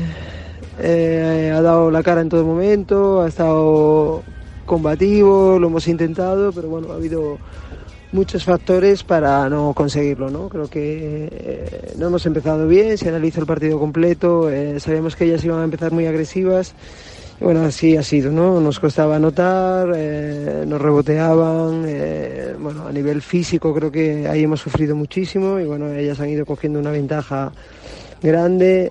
eh, 0.79 1.51
ha 1.51 1.61
dado 1.63 1.89
la 1.89 2.03
cara 2.03 2.21
en 2.21 2.29
todo 2.29 2.45
momento, 2.45 3.23
ha 3.23 3.27
estado 3.27 4.21
combativo, 4.67 5.57
lo 5.57 5.65
hemos 5.65 5.87
intentado, 5.87 6.51
pero 6.53 6.69
bueno, 6.69 6.91
ha 6.91 6.95
habido 6.97 7.39
muchos 8.13 8.45
factores 8.45 9.03
para 9.03 9.49
no 9.49 9.73
conseguirlo, 9.73 10.29
¿no? 10.29 10.47
Creo 10.47 10.69
que 10.69 11.27
eh, 11.31 11.93
no 11.97 12.07
hemos 12.07 12.25
empezado 12.25 12.67
bien, 12.67 12.97
se 12.97 13.09
analiza 13.09 13.41
el 13.41 13.47
partido 13.47 13.79
completo, 13.79 14.49
eh, 14.49 14.79
sabíamos 14.79 15.15
que 15.15 15.25
ellas 15.25 15.43
iban 15.43 15.59
a 15.59 15.63
empezar 15.63 15.91
muy 15.91 16.05
agresivas, 16.05 16.75
bueno, 17.41 17.63
así 17.63 17.97
ha 17.97 18.03
sido, 18.03 18.31
¿no? 18.31 18.61
Nos 18.61 18.79
costaba 18.79 19.15
anotar, 19.15 19.91
eh, 19.95 20.63
nos 20.65 20.79
reboteaban, 20.79 21.85
bueno, 22.59 22.87
a 22.87 22.91
nivel 22.91 23.21
físico 23.21 23.73
creo 23.73 23.91
que 23.91 24.27
ahí 24.27 24.43
hemos 24.43 24.61
sufrido 24.61 24.95
muchísimo 24.95 25.59
y 25.59 25.65
bueno, 25.65 25.91
ellas 25.91 26.19
han 26.19 26.29
ido 26.29 26.45
cogiendo 26.45 26.79
una 26.79 26.91
ventaja 26.91 27.51
grande. 28.21 28.89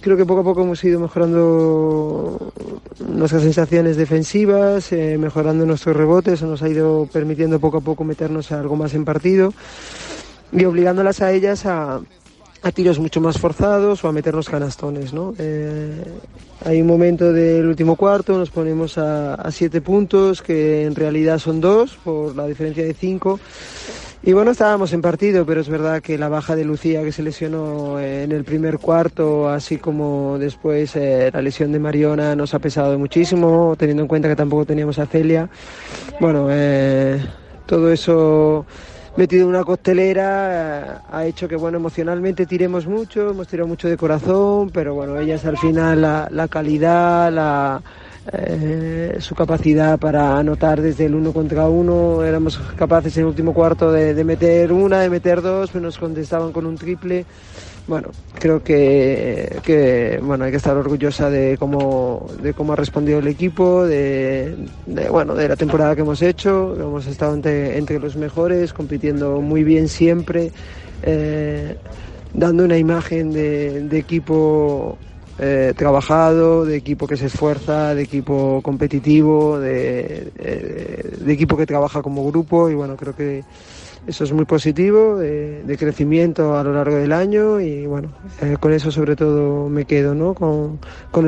Creo 0.00 0.16
que 0.16 0.24
poco 0.24 0.40
a 0.40 0.44
poco 0.44 0.62
hemos 0.62 0.82
ido 0.84 1.00
mejorando 1.00 2.52
nuestras 3.00 3.42
sensaciones 3.42 3.96
defensivas, 3.96 4.92
eh, 4.92 5.16
mejorando 5.18 5.64
nuestros 5.66 5.96
rebotes, 5.96 6.42
nos 6.42 6.62
ha 6.62 6.68
ido 6.68 7.08
permitiendo 7.12 7.60
poco 7.60 7.78
a 7.78 7.80
poco 7.80 8.04
meternos 8.04 8.52
algo 8.52 8.76
más 8.76 8.94
en 8.94 9.04
partido 9.04 9.52
y 10.52 10.64
obligándolas 10.64 11.20
a 11.20 11.32
ellas 11.32 11.66
a, 11.66 12.00
a 12.62 12.72
tiros 12.72 12.98
mucho 12.98 13.20
más 13.20 13.38
forzados 13.38 14.04
o 14.04 14.08
a 14.08 14.12
meternos 14.12 14.48
canastones. 14.48 15.12
¿no? 15.12 15.34
Eh, 15.38 16.02
hay 16.64 16.80
un 16.80 16.86
momento 16.86 17.32
del 17.32 17.66
último 17.66 17.96
cuarto, 17.96 18.36
nos 18.36 18.50
ponemos 18.50 18.98
a 18.98 19.48
siete 19.50 19.80
puntos, 19.80 20.42
que 20.42 20.84
en 20.84 20.94
realidad 20.94 21.38
son 21.38 21.60
dos 21.60 21.98
por 22.02 22.34
la 22.34 22.46
diferencia 22.46 22.84
de 22.84 22.94
cinco. 22.94 23.38
Y 24.20 24.32
bueno, 24.32 24.50
estábamos 24.50 24.92
en 24.92 25.00
partido, 25.00 25.46
pero 25.46 25.60
es 25.60 25.68
verdad 25.68 26.02
que 26.02 26.18
la 26.18 26.28
baja 26.28 26.56
de 26.56 26.64
Lucía 26.64 27.02
que 27.02 27.12
se 27.12 27.22
lesionó 27.22 28.00
en 28.00 28.32
el 28.32 28.44
primer 28.44 28.78
cuarto, 28.78 29.48
así 29.48 29.78
como 29.78 30.38
después 30.38 30.96
eh, 30.96 31.30
la 31.32 31.40
lesión 31.40 31.70
de 31.70 31.78
Mariona 31.78 32.34
nos 32.34 32.52
ha 32.52 32.58
pesado 32.58 32.98
muchísimo, 32.98 33.76
teniendo 33.78 34.02
en 34.02 34.08
cuenta 34.08 34.28
que 34.28 34.34
tampoco 34.34 34.66
teníamos 34.66 34.98
a 34.98 35.06
Celia. 35.06 35.48
Bueno, 36.20 36.48
eh, 36.50 37.24
todo 37.64 37.92
eso 37.92 38.66
metido 39.16 39.44
en 39.44 39.50
una 39.50 39.64
costelera 39.64 40.80
eh, 40.80 40.98
ha 41.10 41.24
hecho 41.24 41.46
que 41.46 41.56
bueno 41.56 41.78
emocionalmente 41.78 42.44
tiremos 42.44 42.86
mucho, 42.86 43.30
hemos 43.30 43.46
tirado 43.46 43.68
mucho 43.68 43.88
de 43.88 43.96
corazón, 43.96 44.70
pero 44.70 44.94
bueno, 44.94 45.16
ellas 45.18 45.44
al 45.44 45.58
final 45.58 46.02
la, 46.02 46.28
la 46.32 46.48
calidad, 46.48 47.32
la 47.32 47.80
eh, 48.32 49.16
su 49.20 49.34
capacidad 49.34 49.98
para 49.98 50.38
anotar 50.38 50.80
desde 50.82 51.06
el 51.06 51.14
uno 51.14 51.32
contra 51.32 51.68
uno. 51.68 52.22
Éramos 52.22 52.58
capaces 52.76 53.16
en 53.16 53.22
el 53.22 53.28
último 53.28 53.54
cuarto 53.54 53.90
de, 53.92 54.24
meter 54.24 54.72
una, 54.72 55.00
de 55.00 55.10
meter 55.10 55.40
dos, 55.42 55.70
pero 55.70 55.84
nos 55.84 55.98
contestaban 55.98 56.52
con 56.52 56.66
un 56.66 56.76
triple. 56.76 57.24
Bueno, 57.86 58.08
creo 58.38 58.62
que, 58.62 59.60
que 59.62 60.20
bueno, 60.22 60.44
hay 60.44 60.50
que 60.50 60.58
estar 60.58 60.76
orgullosa 60.76 61.30
de 61.30 61.56
cómo, 61.58 62.28
de 62.42 62.52
cómo 62.52 62.74
ha 62.74 62.76
respondido 62.76 63.18
el 63.18 63.28
equipo, 63.28 63.86
de, 63.86 64.54
bueno, 65.10 65.34
de 65.34 65.48
la 65.48 65.56
temporada 65.56 65.94
que 65.94 66.02
hemos 66.02 66.20
hecho. 66.20 66.76
Hemos 66.78 67.06
estado 67.06 67.34
entre, 67.34 67.78
entre 67.78 67.98
los 67.98 68.16
mejores, 68.16 68.74
compitiendo 68.74 69.40
muy 69.40 69.64
bien 69.64 69.88
siempre, 69.88 70.52
eh, 71.02 71.76
dando 72.34 72.64
una 72.64 72.76
imagen 72.76 73.32
de 73.32 73.98
equipo 73.98 74.98
eh, 75.38 75.72
trabajado, 75.76 76.64
de 76.64 76.76
equipo 76.76 77.06
que 77.06 77.16
se 77.16 77.26
esfuerza, 77.26 77.94
de 77.94 78.02
equipo 78.02 78.60
competitivo, 78.62 79.58
de, 79.58 80.32
de, 80.36 81.16
de, 81.20 81.32
equipo 81.32 81.56
que 81.56 81.66
trabaja 81.66 82.02
como 82.02 82.26
grupo 82.26 82.68
y 82.68 82.74
bueno, 82.74 82.96
creo 82.96 83.14
que 83.14 83.44
eso 84.08 84.24
es 84.24 84.32
muy 84.32 84.46
positivo, 84.46 85.18
de, 85.18 85.76
crecimiento 85.78 86.56
a 86.56 86.64
lo 86.64 86.72
largo 86.72 86.96
del 86.96 87.12
año 87.12 87.60
y 87.60 87.86
bueno, 87.86 88.10
eh, 88.40 88.56
con 88.58 88.72
eso 88.72 88.90
sobre 88.90 89.14
todo 89.14 89.68
me 89.68 89.84
quedo, 89.84 90.14
¿no? 90.14 90.34
Con, 90.34 90.78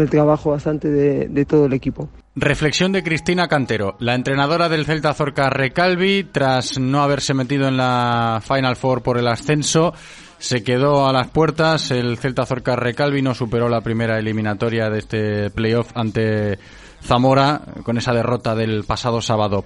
el 0.01 0.09
trabajo 0.09 0.51
bastante 0.51 0.89
de, 0.89 1.45
todo 1.45 1.67
el 1.67 1.75
equipo. 1.75 2.09
Reflexión 2.35 2.93
de 2.93 3.03
Cristina 3.03 3.49
Cantero, 3.49 3.97
la 3.99 4.15
entrenadora 4.15 4.71
del 4.71 4.87
Celta 4.87 5.13
Zorca 5.13 5.51
Recalvi, 5.51 6.25
tras 6.25 6.79
no 6.79 7.03
haberse 7.03 7.35
metido 7.35 7.69
en 7.69 7.77
la 7.77 8.41
Final 8.43 8.77
Four 8.77 9.03
por 9.03 9.19
el 9.19 9.29
ascenso, 9.29 9.93
se 10.41 10.65
quedó 10.65 11.07
a 11.07 11.13
las 11.13 11.29
puertas. 11.29 11.93
El 11.93 12.19
Celta 12.19 12.47
Zorca 12.47 12.75
Recalvi 12.75 13.23
no 13.23 13.35
superó 13.35 13.69
la 13.69 13.83
primera 13.83 14.19
eliminatoria 14.19 14.91
de 14.91 14.99
este 14.99 15.51
playoff 15.51 15.93
ante 15.95 16.59
Zamora 17.03 17.61
con 17.85 17.99
esa 17.99 18.13
derrota 18.13 18.57
del 18.57 18.85
pasado 18.85 19.21
sábado. 19.21 19.65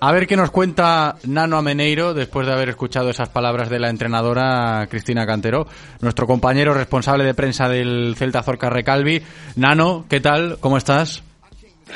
A 0.00 0.10
ver 0.10 0.26
qué 0.26 0.36
nos 0.36 0.50
cuenta 0.50 1.14
Nano 1.24 1.56
Ameneiro 1.56 2.12
después 2.12 2.44
de 2.44 2.52
haber 2.52 2.70
escuchado 2.70 3.10
esas 3.10 3.28
palabras 3.28 3.70
de 3.70 3.78
la 3.78 3.88
entrenadora 3.88 4.88
Cristina 4.90 5.24
Cantero, 5.24 5.68
nuestro 6.00 6.26
compañero 6.26 6.74
responsable 6.74 7.24
de 7.24 7.34
prensa 7.34 7.68
del 7.68 8.16
Celta 8.16 8.42
Zorca 8.42 8.68
Recalvi. 8.68 9.22
Nano, 9.54 10.04
¿qué 10.08 10.20
tal? 10.20 10.58
¿Cómo 10.58 10.76
estás? 10.76 11.22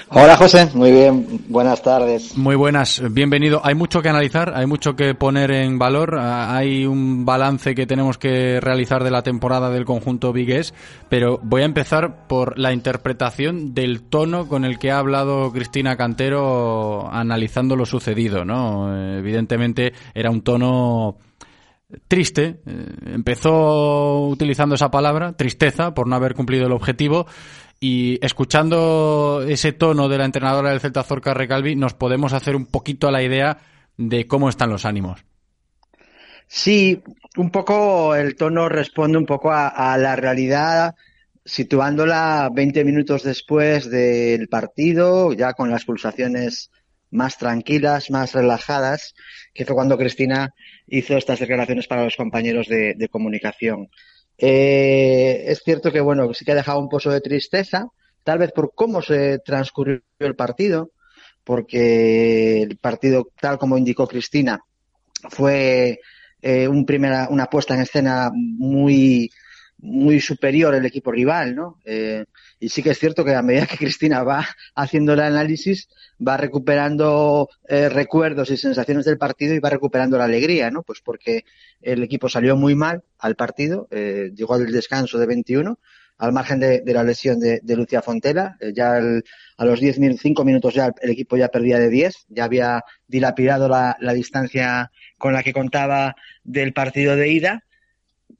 Hola 0.08 0.36
José, 0.36 0.68
muy 0.74 0.92
bien, 0.92 1.44
buenas 1.48 1.82
tardes. 1.82 2.36
Muy 2.36 2.54
buenas, 2.54 3.02
bienvenido. 3.10 3.60
Hay 3.64 3.74
mucho 3.74 4.02
que 4.02 4.08
analizar, 4.08 4.52
hay 4.54 4.66
mucho 4.66 4.94
que 4.94 5.14
poner 5.14 5.50
en 5.50 5.78
valor, 5.78 6.16
ah, 6.18 6.56
hay 6.56 6.86
un 6.86 7.24
balance 7.24 7.74
que 7.74 7.86
tenemos 7.86 8.18
que 8.18 8.60
realizar 8.60 9.02
de 9.02 9.10
la 9.10 9.22
temporada 9.22 9.70
del 9.70 9.84
conjunto 9.84 10.32
Vigués, 10.32 10.74
pero 11.08 11.40
voy 11.42 11.62
a 11.62 11.66
empezar 11.66 12.26
por 12.28 12.58
la 12.58 12.72
interpretación 12.72 13.74
del 13.74 14.02
tono 14.02 14.48
con 14.48 14.64
el 14.64 14.78
que 14.78 14.90
ha 14.90 14.98
hablado 14.98 15.52
Cristina 15.52 15.96
Cantero 15.96 17.08
analizando 17.10 17.76
lo 17.76 17.86
sucedido, 17.86 18.44
¿no? 18.44 19.16
Evidentemente 19.18 19.92
era 20.14 20.30
un 20.30 20.42
tono 20.42 21.16
triste, 22.08 22.60
eh, 22.66 22.86
empezó 23.06 24.26
utilizando 24.28 24.74
esa 24.74 24.90
palabra, 24.90 25.32
tristeza, 25.34 25.94
por 25.94 26.08
no 26.08 26.16
haber 26.16 26.34
cumplido 26.34 26.66
el 26.66 26.72
objetivo, 26.72 27.26
y 27.80 28.18
escuchando 28.24 29.44
ese 29.46 29.72
tono 29.72 30.08
de 30.08 30.18
la 30.18 30.24
entrenadora 30.24 30.70
del 30.70 30.80
Celta 30.80 31.02
Zorca 31.02 31.34
Recalvi, 31.34 31.76
nos 31.76 31.94
podemos 31.94 32.32
hacer 32.32 32.56
un 32.56 32.66
poquito 32.66 33.08
a 33.08 33.12
la 33.12 33.22
idea 33.22 33.58
de 33.96 34.26
cómo 34.26 34.48
están 34.48 34.70
los 34.70 34.84
ánimos. 34.84 35.24
Sí, 36.48 37.02
un 37.36 37.50
poco 37.50 38.14
el 38.14 38.36
tono 38.36 38.68
responde 38.68 39.18
un 39.18 39.26
poco 39.26 39.50
a, 39.52 39.98
la 39.98 40.16
realidad, 40.16 40.94
situándola 41.44 42.48
20 42.52 42.84
minutos 42.84 43.24
después 43.24 43.90
del 43.90 44.48
partido, 44.48 45.32
ya 45.32 45.52
con 45.52 45.70
las 45.70 45.84
pulsaciones 45.84 46.70
más 47.10 47.36
tranquilas, 47.36 48.10
más 48.10 48.32
relajadas, 48.32 49.14
que 49.52 49.64
fue 49.64 49.74
cuando 49.74 49.98
Cristina 49.98 50.54
hizo 50.86 51.16
estas 51.16 51.40
declaraciones 51.40 51.88
para 51.88 52.04
los 52.04 52.16
compañeros 52.16 52.68
de 52.68 53.08
comunicación. 53.10 53.88
Eh, 54.38 55.44
es 55.46 55.62
cierto 55.64 55.90
que, 55.90 56.00
bueno, 56.00 56.32
sí 56.34 56.44
que 56.44 56.52
ha 56.52 56.56
dejado 56.56 56.78
un 56.78 56.88
pozo 56.88 57.10
de 57.10 57.20
tristeza, 57.20 57.88
tal 58.22 58.38
vez 58.38 58.52
por 58.52 58.72
cómo 58.74 59.02
se 59.02 59.38
transcurrió 59.38 60.02
el 60.18 60.36
partido, 60.36 60.90
porque 61.44 62.62
el 62.62 62.76
partido, 62.78 63.28
tal 63.40 63.58
como 63.58 63.78
indicó 63.78 64.06
Cristina, 64.06 64.60
fue 65.30 66.00
eh, 66.42 66.68
primera, 66.86 67.28
una 67.30 67.46
puesta 67.46 67.74
en 67.74 67.80
escena 67.80 68.30
muy, 68.34 69.30
muy 69.78 70.20
superior 70.20 70.74
el 70.74 70.86
equipo 70.86 71.12
rival, 71.12 71.54
¿no? 71.54 71.78
Eh, 71.84 72.24
y 72.58 72.68
sí 72.70 72.82
que 72.82 72.90
es 72.90 72.98
cierto 72.98 73.24
que 73.24 73.34
a 73.34 73.42
medida 73.42 73.66
que 73.66 73.76
Cristina 73.78 74.22
va 74.22 74.46
haciendo 74.74 75.12
el 75.12 75.20
análisis, 75.20 75.88
va 76.26 76.36
recuperando 76.36 77.48
eh, 77.68 77.88
recuerdos 77.88 78.50
y 78.50 78.56
sensaciones 78.56 79.04
del 79.04 79.18
partido 79.18 79.54
y 79.54 79.58
va 79.58 79.70
recuperando 79.70 80.18
la 80.18 80.24
alegría, 80.24 80.70
¿no? 80.70 80.82
Pues 80.82 81.00
porque 81.00 81.44
el 81.80 82.02
equipo 82.02 82.28
salió 82.28 82.56
muy 82.56 82.74
mal 82.74 83.02
al 83.18 83.36
partido, 83.36 83.88
eh, 83.90 84.30
llegó 84.34 84.54
al 84.54 84.70
descanso 84.72 85.18
de 85.18 85.26
21, 85.26 85.78
al 86.18 86.32
margen 86.32 86.58
de, 86.60 86.82
la 86.86 87.02
lesión 87.02 87.38
de, 87.38 87.60
Lucia 87.76 88.00
Fontela, 88.00 88.56
eh, 88.60 88.72
ya 88.74 88.96
a 88.96 89.64
los 89.64 89.80
10 89.80 90.18
5 90.18 90.44
minutos 90.44 90.72
ya 90.72 90.90
el 91.02 91.10
equipo 91.10 91.36
ya 91.36 91.48
perdía 91.48 91.78
de 91.78 91.90
10, 91.90 92.26
ya 92.28 92.44
había 92.44 92.84
dilapidado 93.06 93.68
la, 93.68 93.96
la 94.00 94.14
distancia 94.14 94.90
con 95.18 95.34
la 95.34 95.42
que 95.42 95.52
contaba 95.52 96.16
del 96.42 96.72
partido 96.72 97.16
de 97.16 97.28
ida 97.28 97.65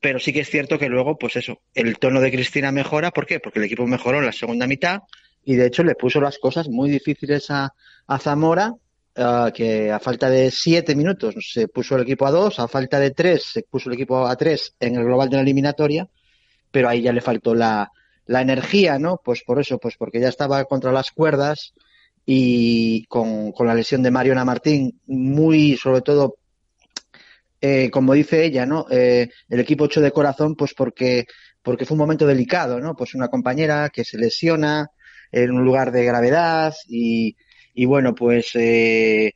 pero 0.00 0.18
sí 0.18 0.32
que 0.32 0.40
es 0.40 0.50
cierto 0.50 0.78
que 0.78 0.88
luego, 0.88 1.18
pues 1.18 1.36
eso, 1.36 1.60
el 1.74 1.98
tono 1.98 2.20
de 2.20 2.30
Cristina 2.30 2.72
mejora. 2.72 3.10
¿Por 3.10 3.26
qué? 3.26 3.40
Porque 3.40 3.58
el 3.58 3.64
equipo 3.64 3.86
mejoró 3.86 4.18
en 4.18 4.26
la 4.26 4.32
segunda 4.32 4.66
mitad 4.66 5.02
y 5.44 5.54
de 5.54 5.66
hecho 5.66 5.84
le 5.84 5.94
puso 5.94 6.20
las 6.20 6.38
cosas 6.38 6.68
muy 6.68 6.90
difíciles 6.90 7.46
a, 7.50 7.72
Zamora, 8.20 8.74
eh, 9.14 9.52
que 9.54 9.92
a 9.92 10.00
falta 10.00 10.28
de 10.28 10.50
siete 10.50 10.94
minutos 10.94 11.34
se 11.52 11.68
puso 11.68 11.96
el 11.96 12.02
equipo 12.02 12.26
a 12.26 12.30
dos, 12.30 12.58
a 12.58 12.68
falta 12.68 12.98
de 12.98 13.12
tres 13.12 13.44
se 13.44 13.62
puso 13.62 13.88
el 13.88 13.94
equipo 13.94 14.26
a 14.26 14.36
tres 14.36 14.74
en 14.80 14.96
el 14.96 15.04
global 15.04 15.30
de 15.30 15.36
la 15.36 15.42
eliminatoria, 15.42 16.08
pero 16.70 16.88
ahí 16.88 17.02
ya 17.02 17.12
le 17.12 17.20
faltó 17.20 17.54
la, 17.54 17.90
la 18.26 18.40
energía, 18.40 18.98
¿no? 18.98 19.20
Pues 19.24 19.42
por 19.44 19.60
eso, 19.60 19.78
pues 19.78 19.96
porque 19.96 20.20
ya 20.20 20.28
estaba 20.28 20.64
contra 20.64 20.92
las 20.92 21.12
cuerdas 21.12 21.74
y 22.24 23.04
con, 23.06 23.52
con 23.52 23.68
la 23.68 23.74
lesión 23.74 24.02
de 24.02 24.10
Mariona 24.10 24.44
Martín, 24.44 25.00
muy 25.06 25.76
sobre 25.76 26.02
todo 26.02 26.36
eh, 27.66 27.90
como 27.90 28.14
dice 28.14 28.44
ella, 28.44 28.64
¿no? 28.64 28.86
Eh, 28.90 29.28
el 29.48 29.60
equipo 29.60 29.86
hecho 29.86 30.00
de 30.00 30.12
corazón, 30.12 30.54
pues 30.54 30.72
porque, 30.72 31.26
porque 31.62 31.84
fue 31.84 31.96
un 31.96 32.00
momento 32.00 32.24
delicado, 32.24 32.78
¿no? 32.78 32.94
Pues 32.94 33.14
una 33.14 33.28
compañera 33.28 33.90
que 33.90 34.04
se 34.04 34.18
lesiona 34.18 34.90
en 35.32 35.50
un 35.50 35.64
lugar 35.64 35.90
de 35.90 36.04
gravedad 36.04 36.72
y, 36.88 37.34
bueno, 37.86 38.14
pues 38.14 38.52
eh, 38.54 39.32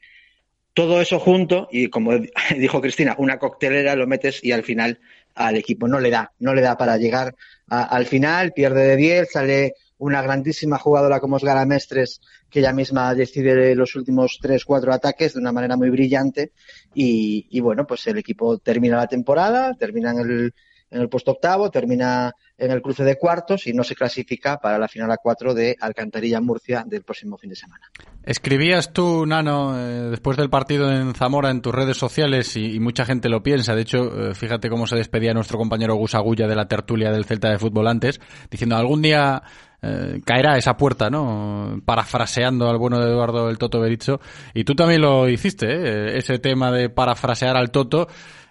todo 0.74 1.00
eso 1.00 1.18
junto 1.18 1.68
y 1.72 1.88
como 1.88 2.12
dijo 2.56 2.80
Cristina, 2.80 3.16
una 3.18 3.38
coctelera 3.38 3.96
lo 3.96 4.06
metes 4.06 4.44
y 4.44 4.52
al 4.52 4.62
final 4.62 5.00
al 5.34 5.56
equipo 5.56 5.88
no 5.88 5.98
le 5.98 6.10
da, 6.10 6.32
no 6.38 6.54
le 6.54 6.62
da 6.62 6.76
para 6.76 6.96
llegar 6.98 7.34
al 7.68 8.06
final, 8.06 8.52
pierde 8.52 8.82
de 8.84 8.96
10, 8.96 9.30
sale 9.30 9.74
una 10.00 10.22
grandísima 10.22 10.78
jugadora 10.78 11.20
como 11.20 11.36
es 11.36 11.44
Gara 11.44 11.66
Mestres, 11.66 12.20
que 12.48 12.60
ella 12.60 12.72
misma 12.72 13.14
decide 13.14 13.74
los 13.74 13.94
últimos 13.94 14.38
tres, 14.40 14.64
cuatro 14.64 14.92
ataques 14.92 15.34
de 15.34 15.40
una 15.40 15.52
manera 15.52 15.76
muy 15.76 15.90
brillante. 15.90 16.52
Y, 16.94 17.60
bueno, 17.60 17.86
pues 17.86 18.06
el 18.06 18.18
equipo 18.18 18.58
termina 18.58 18.96
la 18.96 19.06
temporada, 19.06 19.74
termina 19.74 20.12
en 20.12 20.18
el, 20.18 20.54
en 20.90 21.00
el 21.02 21.08
puesto 21.10 21.32
octavo, 21.32 21.70
termina 21.70 22.32
en 22.56 22.70
el 22.70 22.80
cruce 22.80 23.04
de 23.04 23.16
cuartos 23.16 23.66
y 23.66 23.74
no 23.74 23.84
se 23.84 23.94
clasifica 23.94 24.56
para 24.58 24.78
la 24.78 24.88
final 24.88 25.10
a 25.10 25.18
cuatro 25.18 25.52
de 25.52 25.76
Alcantarilla 25.78 26.40
Murcia 26.40 26.82
del 26.86 27.02
próximo 27.02 27.36
fin 27.36 27.50
de 27.50 27.56
semana. 27.56 27.86
Escribías 28.24 28.94
tú, 28.94 29.26
Nano, 29.26 29.78
eh, 29.78 30.10
después 30.10 30.38
del 30.38 30.48
partido 30.48 30.90
en 30.90 31.14
Zamora 31.14 31.50
en 31.50 31.60
tus 31.60 31.74
redes 31.74 31.98
sociales 31.98 32.56
y, 32.56 32.80
mucha 32.80 33.04
gente 33.04 33.28
lo 33.28 33.42
piensa. 33.42 33.74
De 33.74 33.82
hecho, 33.82 34.30
eh, 34.30 34.34
fíjate 34.34 34.70
cómo 34.70 34.86
se 34.86 34.96
despedía 34.96 35.34
nuestro 35.34 35.58
compañero 35.58 35.94
Gus 35.96 36.14
Agulla 36.14 36.46
de 36.46 36.56
la 36.56 36.68
tertulia 36.68 37.10
del 37.10 37.26
Celta 37.26 37.50
de 37.50 37.58
Fútbol 37.58 37.86
antes, 37.86 38.18
diciendo 38.50 38.76
algún 38.76 39.02
día 39.02 39.42
eh, 39.82 40.20
caerá 40.24 40.58
esa 40.58 40.76
puerta, 40.76 41.08
¿no? 41.08 41.80
Parafraseando 41.84 42.68
al 42.68 42.78
bueno 42.78 42.98
de 42.98 43.10
Eduardo 43.10 43.48
el 43.48 43.58
Toto 43.58 43.80
Berizzo. 43.80 44.20
Y 44.54 44.64
tú 44.64 44.74
también 44.74 45.00
lo 45.00 45.28
hiciste, 45.28 45.66
¿eh? 45.68 46.18
Ese 46.18 46.38
tema 46.38 46.70
de 46.70 46.90
parafrasear 46.90 47.56
al 47.56 47.70
Toto. 47.70 48.08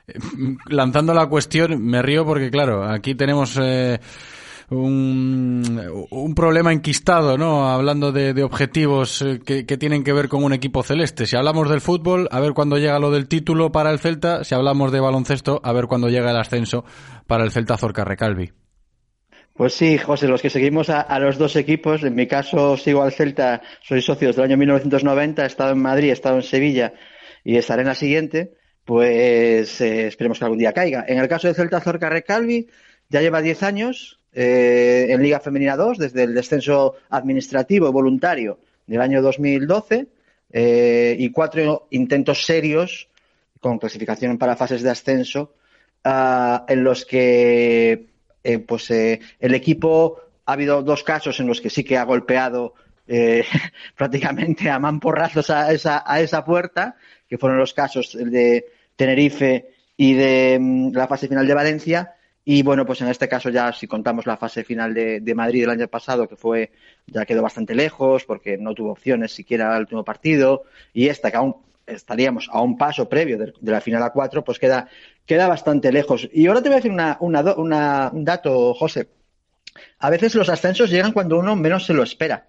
Eh, 0.08 0.14
lanzando 0.68 1.14
la 1.14 1.28
cuestión, 1.28 1.84
me 1.84 2.02
río 2.02 2.26
porque, 2.26 2.50
claro, 2.50 2.84
aquí 2.84 3.16
tenemos... 3.16 3.58
un, 4.72 6.08
un, 6.12 6.36
problema 6.36 6.72
enquistado, 6.72 7.40
¿no? 7.40 7.68
Hablando 7.70 8.12
de, 8.12 8.44
objetivos 8.44 9.26
que, 9.44 9.66
que, 9.66 9.78
tienen 9.78 10.04
que 10.04 10.14
ver 10.14 10.30
con 10.30 10.44
un 10.44 10.54
equipo 10.54 10.84
celeste. 10.84 11.26
Si 11.26 11.36
hablamos 11.36 11.70
del 11.70 11.82
fútbol, 11.82 12.28
a 12.32 12.40
ver 12.40 12.54
cuándo 12.54 12.78
llega 12.78 13.00
lo 13.00 13.10
del 13.10 13.28
título 13.28 13.72
para 13.72 13.90
el 13.92 13.98
Celta. 13.98 14.44
Si 14.44 14.54
hablamos 14.54 14.92
de 14.92 15.00
baloncesto, 15.00 15.60
a 15.64 15.74
ver 15.74 15.88
cuándo 15.88 16.08
llega 16.08 16.30
el 16.30 16.38
ascenso 16.38 16.86
para 17.26 17.44
el 17.44 17.52
Celta 17.52 17.78
Zorca 17.78 18.04
Recalvi. 18.04 18.52
Pues 19.60 19.74
sí, 19.74 19.98
José, 19.98 20.30
los 20.30 20.42
que 20.42 20.50
seguimos 20.50 20.90
a, 20.90 21.20
los 21.20 21.38
dos 21.38 21.58
equipos, 21.58 22.02
en 22.06 22.16
mi 22.16 22.28
caso 22.28 22.78
sigo 22.78 23.04
al 23.04 23.12
Celta, 23.12 23.62
soy 23.82 24.02
socio 24.02 24.30
desde 24.30 24.42
el 24.42 24.48
año 24.48 24.56
1990, 24.56 25.44
he 25.44 25.48
estado 25.48 25.74
en 25.74 25.80
Madrid, 25.80 26.12
he 26.12 26.14
estado 26.14 26.38
en 26.38 26.44
Sevilla 26.44 26.94
y 27.44 27.58
estaré 27.58 27.82
en 27.82 27.90
la 27.90 27.96
siguiente, 27.96 28.54
pues 28.86 29.82
eh, 29.82 30.08
esperemos 30.08 30.40
que 30.40 30.46
algún 30.46 30.60
día 30.60 30.72
caiga. 30.72 31.04
En 31.06 31.18
el 31.18 31.28
caso 31.28 31.50
de 31.50 31.56
Celta 31.56 31.82
Zorca 31.82 32.08
Recalvi, 32.08 32.70
ya 33.10 33.20
lleva 33.20 33.42
10 33.42 33.64
años 33.64 34.22
eh, 34.32 35.08
en 35.10 35.22
Liga 35.22 35.42
Femenina 35.42 35.76
2, 35.76 35.98
desde 35.98 36.24
el 36.24 36.34
descenso 36.34 36.96
administrativo 37.10 37.92
voluntario 37.92 38.60
del 38.88 39.02
año 39.02 39.22
2012 39.22 40.08
eh, 40.54 41.18
y 41.20 41.32
cuatro 41.32 41.88
intentos 41.90 42.46
serios 42.46 43.10
con 43.60 43.78
clasificación 43.78 44.38
para 44.38 44.56
fases 44.56 44.84
de 44.84 44.92
ascenso 44.92 45.54
ah, 46.06 46.64
en 46.70 46.82
los 46.82 47.06
que 47.06 48.09
eh, 48.44 48.60
pues 48.60 48.90
eh, 48.92 49.20
el 49.40 49.54
equipo 49.54 50.20
ha 50.46 50.54
habido 50.54 50.82
dos 50.82 51.04
casos 51.04 51.40
en 51.40 51.48
los 51.48 51.62
que 51.62 51.70
sí 51.70 51.84
que 51.84 51.98
ha 51.98 52.04
golpeado 52.04 52.74
eh, 53.08 53.44
prácticamente 53.98 54.70
a 54.70 54.80
mamporrazos 54.80 55.50
a 55.50 55.72
esa, 55.72 56.04
a 56.06 56.22
esa 56.22 56.46
puerta, 56.46 56.96
que 57.28 57.38
fueron 57.38 57.58
los 57.58 57.74
casos 57.74 58.18
de 58.20 58.66
Tenerife 58.96 59.72
y 59.98 60.14
de 60.14 60.58
mm, 60.60 60.94
la 60.94 61.08
fase 61.08 61.28
final 61.28 61.48
de 61.48 61.54
Valencia. 61.54 62.14
Y 62.46 62.64
bueno, 62.64 62.86
pues 62.86 63.02
en 63.02 63.10
este 63.10 63.28
caso 63.28 63.50
ya 63.50 63.74
si 63.74 63.86
contamos 63.86 64.26
la 64.26 64.38
fase 64.38 64.64
final 64.64 64.94
de, 64.94 65.34
Madrid 65.36 65.64
el 65.64 65.70
año 65.70 65.88
pasado, 65.88 66.28
que 66.28 66.36
fue, 66.36 66.72
ya 67.06 67.26
quedó 67.26 67.44
bastante 67.44 67.76
lejos 67.76 68.26
porque 68.26 68.58
no 68.58 68.74
tuvo 68.74 68.92
opciones 68.92 69.34
siquiera 69.34 69.76
al 69.76 69.82
último 69.82 70.04
partido, 70.04 70.64
y 70.94 71.10
esta 71.10 71.30
que 71.30 71.38
aún 71.38 71.58
estaríamos 71.90 72.50
a 72.52 72.62
un 72.62 72.78
paso 72.78 73.08
previo 73.10 73.38
de, 73.38 73.54
la 73.62 73.82
final 73.82 74.04
a 74.04 74.12
cuatro, 74.12 74.44
pues 74.44 74.60
queda, 74.60 74.88
queda 75.26 75.48
bastante 75.48 75.92
lejos. 75.92 76.30
Y 76.32 76.48
ahora 76.48 76.62
te 76.62 76.70
voy 76.70 76.74
a 76.74 76.78
decir 76.78 76.92
una, 76.92 77.18
una, 77.20 77.42
una- 77.56 78.10
un 78.14 78.26
dato, 78.26 78.74
José. 78.74 79.10
A 80.00 80.10
veces 80.10 80.36
los 80.36 80.50
ascensos 80.50 80.90
llegan 80.90 81.12
cuando 81.12 81.38
uno 81.40 81.56
menos 81.56 81.86
se 81.86 81.94
lo 81.94 82.04
espera. 82.04 82.48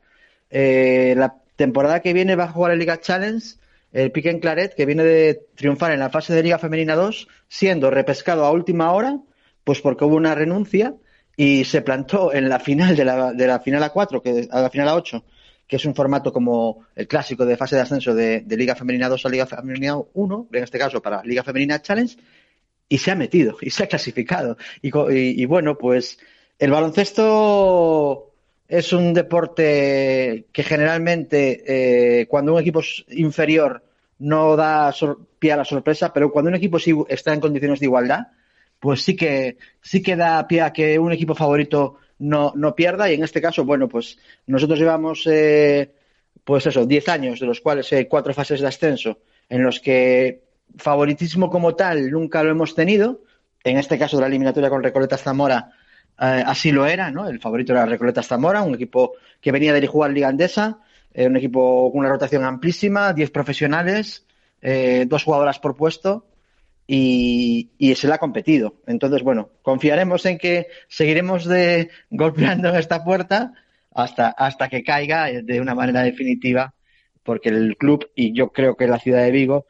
Eh, 0.50 1.14
la 1.16 1.36
temporada 1.56 2.00
que 2.00 2.12
viene 2.12 2.36
va 2.36 2.44
a 2.44 2.52
jugar 2.52 2.72
el 2.72 2.78
Liga 2.78 3.00
Challenge 3.00 3.44
el 3.92 4.12
Piquen 4.12 4.38
Claret, 4.38 4.74
que 4.74 4.86
viene 4.86 5.02
de 5.02 5.46
triunfar 5.56 5.92
en 5.92 5.98
la 5.98 6.10
fase 6.10 6.32
de 6.32 6.42
Liga 6.44 6.58
Femenina 6.58 6.94
2, 6.94 7.26
siendo 7.48 7.90
repescado 7.90 8.44
a 8.44 8.52
última 8.52 8.92
hora, 8.92 9.18
pues 9.64 9.80
porque 9.80 10.04
hubo 10.04 10.14
una 10.14 10.34
renuncia 10.36 10.94
y 11.36 11.64
se 11.64 11.82
plantó 11.82 12.32
en 12.32 12.48
la 12.48 12.60
final 12.60 12.94
de 12.94 13.04
la, 13.04 13.32
de 13.32 13.46
la 13.48 13.58
final 13.60 13.82
a 13.82 13.90
4, 13.90 14.22
que, 14.22 14.46
a 14.50 14.60
la 14.60 14.70
final 14.70 14.88
a 14.88 14.94
8, 14.94 15.24
que 15.70 15.76
es 15.76 15.84
un 15.84 15.94
formato 15.94 16.32
como 16.32 16.84
el 16.96 17.06
clásico 17.06 17.46
de 17.46 17.56
fase 17.56 17.76
de 17.76 17.82
ascenso 17.82 18.12
de, 18.12 18.44
Liga 18.48 18.74
Femenina 18.74 19.08
2 19.08 19.24
a 19.24 19.28
Liga 19.28 19.46
Femenina 19.46 19.96
1, 19.96 20.48
en 20.52 20.64
este 20.64 20.80
caso 20.80 21.00
para 21.00 21.22
Liga 21.22 21.44
Femenina 21.44 21.80
Challenge, 21.80 22.16
y 22.88 22.98
se 22.98 23.12
ha 23.12 23.14
metido 23.14 23.56
y 23.60 23.70
se 23.70 23.84
ha 23.84 23.86
clasificado. 23.86 24.56
Y, 24.82 25.44
bueno, 25.44 25.78
pues 25.78 26.18
el 26.58 26.72
baloncesto 26.72 28.32
es 28.66 28.92
un 28.92 29.14
deporte 29.14 30.46
que 30.52 30.62
generalmente 30.64 31.62
eh, 32.22 32.26
cuando 32.26 32.54
un 32.54 32.60
equipo 32.60 32.80
es 32.80 33.04
inferior 33.10 33.84
no 34.18 34.56
da 34.56 34.92
pie 35.38 35.52
a 35.52 35.58
la 35.58 35.64
sorpresa, 35.64 36.12
pero 36.12 36.32
cuando 36.32 36.48
un 36.48 36.56
equipo 36.56 36.78
está 37.08 37.32
en 37.32 37.38
condiciones 37.38 37.78
de 37.78 37.86
igualdad, 37.86 38.26
pues 38.80 39.02
sí 39.02 39.14
que 39.14 39.56
sí 39.80 40.02
que 40.02 40.16
da 40.16 40.48
pie 40.48 40.62
a 40.62 40.72
que 40.72 40.98
un 40.98 41.12
equipo 41.12 41.36
favorito 41.36 41.98
no, 42.20 42.52
no 42.54 42.74
pierda 42.74 43.10
y 43.10 43.14
en 43.14 43.24
este 43.24 43.42
caso, 43.42 43.64
bueno, 43.64 43.88
pues 43.88 44.18
nosotros 44.46 44.78
llevamos 44.78 45.26
eh, 45.26 45.92
pues 46.44 46.66
eso, 46.66 46.86
10 46.86 47.08
años, 47.08 47.40
de 47.40 47.46
los 47.46 47.60
cuales 47.60 47.92
hay 47.92 48.06
cuatro 48.06 48.32
fases 48.32 48.60
de 48.60 48.68
ascenso, 48.68 49.18
en 49.48 49.62
los 49.62 49.80
que 49.80 50.44
favoritismo 50.76 51.50
como 51.50 51.74
tal 51.74 52.10
nunca 52.10 52.42
lo 52.42 52.50
hemos 52.50 52.74
tenido. 52.74 53.22
En 53.64 53.76
este 53.76 53.98
caso 53.98 54.16
de 54.16 54.22
la 54.22 54.28
eliminatoria 54.28 54.70
con 54.70 54.82
Recoletas 54.82 55.22
Zamora 55.22 55.72
eh, 56.20 56.44
así 56.46 56.70
lo 56.70 56.86
era, 56.86 57.10
¿no? 57.10 57.28
El 57.28 57.40
favorito 57.40 57.72
era 57.72 57.86
Recoletas 57.86 58.26
Zamora, 58.26 58.62
un 58.62 58.74
equipo 58.74 59.14
que 59.40 59.52
venía 59.52 59.72
de 59.72 59.86
jugar 59.86 60.10
Liga 60.10 60.28
Andesa, 60.28 60.78
eh, 61.14 61.26
un 61.26 61.36
equipo 61.36 61.90
con 61.90 62.00
una 62.00 62.10
rotación 62.10 62.44
amplísima, 62.44 63.12
10 63.12 63.30
profesionales, 63.30 64.26
eh, 64.60 65.06
dos 65.08 65.24
jugadoras 65.24 65.58
por 65.58 65.76
puesto 65.76 66.26
y, 66.92 67.70
y 67.78 67.94
se 67.94 68.08
le 68.08 68.14
ha 68.14 68.18
competido. 68.18 68.74
Entonces, 68.88 69.22
bueno, 69.22 69.50
confiaremos 69.62 70.26
en 70.26 70.38
que 70.38 70.66
seguiremos 70.88 71.44
de, 71.44 71.88
golpeando 72.10 72.70
esta 72.76 73.04
puerta 73.04 73.52
hasta, 73.94 74.30
hasta 74.30 74.68
que 74.68 74.82
caiga 74.82 75.26
de 75.30 75.60
una 75.60 75.76
manera 75.76 76.02
definitiva, 76.02 76.74
porque 77.22 77.50
el 77.50 77.76
club 77.76 78.10
y 78.16 78.32
yo 78.32 78.50
creo 78.50 78.76
que 78.76 78.88
la 78.88 78.98
ciudad 78.98 79.22
de 79.22 79.30
Vigo 79.30 79.66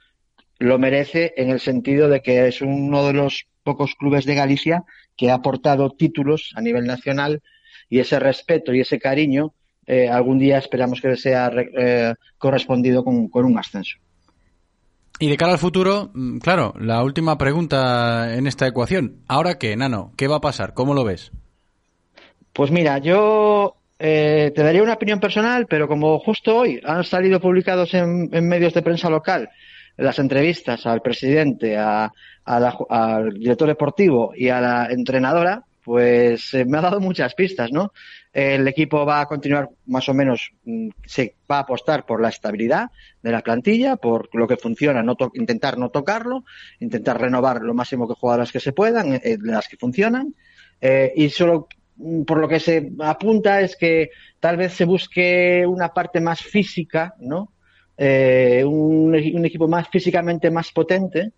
lo 0.59 0.79
merece 0.79 1.35
en 1.37 1.51
el 1.51 1.61
sentido 1.61 2.09
de 2.09 2.23
que 2.23 2.49
es 2.49 2.63
uno 2.63 3.07
de 3.07 3.13
los 3.13 3.47
pocos 3.65 3.95
clubes 3.97 4.25
de 4.25 4.37
Galicia 4.37 4.85
que 5.15 5.31
ha 5.31 5.35
aportado 5.35 5.91
títulos 5.91 6.53
a 6.57 6.63
nivel 6.63 6.87
nacional 6.87 7.43
y 7.91 7.99
ese 7.99 8.19
respeto 8.19 8.73
y 8.73 8.81
ese 8.81 8.99
cariño 8.99 9.53
eh, 9.87 10.09
algún 10.09 10.39
día 10.39 10.57
esperamos 10.57 11.03
que 11.03 11.15
sea 11.17 11.53
eh, 11.55 12.15
correspondido 12.39 13.05
con, 13.05 13.29
con 13.29 13.45
un 13.45 13.59
ascenso. 13.59 13.99
Y 15.23 15.29
de 15.29 15.37
cara 15.37 15.53
al 15.53 15.59
futuro, 15.59 16.11
mm, 16.15 16.39
claro, 16.39 16.73
la 16.81 17.05
última 17.05 17.37
pregunta 17.37 18.35
en 18.35 18.47
esta 18.47 18.67
ecuación. 18.67 19.19
¿Ahora 19.29 19.59
qué, 19.59 19.77
Nano? 19.77 20.13
¿Qué 20.17 20.29
va 20.29 20.37
a 20.37 20.41
pasar? 20.41 20.73
¿Cómo 20.73 20.95
lo 20.95 21.05
ves? 21.05 21.31
Pues 22.55 22.71
mira, 22.71 22.97
yo 22.97 23.77
eh, 23.99 24.51
te 24.55 24.63
daría 24.63 24.83
una 24.83 24.95
opinión 24.95 25.21
personal, 25.21 25.67
pero 25.69 25.89
como 25.89 26.19
justo 26.21 26.57
hoy 26.57 26.81
han 26.83 27.05
salido 27.05 27.39
publicados 27.39 27.93
en, 27.93 28.31
medios 28.49 28.73
de 28.73 28.81
prensa 28.81 29.11
local 29.11 29.51
las 29.99 30.19
entrevistas 30.19 30.87
al 30.87 31.03
presidente, 31.03 31.77
a, 31.77 32.11
al 32.47 33.35
director 33.35 33.69
deportivo 33.69 34.33
y 34.35 34.49
a 34.49 34.63
la 34.63 34.87
entrenadora, 34.87 35.65
pues 35.85 36.55
eh, 36.55 36.65
me 36.65 36.79
ha 36.79 36.81
dado 36.81 36.99
muchas 36.99 37.35
pistas, 37.35 37.71
¿no? 37.71 37.93
El 38.33 38.69
equipo 38.69 39.05
va 39.05 39.21
a 39.21 39.27
continuar 39.27 39.71
más 39.87 40.09
o 40.09 40.15
menos, 40.15 40.53
mm, 40.65 40.89
se 41.05 41.35
va 41.51 41.57
a 41.57 41.61
apostar 41.61 42.07
por 42.07 42.21
la 42.21 42.29
estabilidad 42.29 42.91
de 43.23 43.33
la 43.33 43.41
plantilla, 43.41 43.97
por 43.97 44.29
lo 44.35 44.47
que 44.47 44.57
funciona, 44.57 45.03
no 45.03 45.17
intentar 45.35 45.79
no 45.79 45.91
tocarlo, 45.91 46.45
intentar 46.79 47.21
renovar 47.21 47.61
lo 47.63 47.75
máximo 47.75 48.07
que 48.07 48.15
jugadoras 48.15 48.53
que 48.53 48.61
se 48.61 48.73
puedan, 48.73 49.15
eh, 49.15 49.37
de 49.41 49.53
las 49.53 49.69
que 49.69 49.77
funcionan, 49.77 50.35
eh, 50.81 51.13
y 51.17 51.29
solo 51.31 51.69
mm, 51.97 52.23
por 52.23 52.39
lo 52.39 52.49
que 52.49 52.61
se 52.61 52.93
apunta 53.01 53.61
es 53.61 53.77
que 53.77 54.11
tal 54.39 54.57
vez 54.57 54.75
se 54.75 54.85
busque 54.85 55.67
una 55.67 55.89
parte 55.89 56.21
más 56.21 56.41
física, 56.41 57.15
¿no? 57.19 57.53
Eh, 57.97 58.65
un, 58.65 59.15
un 59.15 59.45
equipo 59.45 59.69
más 59.69 59.89
físicamente 59.89 60.51
más 60.51 60.73
potente 60.73 61.33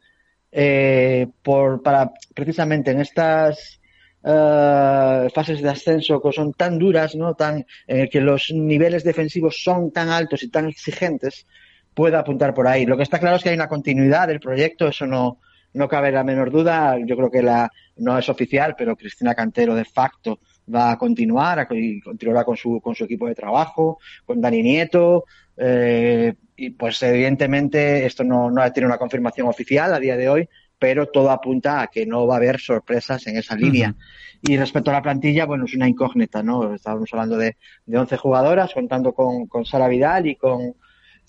eh, 0.53 1.27
por, 1.43 1.83
para 1.83 2.13
precisamente 2.35 2.91
en 2.91 3.01
estas 3.01 3.81
eh, 4.25 5.29
fases 5.35 5.63
de 5.63 5.69
ascenso 5.69 6.21
que 6.21 6.33
son 6.33 6.53
tan 6.53 6.79
duras, 6.79 7.15
¿no? 7.15 7.35
Tan, 7.35 7.65
el 7.87 8.09
que 8.09 8.21
los 8.21 8.51
niveles 8.53 9.05
defensivos 9.05 9.63
son 9.63 9.91
tan 9.91 10.09
altos 10.09 10.43
y 10.43 10.49
tan 10.49 10.69
exigentes, 10.69 11.47
pueda 11.95 12.21
apuntar 12.21 12.55
por 12.55 12.67
ahí. 12.67 12.87
Lo 12.87 12.97
que 12.97 13.03
está 13.03 13.19
claro 13.19 13.37
es 13.37 13.43
que 13.43 13.51
hay 13.51 13.55
una 13.57 13.69
continuidad 13.69 14.29
del 14.29 14.41
proyecto, 14.41 14.89
eso 14.89 15.07
no, 15.07 15.39
no 15.75 15.89
cabe 15.89 16.11
la 16.13 16.25
menor 16.25 16.51
duda. 16.51 16.97
Yo 17.05 17.17
creo 17.17 17.31
que 17.31 17.43
la 17.43 17.71
no 17.97 18.19
es 18.19 18.29
oficial, 18.29 18.75
pero 18.77 18.97
Cristina 18.97 19.35
Cantero 19.35 19.75
de 19.75 19.85
facto 19.85 20.41
va 20.73 20.93
a 20.93 20.99
continuar 20.99 21.67
y 21.71 22.01
continuará 22.01 22.45
con 22.45 22.57
su, 22.57 22.81
con 22.81 22.95
su 22.95 23.05
equipo 23.05 23.27
de 23.27 23.35
trabajo, 23.35 23.99
con 24.25 24.41
Dani 24.41 24.63
Nieto. 24.63 25.25
eh, 25.57 26.35
y 26.57 26.71
pues 26.71 27.03
evidentemente 27.03 28.07
esto 28.07 28.23
no, 28.23 28.51
no 28.51 28.71
tiene 28.73 28.87
una 28.87 28.99
confirmación 28.99 29.49
oficial 29.49 29.93
a 29.93 29.99
día 29.99 30.17
de 30.17 30.29
hoy, 30.29 30.49
pero 30.83 31.07
todo 31.07 31.31
apunta 31.31 31.81
a 31.83 31.87
que 31.87 32.05
no 32.07 32.27
va 32.27 32.35
a 32.35 32.39
haber 32.39 32.59
sorpresas 32.59 33.25
en 33.29 33.37
esa 33.37 33.55
línea. 33.55 33.95
Y 34.43 34.57
respecto 34.57 34.91
a 34.91 34.95
la 34.95 35.03
plantilla, 35.03 35.47
bueno, 35.47 35.65
es 35.67 35.75
una 35.75 35.89
incógnita, 35.89 36.43
¿no? 36.43 36.75
Estábamos 36.75 37.09
hablando 37.13 37.37
de, 37.37 37.57
de 37.87 37.99
11 37.99 38.17
jugadoras, 38.17 38.75
contando 38.75 39.13
con, 39.13 39.47
con 39.47 39.65
Sara 39.65 39.87
Vidal 39.87 40.27
y 40.27 40.35
con 40.35 40.75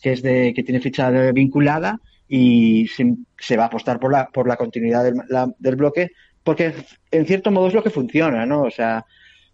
que 0.01 0.13
es 0.13 0.23
de 0.23 0.53
que 0.55 0.63
tiene 0.63 0.79
ficha 0.81 1.11
vinculada 1.31 1.99
y 2.27 2.87
se, 2.87 3.13
se 3.37 3.55
va 3.57 3.63
a 3.65 3.67
apostar 3.67 3.99
por 3.99 4.11
la 4.11 4.27
por 4.29 4.47
la 4.47 4.57
continuidad 4.57 5.03
del, 5.03 5.15
la- 5.29 5.53
del 5.59 5.75
bloque 5.75 6.09
porque 6.43 6.73
en 7.11 7.25
cierto 7.27 7.51
modo 7.51 7.67
es 7.67 7.73
lo 7.75 7.83
que 7.83 7.91
funciona, 7.91 8.45
¿no? 8.47 8.63
O 8.63 8.71
sea, 8.71 9.05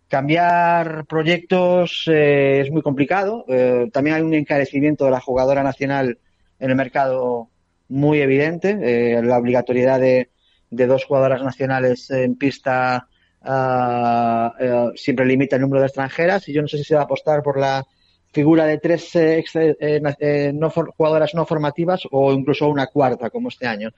cambiar 0.07 1.05
proyectos 1.07 2.05
eh, 2.07 2.61
es 2.63 2.71
muy 2.71 2.81
complicado. 2.81 3.45
Eh, 3.49 3.89
también 3.93 4.15
hay 4.15 4.21
un 4.21 4.33
encarecimiento 4.33 5.05
de 5.05 5.11
la 5.11 5.19
jugadora 5.19 5.61
nacional 5.61 6.17
en 6.59 6.69
el 6.69 6.75
mercado 6.75 7.49
muy 7.89 8.21
evidente. 8.21 8.77
Eh, 8.81 9.21
la 9.23 9.37
obligatoriedad 9.37 9.99
de, 9.99 10.29
dos 10.69 11.05
jugadoras 11.05 11.43
nacionales 11.43 12.09
en 12.11 12.35
pista 12.35 13.07
ah, 13.41 14.53
eh, 14.59 14.91
siempre 14.95 15.25
limita 15.25 15.55
el 15.55 15.61
número 15.63 15.81
de 15.81 15.87
extranjeras 15.87 16.47
y 16.47 16.53
yo 16.53 16.61
no 16.61 16.67
sé 16.67 16.77
si 16.77 16.83
se 16.83 16.95
va 16.95 17.01
a 17.01 17.03
apostar 17.05 17.41
por 17.43 17.59
la 17.59 17.85
figura 18.31 18.65
de 18.67 18.77
tres 18.77 19.15
eh, 19.15 19.39
ex- 19.39 19.55
eh, 19.55 19.75
eh, 20.19 20.51
no 20.53 20.69
for- 20.69 20.91
jugadoras 20.95 21.33
no 21.33 21.45
formativas 21.45 22.03
o 22.11 22.31
incluso 22.31 22.67
una 22.69 22.87
cuarta 22.87 23.29
como 23.31 23.49
este 23.49 23.65
año. 23.67 23.89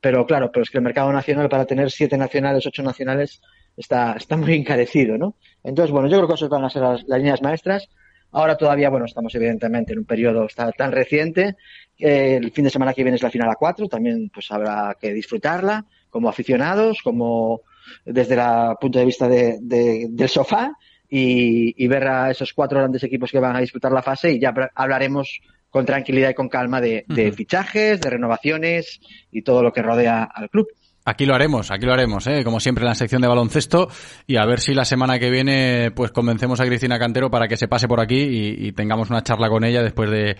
Pero 0.00 0.26
claro, 0.26 0.50
pero 0.52 0.62
es 0.62 0.70
que 0.70 0.78
el 0.78 0.84
mercado 0.84 1.12
nacional 1.12 1.48
para 1.48 1.64
tener 1.64 1.90
siete 1.90 2.16
nacionales, 2.18 2.66
ocho 2.66 2.82
nacionales 2.82 3.40
está, 3.76 4.12
está 4.14 4.36
muy 4.36 4.54
encarecido, 4.54 5.16
¿no? 5.18 5.34
Entonces, 5.64 5.90
bueno, 5.92 6.08
yo 6.08 6.16
creo 6.18 6.28
que 6.28 6.34
esas 6.34 6.48
van 6.48 6.64
a 6.64 6.70
ser 6.70 6.82
las 6.82 7.04
líneas 7.08 7.42
maestras. 7.42 7.88
Ahora 8.32 8.56
todavía, 8.56 8.90
bueno, 8.90 9.06
estamos 9.06 9.34
evidentemente 9.34 9.92
en 9.92 10.00
un 10.00 10.04
periodo 10.04 10.46
tan 10.76 10.92
reciente. 10.92 11.56
eh, 11.98 12.36
el 12.40 12.50
fin 12.52 12.64
de 12.64 12.70
semana 12.70 12.94
que 12.94 13.02
viene 13.02 13.16
es 13.16 13.22
la 13.22 13.30
final 13.30 13.50
a 13.50 13.56
cuatro, 13.56 13.86
también 13.86 14.30
pues 14.32 14.50
habrá 14.50 14.96
que 14.98 15.12
disfrutarla 15.12 15.84
como 16.08 16.28
aficionados, 16.30 17.00
como 17.04 17.60
desde 18.06 18.34
el 18.36 18.40
punto 18.80 18.98
de 18.98 19.04
vista 19.04 19.28
de- 19.28 19.58
de- 19.60 20.06
del 20.10 20.28
sofá 20.28 20.72
y, 21.10 21.74
y 21.84 21.88
ver 21.88 22.06
a 22.08 22.30
esos 22.30 22.54
cuatro 22.54 22.78
grandes 22.78 23.02
equipos 23.02 23.30
que 23.30 23.38
van 23.38 23.54
a 23.56 23.60
disputar 23.60 23.92
la 23.92 24.02
fase 24.02 24.32
y 24.32 24.38
ya 24.40 24.48
habla- 24.50 24.70
hablaremos 24.74 25.40
con 25.68 25.84
tranquilidad 25.84 26.30
y 26.30 26.34
con 26.34 26.48
calma 26.48 26.80
de, 26.80 27.04
de 27.06 27.32
fichajes, 27.32 28.00
de 28.00 28.10
renovaciones 28.10 29.00
y 29.30 29.42
todo 29.42 29.62
lo 29.62 29.72
que 29.72 29.82
rodea 29.82 30.22
al 30.24 30.48
club. 30.50 30.68
Aquí 31.04 31.24
lo 31.24 31.34
haremos, 31.34 31.70
aquí 31.70 31.86
lo 31.86 31.94
haremos, 31.94 32.26
¿eh? 32.26 32.44
como 32.44 32.60
siempre 32.60 32.84
en 32.84 32.88
la 32.88 32.94
sección 32.94 33.22
de 33.22 33.28
baloncesto 33.28 33.88
y 34.26 34.36
a 34.36 34.44
ver 34.44 34.60
si 34.60 34.74
la 34.74 34.84
semana 34.84 35.18
que 35.18 35.30
viene 35.30 35.90
pues 35.92 36.10
convencemos 36.10 36.60
a 36.60 36.66
Cristina 36.66 36.98
Cantero 36.98 37.30
para 37.30 37.48
que 37.48 37.56
se 37.56 37.68
pase 37.68 37.88
por 37.88 38.00
aquí 38.00 38.20
y, 38.20 38.72
tengamos 38.72 39.08
una 39.08 39.22
charla 39.22 39.48
con 39.48 39.64
ella 39.64 39.82
después 39.82 40.10
de, 40.10 40.36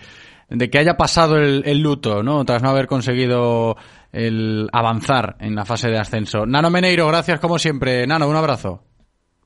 de 0.49 0.69
que 0.69 0.77
haya 0.77 0.97
pasado 0.97 1.37
el, 1.37 1.63
el 1.65 1.79
luto, 1.79 2.21
¿no? 2.21 2.45
Tras 2.45 2.61
no 2.61 2.69
haber 2.69 2.85
conseguido 2.85 3.75
el 4.11 4.69
avanzar 4.71 5.35
en 5.39 5.55
la 5.55 5.65
fase 5.65 5.89
de 5.89 5.97
ascenso. 5.97 6.45
Nano 6.45 6.69
Meneiro, 6.69 7.07
gracias 7.07 7.39
como 7.39 7.57
siempre. 7.57 8.05
Nano, 8.05 8.27
un 8.27 8.35
abrazo. 8.35 8.83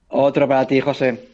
Otro 0.10 0.48
para 0.48 0.68
ti, 0.68 0.82
José. 0.82 1.30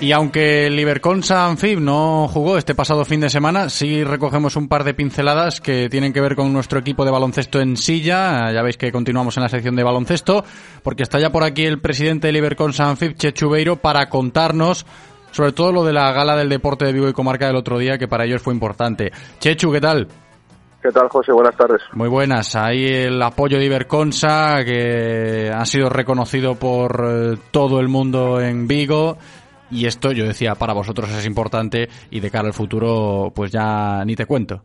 Y 0.00 0.12
aunque 0.12 0.66
el 0.66 0.80
Iberconsa 0.80 1.46
Anfib 1.46 1.78
no 1.78 2.26
jugó 2.26 2.56
este 2.56 2.74
pasado 2.74 3.04
fin 3.04 3.20
de 3.20 3.28
semana, 3.28 3.68
sí 3.68 4.02
recogemos 4.02 4.56
un 4.56 4.66
par 4.66 4.82
de 4.82 4.94
pinceladas 4.94 5.60
que 5.60 5.90
tienen 5.90 6.14
que 6.14 6.22
ver 6.22 6.36
con 6.36 6.50
nuestro 6.54 6.78
equipo 6.78 7.04
de 7.04 7.10
baloncesto 7.10 7.60
en 7.60 7.76
silla. 7.76 8.50
Ya 8.50 8.62
veis 8.62 8.78
que 8.78 8.90
continuamos 8.92 9.36
en 9.36 9.42
la 9.42 9.50
sección 9.50 9.76
de 9.76 9.84
baloncesto, 9.84 10.42
porque 10.82 11.02
está 11.02 11.20
ya 11.20 11.28
por 11.30 11.44
aquí 11.44 11.66
el 11.66 11.82
presidente 11.82 12.28
del 12.28 12.38
Iberconsa 12.38 12.88
Anfib, 12.88 13.14
Chechubeiro, 13.14 13.76
para 13.76 14.08
contarnos 14.08 14.86
sobre 15.32 15.52
todo 15.52 15.70
lo 15.70 15.84
de 15.84 15.92
la 15.92 16.10
gala 16.12 16.34
del 16.34 16.48
deporte 16.48 16.86
de 16.86 16.94
Vigo 16.94 17.08
y 17.08 17.12
Comarca 17.12 17.46
del 17.46 17.56
otro 17.56 17.78
día, 17.78 17.98
que 17.98 18.08
para 18.08 18.24
ellos 18.24 18.40
fue 18.40 18.54
importante. 18.54 19.12
Chechu, 19.38 19.70
¿qué 19.70 19.82
tal? 19.82 20.08
¿Qué 20.82 20.90
tal, 20.92 21.08
José? 21.10 21.30
Buenas 21.30 21.54
tardes. 21.56 21.82
Muy 21.92 22.08
buenas. 22.08 22.56
Ahí 22.56 22.86
el 22.86 23.22
apoyo 23.22 23.58
de 23.58 23.66
Iberconsa, 23.66 24.64
que 24.64 25.52
ha 25.54 25.66
sido 25.66 25.90
reconocido 25.90 26.54
por 26.54 27.04
eh, 27.06 27.36
todo 27.50 27.80
el 27.80 27.88
mundo 27.88 28.40
en 28.40 28.66
Vigo. 28.66 29.18
Y 29.70 29.86
esto, 29.86 30.12
yo 30.12 30.24
decía, 30.24 30.54
para 30.54 30.72
vosotros 30.72 31.10
es 31.10 31.26
importante 31.26 31.88
y 32.10 32.20
de 32.20 32.30
cara 32.30 32.48
al 32.48 32.54
futuro, 32.54 33.32
pues 33.34 33.52
ya 33.52 34.04
ni 34.04 34.16
te 34.16 34.26
cuento. 34.26 34.62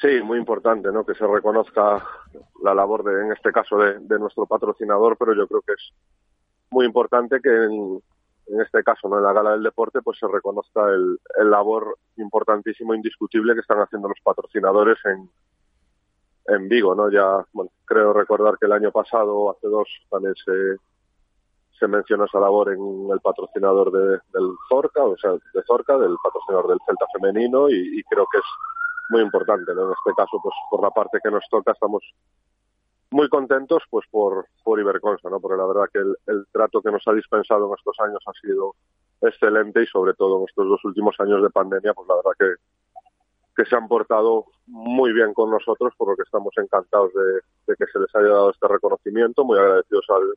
Sí, 0.00 0.20
muy 0.24 0.38
importante, 0.38 0.90
¿no? 0.90 1.04
Que 1.04 1.14
se 1.14 1.26
reconozca 1.26 2.02
la 2.62 2.74
labor 2.74 3.04
de, 3.04 3.26
en 3.26 3.32
este 3.32 3.52
caso, 3.52 3.76
de, 3.78 4.18
nuestro 4.18 4.46
patrocinador, 4.46 5.16
pero 5.16 5.34
yo 5.34 5.46
creo 5.46 5.60
que 5.60 5.74
es 5.74 5.92
muy 6.70 6.86
importante 6.86 7.40
que 7.40 7.50
en, 7.50 8.02
en 8.48 8.60
este 8.60 8.82
caso, 8.82 9.08
¿no? 9.08 9.18
En 9.18 9.24
la 9.24 9.32
gala 9.32 9.52
del 9.52 9.62
deporte, 9.62 10.00
pues 10.02 10.18
se 10.18 10.26
reconozca 10.26 10.88
el, 10.88 11.18
el 11.38 11.50
labor 11.50 11.98
importantísimo, 12.16 12.94
indiscutible 12.94 13.54
que 13.54 13.60
están 13.60 13.78
haciendo 13.78 14.08
los 14.08 14.18
patrocinadores 14.24 14.98
en, 15.04 15.30
en 16.46 16.68
Vigo, 16.68 16.94
¿no? 16.94 17.10
Ya, 17.10 17.44
bueno, 17.52 17.70
creo 17.84 18.12
recordar 18.12 18.58
que 18.58 18.66
el 18.66 18.72
año 18.72 18.90
pasado, 18.90 19.50
hace 19.50 19.68
dos, 19.68 19.88
también 20.10 20.34
se, 20.34 20.52
se 21.82 21.88
mencionó 21.88 22.26
esa 22.26 22.38
labor 22.38 22.72
en 22.72 23.08
el 23.12 23.18
patrocinador 23.18 23.90
de, 23.90 24.20
del 24.32 24.54
Zorca, 24.68 25.02
o 25.02 25.16
sea, 25.16 25.32
de 25.32 25.62
Zorca, 25.66 25.98
del 25.98 26.14
patrocinador 26.22 26.68
del 26.68 26.78
Celta 26.86 27.06
femenino, 27.12 27.68
y, 27.68 27.98
y 27.98 28.02
creo 28.04 28.24
que 28.30 28.38
es 28.38 28.44
muy 29.10 29.20
importante, 29.20 29.74
¿no? 29.74 29.86
En 29.86 29.90
este 29.90 30.14
caso, 30.16 30.38
pues 30.40 30.54
por 30.70 30.80
la 30.80 30.90
parte 30.90 31.18
que 31.20 31.30
nos 31.30 31.42
toca, 31.50 31.72
estamos 31.72 32.04
muy 33.10 33.28
contentos 33.28 33.82
pues 33.90 34.06
por, 34.12 34.46
por 34.62 34.78
Iberconsa, 34.78 35.28
¿no? 35.28 35.40
Porque 35.40 35.58
la 35.58 35.66
verdad 35.66 35.90
que 35.92 35.98
el, 35.98 36.16
el, 36.28 36.46
trato 36.52 36.80
que 36.80 36.92
nos 36.92 37.02
ha 37.08 37.12
dispensado 37.12 37.66
en 37.66 37.74
estos 37.76 37.96
años 37.98 38.22
ha 38.26 38.32
sido 38.40 38.76
excelente 39.20 39.82
y 39.82 39.86
sobre 39.86 40.14
todo 40.14 40.38
en 40.38 40.44
estos 40.48 40.68
dos 40.68 40.84
últimos 40.84 41.16
años 41.18 41.42
de 41.42 41.50
pandemia, 41.50 41.94
pues 41.94 42.06
la 42.06 42.14
verdad 42.14 42.32
que, 42.38 42.54
que 43.56 43.68
se 43.68 43.74
han 43.74 43.88
portado 43.88 44.46
muy 44.66 45.12
bien 45.12 45.34
con 45.34 45.50
nosotros, 45.50 45.92
por 45.98 46.10
lo 46.10 46.16
que 46.16 46.22
estamos 46.22 46.54
encantados 46.56 47.12
de, 47.12 47.40
de 47.66 47.76
que 47.76 47.86
se 47.92 47.98
les 47.98 48.14
haya 48.14 48.28
dado 48.28 48.50
este 48.50 48.68
reconocimiento, 48.68 49.44
muy 49.44 49.58
agradecidos 49.58 50.06
al, 50.08 50.32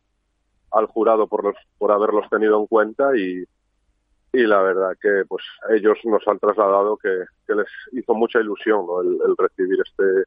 al 0.76 0.88
jurado 0.88 1.28
por 1.28 1.44
los, 1.44 1.56
por 1.78 1.92
haberlos 1.92 2.30
tenido 2.30 2.60
en 2.60 2.68
cuenta 2.68 3.18
y, 3.18 3.44
y 4.34 4.46
la 4.46 4.62
verdad 4.62 4.92
que 5.02 5.24
pues 5.28 5.44
ellos 5.76 5.98
nos 6.04 6.28
han 6.28 6.40
trasladado 6.40 6.98
que, 6.98 7.10
que 7.48 7.56
les 7.56 7.68
hizo 7.94 8.14
mucha 8.14 8.40
ilusión 8.40 8.86
el 9.26 9.36
recibir 9.38 9.80
este 9.86 10.26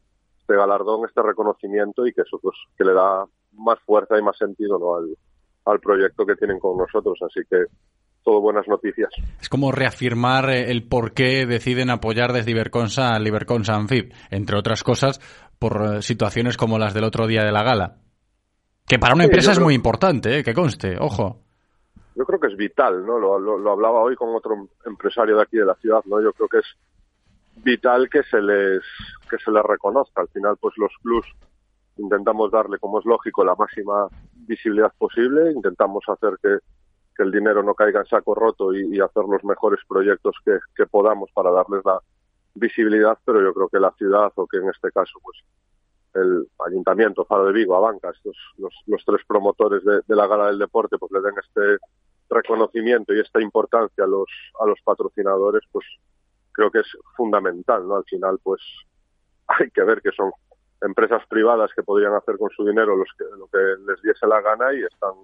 este 0.48 0.56
galardón, 0.56 1.04
este 1.06 1.22
reconocimiento 1.22 2.06
y 2.06 2.12
que 2.14 2.22
eso 2.22 2.38
pues 2.40 2.56
que 2.76 2.84
le 2.84 2.94
da 2.94 3.26
más 3.52 3.78
fuerza 3.84 4.18
y 4.18 4.22
más 4.22 4.36
sentido 4.38 4.78
¿no? 4.78 4.96
al, 4.96 5.14
al 5.66 5.78
proyecto 5.78 6.24
que 6.24 6.36
tienen 6.36 6.58
con 6.58 6.78
nosotros. 6.78 7.18
Así 7.22 7.40
que 7.50 7.64
todo 8.24 8.40
buenas 8.40 8.66
noticias. 8.66 9.10
Es 9.40 9.48
como 9.50 9.72
reafirmar 9.72 10.48
eh, 10.48 10.70
el 10.70 10.88
por 10.88 11.12
qué 11.12 11.44
deciden 11.44 11.90
apoyar 11.90 12.32
desde 12.32 12.50
Iberconsa 12.52 13.14
al 13.14 13.26
Iberconsa 13.26 13.74
Anfib, 13.74 14.14
entre 14.30 14.56
otras 14.56 14.82
cosas 14.82 15.20
por 15.58 15.96
eh, 15.96 16.02
situaciones 16.02 16.56
como 16.56 16.78
las 16.78 16.94
del 16.94 17.04
otro 17.04 17.26
día 17.26 17.44
de 17.44 17.52
la 17.52 17.62
gala. 17.62 17.96
Que 18.88 18.98
para 18.98 19.14
una 19.14 19.24
Sí, 19.24 19.28
empresa 19.28 19.50
es 19.52 19.58
creo- 19.58 19.66
muy 19.66 19.74
importante, 19.74 20.38
eh, 20.38 20.44
que 20.44 20.54
conste, 20.54 20.96
ojo. 20.98 21.36
Yo 22.14 22.24
creo 22.24 22.40
que 22.40 22.48
es 22.48 22.56
vital, 22.56 23.06
¿no? 23.06 23.18
Lo, 23.18 23.38
lo, 23.38 23.58
lo 23.58 23.72
hablaba 23.72 24.00
hoy 24.00 24.16
con 24.16 24.34
otro 24.34 24.68
empresario 24.86 25.36
de 25.36 25.42
aquí 25.42 25.56
de 25.58 25.64
la 25.66 25.74
ciudad, 25.76 26.02
¿no? 26.06 26.20
Yo 26.20 26.32
creo 26.32 26.48
que 26.48 26.58
es 26.58 26.66
vital 27.62 28.08
que 28.08 28.22
se 28.24 28.40
les 28.40 28.82
que 29.30 29.36
se 29.38 29.50
les 29.50 29.62
reconozca. 29.62 30.22
Al 30.22 30.28
final, 30.28 30.56
pues 30.60 30.74
los 30.78 30.90
clubs 31.02 31.26
intentamos 31.96 32.50
darle, 32.50 32.78
como 32.78 32.98
es 32.98 33.04
lógico, 33.04 33.44
la 33.44 33.54
máxima 33.54 34.08
visibilidad 34.34 34.92
posible. 34.98 35.52
Intentamos 35.52 36.02
hacer 36.08 36.38
que, 36.42 36.58
que 37.16 37.22
el 37.22 37.30
dinero 37.30 37.62
no 37.62 37.74
caiga 37.74 38.00
en 38.00 38.06
saco 38.06 38.34
roto 38.34 38.72
y, 38.74 38.96
y 38.96 39.00
hacer 39.00 39.24
los 39.28 39.44
mejores 39.44 39.80
proyectos 39.86 40.34
que, 40.44 40.58
que 40.74 40.86
podamos 40.86 41.30
para 41.32 41.50
darles 41.50 41.84
la 41.84 42.00
visibilidad. 42.54 43.16
Pero 43.24 43.42
yo 43.42 43.52
creo 43.54 43.68
que 43.68 43.78
la 43.78 43.92
ciudad, 43.92 44.32
o 44.34 44.46
que 44.46 44.56
en 44.56 44.70
este 44.70 44.90
caso, 44.90 45.18
pues 45.22 45.36
el 46.14 46.48
Ayuntamiento, 46.66 47.24
Faro 47.24 47.46
de 47.46 47.52
Vigo, 47.52 47.76
Abanca, 47.76 48.10
estos 48.10 48.36
los, 48.58 48.74
los 48.86 49.04
tres 49.04 49.20
promotores 49.26 49.82
de, 49.84 50.02
la 50.16 50.26
gala 50.26 50.46
del 50.46 50.58
deporte, 50.58 50.98
pues 50.98 51.12
le 51.12 51.20
den 51.20 51.34
este 51.38 51.78
reconocimiento 52.30 53.14
y 53.14 53.20
esta 53.20 53.40
importancia 53.40 54.04
a 54.04 54.06
los 54.06 54.28
a 54.60 54.66
los 54.66 54.78
patrocinadores, 54.82 55.62
pues 55.72 55.86
creo 56.52 56.70
que 56.70 56.80
es 56.80 56.88
fundamental, 57.16 57.86
¿no? 57.86 57.96
Al 57.96 58.04
final, 58.04 58.38
pues 58.42 58.60
hay 59.48 59.70
que 59.70 59.82
ver 59.82 60.00
que 60.02 60.12
son 60.12 60.30
empresas 60.80 61.22
privadas 61.28 61.70
que 61.74 61.82
podrían 61.82 62.14
hacer 62.14 62.36
con 62.38 62.50
su 62.50 62.64
dinero 62.64 62.96
los 62.96 63.08
que, 63.18 63.24
lo 63.36 63.46
que 63.48 63.58
les 63.86 64.00
diese 64.02 64.26
la 64.26 64.40
gana 64.40 64.72
y 64.72 64.82
están 64.82 65.14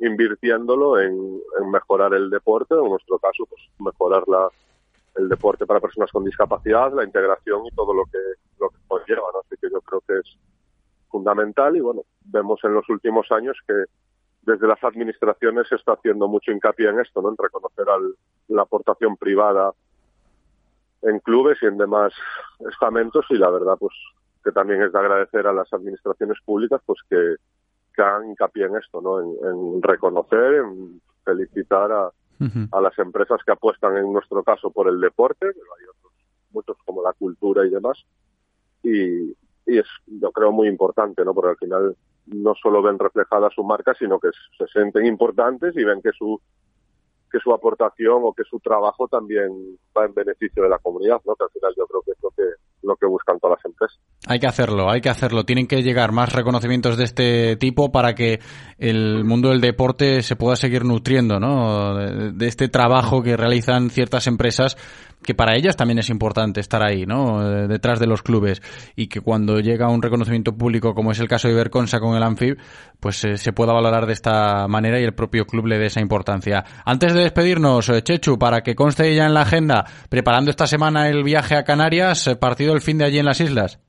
invirtiéndolo 0.00 1.00
en, 1.00 1.40
en 1.60 1.70
mejorar 1.70 2.12
el 2.14 2.28
deporte, 2.28 2.74
en 2.74 2.88
nuestro 2.90 3.18
caso, 3.18 3.46
pues 3.48 3.62
mejorar 3.78 4.24
la, 4.26 4.50
el 5.16 5.28
deporte 5.28 5.66
para 5.66 5.80
personas 5.80 6.10
con 6.10 6.24
discapacidad, 6.24 6.92
la 6.92 7.04
integración 7.04 7.66
y 7.66 7.70
todo 7.74 7.94
lo 7.94 8.04
que, 8.06 8.18
lo 8.58 8.68
que 8.70 8.76
conlleva, 8.88 9.28
¿no? 9.32 9.40
Así 9.40 9.56
que 9.60 9.70
yo 9.70 9.80
creo 9.80 10.00
que 10.06 10.18
es 10.18 10.38
fundamental 11.08 11.76
y 11.76 11.80
bueno, 11.80 12.02
vemos 12.24 12.60
en 12.64 12.74
los 12.74 12.88
últimos 12.88 13.30
años 13.30 13.56
que 13.66 13.74
desde 14.42 14.66
las 14.66 14.82
administraciones 14.82 15.68
se 15.68 15.76
está 15.76 15.92
haciendo 15.92 16.28
mucho 16.28 16.50
hincapié 16.50 16.88
en 16.88 17.00
esto, 17.00 17.22
¿no? 17.22 17.30
En 17.30 17.36
reconocer 17.38 17.88
al- 17.88 18.14
la 18.48 18.62
aportación 18.62 19.16
privada 19.16 19.72
en 21.02 21.18
clubes 21.20 21.58
y 21.62 21.66
en 21.66 21.78
demás 21.78 22.12
estamentos 22.70 23.24
y 23.30 23.34
la 23.36 23.50
verdad 23.50 23.76
pues 23.78 23.94
que 24.42 24.52
también 24.52 24.82
es 24.82 24.92
de 24.92 24.98
agradecer 24.98 25.46
a 25.46 25.52
las 25.52 25.72
administraciones 25.72 26.38
públicas 26.44 26.80
pues 26.84 26.98
que, 27.08 27.36
que 27.94 28.02
hagan 28.02 28.28
hincapié 28.30 28.64
en 28.66 28.76
esto, 28.76 29.00
¿no? 29.00 29.20
En, 29.20 29.36
en 29.46 29.82
reconocer, 29.82 30.54
en 30.56 31.00
felicitar 31.24 31.90
a, 31.92 32.10
a 32.72 32.80
las 32.80 32.98
empresas 32.98 33.40
que 33.44 33.52
apuestan 33.52 33.96
en 33.96 34.12
nuestro 34.12 34.42
caso 34.42 34.70
por 34.70 34.88
el 34.88 35.00
deporte, 35.00 35.46
pero 35.46 35.74
hay 35.78 35.84
otros 35.84 36.12
muchos 36.50 36.76
como 36.84 37.02
la 37.02 37.12
cultura 37.12 37.66
y 37.66 37.70
demás. 37.70 37.98
Y, 38.82 39.30
y 39.66 39.78
es, 39.78 39.86
yo 40.06 40.30
creo, 40.32 40.52
muy 40.52 40.68
importante, 40.68 41.24
¿no? 41.24 41.34
Porque 41.34 41.50
al 41.50 41.56
final 41.56 41.96
no 42.26 42.54
solo 42.54 42.82
ven 42.82 42.98
reflejada 42.98 43.50
su 43.50 43.64
marca, 43.64 43.94
sino 43.98 44.18
que 44.18 44.28
se 44.56 44.66
sienten 44.68 45.06
importantes 45.06 45.76
y 45.76 45.84
ven 45.84 46.00
que 46.00 46.12
su 46.12 46.40
que 47.34 47.40
su 47.40 47.52
aportación 47.52 48.20
o 48.22 48.32
que 48.32 48.44
su 48.48 48.60
trabajo 48.60 49.08
también 49.08 49.50
va 49.96 50.06
en 50.06 50.14
beneficio 50.14 50.62
de 50.62 50.68
la 50.68 50.78
comunidad, 50.78 51.20
¿no? 51.26 51.34
Que 51.34 51.42
al 51.42 51.50
final 51.50 51.74
yo 51.76 51.84
creo 51.86 52.02
que 52.02 52.12
es 52.12 52.18
lo 52.22 52.30
que 52.30 52.44
lo 52.84 52.96
que 52.96 53.06
buscan 53.06 53.40
todas 53.40 53.58
las 53.58 53.64
empresas. 53.64 53.98
Hay 54.28 54.38
que 54.38 54.46
hacerlo, 54.46 54.90
hay 54.90 55.00
que 55.00 55.08
hacerlo. 55.08 55.44
Tienen 55.44 55.66
que 55.66 55.82
llegar 55.82 56.12
más 56.12 56.32
reconocimientos 56.32 56.96
de 56.96 57.04
este 57.04 57.56
tipo 57.56 57.90
para 57.90 58.14
que 58.14 58.40
el 58.78 59.24
mundo 59.24 59.48
del 59.48 59.60
deporte 59.60 60.22
se 60.22 60.36
pueda 60.36 60.54
seguir 60.54 60.84
nutriendo, 60.84 61.40
¿no? 61.40 61.94
De, 61.96 62.32
de 62.32 62.46
este 62.46 62.68
trabajo 62.68 63.22
que 63.22 63.36
realizan 63.36 63.90
ciertas 63.90 64.26
empresas 64.26 64.76
que 65.24 65.34
para 65.34 65.56
ellas 65.56 65.76
también 65.76 65.98
es 65.98 66.10
importante 66.10 66.60
estar 66.60 66.82
ahí, 66.82 67.06
¿no? 67.06 67.42
Eh, 67.42 67.66
Detrás 67.66 67.98
de 67.98 68.06
los 68.06 68.22
clubes 68.22 68.62
y 68.94 69.08
que 69.08 69.20
cuando 69.20 69.58
llega 69.58 69.88
un 69.88 70.02
reconocimiento 70.02 70.56
público 70.56 70.94
como 70.94 71.10
es 71.10 71.20
el 71.20 71.28
caso 71.28 71.48
de 71.48 71.54
Iberconsa 71.54 71.98
con 71.98 72.16
el 72.16 72.22
Anfib, 72.22 72.58
pues 73.00 73.24
eh, 73.24 73.36
se 73.36 73.52
pueda 73.52 73.72
valorar 73.72 74.06
de 74.06 74.12
esta 74.12 74.68
manera 74.68 75.00
y 75.00 75.04
el 75.04 75.14
propio 75.14 75.46
club 75.46 75.66
le 75.66 75.78
dé 75.78 75.86
esa 75.86 76.00
importancia. 76.00 76.64
Antes 76.84 77.14
de 77.14 77.22
despedirnos, 77.22 77.88
eh, 77.88 78.02
Chechu, 78.02 78.38
para 78.38 78.62
que 78.62 78.74
conste 78.74 79.14
ya 79.14 79.26
en 79.26 79.34
la 79.34 79.42
agenda, 79.42 79.84
preparando 80.08 80.50
esta 80.50 80.66
semana 80.66 81.08
el 81.08 81.24
viaje 81.24 81.56
a 81.56 81.64
Canarias, 81.64 82.36
partido 82.40 82.74
el 82.74 82.80
fin 82.80 82.98
de 82.98 83.04
allí 83.04 83.18
en 83.18 83.26
las 83.26 83.40
islas. 83.40 83.80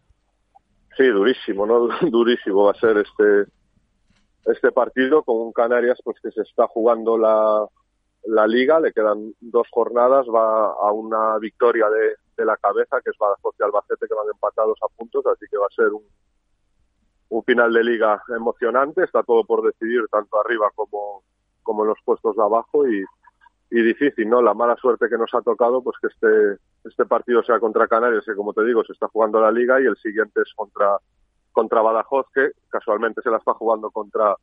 Sí, 0.98 1.06
durísimo, 1.06 1.66
¿no? 1.66 1.90
Durísimo 2.10 2.66
va 2.66 2.72
a 2.72 2.80
ser 2.80 2.98
este 2.98 3.52
este 4.46 4.72
partido 4.72 5.24
con 5.24 5.52
Canarias 5.52 6.00
pues 6.04 6.18
que 6.22 6.30
se 6.30 6.42
está 6.42 6.68
jugando 6.68 7.18
la, 7.18 7.66
la 8.28 8.48
liga, 8.48 8.80
le 8.80 8.92
quedan 8.92 9.34
dos 9.40 9.68
jornadas, 9.72 10.26
va 10.28 10.72
a 10.72 10.92
una 10.92 11.38
victoria 11.40 11.90
de, 11.90 12.16
de 12.38 12.46
la 12.46 12.58
cabeza, 12.58 13.02
que 13.02 13.12
es 13.12 13.18
Badajoz 13.18 13.56
y 13.60 13.64
Albacete, 13.64 14.08
que 14.08 14.16
van 14.16 14.28
empatados 14.32 14.78
a 14.82 14.88
puntos, 14.96 15.26
así 15.28 15.46
que 15.50 15.58
va 15.58 15.68
a 15.68 15.76
ser 15.76 15.94
un, 15.94 16.04
un 17.30 17.44
final 17.44 17.74
de 17.74 17.84
liga 17.84 18.22
emocionante, 18.30 19.04
está 19.04 19.24
todo 19.24 19.44
por 19.46 19.64
decidir, 19.64 20.08
tanto 20.12 20.40
arriba 20.40 20.70
como, 20.76 21.24
como 21.64 21.84
en 21.84 21.90
los 21.90 22.00
puestos 22.04 22.36
de 22.36 22.44
abajo, 22.44 22.88
y, 22.88 23.04
y 23.72 23.82
difícil, 23.82 24.30
¿no? 24.30 24.42
La 24.42 24.54
mala 24.54 24.76
suerte 24.78 25.10
que 25.10 25.18
nos 25.18 25.34
ha 25.34 25.42
tocado, 25.42 25.82
pues 25.82 25.98
que 26.02 26.08
este, 26.08 26.62
este 26.84 27.06
partido 27.06 27.44
sea 27.44 27.60
contra 27.60 27.88
Canarias, 27.88 28.26
que 28.26 28.36
como 28.36 28.54
te 28.54 28.64
digo, 28.64 28.84
se 28.84 28.94
está 28.94 29.08
jugando 29.08 29.40
la 29.40 29.52
liga, 29.52 29.80
y 29.82 29.86
el 29.86 29.98
siguiente 29.98 30.42
es 30.42 30.54
contra, 30.56 30.98
contra 31.52 31.82
Badajoz, 31.82 32.28
que 32.34 32.52
casualmente 32.70 33.22
se 33.22 33.30
la 33.30 33.38
está 33.38 33.54
jugando 33.54 33.92
contra, 33.92 34.36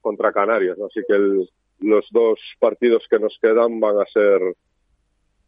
contra 0.00 0.32
Canarias, 0.32 0.78
¿no? 0.78 0.86
Así 0.86 1.00
que 1.06 1.14
el, 1.14 1.50
los 1.80 2.06
dos 2.10 2.38
partidos 2.58 3.06
que 3.08 3.18
nos 3.18 3.38
quedan 3.40 3.80
van 3.80 4.00
a 4.00 4.06
ser 4.06 4.40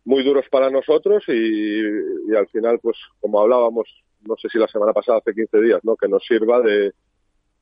muy 0.05 0.22
duros 0.22 0.46
para 0.50 0.70
nosotros 0.70 1.24
y, 1.28 1.82
y 2.30 2.34
al 2.36 2.48
final, 2.48 2.78
pues 2.80 2.96
como 3.20 3.40
hablábamos, 3.40 3.88
no 4.26 4.36
sé 4.36 4.48
si 4.48 4.59
la 4.59 4.68
semana 4.68 4.92
pasada, 4.92 5.18
hace 5.18 5.34
15 5.34 5.60
días, 5.60 5.80
¿no? 5.84 5.96
Que 5.96 6.09
nos 6.09 6.24
sirva 6.24 6.60
de, 6.60 6.92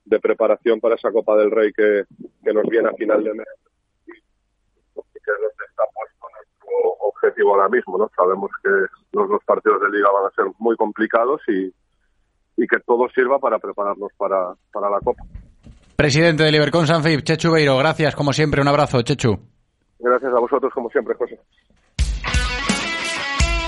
de 0.05 0.21
preparación 0.21 0.81
para 0.81 0.95
esa 0.95 1.11
Copa 1.11 1.37
del 1.37 1.51
Rey 1.51 1.73
que, 1.73 2.05
que 2.45 2.53
nos 2.53 2.65
viene 2.69 2.89
a 2.89 2.95
final 2.95 3.23
de 3.25 3.35
mes. 3.35 3.47
Y 4.07 4.13
que 4.13 5.31
es 5.33 5.41
donde 5.41 5.67
objetivo 7.01 7.55
ahora 7.55 7.69
mismo, 7.69 7.99
¿no? 7.99 8.11
Sabemos 8.15 8.51
que 8.63 8.71
los 9.13 9.29
dos 9.29 9.43
partidos 9.45 9.81
de 9.83 9.91
liga 9.91 10.09
van 10.13 10.27
a 10.27 10.35
ser 10.35 10.45
muy 10.59 10.77
complicados 10.77 11.41
y, 11.49 11.73
y 12.57 12.67
que 12.67 12.79
todo 12.81 13.09
sirva 13.11 13.39
para 13.39 13.59
prepararnos 13.59 14.13
para, 14.17 14.55
para 14.73 14.91
la 14.91 15.01
Copa. 15.01 15.25
Presidente 15.97 16.43
de 16.45 16.53
Libercon 16.53 16.87
Sanfib, 16.87 17.23
Chechu 17.23 17.51
Beiro, 17.51 17.77
gracias 17.79 18.15
como 18.15 18.33
siempre, 18.33 18.61
un 18.61 18.69
abrazo, 18.69 19.01
Chechu. 19.01 19.39
Gracias 19.99 20.33
a 20.33 20.39
vosotros 20.39 20.71
como 20.75 20.91
siempre, 20.91 21.15
José. 21.15 21.41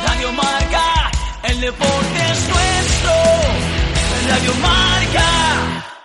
Radio 0.07 0.33
Marca, 0.33 1.11
el 1.49 1.61
deporte 1.61 2.21
es 2.31 2.49
nuestro. 2.49 3.13
Radio 4.29 4.53
Marca. 4.61 5.98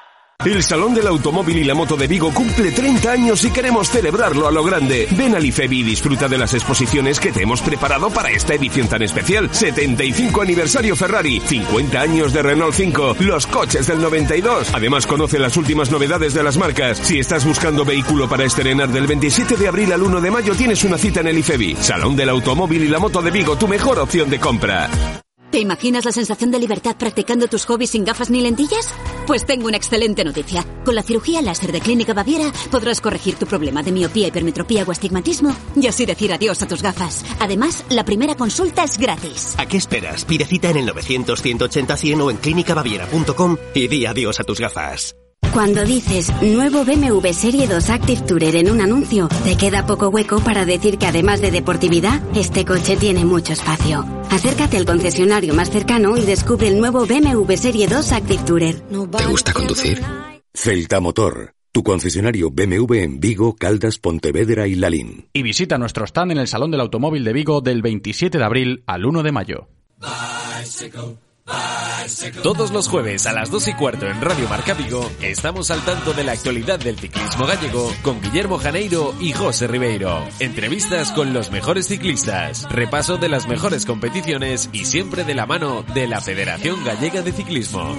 El 0.45 0.61
Salón 0.61 0.93
del 0.93 1.07
Automóvil 1.07 1.57
y 1.57 1.63
la 1.63 1.73
Moto 1.73 1.95
de 1.95 2.05
Vigo 2.05 2.33
cumple 2.33 2.71
30 2.71 3.11
años 3.11 3.45
y 3.45 3.51
queremos 3.51 3.89
celebrarlo 3.89 4.45
a 4.47 4.51
lo 4.51 4.63
grande. 4.63 5.07
Ven 5.11 5.35
al 5.35 5.45
IFEBI 5.45 5.79
y 5.79 5.83
disfruta 5.83 6.27
de 6.27 6.37
las 6.37 6.53
exposiciones 6.53 7.19
que 7.19 7.31
te 7.31 7.43
hemos 7.43 7.61
preparado 7.61 8.09
para 8.09 8.29
esta 8.29 8.53
edición 8.53 8.87
tan 8.89 9.01
especial. 9.01 9.49
75 9.51 10.41
aniversario 10.41 10.97
Ferrari, 10.97 11.39
50 11.39 11.99
años 11.99 12.33
de 12.33 12.41
Renault 12.41 12.75
5, 12.75 13.15
los 13.21 13.47
coches 13.47 13.87
del 13.87 14.01
92. 14.01 14.71
Además 14.73 15.07
conoce 15.07 15.39
las 15.39 15.55
últimas 15.55 15.89
novedades 15.89 16.33
de 16.33 16.43
las 16.43 16.57
marcas. 16.57 16.97
Si 16.97 17.19
estás 17.19 17.45
buscando 17.45 17.85
vehículo 17.85 18.27
para 18.27 18.43
estrenar 18.43 18.89
del 18.89 19.07
27 19.07 19.55
de 19.55 19.67
abril 19.69 19.93
al 19.93 20.03
1 20.03 20.19
de 20.19 20.31
mayo 20.31 20.55
tienes 20.55 20.83
una 20.83 20.97
cita 20.97 21.21
en 21.21 21.27
el 21.27 21.37
IFEBI. 21.37 21.77
Salón 21.77 22.17
del 22.17 22.29
Automóvil 22.29 22.83
y 22.83 22.89
la 22.89 22.99
Moto 22.99 23.21
de 23.21 23.31
Vigo, 23.31 23.57
tu 23.57 23.67
mejor 23.67 23.97
opción 23.97 24.29
de 24.29 24.39
compra. 24.39 24.89
¿Te 25.53 25.59
imaginas 25.59 26.03
la 26.03 26.11
sensación 26.11 26.49
de 26.49 26.57
libertad 26.57 26.95
practicando 26.97 27.45
tus 27.45 27.65
hobbies 27.65 27.91
sin 27.91 28.03
gafas 28.03 28.31
ni 28.31 28.41
lentillas? 28.41 28.91
Pues 29.27 29.45
tengo 29.45 29.67
una 29.67 29.77
excelente 29.77 30.23
noticia. 30.23 30.65
Con 30.83 30.95
la 30.95 31.03
cirugía 31.03 31.43
láser 31.43 31.71
de 31.71 31.79
Clínica 31.79 32.15
Baviera 32.15 32.51
podrás 32.71 32.99
corregir 33.01 33.35
tu 33.35 33.45
problema 33.45 33.83
de 33.83 33.91
miopía, 33.91 34.29
hipermetropía 34.29 34.83
o 34.83 34.89
astigmatismo 34.89 35.55
y 35.75 35.85
así 35.85 36.07
decir 36.07 36.33
adiós 36.33 36.63
a 36.63 36.67
tus 36.67 36.81
gafas. 36.81 37.23
Además, 37.39 37.85
la 37.89 38.03
primera 38.03 38.33
consulta 38.33 38.83
es 38.83 38.97
gratis. 38.97 39.53
¿A 39.59 39.67
qué 39.67 39.77
esperas? 39.77 40.25
Pide 40.25 40.45
cita 40.45 40.71
en 40.71 40.77
el 40.77 40.89
900-180-100 40.89 42.21
o 42.23 42.31
en 42.31 42.37
clínicabaviera.com 42.37 43.57
y 43.75 43.87
di 43.87 44.07
adiós 44.07 44.39
a 44.39 44.45
tus 44.45 44.59
gafas. 44.59 45.15
Cuando 45.51 45.83
dices 45.83 46.31
nuevo 46.41 46.83
BMW 46.85 47.27
Serie 47.33 47.67
2 47.67 47.89
Active 47.89 48.21
Tourer 48.21 48.55
en 48.55 48.71
un 48.71 48.81
anuncio, 48.81 49.27
te 49.43 49.57
queda 49.57 49.85
poco 49.85 50.09
hueco 50.09 50.39
para 50.39 50.65
decir 50.65 50.97
que 50.97 51.07
además 51.07 51.41
de 51.41 51.51
deportividad, 51.51 52.21
este 52.35 52.65
coche 52.65 52.97
tiene 52.97 53.25
mucho 53.25 53.53
espacio. 53.53 54.05
Acércate 54.29 54.77
al 54.77 54.85
concesionario 54.85 55.53
más 55.53 55.69
cercano 55.69 56.17
y 56.17 56.21
descubre 56.21 56.67
el 56.67 56.79
nuevo 56.79 57.05
BMW 57.05 57.53
Serie 57.53 57.87
2 57.87 58.11
Active 58.11 58.43
Tourer. 58.43 58.79
¿Te 58.81 59.25
gusta 59.25 59.53
conducir? 59.53 60.01
Celta 60.53 60.99
Motor, 60.99 61.53
tu 61.71 61.83
concesionario 61.83 62.51
BMW 62.51 62.93
en 62.95 63.19
Vigo, 63.19 63.55
Caldas, 63.55 63.97
Pontevedra 63.97 64.67
y 64.67 64.75
Lalín. 64.75 65.27
Y 65.33 65.41
visita 65.41 65.77
nuestro 65.77 66.05
stand 66.05 66.31
en 66.31 66.37
el 66.37 66.47
Salón 66.47 66.71
del 66.71 66.81
Automóvil 66.81 67.23
de 67.23 67.33
Vigo 67.33 67.61
del 67.61 67.81
27 67.81 68.37
de 68.37 68.43
abril 68.43 68.83
al 68.85 69.05
1 69.05 69.23
de 69.23 69.31
mayo. 69.31 69.67
Todos 72.41 72.71
los 72.71 72.87
jueves 72.87 73.25
a 73.25 73.33
las 73.33 73.51
2 73.51 73.67
y 73.69 73.73
cuarto 73.73 74.07
en 74.07 74.21
Radio 74.21 74.47
Marca 74.47 74.73
Vigo 74.73 75.09
estamos 75.21 75.71
al 75.71 75.83
tanto 75.83 76.13
de 76.13 76.23
la 76.23 76.31
actualidad 76.31 76.79
del 76.79 76.97
ciclismo 76.97 77.45
gallego 77.45 77.91
con 78.01 78.21
Guillermo 78.21 78.57
Janeiro 78.57 79.13
y 79.19 79.33
José 79.33 79.67
Ribeiro. 79.67 80.23
Entrevistas 80.39 81.11
con 81.11 81.33
los 81.33 81.51
mejores 81.51 81.87
ciclistas, 81.87 82.69
repaso 82.69 83.17
de 83.17 83.29
las 83.29 83.47
mejores 83.47 83.85
competiciones 83.85 84.69
y 84.71 84.85
siempre 84.85 85.25
de 85.25 85.35
la 85.35 85.45
mano 85.45 85.83
de 85.93 86.07
la 86.07 86.21
Federación 86.21 86.83
Gallega 86.83 87.21
de 87.21 87.33
Ciclismo. 87.33 87.97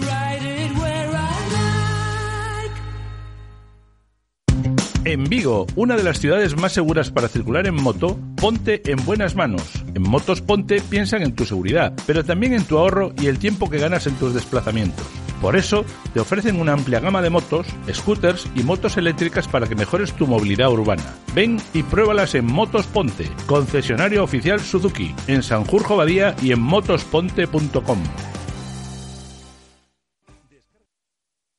En 5.04 5.24
Vigo, 5.24 5.66
una 5.76 5.96
de 5.96 6.02
las 6.02 6.18
ciudades 6.18 6.56
más 6.56 6.72
seguras 6.72 7.10
para 7.10 7.28
circular 7.28 7.66
en 7.66 7.74
moto, 7.74 8.18
ponte 8.44 8.82
en 8.90 9.02
buenas 9.06 9.34
manos. 9.36 9.62
En 9.94 10.02
Motos 10.02 10.42
Ponte 10.42 10.82
piensan 10.82 11.22
en 11.22 11.34
tu 11.34 11.46
seguridad, 11.46 11.94
pero 12.06 12.24
también 12.24 12.52
en 12.52 12.64
tu 12.64 12.76
ahorro 12.76 13.14
y 13.18 13.28
el 13.28 13.38
tiempo 13.38 13.70
que 13.70 13.78
ganas 13.78 14.06
en 14.06 14.16
tus 14.16 14.34
desplazamientos. 14.34 15.06
Por 15.40 15.56
eso, 15.56 15.86
te 16.12 16.20
ofrecen 16.20 16.60
una 16.60 16.74
amplia 16.74 17.00
gama 17.00 17.22
de 17.22 17.30
motos, 17.30 17.66
scooters 17.90 18.46
y 18.54 18.62
motos 18.62 18.98
eléctricas 18.98 19.48
para 19.48 19.66
que 19.66 19.74
mejores 19.74 20.12
tu 20.12 20.26
movilidad 20.26 20.70
urbana. 20.70 21.02
Ven 21.34 21.56
y 21.72 21.84
pruébalas 21.84 22.34
en 22.34 22.44
Motos 22.44 22.86
Ponte, 22.86 23.30
concesionario 23.46 24.22
oficial 24.22 24.60
Suzuki, 24.60 25.14
en 25.26 25.42
Sanjurjo 25.42 25.96
Badía 25.96 26.36
y 26.42 26.52
en 26.52 26.60
motosponte.com. 26.60 27.98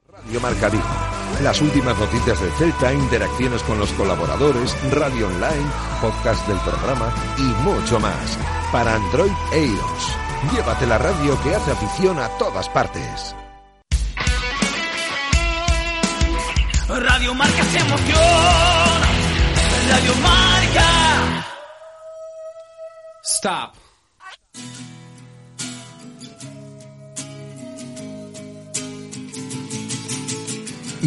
Radio 0.07 0.39
Marca 0.39 0.69
Vigo. 0.69 1.14
Las 1.41 1.61
últimas 1.61 1.97
noticias 1.97 2.39
de 2.41 2.49
Celta, 2.51 2.93
interacciones 2.93 3.61
con 3.63 3.77
los 3.77 3.91
colaboradores, 3.93 4.75
radio 4.91 5.27
online, 5.27 5.69
podcast 6.01 6.47
del 6.47 6.57
programa 6.59 7.13
y 7.37 7.43
mucho 7.63 7.99
más. 7.99 8.37
Para 8.71 8.95
Android 8.95 9.31
e 9.53 9.65
iOS. 9.65 10.17
Llévate 10.53 10.85
la 10.85 10.97
radio 10.97 11.41
que 11.43 11.55
hace 11.55 11.71
afición 11.71 12.19
a 12.19 12.29
todas 12.37 12.69
partes. 12.69 13.35
Radio 16.87 17.33
Marca 17.33 17.63
se 17.63 17.79
emociona. 17.79 19.07
Radio 19.89 20.15
Marca. 20.21 21.45
Stop. 23.23 23.73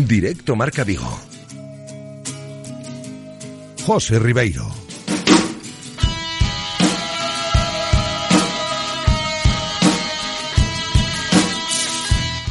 Directo 0.07 0.55
Marca 0.55 0.85
Vigo. 0.85 1.19
José 3.85 4.19
Ribeiro. 4.21 4.65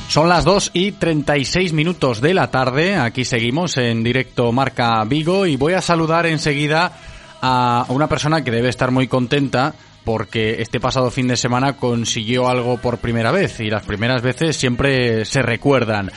Son 0.09 0.27
las 0.27 0.43
2 0.43 0.71
y 0.73 0.91
36 0.91 1.71
minutos 1.71 2.19
de 2.19 2.33
la 2.33 2.51
tarde. 2.51 2.97
Aquí 2.97 3.23
seguimos 3.23 3.77
en 3.77 4.03
directo 4.03 4.51
Marca 4.51 5.03
Vigo 5.05 5.45
y 5.45 5.55
voy 5.55 5.73
a 5.73 5.81
saludar 5.81 6.25
enseguida 6.25 6.91
a 7.41 7.85
una 7.89 8.07
persona 8.07 8.43
que 8.43 8.51
debe 8.51 8.69
estar 8.69 8.91
muy 8.91 9.07
contenta 9.07 9.73
porque 10.03 10.61
este 10.61 10.79
pasado 10.79 11.11
fin 11.11 11.27
de 11.27 11.37
semana 11.37 11.77
consiguió 11.77 12.49
algo 12.49 12.77
por 12.77 12.97
primera 12.97 13.31
vez 13.31 13.59
y 13.59 13.69
las 13.69 13.83
primeras 13.83 14.21
veces 14.21 14.57
siempre 14.57 15.23
se 15.23 15.41
recuerdan. 15.41 16.11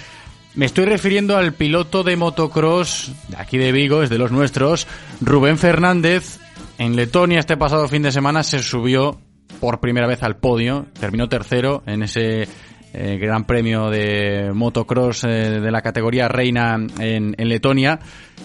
Me 0.55 0.67
estoy 0.67 0.85
refiriendo 0.85 1.37
al 1.37 1.53
piloto 1.53 2.03
de 2.03 2.17
motocross 2.17 3.13
de 3.29 3.37
aquí 3.37 3.57
de 3.57 3.71
Vigo, 3.71 4.03
es 4.03 4.11
de 4.11 4.19
los 4.19 4.33
nuestros, 4.33 4.87
Rubén 5.21 5.59
Fernández. 5.59 6.39
En 6.77 6.97
Letonia 6.97 7.39
este 7.39 7.57
pasado 7.57 7.87
fin 7.87 8.03
de 8.03 8.11
semana 8.11 8.43
se 8.43 8.63
subió 8.63 9.21
por 9.61 9.79
primera 9.79 10.09
vez 10.09 10.23
al 10.23 10.37
podio, 10.37 10.87
terminó 10.99 11.29
tercero 11.29 11.83
en 11.87 12.03
ese 12.03 12.49
eh, 12.93 13.19
Gran 13.19 13.45
Premio 13.45 13.89
de 13.89 14.51
motocross 14.53 15.25
eh, 15.25 15.61
de 15.61 15.71
la 15.71 15.81
categoría 15.81 16.29
reina 16.29 16.75
en, 16.99 17.35
en, 17.39 17.49
Letonia 17.49 18.01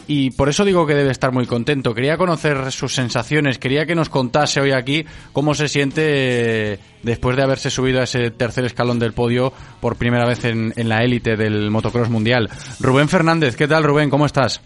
y 0.08 0.32
por 0.32 0.50
eso 0.50 0.64
digo 0.66 0.86
que 0.86 0.94
debe 0.94 1.12
estar 1.12 1.32
muy 1.32 1.48
contento. 1.48 1.96
Quería 1.96 2.18
conocer 2.18 2.72
sus 2.72 2.94
sensaciones, 2.94 3.58
quería 3.58 3.86
que 3.86 3.96
nos 3.96 4.10
contase 4.10 4.62
hoy 4.62 4.72
aquí 4.72 5.06
cómo 5.34 5.56
se 5.56 5.68
siente 5.68 6.74
eh, 6.74 6.80
después 7.02 7.36
de 7.36 7.44
haberse 7.44 7.72
subido 7.72 8.02
a 8.02 8.04
ese 8.04 8.30
tercer 8.30 8.66
escalón 8.66 9.00
del 9.00 9.14
podio 9.14 9.52
por 9.80 9.96
primera 9.96 10.28
vez 10.28 10.46
en, 10.46 10.74
en 10.76 10.90
la 10.90 11.04
élite 11.04 11.36
del 11.36 11.72
motocross 11.72 12.10
mundial. 12.10 12.50
Rubén 12.80 13.10
Fernández, 13.10 13.56
¿qué 13.56 13.68
tal 13.68 13.84
Rubén? 13.84 14.10
¿Cómo 14.10 14.26
estás? 14.26 14.62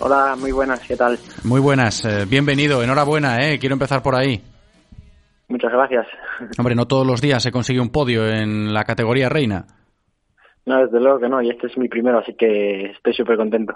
Hola, 0.00 0.36
muy 0.38 0.52
buenas, 0.52 0.78
¿qué 0.80 0.96
tal? 0.96 1.18
Muy 1.42 1.60
buenas, 1.60 2.06
bienvenido, 2.28 2.84
enhorabuena, 2.84 3.44
¿eh? 3.48 3.58
quiero 3.58 3.72
empezar 3.74 4.00
por 4.00 4.14
ahí. 4.14 4.40
Muchas 5.48 5.72
gracias. 5.72 6.06
Hombre, 6.58 6.74
no 6.74 6.86
todos 6.86 7.06
los 7.06 7.20
días 7.20 7.42
se 7.42 7.50
consigue 7.50 7.80
un 7.80 7.90
podio 7.90 8.28
en 8.28 8.72
la 8.72 8.84
categoría 8.84 9.28
reina. 9.28 9.64
No, 10.66 10.84
desde 10.84 11.00
luego 11.00 11.18
que 11.18 11.28
no, 11.28 11.40
y 11.40 11.48
este 11.48 11.68
es 11.68 11.78
mi 11.78 11.88
primero, 11.88 12.18
así 12.18 12.34
que 12.34 12.90
estoy 12.90 13.14
súper 13.14 13.38
contento. 13.38 13.74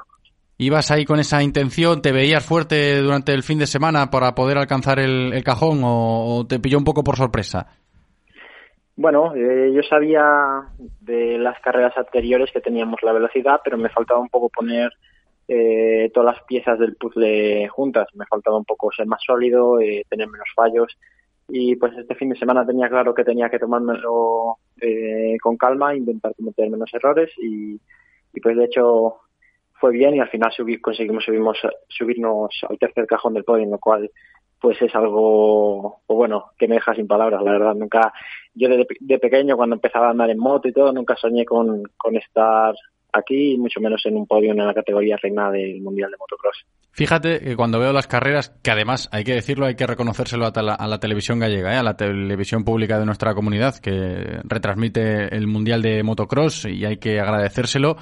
¿Ibas 0.59 0.91
ahí 0.91 1.07
con 1.07 1.19
esa 1.19 1.43
intención? 1.43 2.03
¿Te 2.03 2.13
veías 2.13 2.45
fuerte 2.45 3.01
durante 3.01 3.33
el 3.33 3.43
fin 3.43 3.59
de 3.59 3.67
semana 3.67 4.11
para 4.11 4.35
poder 4.35 4.59
alcanzar 4.59 4.99
el, 4.99 5.33
el 5.33 5.43
cajón 5.43 5.83
o, 5.83 6.37
o, 6.37 6.47
te 6.47 6.61
pilló 6.61 6.77
un 6.77 6.85
poco 6.85 7.03
por 7.03 7.17
sorpresa? 7.17 7.67
Bueno, 8.95 9.35
eh, 9.35 9.73
yo 9.75 9.83
sabía 9.83 10.23
de 11.01 11.39
las 11.39 11.59
carreras 11.61 11.97
anteriores 11.97 12.51
que 12.53 12.61
teníamos 12.61 13.03
la 13.03 13.15
velocidad, 13.15 13.61
pero 13.65 13.79
me 13.79 13.89
faltaba 13.89 14.21
un 14.21 14.29
poco 14.29 14.51
poner 14.51 14.93
eh, 15.49 16.11
todas 16.13 16.37
las 16.37 16.45
piezas 16.45 16.79
del 16.79 16.97
puzzle 16.97 17.67
juntas. 17.69 18.07
Me 18.15 18.27
faltaba 18.27 18.59
un 18.59 18.67
poco 18.67 18.93
ser 18.93 19.07
más 19.07 19.23
sólido, 19.27 19.81
eh, 19.81 20.05
tener 20.11 20.29
menos 20.29 20.49
fallos 20.55 20.95
y 21.55 21.77
pues 21.77 21.93
este 21.99 22.15
fin 22.15 22.31
de 22.31 22.39
semana 22.39 22.65
tenía 22.65 22.89
claro 22.89 23.13
que 23.13 23.25
tenía 23.25 23.51
que 23.51 23.59
tomármelo 23.59 24.57
eh, 24.81 25.37
con 25.39 25.59
calma, 25.59 25.95
intentar 25.95 26.35
cometer 26.35 26.71
menos 26.71 26.89
errores 26.95 27.31
y, 27.37 27.75
y, 28.33 28.41
pues 28.41 28.57
de 28.57 28.65
hecho 28.65 29.17
fue 29.75 29.93
bien 29.93 30.15
y 30.15 30.21
al 30.21 30.31
final 30.31 30.51
conseguimos 30.81 31.23
subimos, 31.23 31.59
subirnos 31.89 32.59
al 32.67 32.79
tercer 32.79 33.07
cajón 33.07 33.35
del 33.35 33.45
podio, 33.45 33.67
lo 33.67 33.79
cual 33.79 34.11
pues 34.59 34.81
es 34.81 34.95
algo 34.95 36.01
pues 36.07 36.17
bueno 36.17 36.53
que 36.57 36.69
me 36.69 36.77
deja 36.77 36.95
sin 36.95 37.07
palabras, 37.07 37.43
la 37.43 37.53
verdad. 37.53 37.75
Nunca, 37.75 38.15
yo 38.55 38.71
de, 38.71 38.87
de 39.01 39.19
pequeño 39.19 39.55
cuando 39.55 39.75
empezaba 39.75 40.07
a 40.07 40.11
andar 40.13 40.31
en 40.31 40.39
moto 40.39 40.69
y 40.69 40.73
todo, 40.73 40.91
nunca 40.91 41.17
soñé 41.17 41.45
con, 41.45 41.83
con 41.99 42.17
estar 42.17 42.75
aquí, 43.13 43.57
mucho 43.59 43.81
menos 43.81 44.05
en 44.07 44.17
un 44.17 44.27
podio 44.27 44.53
en 44.53 44.59
la 44.59 44.75
categoría 44.75 45.17
reina 45.17 45.51
del 45.51 45.81
Mundial 45.81 46.11
de 46.11 46.17
Motocross. 46.17 46.65
Fíjate 46.93 47.41
que 47.41 47.57
cuando 47.57 47.79
veo 47.79 47.93
las 47.93 48.07
carreras, 48.07 48.51
que 48.63 48.71
además 48.71 49.09
hay 49.13 49.25
que 49.25 49.35
decirlo, 49.35 49.67
hay 49.67 49.75
que 49.75 49.87
reconocérselo 49.87 50.47
a 50.47 50.63
la, 50.63 50.75
a 50.75 50.87
la 50.87 50.99
televisión 50.99 51.39
gallega, 51.39 51.75
¿eh? 51.75 51.79
a 51.79 51.83
la 51.83 51.97
televisión 51.97 52.65
pública 52.65 52.99
de 52.99 53.07
nuestra 53.07 53.35
comunidad, 53.35 53.77
que 53.79 54.41
retransmite 54.45 55.35
el 55.35 55.47
Mundial 55.47 55.83
de 55.83 56.03
Motocross 56.03 56.67
y 56.67 56.85
hay 56.85 56.99
que 56.99 57.21
agradecérselo. 57.21 57.97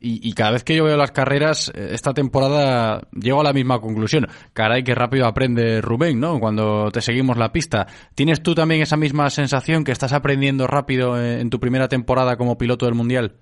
Y, 0.00 0.28
y, 0.28 0.34
cada 0.34 0.50
vez 0.50 0.64
que 0.64 0.76
yo 0.76 0.84
veo 0.84 0.98
las 0.98 1.12
carreras, 1.12 1.72
eh, 1.74 1.90
esta 1.92 2.12
temporada 2.12 3.08
llego 3.12 3.40
a 3.40 3.44
la 3.44 3.54
misma 3.54 3.80
conclusión. 3.80 4.26
Caray, 4.52 4.82
qué 4.82 4.94
rápido 4.94 5.26
aprende 5.26 5.80
Rubén, 5.80 6.20
¿no? 6.20 6.40
Cuando 6.40 6.90
te 6.90 7.00
seguimos 7.00 7.38
la 7.38 7.52
pista. 7.52 7.86
¿Tienes 8.14 8.42
tú 8.42 8.54
también 8.54 8.82
esa 8.82 8.98
misma 8.98 9.30
sensación 9.30 9.82
que 9.82 9.92
estás 9.92 10.12
aprendiendo 10.12 10.66
rápido 10.66 11.18
en 11.18 11.48
tu 11.48 11.58
primera 11.58 11.88
temporada 11.88 12.36
como 12.36 12.58
piloto 12.58 12.84
del 12.84 12.94
Mundial? 12.94 13.36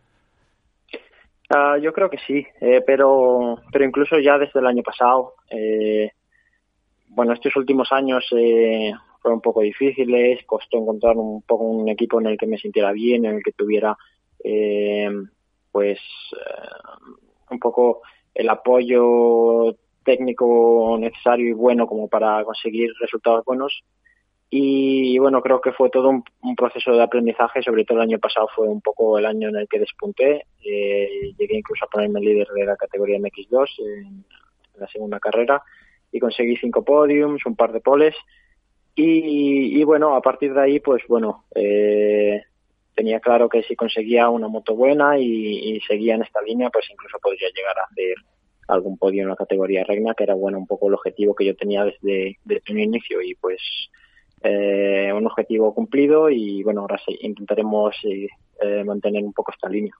Uh, 1.54 1.76
yo 1.82 1.92
creo 1.92 2.08
que 2.08 2.16
sí, 2.26 2.46
eh, 2.62 2.82
pero, 2.86 3.58
pero 3.70 3.84
incluso 3.84 4.18
ya 4.18 4.38
desde 4.38 4.60
el 4.60 4.66
año 4.66 4.82
pasado, 4.82 5.34
eh, 5.50 6.10
bueno, 7.08 7.34
estos 7.34 7.54
últimos 7.56 7.92
años 7.92 8.24
eh, 8.34 8.90
fueron 9.20 9.36
un 9.36 9.42
poco 9.42 9.60
difíciles, 9.60 10.42
costó 10.46 10.78
encontrar 10.78 11.14
un 11.18 11.42
poco 11.42 11.64
un 11.64 11.90
equipo 11.90 12.20
en 12.20 12.28
el 12.28 12.38
que 12.38 12.46
me 12.46 12.56
sintiera 12.56 12.90
bien, 12.92 13.26
en 13.26 13.36
el 13.36 13.42
que 13.42 13.52
tuviera, 13.52 13.94
eh, 14.42 15.10
pues, 15.70 15.98
eh, 15.98 17.50
un 17.50 17.58
poco 17.58 18.00
el 18.34 18.48
apoyo 18.48 19.76
técnico 20.04 20.96
necesario 20.98 21.48
y 21.48 21.52
bueno 21.52 21.86
como 21.86 22.08
para 22.08 22.42
conseguir 22.44 22.90
resultados 22.98 23.44
buenos 23.44 23.84
y 24.54 25.16
bueno, 25.16 25.40
creo 25.40 25.62
que 25.62 25.72
fue 25.72 25.88
todo 25.88 26.10
un, 26.10 26.56
proceso 26.56 26.92
de 26.92 27.02
aprendizaje, 27.02 27.62
sobre 27.62 27.86
todo 27.86 27.96
el 27.96 28.10
año 28.10 28.18
pasado 28.18 28.48
fue 28.54 28.68
un 28.68 28.82
poco 28.82 29.18
el 29.18 29.24
año 29.24 29.48
en 29.48 29.56
el 29.56 29.66
que 29.66 29.78
despunté, 29.78 30.44
eh, 30.62 31.32
llegué 31.38 31.56
incluso 31.56 31.86
a 31.86 31.88
ponerme 31.88 32.20
líder 32.20 32.46
de 32.48 32.66
la 32.66 32.76
categoría 32.76 33.18
MX2 33.18 33.68
en, 33.78 34.24
la 34.78 34.86
segunda 34.88 35.18
carrera 35.20 35.62
y 36.12 36.20
conseguí 36.20 36.58
cinco 36.58 36.84
podiums, 36.84 37.46
un 37.46 37.56
par 37.56 37.72
de 37.72 37.80
poles 37.80 38.14
y, 38.94 39.80
y 39.80 39.84
bueno, 39.84 40.14
a 40.14 40.20
partir 40.20 40.52
de 40.52 40.60
ahí 40.60 40.80
pues 40.80 41.02
bueno, 41.08 41.44
eh, 41.54 42.42
tenía 42.94 43.20
claro 43.20 43.48
que 43.48 43.62
si 43.62 43.74
conseguía 43.74 44.28
una 44.28 44.48
moto 44.48 44.74
buena 44.76 45.18
y, 45.18 45.80
seguía 45.88 46.14
en 46.16 46.24
esta 46.24 46.42
línea 46.42 46.68
pues 46.68 46.84
incluso 46.90 47.18
podría 47.22 47.48
llegar 47.56 47.78
a 47.78 47.84
hacer 47.84 48.16
algún 48.68 48.98
podio 48.98 49.22
en 49.22 49.30
la 49.30 49.36
categoría 49.36 49.82
reina, 49.84 50.12
que 50.12 50.24
era 50.24 50.34
bueno 50.34 50.58
un 50.58 50.66
poco 50.66 50.88
el 50.88 50.94
objetivo 50.94 51.34
que 51.34 51.46
yo 51.46 51.56
tenía 51.56 51.86
desde, 51.86 52.38
desde 52.44 52.82
inicio 52.82 53.22
y 53.22 53.34
pues 53.34 53.62
eh, 54.42 55.12
un 55.12 55.26
objetivo 55.26 55.74
cumplido 55.74 56.30
y 56.30 56.62
bueno, 56.62 56.82
ahora 56.82 56.98
sí, 57.04 57.16
intentaremos 57.20 57.94
eh, 58.04 58.28
eh, 58.60 58.84
mantener 58.84 59.24
un 59.24 59.32
poco 59.32 59.52
esta 59.52 59.68
línea. 59.68 59.92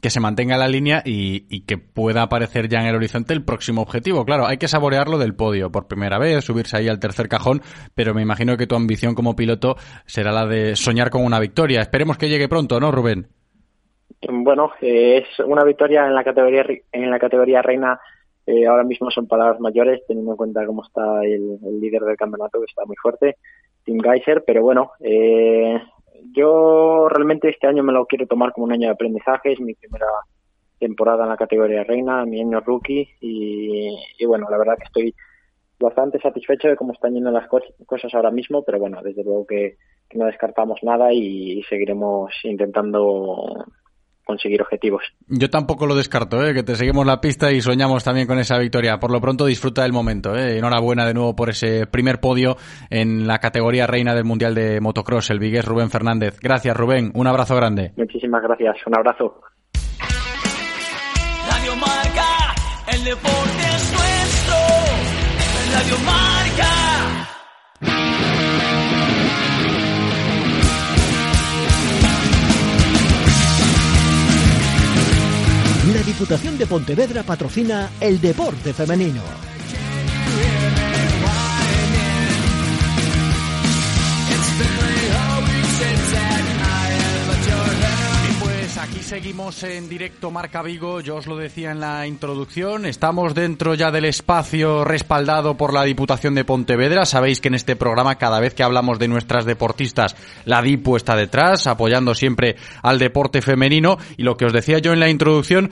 Que 0.00 0.10
se 0.10 0.20
mantenga 0.20 0.58
la 0.58 0.68
línea 0.68 1.02
y, 1.04 1.46
y, 1.48 1.64
que 1.64 1.78
pueda 1.78 2.22
aparecer 2.22 2.68
ya 2.68 2.80
en 2.80 2.86
el 2.86 2.96
horizonte 2.96 3.32
el 3.32 3.44
próximo 3.44 3.80
objetivo. 3.80 4.26
Claro, 4.26 4.46
hay 4.46 4.58
que 4.58 4.68
saborearlo 4.68 5.16
del 5.16 5.34
podio 5.34 5.72
por 5.72 5.86
primera 5.86 6.18
vez, 6.18 6.44
subirse 6.44 6.76
ahí 6.76 6.88
al 6.88 7.00
tercer 7.00 7.28
cajón, 7.28 7.62
pero 7.94 8.12
me 8.12 8.20
imagino 8.20 8.58
que 8.58 8.66
tu 8.66 8.74
ambición 8.74 9.14
como 9.14 9.34
piloto 9.34 9.76
será 10.04 10.30
la 10.30 10.46
de 10.46 10.76
soñar 10.76 11.08
con 11.08 11.24
una 11.24 11.40
victoria. 11.40 11.80
Esperemos 11.80 12.18
que 12.18 12.28
llegue 12.28 12.48
pronto, 12.48 12.78
¿no, 12.80 12.90
Rubén? 12.90 13.28
Bueno, 14.28 14.72
eh, 14.80 15.18
es 15.18 15.38
una 15.40 15.64
victoria 15.64 16.06
en 16.06 16.14
la 16.14 16.24
categoría 16.24 16.64
en 16.92 17.10
la 17.10 17.18
categoría 17.18 17.62
reina. 17.62 17.98
Eh, 18.46 18.66
ahora 18.66 18.84
mismo 18.84 19.10
son 19.10 19.26
palabras 19.26 19.58
mayores, 19.60 20.02
teniendo 20.06 20.32
en 20.32 20.36
cuenta 20.36 20.66
cómo 20.66 20.84
está 20.84 21.22
el, 21.24 21.58
el 21.64 21.80
líder 21.80 22.02
del 22.02 22.16
campeonato, 22.16 22.58
que 22.58 22.66
está 22.66 22.84
muy 22.84 22.96
fuerte. 22.96 23.36
Team 23.84 24.00
Geyser, 24.00 24.44
pero 24.46 24.62
bueno, 24.62 24.92
eh, 25.00 25.80
yo 26.32 27.08
realmente 27.08 27.48
este 27.48 27.66
año 27.66 27.82
me 27.82 27.92
lo 27.92 28.06
quiero 28.06 28.26
tomar 28.26 28.52
como 28.52 28.64
un 28.66 28.72
año 28.72 28.88
de 28.88 28.94
aprendizaje, 28.94 29.52
es 29.52 29.60
mi 29.60 29.74
primera 29.74 30.06
temporada 30.78 31.24
en 31.24 31.30
la 31.30 31.36
categoría 31.36 31.84
reina, 31.84 32.24
mi 32.24 32.40
año 32.40 32.60
rookie 32.60 33.08
y, 33.20 33.96
y 34.18 34.26
bueno, 34.26 34.48
la 34.50 34.58
verdad 34.58 34.76
que 34.76 34.84
estoy 34.84 35.14
bastante 35.78 36.18
satisfecho 36.20 36.68
de 36.68 36.76
cómo 36.76 36.92
están 36.92 37.14
yendo 37.14 37.30
las 37.30 37.48
cos 37.48 37.62
cosas 37.86 38.14
ahora 38.14 38.30
mismo, 38.30 38.64
pero 38.64 38.78
bueno, 38.78 39.00
desde 39.02 39.24
luego 39.24 39.46
que, 39.46 39.76
no 40.14 40.26
descartamos 40.26 40.78
nada 40.84 41.12
y 41.12 41.60
seguiremos 41.68 42.32
intentando 42.44 43.64
conseguir 44.24 44.62
objetivos. 44.62 45.02
Yo 45.28 45.50
tampoco 45.50 45.86
lo 45.86 45.94
descarto, 45.94 46.44
¿eh? 46.44 46.54
que 46.54 46.62
te 46.62 46.74
seguimos 46.74 47.06
la 47.06 47.20
pista 47.20 47.52
y 47.52 47.60
soñamos 47.60 48.02
también 48.04 48.26
con 48.26 48.38
esa 48.38 48.58
victoria. 48.58 48.98
Por 48.98 49.10
lo 49.10 49.20
pronto 49.20 49.46
disfruta 49.46 49.82
del 49.82 49.92
momento. 49.92 50.34
¿eh? 50.34 50.58
Enhorabuena 50.58 51.06
de 51.06 51.14
nuevo 51.14 51.36
por 51.36 51.50
ese 51.50 51.86
primer 51.86 52.20
podio 52.20 52.56
en 52.90 53.26
la 53.26 53.38
categoría 53.38 53.86
reina 53.86 54.14
del 54.14 54.24
Mundial 54.24 54.54
de 54.54 54.80
Motocross, 54.80 55.30
el 55.30 55.38
Vigués 55.38 55.64
Rubén 55.64 55.90
Fernández. 55.90 56.38
Gracias 56.40 56.76
Rubén, 56.76 57.12
un 57.14 57.26
abrazo 57.26 57.54
grande. 57.56 57.92
Muchísimas 57.96 58.42
gracias, 58.42 58.76
un 58.86 58.96
abrazo. 58.96 59.40
Radio 61.50 61.76
Marca, 61.76 62.54
el 62.92 63.04
deporte 63.04 63.62
es 63.76 63.92
nuestro. 63.92 64.56
Radio 65.72 65.96
Marca. 66.04 66.34
La 75.94 76.02
Diputación 76.02 76.58
de 76.58 76.66
Pontevedra 76.66 77.22
patrocina 77.22 77.88
el 78.00 78.20
deporte 78.20 78.74
femenino. 78.74 79.22
Seguimos 89.14 89.62
en 89.62 89.88
directo 89.88 90.32
Marca 90.32 90.60
Vigo, 90.60 91.00
yo 91.00 91.14
os 91.14 91.28
lo 91.28 91.36
decía 91.36 91.70
en 91.70 91.78
la 91.78 92.04
introducción, 92.04 92.84
estamos 92.84 93.32
dentro 93.32 93.74
ya 93.74 93.92
del 93.92 94.06
espacio 94.06 94.82
respaldado 94.82 95.56
por 95.56 95.72
la 95.72 95.84
Diputación 95.84 96.34
de 96.34 96.44
Pontevedra, 96.44 97.06
sabéis 97.06 97.40
que 97.40 97.46
en 97.46 97.54
este 97.54 97.76
programa 97.76 98.16
cada 98.16 98.40
vez 98.40 98.54
que 98.54 98.64
hablamos 98.64 98.98
de 98.98 99.06
nuestras 99.06 99.44
deportistas, 99.44 100.16
la 100.46 100.62
DIPU 100.62 100.96
está 100.96 101.14
detrás, 101.14 101.68
apoyando 101.68 102.12
siempre 102.16 102.56
al 102.82 102.98
deporte 102.98 103.40
femenino 103.40 103.98
y 104.16 104.24
lo 104.24 104.36
que 104.36 104.46
os 104.46 104.52
decía 104.52 104.80
yo 104.80 104.92
en 104.92 104.98
la 104.98 105.08
introducción, 105.08 105.70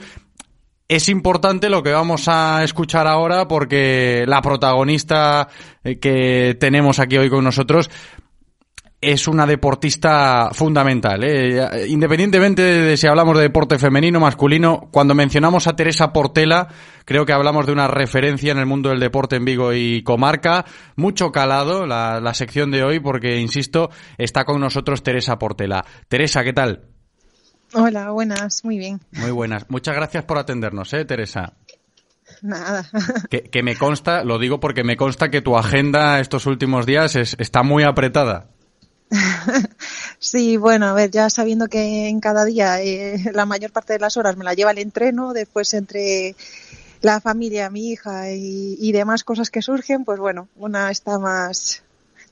es 0.87 1.09
importante 1.09 1.69
lo 1.69 1.83
que 1.83 1.91
vamos 1.91 2.29
a 2.29 2.63
escuchar 2.63 3.07
ahora 3.07 3.49
porque 3.49 4.23
la 4.25 4.41
protagonista 4.41 5.49
que 5.99 6.55
tenemos 6.57 6.99
aquí 6.99 7.17
hoy 7.17 7.29
con 7.29 7.43
nosotros 7.43 7.89
es 9.03 9.27
una 9.27 9.45
deportista 9.45 10.49
fundamental. 10.53 11.23
¿eh? 11.23 11.87
Independientemente 11.87 12.61
de 12.61 12.97
si 12.97 13.07
hablamos 13.07 13.37
de 13.37 13.43
deporte 13.43 13.77
femenino 13.77 14.19
o 14.19 14.21
masculino, 14.21 14.89
cuando 14.91 15.15
mencionamos 15.15 15.67
a 15.67 15.75
Teresa 15.75 16.13
Portela, 16.13 16.67
creo 17.05 17.25
que 17.25 17.33
hablamos 17.33 17.65
de 17.65 17.73
una 17.73 17.87
referencia 17.87 18.51
en 18.51 18.59
el 18.59 18.65
mundo 18.65 18.89
del 18.89 18.99
deporte 18.99 19.35
en 19.35 19.45
Vigo 19.45 19.73
y 19.73 20.03
comarca. 20.03 20.65
Mucho 20.95 21.31
calado 21.31 21.85
la, 21.85 22.19
la 22.19 22.33
sección 22.33 22.71
de 22.71 22.83
hoy 22.83 22.99
porque, 22.99 23.39
insisto, 23.39 23.89
está 24.17 24.45
con 24.45 24.59
nosotros 24.59 25.03
Teresa 25.03 25.37
Portela. 25.37 25.85
Teresa, 26.07 26.43
¿qué 26.43 26.53
tal? 26.53 26.87
Hola, 27.73 28.11
buenas, 28.11 28.63
muy 28.63 28.77
bien. 28.77 29.01
Muy 29.11 29.31
buenas. 29.31 29.65
Muchas 29.69 29.95
gracias 29.95 30.25
por 30.25 30.37
atendernos, 30.37 30.93
¿eh, 30.93 31.05
Teresa? 31.05 31.53
Nada. 32.41 32.85
Que, 33.29 33.43
que 33.43 33.63
me 33.63 33.75
consta, 33.75 34.23
lo 34.23 34.37
digo 34.37 34.59
porque 34.59 34.83
me 34.83 34.95
consta 34.95 35.29
que 35.29 35.41
tu 35.41 35.57
agenda 35.57 36.19
estos 36.19 36.45
últimos 36.45 36.85
días 36.85 37.15
es, 37.15 37.35
está 37.39 37.63
muy 37.63 37.83
apretada. 37.83 38.52
Sí, 40.19 40.57
bueno, 40.57 40.87
a 40.87 40.93
ver, 40.93 41.11
ya 41.11 41.29
sabiendo 41.29 41.67
que 41.67 42.07
en 42.07 42.19
cada 42.19 42.45
día 42.45 42.81
eh, 42.81 43.31
la 43.33 43.45
mayor 43.45 43.71
parte 43.71 43.93
de 43.93 43.99
las 43.99 44.17
horas 44.17 44.37
me 44.37 44.45
la 44.45 44.53
lleva 44.53 44.71
el 44.71 44.79
entreno, 44.79 45.33
después 45.33 45.73
entre 45.73 46.35
la 47.01 47.19
familia, 47.19 47.69
mi 47.69 47.91
hija 47.91 48.31
y, 48.31 48.77
y 48.79 48.91
demás 48.93 49.23
cosas 49.23 49.49
que 49.49 49.61
surgen, 49.61 50.05
pues 50.05 50.19
bueno, 50.19 50.47
una 50.55 50.89
está 50.91 51.19
más, 51.19 51.83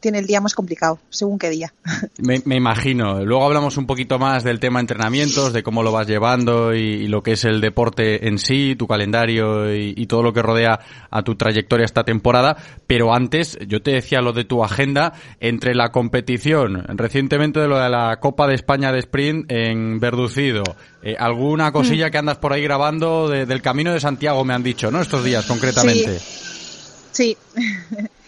tiene 0.02 0.20
el 0.20 0.26
día 0.26 0.42
más 0.42 0.54
complicado, 0.54 1.00
según 1.10 1.40
qué 1.40 1.50
día. 1.50 1.74
Me, 2.18 2.42
me, 2.46 2.56
imagino. 2.56 3.24
Luego 3.24 3.46
hablamos 3.46 3.78
un 3.78 3.86
poquito 3.86 4.20
más 4.20 4.44
del 4.44 4.60
tema 4.60 4.80
entrenamientos, 4.80 5.54
de 5.54 5.64
cómo 5.64 5.84
lo 5.84 5.92
vas 5.92 6.08
llevando 6.08 6.74
y, 6.74 6.80
y 6.80 7.08
lo 7.08 7.24
que 7.24 7.34
es 7.34 7.46
el 7.46 7.62
deporte 7.62 8.28
en 8.28 8.38
sí, 8.38 8.76
tu 8.76 8.88
calendario 8.88 9.74
y, 9.74 9.94
y, 9.96 10.06
todo 10.08 10.24
lo 10.24 10.34
que 10.34 10.42
rodea 10.42 10.80
a 11.10 11.24
tu 11.24 11.36
trayectoria 11.36 11.86
esta 11.86 12.04
temporada. 12.04 12.58
Pero 12.88 13.14
antes, 13.14 13.58
yo 13.68 13.82
te 13.82 13.92
decía 13.92 14.22
lo 14.22 14.34
de 14.34 14.44
tu 14.44 14.64
agenda 14.64 15.14
entre 15.40 15.76
la 15.76 15.92
competición, 15.92 16.84
recientemente 16.98 17.60
de 17.60 17.68
lo 17.68 17.80
de 17.80 17.90
la 17.90 18.20
Copa 18.20 18.48
de 18.48 18.56
España 18.56 18.92
de 18.92 19.00
Sprint 19.00 19.52
en 19.52 20.00
Verducido. 20.00 20.64
Eh, 21.04 21.16
¿Alguna 21.18 21.72
cosilla 21.72 22.08
mm. 22.08 22.12
que 22.12 22.18
andas 22.18 22.38
por 22.38 22.54
ahí 22.54 22.64
grabando 22.64 23.30
de, 23.30 23.46
del 23.46 23.62
Camino 23.62 23.94
de 23.94 24.00
Santiago, 24.00 24.44
me 24.44 24.54
han 24.54 24.64
dicho, 24.64 24.90
¿no? 24.92 25.02
Estos 25.02 25.24
días, 25.24 25.46
concretamente. 25.46 26.20
Sí. 26.20 27.38
sí. 27.56 28.08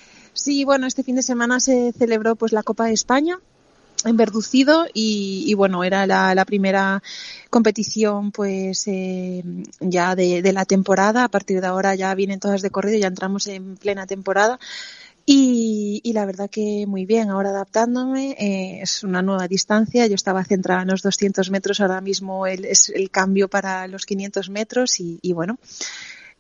Sí, 0.44 0.66
bueno, 0.66 0.88
este 0.88 1.04
fin 1.04 1.16
de 1.16 1.22
semana 1.22 1.62
se 1.62 1.94
celebró 1.94 2.36
pues 2.36 2.52
la 2.52 2.64
Copa 2.64 2.88
de 2.88 2.92
España 2.92 3.40
en 4.04 4.18
Verducido 4.18 4.86
y, 4.94 5.46
y 5.48 5.54
bueno, 5.54 5.86
era 5.86 6.06
la, 6.06 6.36
la, 6.36 6.44
primera 6.44 7.02
competición 7.50 8.34
pues 8.34 8.86
eh, 8.88 9.42
ya 9.80 10.18
de, 10.18 10.52
la 10.52 10.66
temporada. 10.66 11.24
A 11.24 11.30
partir 11.30 11.62
de 11.62 11.68
ahora 11.68 11.96
ya 11.96 12.14
vienen 12.14 12.42
todas 12.42 12.62
de 12.62 12.72
corrido, 12.72 13.00
ya 13.00 13.08
entramos 13.08 13.48
en 13.48 13.78
plena 13.78 14.06
temporada. 14.06 14.60
Y, 15.26 16.12
la 16.14 16.26
verdad 16.26 16.50
que 16.50 16.84
muy 16.88 17.06
bien, 17.06 17.30
ahora 17.30 17.52
adaptándome, 17.52 18.32
eh, 18.32 18.82
es 18.82 19.06
una 19.06 19.22
nueva 19.22 19.48
distancia, 19.48 20.08
yo 20.08 20.16
estaba 20.16 20.44
centrada 20.44 20.82
en 20.82 20.90
los 20.90 21.04
200 21.04 21.50
metros, 21.52 21.80
ahora 21.80 22.02
mismo 22.02 22.48
el, 22.48 22.66
es 22.66 22.90
el 22.90 23.10
cambio 23.10 23.48
para 23.48 23.88
los 23.88 24.06
500 24.06 24.50
metros 24.50 25.00
y 25.00 25.32
bueno, 25.32 25.58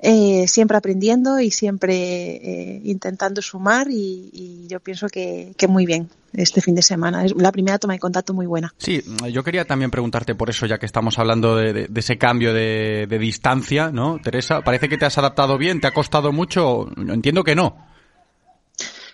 eh, 0.05 0.49
siempre 0.49 0.75
aprendiendo 0.75 1.39
y 1.39 1.49
siempre 1.49 1.95
eh, 1.95 2.81
intentando 2.83 3.41
sumar 3.41 3.87
y, 3.89 4.29
y 4.33 4.67
yo 4.67 4.81
pienso 4.81 5.07
que, 5.07 5.53
que, 5.55 5.69
muy 5.69 5.85
bien 5.85 6.09
este 6.33 6.59
fin 6.59 6.75
de 6.75 6.81
semana. 6.81 7.23
Es 7.23 7.33
la 7.37 7.53
primera 7.53 7.79
toma 7.79 7.93
de 7.93 7.99
contacto 7.99 8.33
muy 8.33 8.45
buena. 8.45 8.73
Sí, 8.77 9.01
yo 9.31 9.45
quería 9.45 9.63
también 9.63 9.91
preguntarte 9.91 10.35
por 10.35 10.49
eso, 10.49 10.65
ya 10.65 10.77
que 10.77 10.85
estamos 10.85 11.17
hablando 11.19 11.55
de, 11.55 11.71
de, 11.71 11.87
de 11.87 11.99
ese 12.01 12.17
cambio 12.17 12.53
de, 12.53 13.07
de, 13.07 13.17
distancia, 13.17 13.91
¿no? 13.91 14.19
Teresa, 14.21 14.61
parece 14.61 14.89
que 14.89 14.97
te 14.97 15.05
has 15.05 15.17
adaptado 15.17 15.57
bien, 15.57 15.79
¿te 15.79 15.87
ha 15.87 15.93
costado 15.93 16.33
mucho? 16.33 16.89
Entiendo 16.97 17.45
que 17.45 17.55
no. 17.55 17.77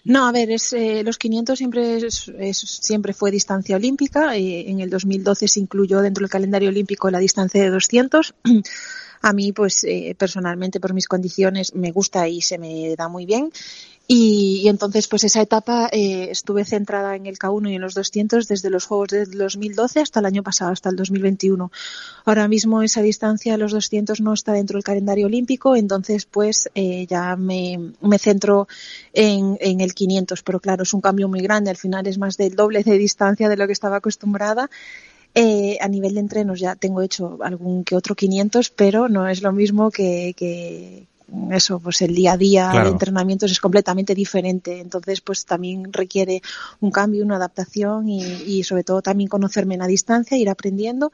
No, 0.05 0.27
a 0.27 0.31
ver, 0.31 0.49
es, 0.49 0.73
eh, 0.73 1.03
los 1.03 1.19
500 1.19 1.55
siempre, 1.55 1.97
es, 1.97 2.31
es, 2.39 2.57
siempre 2.57 3.13
fue 3.13 3.29
distancia 3.29 3.75
olímpica. 3.75 4.35
Eh, 4.35 4.71
en 4.71 4.79
el 4.79 4.89
2012 4.89 5.47
se 5.47 5.59
incluyó 5.59 6.01
dentro 6.01 6.23
del 6.23 6.31
calendario 6.31 6.69
olímpico 6.69 7.11
la 7.11 7.19
distancia 7.19 7.61
de 7.61 7.69
200. 7.69 8.33
A 9.21 9.33
mí, 9.33 9.51
pues 9.51 9.83
eh, 9.83 10.15
personalmente, 10.17 10.79
por 10.79 10.93
mis 10.93 11.07
condiciones, 11.07 11.75
me 11.75 11.91
gusta 11.91 12.27
y 12.27 12.41
se 12.41 12.57
me 12.57 12.95
da 12.95 13.07
muy 13.07 13.25
bien. 13.25 13.51
Y, 14.11 14.67
entonces, 14.67 15.07
pues 15.07 15.23
esa 15.23 15.39
etapa 15.39 15.87
eh, 15.91 16.29
estuve 16.31 16.65
centrada 16.65 17.15
en 17.15 17.27
el 17.27 17.37
K1 17.37 17.69
y 17.69 17.75
en 17.75 17.81
los 17.81 17.93
200 17.93 18.47
desde 18.47 18.71
los 18.71 18.85
Juegos 18.85 19.09
del 19.09 19.37
2012 19.37 19.99
hasta 19.99 20.19
el 20.19 20.25
año 20.25 20.41
pasado, 20.41 20.71
hasta 20.71 20.89
el 20.89 20.95
2021. 20.95 21.71
Ahora 22.25 22.47
mismo 22.47 22.81
esa 22.81 23.03
distancia, 23.03 23.55
los 23.55 23.71
200, 23.71 24.19
no 24.21 24.33
está 24.33 24.53
dentro 24.53 24.77
del 24.77 24.83
calendario 24.83 25.27
olímpico, 25.27 25.75
entonces 25.75 26.25
pues 26.25 26.71
eh, 26.73 27.05
ya 27.07 27.35
me, 27.35 27.93
me 28.01 28.17
centro 28.17 28.67
en, 29.13 29.59
en, 29.61 29.79
el 29.79 29.93
500. 29.93 30.41
Pero 30.41 30.59
claro, 30.59 30.81
es 30.81 30.93
un 30.95 31.01
cambio 31.01 31.27
muy 31.27 31.41
grande, 31.41 31.69
al 31.69 31.77
final 31.77 32.07
es 32.07 32.17
más 32.17 32.35
del 32.35 32.55
doble 32.55 32.81
de 32.81 32.97
distancia 32.97 33.47
de 33.47 33.57
lo 33.57 33.67
que 33.67 33.73
estaba 33.73 33.97
acostumbrada. 33.97 34.71
Eh, 35.35 35.77
a 35.79 35.87
nivel 35.87 36.15
de 36.15 36.21
entrenos 36.21 36.59
ya 36.59 36.75
tengo 36.75 37.01
hecho 37.01 37.37
algún 37.41 37.83
que 37.83 37.95
otro 37.95 38.15
500, 38.15 38.71
pero 38.71 39.07
no 39.07 39.27
es 39.27 39.41
lo 39.41 39.51
mismo 39.51 39.91
que, 39.91 40.33
que 40.35 41.07
eso, 41.51 41.79
pues 41.79 42.01
el 42.01 42.15
día 42.15 42.33
a 42.33 42.37
día 42.37 42.69
claro. 42.71 42.87
de 42.87 42.91
entrenamientos 42.93 43.51
es 43.51 43.59
completamente 43.59 44.15
diferente. 44.15 44.79
Entonces, 44.79 45.21
pues 45.21 45.45
también 45.45 45.91
requiere 45.93 46.41
un 46.79 46.91
cambio, 46.91 47.23
una 47.23 47.35
adaptación 47.35 48.09
y, 48.09 48.23
y 48.23 48.63
sobre 48.63 48.83
todo 48.83 49.01
también 49.01 49.29
conocerme 49.29 49.75
en 49.75 49.81
la 49.81 49.87
distancia, 49.87 50.37
ir 50.37 50.49
aprendiendo. 50.49 51.11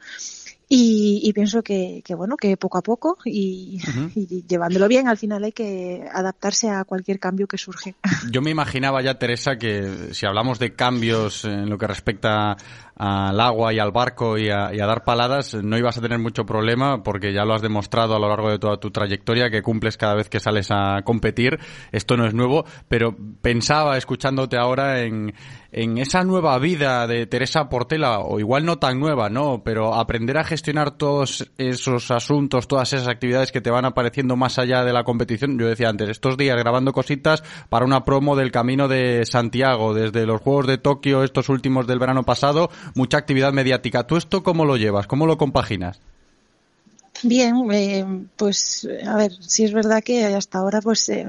Y, 0.68 1.20
y, 1.22 1.32
pienso 1.32 1.62
que, 1.62 2.02
que, 2.04 2.16
bueno, 2.16 2.36
que 2.36 2.56
poco 2.56 2.78
a 2.78 2.82
poco 2.82 3.18
y, 3.24 3.78
uh 3.86 3.86
-huh. 4.10 4.12
y, 4.16 4.44
llevándolo 4.48 4.88
bien, 4.88 5.06
al 5.06 5.16
final 5.16 5.44
hay 5.44 5.52
que 5.52 6.04
adaptarse 6.12 6.68
a 6.68 6.82
cualquier 6.82 7.20
cambio 7.20 7.46
que 7.46 7.56
surge. 7.56 7.94
Yo 8.32 8.42
me 8.42 8.50
imaginaba 8.50 9.00
ya, 9.00 9.16
Teresa, 9.16 9.58
que 9.58 10.12
si 10.12 10.26
hablamos 10.26 10.58
de 10.58 10.74
cambios 10.74 11.44
en 11.44 11.70
lo 11.70 11.78
que 11.78 11.86
respecta 11.86 12.56
al 12.96 13.38
agua 13.40 13.74
y 13.74 13.78
al 13.78 13.92
barco 13.92 14.38
y 14.38 14.48
a, 14.48 14.74
y 14.74 14.80
a, 14.80 14.86
dar 14.86 15.04
paladas, 15.04 15.54
no 15.54 15.76
ibas 15.76 15.98
a 15.98 16.00
tener 16.00 16.18
mucho 16.18 16.46
problema 16.46 17.02
porque 17.02 17.32
ya 17.32 17.44
lo 17.44 17.54
has 17.54 17.62
demostrado 17.62 18.16
a 18.16 18.18
lo 18.18 18.28
largo 18.28 18.50
de 18.50 18.58
toda 18.58 18.78
tu 18.78 18.90
trayectoria 18.90 19.50
que 19.50 19.62
cumples 19.62 19.98
cada 19.98 20.14
vez 20.14 20.30
que 20.30 20.40
sales 20.40 20.68
a 20.70 21.02
competir. 21.04 21.58
Esto 21.92 22.16
no 22.16 22.26
es 22.26 22.32
nuevo, 22.32 22.64
pero 22.88 23.14
pensaba 23.42 23.98
escuchándote 23.98 24.56
ahora 24.56 25.02
en, 25.02 25.34
en 25.76 25.98
esa 25.98 26.24
nueva 26.24 26.58
vida 26.58 27.06
de 27.06 27.26
Teresa 27.26 27.68
Portela, 27.68 28.20
o 28.20 28.40
igual 28.40 28.64
no 28.64 28.78
tan 28.78 28.98
nueva, 28.98 29.28
¿no? 29.28 29.62
Pero 29.62 29.94
aprender 29.94 30.38
a 30.38 30.44
gestionar 30.44 30.92
todos 30.92 31.52
esos 31.58 32.10
asuntos, 32.10 32.66
todas 32.66 32.94
esas 32.94 33.08
actividades 33.08 33.52
que 33.52 33.60
te 33.60 33.70
van 33.70 33.84
apareciendo 33.84 34.36
más 34.36 34.58
allá 34.58 34.84
de 34.84 34.94
la 34.94 35.04
competición. 35.04 35.58
Yo 35.58 35.68
decía 35.68 35.90
antes, 35.90 36.08
estos 36.08 36.38
días 36.38 36.56
grabando 36.56 36.92
cositas 36.92 37.44
para 37.68 37.84
una 37.84 38.06
promo 38.06 38.36
del 38.36 38.52
Camino 38.52 38.88
de 38.88 39.26
Santiago, 39.26 39.92
desde 39.92 40.24
los 40.24 40.40
Juegos 40.40 40.66
de 40.66 40.78
Tokio, 40.78 41.22
estos 41.22 41.50
últimos 41.50 41.86
del 41.86 41.98
verano 41.98 42.22
pasado, 42.22 42.70
mucha 42.94 43.18
actividad 43.18 43.52
mediática. 43.52 44.06
¿Tú 44.06 44.16
esto 44.16 44.42
cómo 44.42 44.64
lo 44.64 44.76
llevas? 44.76 45.06
¿Cómo 45.06 45.26
lo 45.26 45.38
compaginas? 45.38 46.00
Bien, 47.22 47.56
eh, 47.72 48.04
pues 48.36 48.86
a 49.06 49.16
ver, 49.16 49.32
sí 49.40 49.64
es 49.64 49.72
verdad 49.72 50.02
que 50.02 50.24
hasta 50.26 50.58
ahora 50.58 50.82
pues 50.82 51.08
eh, 51.08 51.26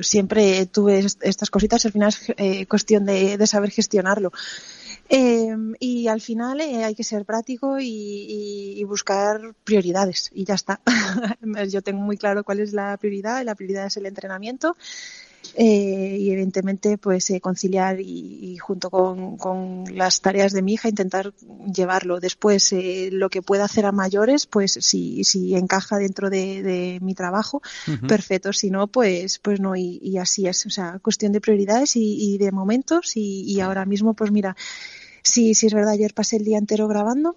siempre 0.00 0.66
tuve 0.66 1.06
estas 1.20 1.50
cositas, 1.50 1.84
al 1.84 1.92
final 1.92 2.08
es 2.08 2.32
eh, 2.36 2.66
cuestión 2.66 3.04
de, 3.04 3.46
saber 3.46 3.70
gestionarlo. 3.70 4.32
Eh, 5.10 5.54
y 5.80 6.08
al 6.08 6.22
final 6.22 6.62
eh, 6.62 6.82
hay 6.82 6.94
que 6.94 7.04
ser 7.04 7.26
práctico 7.26 7.78
y, 7.78 7.86
y, 7.86 8.80
y, 8.80 8.84
buscar 8.84 9.54
prioridades 9.62 10.30
y 10.32 10.44
ya 10.44 10.54
está. 10.54 10.80
Yo 11.68 11.82
tengo 11.82 12.00
muy 12.00 12.16
claro 12.16 12.42
cuál 12.42 12.60
es 12.60 12.72
la 12.72 12.96
prioridad 12.96 13.42
y 13.42 13.44
la 13.44 13.54
prioridad 13.54 13.86
es 13.86 13.98
el 13.98 14.06
entrenamiento 14.06 14.76
eh, 15.54 16.16
y 16.18 16.30
evidentemente 16.30 16.98
pues 16.98 17.30
eh, 17.30 17.40
conciliar 17.40 18.00
y, 18.00 18.52
y 18.52 18.58
junto 18.58 18.90
con, 18.90 19.36
con, 19.36 19.84
las 19.92 20.20
tareas 20.20 20.52
de 20.52 20.62
mi 20.62 20.74
hija 20.74 20.88
intentar 20.88 21.32
llevarlo. 21.72 22.20
Después 22.20 22.72
eh, 22.72 23.10
lo 23.12 23.30
que 23.30 23.42
pueda 23.42 23.64
hacer 23.64 23.86
a 23.86 23.92
mayores 23.92 24.46
pues 24.46 24.72
si, 24.80 25.24
si 25.24 25.54
encaja 25.54 25.98
dentro 25.98 26.30
de, 26.30 26.62
de 26.62 26.98
mi 27.02 27.14
trabajo 27.14 27.62
uh 27.86 27.90
-huh. 27.90 28.08
perfecto. 28.08 28.52
Si 28.52 28.70
no 28.70 28.86
pues 28.88 29.38
pues 29.38 29.60
no 29.60 29.76
y, 29.76 29.98
y, 30.02 30.18
así 30.18 30.46
es. 30.46 30.66
O 30.66 30.70
sea 30.70 30.98
cuestión 31.00 31.32
de 31.32 31.40
prioridades 31.40 31.96
y, 31.96 32.34
y 32.34 32.38
de 32.38 32.50
momentos 32.52 33.12
y, 33.16 33.60
ahora 33.60 33.84
mismo 33.86 34.14
pues 34.14 34.30
mira 34.30 34.56
sí 35.22 35.54
sí 35.54 35.66
es 35.66 35.74
verdad 35.74 35.92
ayer 35.92 36.12
pasé 36.12 36.36
el 36.36 36.44
día 36.44 36.58
entero 36.58 36.86
grabando 36.88 37.36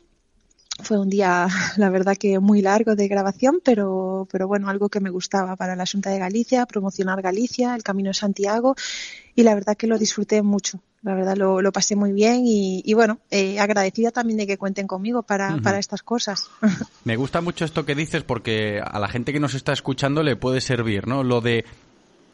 fue 0.79 0.99
un 0.99 1.09
día, 1.09 1.47
la 1.77 1.89
verdad 1.89 2.15
que 2.17 2.39
muy 2.39 2.61
largo 2.61 2.95
de 2.95 3.07
grabación, 3.07 3.59
pero, 3.63 4.27
pero 4.31 4.47
bueno, 4.47 4.69
algo 4.69 4.89
que 4.89 4.99
me 4.99 5.09
gustaba 5.09 5.55
para 5.55 5.75
la 5.75 5.85
Junta 5.85 6.09
de 6.09 6.19
Galicia, 6.19 6.65
promocionar 6.65 7.21
Galicia, 7.21 7.75
el 7.75 7.83
Camino 7.83 8.09
de 8.09 8.13
Santiago, 8.13 8.75
y 9.35 9.43
la 9.43 9.55
verdad 9.55 9.75
que 9.77 9.87
lo 9.87 9.97
disfruté 9.97 10.41
mucho. 10.41 10.79
La 11.03 11.13
verdad 11.13 11.37
lo, 11.37 11.61
lo 11.61 11.71
pasé 11.71 11.95
muy 11.95 12.11
bien 12.11 12.45
y, 12.45 12.81
y 12.83 12.93
bueno, 12.95 13.19
eh, 13.29 13.59
agradecida 13.59 14.11
también 14.11 14.37
de 14.39 14.47
que 14.47 14.57
cuenten 14.57 14.87
conmigo 14.87 15.21
para, 15.21 15.53
uh 15.53 15.57
-huh. 15.57 15.61
para 15.61 15.77
estas 15.79 16.01
cosas. 16.01 16.49
Me 17.05 17.15
gusta 17.15 17.39
mucho 17.39 17.63
esto 17.65 17.85
que 17.85 17.95
dices 17.95 18.23
porque 18.23 18.81
a 18.83 18.99
la 18.99 19.07
gente 19.07 19.31
que 19.31 19.39
nos 19.39 19.53
está 19.53 19.73
escuchando 19.73 20.23
le 20.23 20.35
puede 20.35 20.59
servir, 20.59 21.07
¿no? 21.07 21.23
Lo 21.23 21.39
de 21.39 21.65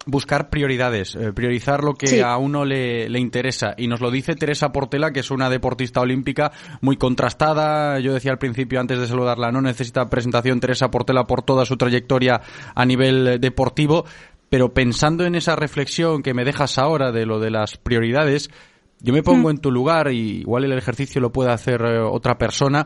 buscar 0.05 0.49
prioridades, 0.49 1.15
eh, 1.15 1.31
priorizar 1.33 1.83
lo 1.83 1.93
que 1.93 2.07
sí. 2.07 2.19
a 2.19 2.37
uno 2.37 2.65
le, 2.65 3.09
le, 3.09 3.19
interesa. 3.19 3.73
Y 3.77 3.87
nos 3.87 4.01
lo 4.01 4.11
dice 4.11 4.35
Teresa 4.35 4.71
Portela, 4.71 5.11
que 5.11 5.21
es 5.21 5.31
una 5.31 5.49
deportista 5.49 6.01
olímpica 6.01 6.51
muy 6.81 6.97
contrastada. 6.97 7.99
Yo 7.99 8.13
decía 8.13 8.31
al 8.31 8.37
principio, 8.37 8.79
antes 8.79 8.99
de 8.99 9.07
saludarla, 9.07 9.51
no 9.51 9.61
necesita 9.61 10.09
presentación 10.09 10.59
Teresa 10.59 10.91
Portela 10.91 11.23
por 11.25 11.43
toda 11.43 11.65
su 11.65 11.77
trayectoria 11.77 12.41
a 12.75 12.85
nivel 12.85 13.39
deportivo. 13.39 14.05
Pero 14.49 14.73
pensando 14.73 15.25
en 15.25 15.35
esa 15.35 15.55
reflexión 15.55 16.21
que 16.21 16.33
me 16.33 16.45
dejas 16.45 16.77
ahora 16.77 17.11
de 17.11 17.25
lo 17.25 17.39
de 17.39 17.49
las 17.49 17.77
prioridades, 17.77 18.51
yo 18.99 19.13
me 19.13 19.23
pongo 19.23 19.47
mm. 19.47 19.51
en 19.51 19.57
tu 19.57 19.71
lugar 19.71 20.11
y 20.11 20.41
igual 20.41 20.63
el 20.65 20.77
ejercicio 20.77 21.19
lo 21.19 21.31
puede 21.31 21.51
hacer 21.51 21.81
eh, 21.81 21.99
otra 21.99 22.37
persona. 22.37 22.85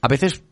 A 0.00 0.08
veces 0.08 0.44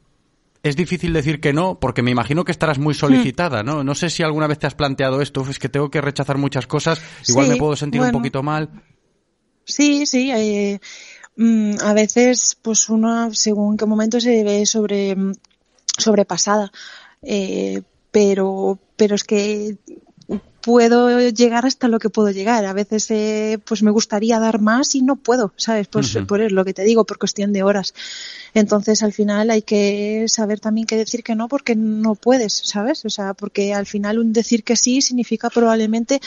es 0.68 0.76
difícil 0.76 1.12
decir 1.12 1.40
que 1.40 1.52
no, 1.52 1.78
porque 1.78 2.02
me 2.02 2.10
imagino 2.10 2.44
que 2.44 2.52
estarás 2.52 2.78
muy 2.78 2.94
solicitada, 2.94 3.62
¿no? 3.62 3.84
No 3.84 3.94
sé 3.94 4.10
si 4.10 4.22
alguna 4.22 4.46
vez 4.46 4.58
te 4.58 4.66
has 4.66 4.74
planteado 4.74 5.20
esto, 5.20 5.44
es 5.48 5.58
que 5.58 5.68
tengo 5.68 5.90
que 5.90 6.00
rechazar 6.00 6.38
muchas 6.38 6.66
cosas, 6.66 7.00
igual 7.28 7.46
sí, 7.46 7.52
me 7.52 7.58
puedo 7.58 7.76
sentir 7.76 8.00
bueno, 8.00 8.16
un 8.16 8.22
poquito 8.22 8.42
mal. 8.42 8.70
Sí, 9.64 10.06
sí, 10.06 10.30
eh, 10.32 10.80
mm, 11.36 11.76
a 11.82 11.92
veces, 11.92 12.56
pues 12.60 12.88
uno, 12.88 13.32
según 13.34 13.76
qué 13.76 13.86
momento 13.86 14.20
se 14.20 14.44
ve 14.44 14.66
sobre, 14.66 15.14
mm, 15.14 15.32
sobrepasada, 15.98 16.70
eh, 17.22 17.82
pero, 18.10 18.78
pero 18.96 19.14
es 19.14 19.24
que 19.24 19.76
puedo 20.66 21.20
llegar 21.30 21.64
hasta 21.64 21.86
lo 21.86 22.00
que 22.00 22.10
puedo 22.10 22.30
llegar. 22.30 22.64
A 22.64 22.72
veces 22.72 23.08
eh, 23.12 23.60
pues 23.64 23.84
me 23.84 23.92
gustaría 23.92 24.40
dar 24.40 24.60
más 24.60 24.96
y 24.96 25.02
no 25.02 25.14
puedo, 25.14 25.52
¿sabes? 25.56 25.86
Pues 25.86 26.12
uh 26.16 26.20
-huh. 26.20 26.26
por 26.26 26.50
lo 26.50 26.64
que 26.64 26.74
te 26.74 26.82
digo, 26.82 27.04
por 27.04 27.18
cuestión 27.18 27.52
de 27.52 27.62
horas. 27.62 27.94
Entonces 28.56 29.02
al 29.02 29.12
final 29.12 29.50
hay 29.50 29.60
que 29.60 30.24
saber 30.28 30.60
también 30.60 30.86
que 30.86 30.96
decir 30.96 31.22
que 31.22 31.34
no 31.34 31.46
porque 31.46 31.76
no 31.76 32.14
puedes, 32.14 32.54
¿sabes? 32.54 33.04
O 33.04 33.10
sea, 33.10 33.34
porque 33.34 33.74
al 33.74 33.84
final 33.84 34.18
un 34.18 34.32
decir 34.32 34.64
que 34.64 34.76
sí 34.76 35.02
significa 35.02 35.50
probablemente 35.50 36.20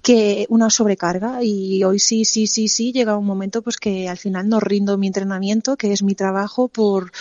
que 0.00 0.46
una 0.48 0.70
sobrecarga 0.70 1.42
y 1.42 1.84
hoy 1.84 1.98
sí, 1.98 2.24
sí, 2.24 2.46
sí, 2.46 2.68
sí, 2.68 2.90
llega 2.90 3.18
un 3.18 3.26
momento 3.26 3.60
pues 3.60 3.76
que 3.76 4.08
al 4.08 4.16
final 4.16 4.48
no 4.48 4.60
rindo 4.60 4.96
mi 4.96 5.08
entrenamiento, 5.08 5.76
que 5.76 5.92
es 5.92 6.02
mi 6.02 6.14
trabajo 6.14 6.68
por, 6.68 7.12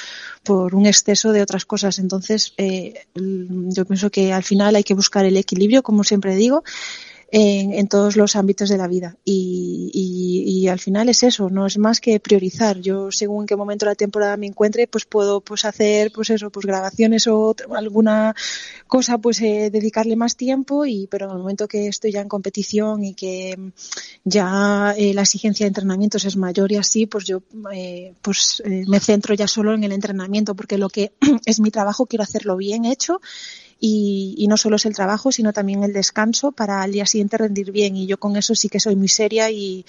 por 0.44 0.76
un 0.76 0.86
exceso 0.86 1.34
de 1.34 1.42
otras 1.42 1.66
cosas. 1.66 2.00
Entonces 2.00 2.54
eh, 2.56 3.06
yo 3.16 3.84
pienso 3.84 4.12
que 4.12 4.32
al 4.32 4.44
final 4.44 4.78
hay 4.78 4.86
que 4.86 4.94
buscar 4.94 5.26
el 5.26 5.36
equilibrio, 5.36 5.84
como 5.84 6.06
siempre 6.06 6.38
digo, 6.38 6.64
en, 7.36 7.88
todos 7.88 8.16
los 8.16 8.36
ámbitos 8.36 8.70
de 8.70 8.78
la 8.78 8.88
vida. 8.88 9.18
Y, 9.26 9.90
y, 9.92 10.44
y, 10.52 10.68
al 10.68 10.80
final 10.80 11.10
es 11.10 11.24
eso, 11.24 11.50
no 11.50 11.66
es 11.66 11.80
más 11.80 12.00
que 12.00 12.20
priorizar. 12.20 12.80
Yo, 12.80 13.12
según 13.12 13.44
en 13.44 13.48
qué 13.48 13.56
momento 13.56 13.86
de 13.86 13.92
la 13.92 13.96
temporada 13.96 14.38
me 14.38 14.46
encuentre, 14.46 14.86
pues 14.86 15.06
puedo 15.06 15.42
pues 15.42 15.66
hacer 15.66 16.12
pues 16.14 16.30
eso, 16.30 16.52
pues 16.52 16.68
grabaciones 16.68 17.26
o 17.26 17.56
alguna 17.76 18.36
cosa, 18.86 19.18
pues 19.18 19.42
eh, 19.42 19.72
dedicarle 19.72 20.16
más 20.16 20.38
tiempo, 20.38 20.86
y 20.86 21.08
pero 21.08 21.26
en 21.26 21.32
el 21.32 21.38
momento 21.40 21.68
que 21.68 21.88
estoy 21.88 22.12
ya 22.12 22.22
en 22.22 22.30
competición 22.30 23.04
y 23.04 23.16
que 23.16 23.58
ya 24.24 24.94
eh, 24.96 25.16
la 25.16 25.22
exigencia 25.22 25.64
de 25.64 25.70
entrenamientos 25.70 26.26
es 26.26 26.38
mayor 26.38 26.72
y 26.72 26.76
así, 26.76 27.08
pues 27.08 27.26
yo 27.26 27.42
eh, 27.74 28.14
pues 28.22 28.62
eh, 28.64 28.84
me 28.88 29.00
centro 29.00 29.34
ya 29.34 29.48
solo 29.48 29.74
en 29.74 29.84
el 29.84 29.92
entrenamiento, 29.92 30.56
porque 30.56 30.78
lo 30.78 30.90
que 30.90 31.14
es 31.48 31.60
mi 31.60 31.72
trabajo 31.72 32.06
quiero 32.06 32.22
hacerlo 32.22 32.58
bien 32.58 32.86
hecho 32.86 33.22
y, 33.86 34.48
no 34.48 34.56
solo 34.56 34.78
es 34.78 34.86
el 34.86 34.96
trabajo, 34.96 35.34
sino 35.34 35.52
también 35.52 35.84
el 35.84 35.92
descanso 35.92 36.54
para 36.54 36.82
al 36.84 36.94
día 36.94 37.06
siguiente 37.06 37.38
rendir 37.38 37.74
bien. 37.74 37.98
Y 37.98 38.08
yo 38.08 38.18
con 38.18 38.38
eso 38.38 38.56
sí 38.56 38.70
que 38.70 38.80
soy 38.80 38.96
muy 38.96 39.10
seria 39.10 39.52
y, 39.52 39.86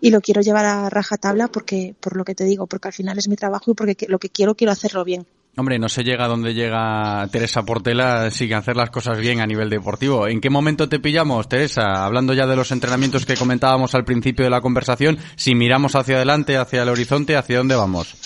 y 0.00 0.10
lo 0.10 0.20
quiero 0.20 0.40
llevar 0.40 0.64
a 0.64 0.90
rajatabla 0.90 1.46
porque, 1.46 1.94
por 2.00 2.16
lo 2.16 2.24
que 2.24 2.34
te 2.34 2.42
digo, 2.42 2.66
porque 2.66 2.88
al 2.88 2.94
final 2.94 3.18
es 3.18 3.28
mi 3.28 3.36
trabajo 3.36 3.70
y 3.70 3.74
porque 3.74 4.06
lo 4.08 4.18
que 4.18 4.30
quiero, 4.30 4.56
quiero 4.56 4.72
hacerlo 4.72 5.04
bien. 5.04 5.26
Hombre, 5.56 5.78
no 5.78 5.88
se 5.88 6.02
llega 6.02 6.24
a 6.24 6.28
donde 6.28 6.54
llega 6.54 7.24
Teresa 7.30 7.62
Portela 7.62 8.32
sin 8.32 8.52
hacer 8.52 8.76
las 8.76 8.90
cosas 8.90 9.18
bien 9.18 9.40
a 9.40 9.46
nivel 9.46 9.70
deportivo. 9.70 10.26
¿En 10.26 10.40
qué 10.40 10.50
momento 10.50 10.88
te 10.88 10.98
pillamos, 10.98 11.48
Teresa? 11.48 12.04
Hablando 12.04 12.34
ya 12.34 12.48
de 12.48 12.56
los 12.56 12.72
entrenamientos 12.72 13.26
que 13.26 13.36
comentábamos 13.36 13.94
al 13.94 14.04
principio 14.04 14.44
de 14.44 14.50
la 14.50 14.60
conversación, 14.60 15.18
si 15.36 15.54
miramos 15.54 15.94
hacia 15.94 16.16
adelante, 16.16 16.56
hacia 16.56 16.82
el 16.82 16.88
horizonte, 16.88 17.36
¿hacia 17.36 17.58
dónde 17.58 17.76
vamos? 17.76 18.16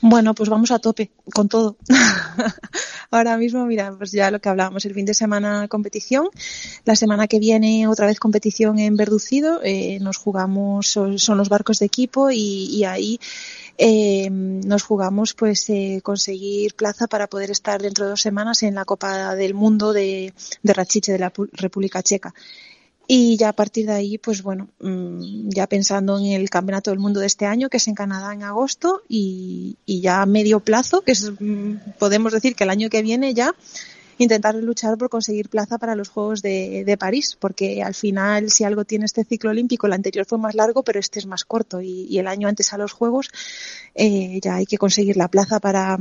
Bueno, 0.00 0.34
pues 0.34 0.48
vamos 0.48 0.70
a 0.70 0.78
tope 0.78 1.10
con 1.32 1.48
todo. 1.48 1.76
Ahora 3.10 3.36
mismo, 3.36 3.66
mira, 3.66 3.92
pues 3.96 4.12
ya 4.12 4.30
lo 4.30 4.40
que 4.40 4.48
hablábamos, 4.48 4.84
el 4.84 4.94
fin 4.94 5.06
de 5.06 5.14
semana 5.14 5.66
competición, 5.66 6.28
la 6.84 6.94
semana 6.94 7.26
que 7.26 7.40
viene 7.40 7.88
otra 7.88 8.06
vez 8.06 8.20
competición 8.20 8.78
en 8.78 8.96
Verducido, 8.96 9.60
eh, 9.64 9.98
nos 10.00 10.16
jugamos, 10.16 10.86
son, 10.88 11.16
los 11.36 11.48
barcos 11.48 11.80
de 11.80 11.86
equipo 11.86 12.30
y, 12.30 12.84
ahí 12.84 13.18
eh, 13.76 14.28
nos 14.30 14.82
jugamos 14.84 15.34
pues 15.34 15.68
eh, 15.70 16.00
conseguir 16.02 16.74
plaza 16.74 17.06
para 17.06 17.26
poder 17.26 17.50
estar 17.50 17.82
dentro 17.82 18.04
de 18.04 18.10
dos 18.10 18.20
semanas 18.20 18.62
en 18.62 18.74
la 18.76 18.84
Copa 18.84 19.34
del 19.34 19.54
Mundo 19.54 19.92
de, 19.92 20.32
de 20.62 20.72
Rachiche 20.72 21.12
de 21.12 21.18
la 21.18 21.32
República 21.54 22.02
Checa. 22.02 22.34
Y 23.10 23.38
ya 23.38 23.48
a 23.48 23.52
partir 23.54 23.86
de 23.86 23.92
ahí, 23.92 24.18
pues 24.18 24.42
bueno, 24.42 24.68
mm, 24.80 25.48
ya 25.48 25.66
pensando 25.66 26.18
en 26.18 26.26
el 26.26 26.50
Campeonato 26.50 26.90
del 26.90 26.98
Mundo 26.98 27.20
de 27.20 27.26
este 27.26 27.46
año, 27.46 27.70
que 27.70 27.78
es 27.78 27.88
en 27.88 27.94
Canadá 27.94 28.34
en 28.34 28.42
agosto, 28.42 29.00
y, 29.08 29.78
ya 29.86 30.20
a 30.20 30.26
medio 30.26 30.60
plazo, 30.60 31.00
que 31.00 31.12
es, 31.12 31.32
mm, 31.40 31.76
podemos 31.98 32.34
decir 32.34 32.54
que 32.54 32.64
el 32.64 32.70
año 32.70 32.90
que 32.90 33.00
viene 33.00 33.32
ya, 33.32 33.54
intentar 34.18 34.54
luchar 34.56 34.98
por 34.98 35.08
conseguir 35.08 35.48
plaza 35.48 35.78
para 35.78 35.94
los 35.94 36.10
Juegos 36.10 36.42
de, 36.42 36.96
París, 37.00 37.34
porque 37.40 37.82
al 37.82 37.94
final, 37.94 38.50
si 38.50 38.64
algo 38.64 38.84
tiene 38.84 39.06
este 39.06 39.24
ciclo 39.24 39.50
olímpico, 39.50 39.86
el 39.86 39.94
anterior 39.94 40.26
fue 40.26 40.36
más 40.36 40.54
largo, 40.54 40.82
pero 40.82 41.00
este 41.00 41.18
es 41.18 41.24
más 41.24 41.46
corto, 41.46 41.80
y, 41.80 42.18
el 42.18 42.26
año 42.26 42.46
antes 42.46 42.74
a 42.74 42.78
los 42.78 42.92
Juegos 42.92 43.30
eh, 43.94 44.38
ya 44.42 44.56
hay 44.56 44.66
que 44.66 44.76
conseguir 44.76 45.16
la 45.16 45.28
plaza 45.28 45.60
para 45.60 45.98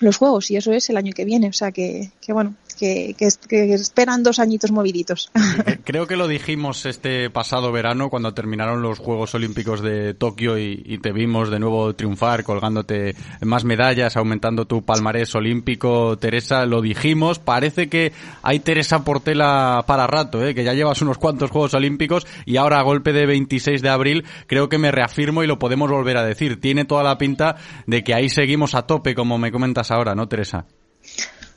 los 0.00 0.16
Juegos, 0.16 0.50
y 0.50 0.56
eso 0.56 0.72
es 0.72 0.90
el 0.90 0.96
año 0.96 1.12
que 1.12 1.24
viene, 1.24 1.48
o 1.48 1.52
sea 1.52 1.70
que, 1.70 2.10
que 2.20 2.32
bueno, 2.32 2.56
que, 2.74 3.14
esperan 3.20 4.22
dos 4.22 4.38
añitos 4.38 4.70
moviditos. 4.70 5.30
Creo 5.84 6.06
que 6.06 6.16
lo 6.16 6.28
dijimos 6.28 6.86
este 6.86 7.30
pasado 7.30 7.72
verano 7.72 8.10
cuando 8.10 8.34
terminaron 8.34 8.82
los 8.82 8.98
Juegos 8.98 9.34
Olímpicos 9.34 9.82
de 9.82 10.14
Tokio 10.14 10.58
y, 10.58 10.98
te 11.00 11.12
vimos 11.12 11.50
de 11.50 11.58
nuevo 11.58 11.94
triunfar, 11.94 12.44
colgándote 12.44 13.14
más 13.42 13.64
medallas, 13.64 14.16
aumentando 14.16 14.66
tu 14.66 14.82
palmarés 14.82 15.34
olímpico. 15.34 16.18
Teresa, 16.18 16.66
lo 16.66 16.82
dijimos. 16.82 17.38
Parece 17.38 17.88
que 17.88 18.12
hay 18.42 18.60
Teresa 18.60 19.02
Portela 19.04 19.84
para 19.86 20.06
rato, 20.06 20.44
¿eh? 20.44 20.54
que 20.54 20.64
ya 20.64 20.74
llevas 20.74 21.00
unos 21.02 21.18
cuantos 21.18 21.50
Juegos 21.50 21.74
Olímpicos 21.74 22.26
y 22.44 22.56
ahora 22.56 22.80
a 22.80 22.82
golpe 22.82 23.12
de 23.12 23.26
26 23.26 23.82
de 23.82 23.88
abril 23.88 24.24
creo 24.46 24.68
que 24.68 24.78
me 24.78 24.90
reafirmo 24.90 25.42
y 25.42 25.46
lo 25.46 25.58
podemos 25.58 25.90
volver 25.90 26.16
a 26.16 26.24
decir. 26.24 26.60
Tiene 26.60 26.84
toda 26.84 27.02
la 27.02 27.18
pinta 27.18 27.56
de 27.86 28.04
que 28.04 28.14
ahí 28.14 28.28
seguimos 28.28 28.74
a 28.74 28.86
tope, 28.86 29.14
como 29.14 29.38
me 29.38 29.52
comentas 29.52 29.90
ahora, 29.90 30.14
¿no, 30.14 30.28
Teresa? 30.28 30.66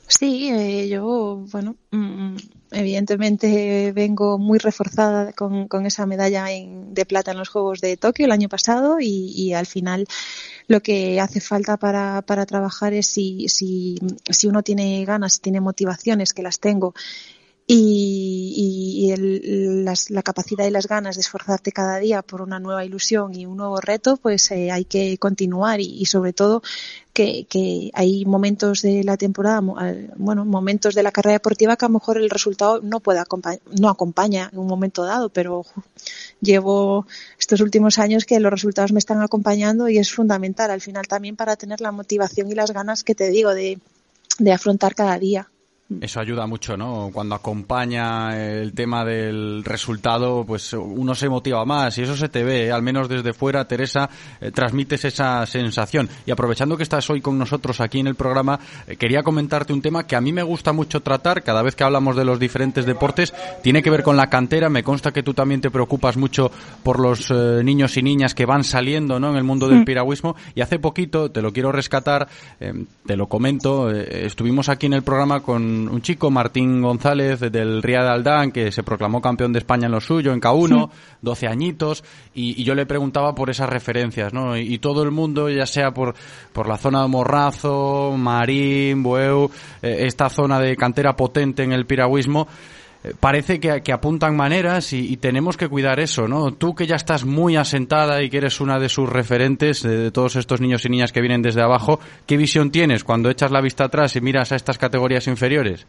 Sí, 0.06 0.50
eh, 0.50 0.88
yo, 0.88 1.44
bueno, 1.50 1.76
mm, 1.90 2.36
evidentemente 2.72 3.92
vengo 3.92 4.38
muy 4.38 4.58
reforzada 4.58 5.32
con, 5.32 5.66
con 5.66 5.86
esa 5.86 6.04
medalla 6.06 6.46
de 6.46 7.06
plata 7.06 7.32
en 7.32 7.38
los 7.38 7.48
Juegos 7.48 7.80
de 7.80 7.96
Tokio 7.96 8.26
el 8.26 8.32
año 8.32 8.48
pasado 8.48 9.00
y, 9.00 9.32
y 9.34 9.54
al 9.54 9.66
final 9.66 10.06
lo 10.68 10.80
que 10.80 11.20
hace 11.20 11.40
falta 11.40 11.78
para, 11.78 12.22
para 12.22 12.44
trabajar 12.46 12.92
es 12.92 13.06
si, 13.06 13.48
si, 13.48 13.98
si 14.30 14.46
uno 14.46 14.62
tiene 14.62 15.04
ganas, 15.04 15.40
tiene 15.40 15.60
motivaciones, 15.60 16.34
que 16.34 16.42
las 16.42 16.60
tengo, 16.60 16.94
y, 17.66 19.10
el, 19.10 19.84
la 19.84 20.22
capacidad 20.22 20.66
y 20.66 20.70
las 20.70 20.86
ganas 20.86 21.16
de 21.16 21.22
esforzarte 21.22 21.72
cada 21.72 21.98
día 21.98 22.20
por 22.22 22.42
una 22.42 22.58
nueva 22.58 22.84
ilusión 22.84 23.34
y 23.34 23.46
un 23.46 23.56
nuevo 23.56 23.80
reto, 23.80 24.16
pues 24.18 24.50
eh, 24.50 24.70
hay 24.70 24.84
que 24.84 25.16
continuar 25.18 25.80
y, 25.80 26.04
sobre 26.06 26.32
todo 26.32 26.62
que, 27.14 27.46
que, 27.48 27.90
hay 27.94 28.24
momentos 28.26 28.82
de 28.82 29.02
la 29.04 29.16
temporada, 29.16 29.60
bueno, 30.16 30.44
momentos 30.44 30.94
de 30.94 31.02
la 31.02 31.12
carrera 31.12 31.34
deportiva 31.34 31.76
que 31.76 31.86
a 31.86 31.88
lo 31.88 31.94
mejor 31.94 32.18
el 32.18 32.28
resultado 32.28 32.80
no 32.82 33.00
puede 33.00 33.22
no 33.80 33.88
acompaña 33.88 34.50
en 34.52 34.58
un 34.58 34.66
momento 34.66 35.04
dado, 35.04 35.30
pero 35.30 35.64
llevo 36.40 37.06
estos 37.38 37.60
últimos 37.60 37.98
años 37.98 38.24
que 38.26 38.40
los 38.40 38.52
resultados 38.52 38.92
me 38.92 38.98
están 38.98 39.22
acompañando 39.22 39.88
y 39.88 39.98
es 39.98 40.12
fundamental 40.12 40.70
al 40.70 40.80
final 40.80 41.06
también 41.06 41.36
para 41.36 41.56
tener 41.56 41.80
la 41.80 41.92
motivación 41.92 42.50
y 42.50 42.54
las 42.54 42.72
ganas 42.72 43.04
que 43.04 43.14
te 43.14 43.30
digo 43.30 43.54
de 43.54 43.78
afrontar 44.52 44.94
cada 44.94 45.18
día. 45.18 45.48
Eso 46.00 46.18
ayuda 46.18 46.46
mucho, 46.46 46.78
¿no? 46.78 47.10
Cuando 47.12 47.34
acompaña 47.34 48.38
el 48.38 48.72
tema 48.72 49.04
del 49.04 49.62
resultado, 49.62 50.42
pues 50.46 50.72
uno 50.72 51.14
se 51.14 51.28
motiva 51.28 51.62
más 51.66 51.98
y 51.98 52.02
eso 52.02 52.16
se 52.16 52.30
te 52.30 52.42
ve, 52.42 52.66
¿eh? 52.66 52.72
al 52.72 52.80
menos 52.80 53.06
desde 53.06 53.34
fuera, 53.34 53.68
Teresa, 53.68 54.08
eh, 54.40 54.50
transmites 54.50 55.04
esa 55.04 55.44
sensación. 55.44 56.08
Y 56.24 56.30
aprovechando 56.30 56.78
que 56.78 56.84
estás 56.84 57.10
hoy 57.10 57.20
con 57.20 57.38
nosotros 57.38 57.82
aquí 57.82 58.00
en 58.00 58.06
el 58.06 58.14
programa, 58.14 58.58
eh, 58.86 58.96
quería 58.96 59.22
comentarte 59.22 59.74
un 59.74 59.82
tema 59.82 60.06
que 60.06 60.16
a 60.16 60.22
mí 60.22 60.32
me 60.32 60.42
gusta 60.42 60.72
mucho 60.72 61.02
tratar 61.02 61.42
cada 61.42 61.62
vez 61.62 61.76
que 61.76 61.84
hablamos 61.84 62.16
de 62.16 62.24
los 62.24 62.38
diferentes 62.38 62.86
deportes, 62.86 63.34
tiene 63.62 63.82
que 63.82 63.90
ver 63.90 64.02
con 64.02 64.16
la 64.16 64.30
cantera. 64.30 64.70
Me 64.70 64.82
consta 64.82 65.12
que 65.12 65.22
tú 65.22 65.34
también 65.34 65.60
te 65.60 65.70
preocupas 65.70 66.16
mucho 66.16 66.50
por 66.82 66.98
los 66.98 67.30
niños 67.30 67.94
y 67.98 68.02
niñas 68.02 68.34
que 68.34 68.46
van 68.46 68.64
saliendo, 68.64 69.20
¿no? 69.20 69.30
En 69.30 69.36
el 69.36 69.44
mundo 69.44 69.68
del 69.68 69.80
mm. 69.80 69.84
piragüismo. 69.84 70.34
Y 70.54 70.62
hace 70.62 70.78
poquito, 70.78 71.30
te 71.30 71.42
lo 71.42 71.52
quiero 71.52 71.72
rescatar, 71.72 72.26
te 72.58 73.16
lo 73.16 73.26
comento, 73.28 73.90
estuvimos 73.90 74.70
aquí 74.70 74.86
en 74.86 74.94
el 74.94 75.02
programa 75.02 75.40
con 75.40 75.73
un, 75.90 76.02
chico, 76.02 76.30
Martín 76.30 76.80
González, 76.80 77.40
del 77.40 77.82
Ría 77.82 78.02
de 78.02 78.10
Aldán, 78.10 78.52
que 78.52 78.70
se 78.72 78.82
proclamó 78.82 79.20
campeón 79.20 79.52
de 79.52 79.58
España 79.58 79.86
en 79.86 79.92
lo 79.92 80.00
suyo, 80.00 80.32
en 80.32 80.40
K1, 80.40 80.90
12 81.20 81.46
añitos, 81.46 82.04
y, 82.34 82.62
yo 82.64 82.74
le 82.74 82.86
preguntaba 82.86 83.34
por 83.34 83.50
esas 83.50 83.68
referencias, 83.68 84.32
¿no? 84.32 84.56
Y, 84.56 84.78
todo 84.78 85.02
el 85.02 85.10
mundo, 85.10 85.48
ya 85.48 85.66
sea 85.66 85.92
por, 85.92 86.14
por 86.52 86.68
la 86.68 86.76
zona 86.76 87.02
de 87.02 87.08
Morrazo, 87.08 88.14
Marín, 88.16 89.02
Bueu, 89.02 89.50
eh, 89.82 90.06
esta 90.06 90.28
zona 90.28 90.58
de 90.60 90.76
cantera 90.76 91.16
potente 91.16 91.62
en 91.62 91.72
el 91.72 91.86
piragüismo, 91.86 92.46
parece 93.20 93.60
que, 93.60 93.92
apuntan 93.92 94.36
maneras 94.36 94.92
y, 94.92 95.16
tenemos 95.18 95.56
que 95.56 95.68
cuidar 95.68 96.00
eso, 96.00 96.26
¿no? 96.26 96.54
Tú 96.54 96.74
que 96.74 96.86
ya 96.86 96.96
estás 96.96 97.24
muy 97.24 97.56
asentada 97.56 98.22
y 98.22 98.30
que 98.30 98.38
eres 98.38 98.60
una 98.60 98.78
de 98.78 98.88
sus 98.88 99.08
referentes 99.08 99.82
de, 99.82 100.10
todos 100.10 100.36
estos 100.36 100.60
niños 100.60 100.84
y 100.84 100.88
niñas 100.88 101.12
que 101.12 101.20
vienen 101.20 101.42
desde 101.42 101.62
abajo, 101.62 102.00
¿qué 102.26 102.36
visión 102.36 102.70
tienes 102.70 103.04
cuando 103.04 103.30
echas 103.30 103.50
la 103.50 103.60
vista 103.60 103.84
atrás 103.84 104.16
y 104.16 104.20
miras 104.20 104.52
a 104.52 104.56
estas 104.56 104.78
categorías 104.78 105.26
inferiores? 105.26 105.86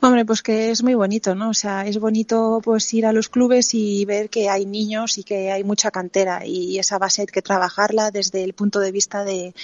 Hombre, 0.00 0.24
pues 0.24 0.42
que 0.42 0.70
es 0.70 0.84
muy 0.84 0.94
bonito, 0.94 1.34
¿no? 1.34 1.50
O 1.50 1.54
sea, 1.54 1.84
es 1.84 1.98
bonito 1.98 2.60
pues 2.62 2.92
ir 2.94 3.04
a 3.04 3.12
los 3.12 3.28
clubes 3.28 3.74
y 3.74 4.04
ver 4.04 4.30
que 4.30 4.48
hay 4.48 4.64
niños 4.64 5.18
y 5.18 5.24
que 5.24 5.50
hay 5.50 5.64
mucha 5.64 5.90
cantera 5.90 6.46
y 6.46 6.78
esa 6.78 6.98
base 6.98 7.22
hay 7.22 7.26
que 7.26 7.42
trabajarla 7.42 8.12
desde 8.12 8.44
el 8.44 8.52
punto 8.52 8.78
de 8.78 8.92
vista 8.92 9.24
de 9.24 9.54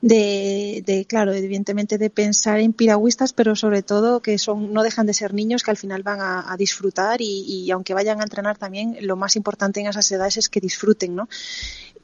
de, 0.00 0.82
de, 0.86 1.04
claro, 1.06 1.32
evidentemente 1.32 1.98
de 1.98 2.10
pensar 2.10 2.60
en 2.60 2.72
piragüistas, 2.72 3.32
pero 3.32 3.56
sobre 3.56 3.82
todo 3.82 4.20
que 4.20 4.38
son, 4.38 4.72
no 4.72 4.82
dejan 4.82 5.06
de 5.06 5.14
ser 5.14 5.34
niños 5.34 5.62
que 5.62 5.72
al 5.72 5.76
final 5.76 6.02
van 6.02 6.20
a, 6.20 6.56
disfrutar 6.56 7.20
y, 7.20 7.70
aunque 7.70 7.94
vayan 7.94 8.20
a 8.20 8.24
entrenar 8.24 8.58
también, 8.58 8.96
lo 9.00 9.16
más 9.16 9.36
importante 9.36 9.80
en 9.80 9.86
esas 9.86 10.10
edades 10.10 10.36
es 10.36 10.48
que 10.48 10.60
disfruten, 10.60 11.14
¿no? 11.14 11.28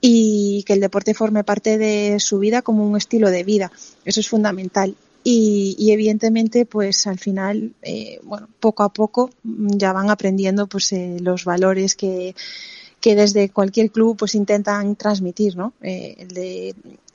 Y 0.01 0.65
que 0.67 0.75
el 0.75 0.81
deporte 0.81 1.15
forme 1.15 1.45
parte 1.45 1.79
de 1.79 2.19
su 2.21 2.39
vida 2.39 2.63
como 2.63 2.87
un 2.87 2.97
estilo 2.97 3.31
de 3.31 3.45
vida. 3.45 3.73
Eso 4.05 4.21
es 4.21 4.29
fundamental. 4.29 4.97
Y, 5.23 5.75
y, 5.79 5.93
evidentemente 5.93 6.67
pues 6.67 7.07
al 7.07 7.19
final 7.19 7.73
eh, 7.81 8.21
bueno 8.25 8.47
poco 8.61 8.83
a 8.83 8.93
poco 8.93 9.31
ya 9.43 9.95
van 9.95 10.11
aprendiendo 10.11 10.67
pues 10.67 10.93
eh, 10.93 11.17
los 11.21 11.47
valores 11.47 11.95
que, 11.95 12.35
que 13.01 13.15
desde 13.15 13.49
cualquier 13.49 13.91
club 13.91 14.19
pues 14.19 14.35
intentan 14.35 14.97
transmitir 14.97 15.57
no 15.57 15.73
eh, 15.81 16.27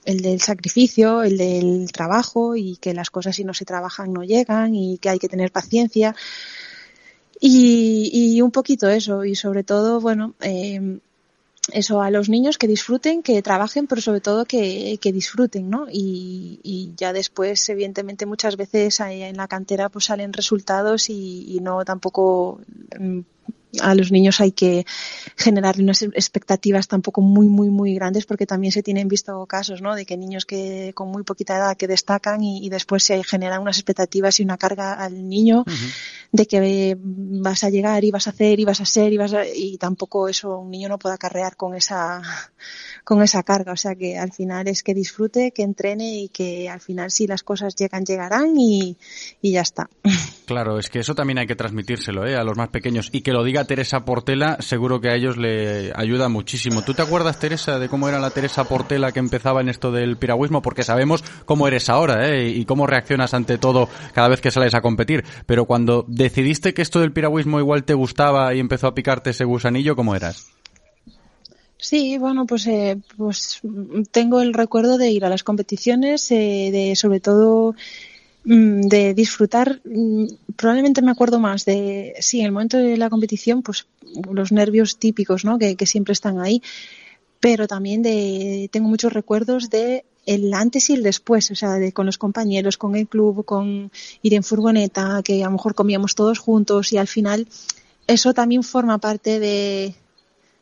el 0.06 0.22
del 0.22 0.42
sacrificio, 0.42 1.24
el 1.24 1.38
del 1.38 1.92
trabajo 1.92 2.56
y 2.56 2.78
que 2.78 2.94
las 2.94 3.10
cosas 3.10 3.36
si 3.36 3.44
no 3.44 3.54
se 3.54 3.66
trabajan 3.66 4.14
no 4.14 4.24
llegan 4.24 4.74
y 4.76 4.98
que 4.98 5.10
hay 5.10 5.20
que 5.20 5.30
tener 5.30 5.52
paciencia. 5.52 6.16
Y, 7.42 8.42
un 8.42 8.52
poquito 8.52 8.90
eso, 8.90 9.24
y 9.24 9.36
sobre 9.36 9.64
todo, 9.64 10.02
bueno, 10.02 10.34
eh, 10.42 11.00
eso 11.74 12.02
a 12.02 12.12
los 12.12 12.30
niños 12.30 12.58
que 12.58 12.68
disfruten, 12.68 13.24
que 13.24 13.42
trabajen, 13.42 13.88
pero 13.88 14.02
sobre 14.02 14.22
todo 14.22 14.46
que, 14.46 15.00
disfruten, 15.02 15.70
¿no? 15.70 15.88
Y, 15.92 16.92
ya 16.98 17.14
después, 17.14 17.68
evidentemente, 17.70 18.26
muchas 18.26 18.58
veces 18.58 19.00
en 19.00 19.38
la 19.38 19.48
cantera 19.48 19.90
pues 19.90 20.06
salen 20.06 20.34
resultados 20.34 21.10
y, 21.10 21.60
no 21.62 21.86
tampoco 21.86 22.60
mm, 23.00 23.20
a 23.82 23.94
los 23.94 24.12
niños 24.12 24.42
hay 24.42 24.52
que 24.52 24.86
generarle 25.36 25.84
unas 25.84 26.02
expectativas 26.02 26.88
tampoco 26.88 27.22
muy, 27.22 27.48
muy, 27.48 27.70
muy 27.70 27.94
grandes 27.94 28.26
porque 28.26 28.46
también 28.46 28.72
se 28.72 28.82
tienen 28.82 29.08
visto 29.08 29.46
casos, 29.46 29.82
¿no? 29.82 29.96
De 29.96 30.06
que 30.06 30.18
niños 30.18 30.46
que 30.46 30.92
con 30.96 31.10
muy 31.10 31.24
poquita 31.24 31.58
edad 31.58 31.78
que 31.78 31.88
destacan 31.88 32.44
y, 32.44 32.70
después 32.70 33.04
se 33.04 33.24
generan 33.24 33.62
unas 33.62 33.78
expectativas 33.78 34.40
y 34.40 34.44
una 34.44 34.58
carga 34.58 34.94
al 34.94 35.28
niño 35.28 35.66
de 36.32 36.46
que 36.46 36.98
vas 37.00 37.64
a 37.64 37.70
llegar 37.70 38.04
y 38.04 38.12
vas 38.12 38.28
a 38.28 38.30
hacer 38.32 38.60
y 38.60 38.66
vas 38.66 38.82
a 38.82 38.86
ser 38.86 39.14
y 39.14 39.18
vas 39.18 39.34
a, 39.34 39.46
y 39.46 39.78
tampoco 39.78 40.28
eso 40.28 40.60
un 40.60 40.72
niño 40.72 40.90
no 40.90 41.00
puede 41.00 41.16
acarrear 41.16 41.56
con 41.56 41.76
esa 41.76 42.22
con 43.04 43.22
esa 43.24 43.44
carga. 43.44 43.74
O 43.74 43.78
sea 43.78 43.96
que 43.96 44.18
al 44.18 44.32
final 44.32 44.68
es 44.68 44.84
que 44.84 44.94
disfrute, 44.94 45.52
que 45.52 45.64
entrene 45.64 46.20
y 46.22 46.30
que 46.30 46.70
al 46.70 46.80
final 46.80 47.12
si 47.12 47.28
las 47.28 47.44
cosas 47.44 47.76
llegan, 47.76 48.06
llegarán 48.06 48.56
y, 48.58 48.98
y 49.42 49.52
ya 49.52 49.62
está. 49.62 49.90
Claro, 50.46 50.80
es 50.80 50.90
que 50.90 51.00
eso 51.00 51.14
también 51.14 51.38
hay 51.38 51.48
que 51.48 51.56
transmitírselo 51.56 52.26
¿eh? 52.26 52.36
a 52.36 52.44
los 52.44 52.58
más 52.58 52.70
pequeños 52.70 53.10
y 53.12 53.22
que 53.22 53.34
lo 53.34 53.44
diga 53.44 53.66
Teresa 53.70 54.04
Portela, 54.04 54.58
seguro 54.62 55.00
que 55.00 55.10
a 55.10 55.16
ellos 55.16 55.38
le 55.38 55.92
ayuda 55.96 56.28
muchísimo. 56.28 56.82
¿Tú 56.82 56.96
te 56.96 57.04
acuerdas, 57.04 57.38
Teresa, 57.38 57.78
de 57.78 57.88
cómo 57.88 58.10
era 58.10 58.20
la 58.20 58.32
Teresa 58.32 58.64
Portela 58.64 59.12
que 59.12 59.20
empezaba 59.20 59.62
en 59.62 59.70
esto 59.70 59.92
del 59.92 60.18
piragüismo? 60.18 60.64
Porque 60.64 60.82
sabemos 60.82 61.24
cómo 61.46 61.68
eres 61.68 61.88
ahora 61.88 62.28
¿eh? 62.28 62.50
y 62.50 62.66
cómo 62.66 62.88
reaccionas 62.88 63.36
ante 63.36 63.60
todo 63.60 63.88
cada 64.16 64.28
vez 64.28 64.42
que 64.42 64.50
sales 64.50 64.74
a 64.74 64.82
competir. 64.82 65.24
Pero 65.46 65.66
cuando 65.66 66.04
decidiste 66.08 66.74
que 66.74 66.82
esto 66.82 67.00
del 67.00 67.12
piragüismo 67.12 67.60
igual 67.60 67.84
te 67.84 67.94
gustaba 67.94 68.56
y 68.56 68.60
empezó 68.60 68.88
a 68.88 68.96
picarte 68.96 69.30
ese 69.30 69.46
gusanillo, 69.46 69.96
¿cómo 69.96 70.16
eras? 70.16 70.48
Sí, 71.78 72.18
bueno, 72.18 72.48
pues, 72.48 72.66
eh, 72.66 72.98
pues 73.18 73.62
tengo 74.10 74.42
el 74.42 74.56
recuerdo 74.56 74.98
de 74.98 75.12
ir 75.12 75.26
a 75.26 75.30
las 75.30 75.44
competiciones, 75.44 76.32
eh, 76.32 76.72
de 76.72 76.96
sobre 76.96 77.20
todo 77.20 77.76
Mm, 77.76 78.09
de 78.44 79.14
disfrutar, 79.14 79.82
mm, 79.84 80.26
probablemente 80.56 81.02
me 81.02 81.12
acuerdo 81.12 81.40
más 81.40 81.66
de, 81.66 82.14
sí, 82.20 82.40
en 82.40 82.48
el 82.48 82.52
momento 82.52 82.78
de 82.78 82.98
la 82.98 83.10
competición, 83.10 83.62
pues 83.62 83.86
los 84.32 84.52
nervios 84.52 84.98
típicos, 84.98 85.46
¿no? 85.46 85.60
Que, 85.60 85.76
siempre 85.86 86.14
están 86.14 86.40
ahí, 86.40 86.62
pero 87.40 87.68
también 87.68 88.02
de, 88.02 88.70
tengo 88.72 88.88
muchos 88.88 89.14
recuerdos 89.14 89.70
de 89.70 90.06
el 90.26 90.54
antes 90.54 90.90
y 90.90 90.94
el 90.94 91.04
después, 91.04 91.50
o 91.52 91.56
sea, 91.56 91.74
de 91.74 91.92
con 91.92 92.06
los 92.06 92.18
compañeros, 92.18 92.78
con 92.78 92.96
el 92.96 93.08
club, 93.08 93.46
con 93.46 93.92
ir 94.22 94.34
en 94.34 94.44
furgoneta, 94.44 95.22
que 95.24 95.44
a 95.44 95.48
lo 95.48 95.54
mejor 95.54 95.76
comíamos 95.76 96.16
todos 96.16 96.40
juntos 96.40 96.94
y 96.94 96.98
al 96.98 97.08
final 97.08 97.48
eso 98.08 98.34
también 98.34 98.64
forma 98.64 99.00
parte 99.00 99.40
de, 99.40 99.96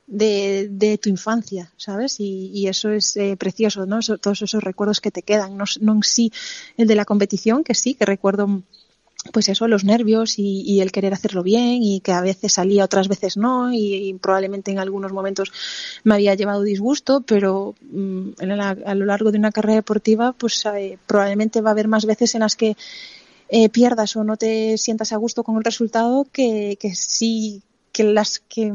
de, 0.07 0.99
tu 1.01 1.09
infancia, 1.09 1.71
¿sabes? 1.77 2.19
Y, 2.19 2.49
y 2.53 2.67
eso 2.67 2.89
es 2.89 3.15
eh, 3.17 3.35
precioso, 3.38 3.85
¿no? 3.85 3.99
todos 3.99 4.41
esos 4.41 4.63
recuerdos 4.63 5.01
que 5.01 5.11
te 5.11 5.21
quedan, 5.21 5.57
no, 5.57 5.65
en 5.79 6.03
sí 6.03 6.31
el 6.77 6.88
de 6.88 6.95
la 6.95 7.05
competición, 7.05 7.63
que 7.63 7.75
sí, 7.75 7.93
que 7.93 8.05
recuerdo 8.05 8.63
pues 9.34 9.49
eso, 9.49 9.67
los 9.67 9.84
nervios 9.84 10.39
y, 10.39 10.61
y, 10.61 10.79
el 10.79 10.93
querer 10.93 11.13
hacerlo 11.13 11.43
bien 11.43 11.84
y 11.84 11.99
que 11.99 12.13
a 12.13 12.21
veces 12.21 12.53
salía, 12.53 12.85
otras 12.85 13.09
veces 13.09 13.35
no 13.35 13.73
y, 13.73 14.13
probablemente 14.21 14.71
en 14.71 14.79
algunos 14.79 15.11
momentos 15.11 15.51
me 16.05 16.13
había 16.13 16.35
llevado 16.35 16.61
disgusto, 16.61 17.21
pero 17.21 17.75
mm, 17.81 18.29
la, 18.39 18.69
a 18.69 18.95
lo 18.95 19.05
largo 19.05 19.31
de 19.31 19.39
una 19.39 19.51
carrera 19.51 19.75
deportiva 19.75 20.31
pues 20.31 20.65
eh, 20.67 20.97
probablemente 21.07 21.59
va 21.59 21.71
a 21.71 21.73
haber 21.73 21.89
más 21.89 22.05
veces 22.05 22.35
en 22.35 22.41
las 22.41 22.55
que 22.55 22.77
eh, 23.49 23.67
pierdas 23.69 24.15
o 24.15 24.23
no 24.23 24.38
te 24.38 24.77
sientas 24.77 25.11
a 25.11 25.17
gusto 25.17 25.43
con 25.43 25.57
el 25.57 25.63
resultado 25.63 26.25
que, 26.31 26.77
que 26.79 26.95
sí 26.95 27.63
que 27.98 28.03
las 28.03 28.38
que, 28.38 28.72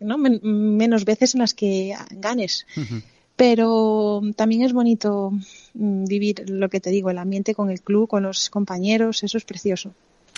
¿no? 0.00 0.18
menos 0.18 1.06
veces 1.06 1.34
en 1.34 1.40
las 1.40 1.54
que 1.54 1.96
ganes. 2.10 2.66
Pero 3.34 4.20
también 4.36 4.62
es 4.62 4.74
bonito 4.74 5.32
mm, 5.72 6.04
vivir 6.04 6.50
lo 6.50 6.68
que 6.68 6.80
te 6.80 6.90
digo, 6.90 7.08
el 7.08 7.16
ambiente 7.16 7.54
con 7.54 7.70
el 7.70 7.80
club, 7.80 8.06
con 8.06 8.22
los 8.22 8.50
compañeros, 8.50 9.22
eso 9.22 9.38
es 9.38 9.44
precioso. 9.44 9.94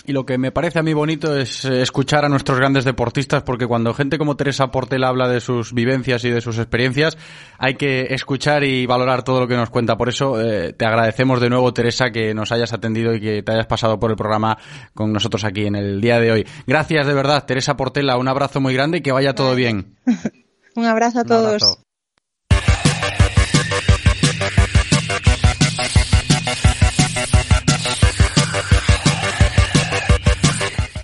Y 0.09 0.11
lo 0.11 0.25
que 0.25 0.39
me 0.39 0.51
parece 0.51 0.79
a 0.79 0.81
mí 0.81 0.91
bonito 0.91 1.37
es 1.37 1.65
eh, 1.65 1.83
escuchar 1.83 2.25
a 2.25 2.29
nuestros 2.29 2.57
grandes 2.57 2.83
deportistas, 2.83 3.43
porque 3.43 3.67
cuando 3.67 3.93
gente 3.93 4.17
como 4.17 4.35
Teresa 4.35 4.71
Portel 4.71 5.03
habla 5.03 5.27
de 5.27 5.39
sus 5.39 5.71
vivencias 5.71 6.25
y 6.25 6.31
de 6.31 6.41
sus 6.41 6.57
experiencias, 6.57 7.15
hay 7.59 7.75
que 7.75 8.07
escuchar 8.09 8.63
y 8.63 8.87
valorar 8.87 9.21
todo 9.21 9.41
lo 9.41 9.47
que 9.47 9.55
nos 9.55 9.69
cuenta. 9.69 9.97
Por 9.97 10.09
eso 10.09 10.41
eh, 10.41 10.73
te 10.73 10.83
agradecemos 10.87 11.39
de 11.39 11.51
nuevo, 11.51 11.71
Teresa, 11.75 12.09
que 12.09 12.33
nos 12.33 12.51
hayas 12.51 12.73
atendido 12.73 13.13
y 13.13 13.21
que 13.21 13.43
te 13.43 13.51
hayas 13.51 13.67
pasado 13.67 13.99
por 13.99 14.09
el 14.09 14.17
programa 14.17 14.57
con 14.95 15.13
nosotros 15.13 15.43
aquí 15.43 15.67
en 15.67 15.75
el 15.75 16.01
día 16.01 16.19
de 16.19 16.31
hoy. 16.31 16.47
Gracias 16.65 17.05
de 17.05 17.13
verdad, 17.13 17.45
Teresa 17.45 17.77
Portela. 17.77 18.17
Un 18.17 18.29
abrazo 18.29 18.59
muy 18.59 18.73
grande 18.73 18.97
y 18.97 19.01
que 19.01 19.11
vaya 19.11 19.35
todo 19.35 19.53
bien. 19.53 19.95
Un 20.75 20.85
abrazo 20.85 21.19
a 21.19 21.23
todos. 21.23 21.83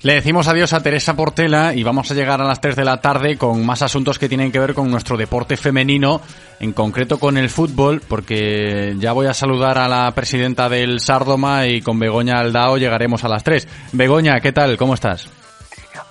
Le 0.06 0.14
decimos 0.14 0.48
adiós 0.48 0.72
a 0.74 0.84
Teresa 0.84 1.16
Portela 1.16 1.74
y 1.74 1.82
vamos 1.82 2.12
a 2.12 2.14
llegar 2.14 2.40
a 2.40 2.46
las 2.46 2.62
3 2.62 2.76
de 2.76 2.86
la 2.86 3.02
tarde 3.02 3.40
con 3.40 3.66
más 3.66 3.82
asuntos 3.82 4.20
que 4.20 4.30
tienen 4.30 4.52
que 4.52 4.60
ver 4.60 4.76
con 4.76 4.92
nuestro 4.92 5.18
deporte 5.18 5.58
femenino, 5.58 6.22
en 6.60 6.74
concreto 6.74 7.18
con 7.18 7.40
el 7.40 7.50
fútbol, 7.50 8.04
porque 8.08 8.94
ya 9.00 9.14
voy 9.14 9.26
a 9.26 9.34
saludar 9.34 9.80
a 9.80 9.90
la 9.90 10.12
presidenta 10.12 10.70
del 10.70 11.00
Sardoma 11.00 11.66
y 11.66 11.82
con 11.82 11.98
Begoña 11.98 12.38
Aldao 12.38 12.78
llegaremos 12.78 13.24
a 13.24 13.30
las 13.30 13.44
3. 13.44 13.68
Begoña, 13.94 14.40
¿qué 14.42 14.52
tal? 14.52 14.78
¿Cómo 14.78 14.94
estás? 14.94 15.28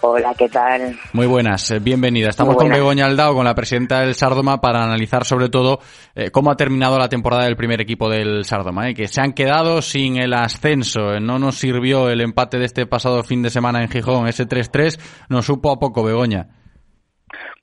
Hola, 0.06 0.34
¿qué 0.36 0.50
tal? 0.50 0.96
Muy 1.14 1.26
buenas, 1.26 1.70
eh, 1.70 1.78
bienvenida. 1.78 2.28
Estamos 2.28 2.56
con 2.56 2.68
Begoña 2.68 3.06
Aldao, 3.06 3.34
con 3.34 3.46
la 3.46 3.54
presidenta 3.54 4.00
del 4.00 4.12
Sardoma, 4.12 4.60
para 4.60 4.84
analizar 4.84 5.24
sobre 5.24 5.48
todo 5.48 5.78
eh, 6.14 6.30
cómo 6.30 6.50
ha 6.50 6.56
terminado 6.56 6.98
la 6.98 7.08
temporada 7.08 7.44
del 7.44 7.56
primer 7.56 7.80
equipo 7.80 8.10
del 8.10 8.44
Sardoma, 8.44 8.90
eh, 8.90 8.94
que 8.94 9.08
se 9.08 9.22
han 9.22 9.32
quedado 9.32 9.80
sin 9.80 10.18
el 10.18 10.34
ascenso. 10.34 11.18
No 11.20 11.38
nos 11.38 11.54
sirvió 11.54 12.10
el 12.10 12.20
empate 12.20 12.58
de 12.58 12.66
este 12.66 12.84
pasado 12.84 13.22
fin 13.22 13.40
de 13.40 13.48
semana 13.48 13.80
en 13.80 13.88
Gijón, 13.88 14.28
ese 14.28 14.46
3-3, 14.46 15.26
nos 15.30 15.46
supo 15.46 15.72
a 15.72 15.78
poco, 15.78 16.04
Begoña. 16.04 16.48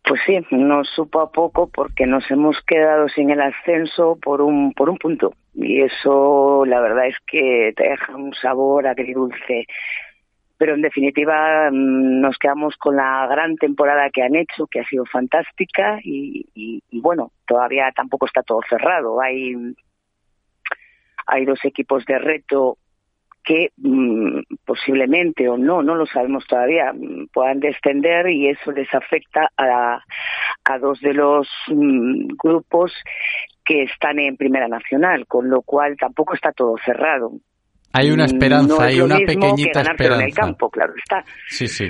Pues 0.03 0.19
sí, 0.26 0.39
nos 0.49 0.89
supo 0.89 1.22
a 1.22 1.31
poco 1.31 1.69
porque 1.72 2.07
nos 2.07 2.23
hemos 2.31 2.57
quedado 2.65 3.07
sin 3.09 3.30
el 3.30 3.39
ascenso 3.39 4.18
por 4.19 4.41
un, 4.41 4.73
por 4.73 4.89
un 4.89 4.97
punto. 4.97 5.35
Y 5.53 5.81
eso, 5.81 6.63
la 6.65 6.81
verdad 6.81 7.05
es 7.05 7.18
que 7.27 7.72
te 7.76 7.89
deja 7.89 8.15
un 8.15 8.34
sabor 8.34 8.88
agridulce 8.88 9.68
pero 10.62 10.76
en 10.76 10.84
definitiva 10.84 11.72
mm, 11.72 12.22
nos 12.22 12.38
quedamos 12.38 12.78
con 12.78 12.96
la 12.96 13.26
gran 13.26 13.56
temporada 13.56 14.12
que 14.12 14.22
han 14.22 14.36
hecho, 14.36 14.68
que 14.68 14.82
ha 14.82 14.86
sido 14.86 15.06
fantástica 15.08 16.00
y, 16.04 16.84
bueno, 16.92 17.32
todavía 17.48 17.92
tampoco 17.96 18.28
está 18.28 18.44
todo 18.44 18.60
cerrado. 18.70 19.20
Hay, 19.20 19.56
hay 21.26 21.46
dos 21.46 21.66
equipos 21.66 22.06
de 22.06 22.20
reto 22.20 22.78
que 23.44 23.72
mm, 23.78 24.42
posiblemente 24.64 25.50
o 25.50 25.58
no, 25.58 25.82
no 25.82 25.96
lo 25.96 26.06
sabemos 26.06 26.46
todavía, 26.46 26.94
mm, 26.94 27.30
puedan 27.34 27.60
descender 27.60 28.30
y 28.30 28.50
eso 28.50 28.72
les 28.72 28.94
afecta 28.94 29.50
a, 29.58 30.04
a 30.64 30.78
dos 30.78 31.02
de 31.02 31.16
los 31.16 31.50
grupos 32.44 32.94
que 33.66 33.82
están 33.82 34.20
en 34.20 34.38
Primera 34.38 34.68
Nacional, 34.68 35.26
con 35.26 35.50
lo 35.50 35.64
cual 35.64 35.98
tampoco 35.98 36.36
está 36.36 36.52
todo 36.52 36.76
cerrado. 36.86 37.32
Hay 37.93 38.11
una 38.11 38.23
mm, 38.23 38.27
esperanza, 38.27 38.84
hay 38.85 39.01
una 39.01 39.18
pequeñita 39.18 39.81
esperanza. 39.81 40.23
En 40.23 40.30
el 40.30 40.34
campo, 40.34 40.69
claro 40.69 40.93
está. 40.97 41.23
Sí, 41.47 41.68
sí. 41.68 41.89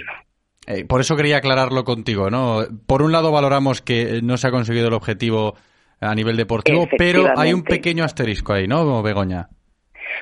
Eh, 0.68 0.86
por 0.86 1.02
eso 1.02 1.16
quería 1.16 1.38
aclararlo 1.38 1.84
contigo, 1.84 2.30
¿no? 2.30 2.64
Por 2.86 3.02
un 3.02 3.12
lado 3.12 3.32
valoramos 3.32 3.82
que 3.82 4.22
no 4.24 4.38
se 4.38 4.48
ha 4.48 4.52
conseguido 4.52 4.88
el 4.88 4.94
objetivo 4.94 5.56
a 6.00 6.16
nivel 6.16 6.38
deportivo, 6.38 6.88
pero 6.98 7.28
hay 7.38 7.54
un 7.54 7.64
pequeño 7.64 8.04
asterisco 8.04 8.54
ahí, 8.54 8.68
¿no, 8.68 9.02
Begoña? 9.04 9.50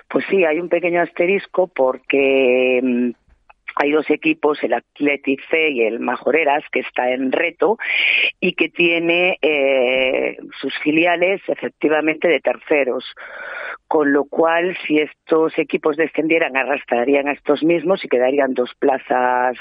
Pues 0.09 0.25
sí, 0.29 0.43
hay 0.43 0.59
un 0.59 0.69
pequeño 0.69 1.01
asterisco 1.01 1.67
porque 1.67 2.79
mm, 2.81 3.11
hay 3.81 3.91
dos 3.91 4.09
equipos, 4.09 4.61
el 4.61 4.73
Athletic 4.73 5.41
y 5.53 5.83
el 5.83 6.01
Majoreras, 6.01 6.65
que 6.69 6.81
está 6.81 7.11
en 7.11 7.31
reto 7.31 7.77
y 8.41 8.51
que 8.51 8.67
tiene 8.67 9.37
eh, 9.41 10.37
sus 10.59 10.77
filiales 10.79 11.41
efectivamente 11.47 12.27
de 12.27 12.41
terceros. 12.41 13.05
Con 13.87 14.11
lo 14.11 14.25
cual, 14.25 14.77
si 14.85 14.99
estos 14.99 15.57
equipos 15.57 15.95
descendieran, 15.95 16.57
arrastrarían 16.57 17.29
a 17.29 17.31
estos 17.31 17.63
mismos 17.63 18.03
y 18.03 18.09
quedarían 18.09 18.53
dos 18.53 18.75
plazas 18.77 19.55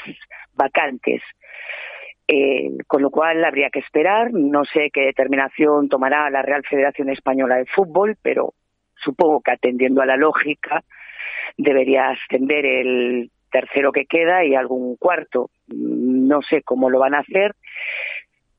vacantes. 0.52 1.22
Eh, 2.26 2.72
con 2.88 3.02
lo 3.02 3.10
cual 3.10 3.44
habría 3.44 3.70
que 3.70 3.78
esperar. 3.78 4.32
No 4.32 4.64
sé 4.64 4.90
qué 4.92 5.02
determinación 5.02 5.88
tomará 5.88 6.28
la 6.28 6.42
Real 6.42 6.64
Federación 6.68 7.08
Española 7.08 7.54
de 7.54 7.66
Fútbol, 7.66 8.16
pero 8.20 8.52
supongo 8.96 9.42
que 9.42 9.52
atendiendo 9.52 10.02
a 10.02 10.06
la 10.06 10.16
lógica 10.16 10.82
debería 11.56 12.10
ascender 12.10 12.66
el 12.66 13.30
tercero 13.50 13.92
que 13.92 14.06
queda 14.06 14.44
y 14.44 14.54
algún 14.54 14.96
cuarto. 14.96 15.50
No 15.68 16.42
sé 16.42 16.62
cómo 16.62 16.90
lo 16.90 16.98
van 16.98 17.14
a 17.14 17.20
hacer, 17.20 17.54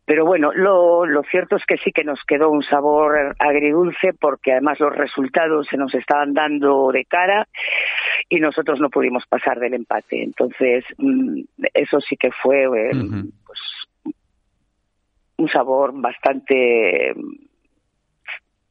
pero 0.09 0.25
bueno, 0.25 0.51
lo, 0.53 1.05
lo 1.05 1.21
cierto 1.21 1.55
es 1.55 1.65
que 1.67 1.77
sí 1.77 1.91
que 1.91 2.03
nos 2.03 2.23
quedó 2.23 2.49
un 2.49 2.63
sabor 2.63 3.35
agridulce 3.37 4.13
porque 4.19 4.53
además 4.53 4.79
los 4.79 4.95
resultados 4.95 5.67
se 5.67 5.77
nos 5.77 5.93
estaban 5.93 6.33
dando 6.33 6.91
de 6.91 7.05
cara 7.05 7.47
y 8.27 8.39
nosotros 8.39 8.79
no 8.79 8.89
pudimos 8.89 9.27
pasar 9.27 9.59
del 9.59 9.75
empate. 9.75 10.23
Entonces, 10.23 10.83
mm, 10.97 11.41
eso 11.75 12.01
sí 12.01 12.17
que 12.17 12.31
fue 12.31 12.63
eh, 12.63 12.91
pues, 13.45 13.59
un 15.37 15.47
sabor 15.47 15.91
bastante 15.93 17.13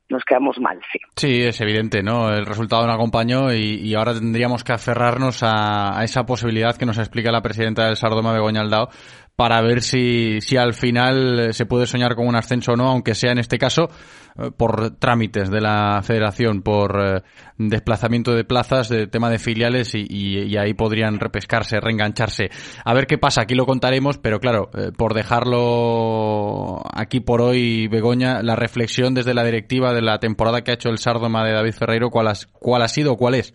nos 0.09 0.25
quedamos 0.25 0.59
mal, 0.59 0.81
sí. 0.93 0.99
Sí, 1.17 1.43
es 1.43 1.61
evidente, 1.61 2.03
¿no? 2.03 2.33
El 2.33 2.47
resultado 2.47 2.87
no 2.87 2.93
acompañó 2.93 3.53
y, 3.53 3.95
ahora 3.95 4.15
tendríamos 4.15 4.65
que 4.65 4.73
aferrarnos 4.73 5.41
a, 5.43 6.03
esa 6.03 6.25
posibilidad 6.25 6.77
que 6.77 6.87
nos 6.87 6.99
explica 6.99 7.31
la 7.31 7.43
presidenta 7.43 7.87
del 7.87 7.97
Sardoma, 7.97 8.33
Begoña 8.33 8.63
Aldao, 8.63 8.89
para 9.39 9.63
ver 9.63 9.83
si, 9.83 10.41
si 10.41 10.57
al 10.57 10.75
final 10.75 11.55
se 11.55 11.65
puede 11.65 11.87
soñar 11.87 12.17
con 12.17 12.27
un 12.27 12.35
ascenso 12.35 12.73
o 12.73 12.77
no, 12.77 12.89
aunque 12.89 13.15
sea 13.15 13.31
en 13.31 13.39
este 13.39 13.57
caso 13.57 13.89
eh, 14.37 14.51
por 14.51 14.97
trámites 14.99 15.49
de 15.49 15.61
la 15.61 16.01
federación, 16.03 16.61
por 16.61 17.01
eh, 17.01 17.23
desplazamiento 17.57 18.35
de 18.35 18.43
plazas, 18.43 18.89
de 18.89 19.07
tema 19.07 19.31
de 19.31 19.39
filiales 19.39 19.95
y, 19.95 20.57
ahí 20.57 20.75
podrían 20.75 21.21
repescarse, 21.21 21.79
reengancharse. 21.79 22.51
A 22.85 22.93
ver 22.95 23.07
qué 23.07 23.17
pasa, 23.17 23.43
aquí 23.43 23.55
lo 23.55 23.65
contaremos, 23.65 24.19
pero 24.19 24.41
claro, 24.41 24.71
eh, 24.77 24.91
por 24.91 25.15
dejarlo 25.15 26.83
aquí 26.93 27.21
por 27.21 27.41
hoy, 27.41 27.87
Begoña, 27.87 28.43
la 28.43 28.57
reflexión 28.57 29.15
desde 29.15 29.35
la 29.35 29.45
directiva 29.45 29.95
de 29.95 30.03
la 30.03 30.19
temporada 30.19 30.63
que 30.63 30.73
ha 30.73 30.75
hecho 30.75 30.89
el 30.89 30.99
Sardoma 30.99 31.45
de 31.45 31.53
David 31.53 31.75
Ferreiro, 31.75 32.11
¿cuál, 32.11 32.27
cuál 32.59 32.83
ha 32.83 32.89
sido 32.89 33.17
cuál 33.17 33.37
es? 33.37 33.55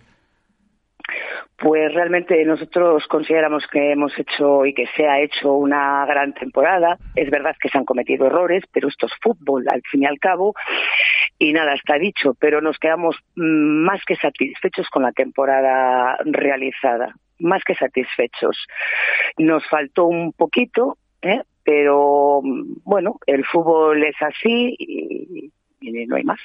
Pues 1.63 1.93
realmente 1.93 2.43
nosotros 2.43 3.07
consideramos 3.07 3.65
que 3.67 3.93
hemos 3.93 4.11
hecho 4.19 4.65
y 4.65 4.73
que 4.73 4.85
se 4.97 5.07
ha 5.07 5.21
hecho 5.21 5.53
una 5.53 6.05
gran 6.05 6.33
temporada. 6.33 6.97
Es 7.15 7.31
verdad 7.31 7.55
que 7.57 7.69
se 7.69 7.77
han 7.77 7.85
cometido 7.85 8.27
errores, 8.27 8.65
pero 8.73 8.89
esto 8.89 9.05
es 9.05 9.13
fútbol 9.21 9.63
al 9.71 9.81
fin 9.89 10.03
y 10.03 10.05
al 10.05 10.19
cabo. 10.19 10.55
Y 11.39 11.53
nada, 11.53 11.73
está 11.73 11.97
dicho, 11.97 12.33
pero 12.37 12.59
nos 12.59 12.77
quedamos 12.79 13.15
mm, 13.37 13.85
más 13.85 14.03
que 14.03 14.17
satisfechos 14.17 14.89
con 14.89 15.03
la 15.03 15.13
temporada 15.13 16.17
realizada. 16.25 17.15
Más 17.39 17.63
que 17.63 17.75
satisfechos. 17.75 18.57
Nos 19.37 19.65
faltó 19.69 20.07
un 20.07 20.33
poquito, 20.33 20.97
¿eh? 21.21 21.43
pero 21.63 22.41
mm, 22.43 22.81
bueno, 22.83 23.19
el 23.25 23.45
fútbol 23.45 24.03
es 24.03 24.21
así 24.21 24.75
y 24.77 26.05
no 26.07 26.17
hay 26.17 26.25
más 26.25 26.41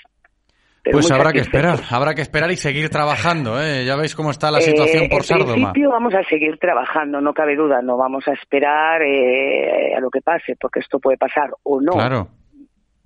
pues 0.93 1.11
habrá 1.11 1.33
que 1.33 1.41
esperar, 1.41 1.81
habrá 1.91 2.15
que 2.15 2.23
esperar 2.23 2.51
y 2.51 2.57
seguir 2.57 2.89
trabajando. 2.89 3.61
¿eh? 3.61 3.85
Ya 3.85 3.97
veis 3.97 4.15
cómo 4.15 4.31
está 4.31 4.51
la 4.51 4.61
situación 4.61 5.05
eh, 5.05 5.09
por 5.11 5.25
Sárdoma. 5.25 5.53
En 5.53 5.63
principio 5.63 5.91
vamos 5.91 6.15
a 6.15 6.23
seguir 6.25 6.59
trabajando, 6.59 7.21
no 7.21 7.33
cabe 7.33 7.57
duda. 7.57 7.83
No 7.83 7.97
vamos 7.97 8.27
a 8.29 8.33
esperar 8.33 9.03
eh, 9.03 9.95
a 9.97 10.01
lo 10.01 10.11
que 10.11 10.21
pase, 10.21 10.57
porque 10.61 10.81
esto 10.81 10.99
puede 10.99 11.17
pasar 11.17 11.51
o 11.63 11.81
no. 11.81 11.93
Claro. 11.93 12.29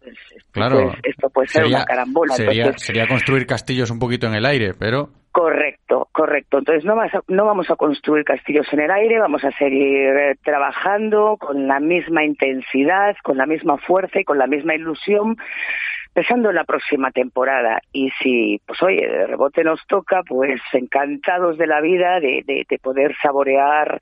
Pues 0.01 0.19
esto, 0.37 0.51
claro. 0.53 0.93
esto 1.03 1.31
puede 1.31 1.49
ser 1.49 1.65
una 1.67 1.85
carambola. 1.85 2.35
Sería, 2.35 2.73
sería 2.77 3.07
construir 3.07 3.47
castillos 3.47 3.91
un 3.91 3.99
poquito 3.99 4.27
en 4.27 4.35
el 4.35 4.45
aire, 4.45 4.73
pero... 4.79 5.11
Correcto, 5.31 6.09
correcto. 6.13 6.59
Entonces 6.59 6.85
no, 6.85 6.95
no 7.29 7.47
vamos 7.47 7.71
a 7.71 7.77
construir 7.77 8.25
castillos 8.25 8.67
en 8.73 8.81
el 8.81 8.91
aire, 8.91 9.19
vamos 9.19 9.43
a 9.45 9.51
seguir 9.53 10.09
eh, 10.09 10.35
trabajando 10.45 11.37
con 11.39 11.67
la 11.67 11.81
misma 11.81 12.25
intensidad, 12.25 13.17
con 13.23 13.39
la 13.39 13.47
misma 13.47 13.79
fuerza 13.79 14.21
y 14.21 14.25
con 14.25 14.37
la 14.37 14.47
misma 14.47 14.75
ilusión 14.75 15.37
pensando 16.13 16.51
en 16.51 16.57
la 16.57 16.65
próxima 16.65 17.11
temporada. 17.11 17.81
Y 17.93 18.11
si, 18.23 18.61
pues 18.67 18.83
oye, 18.83 19.07
de 19.07 19.27
rebote 19.27 19.65
nos 19.65 19.81
toca, 19.87 20.23
pues 20.27 20.61
encantados 20.73 21.59
de 21.59 21.67
la 21.67 21.81
vida 21.81 22.21
de, 22.21 22.43
de, 22.47 22.79
poder 22.79 23.15
saborear 23.23 24.01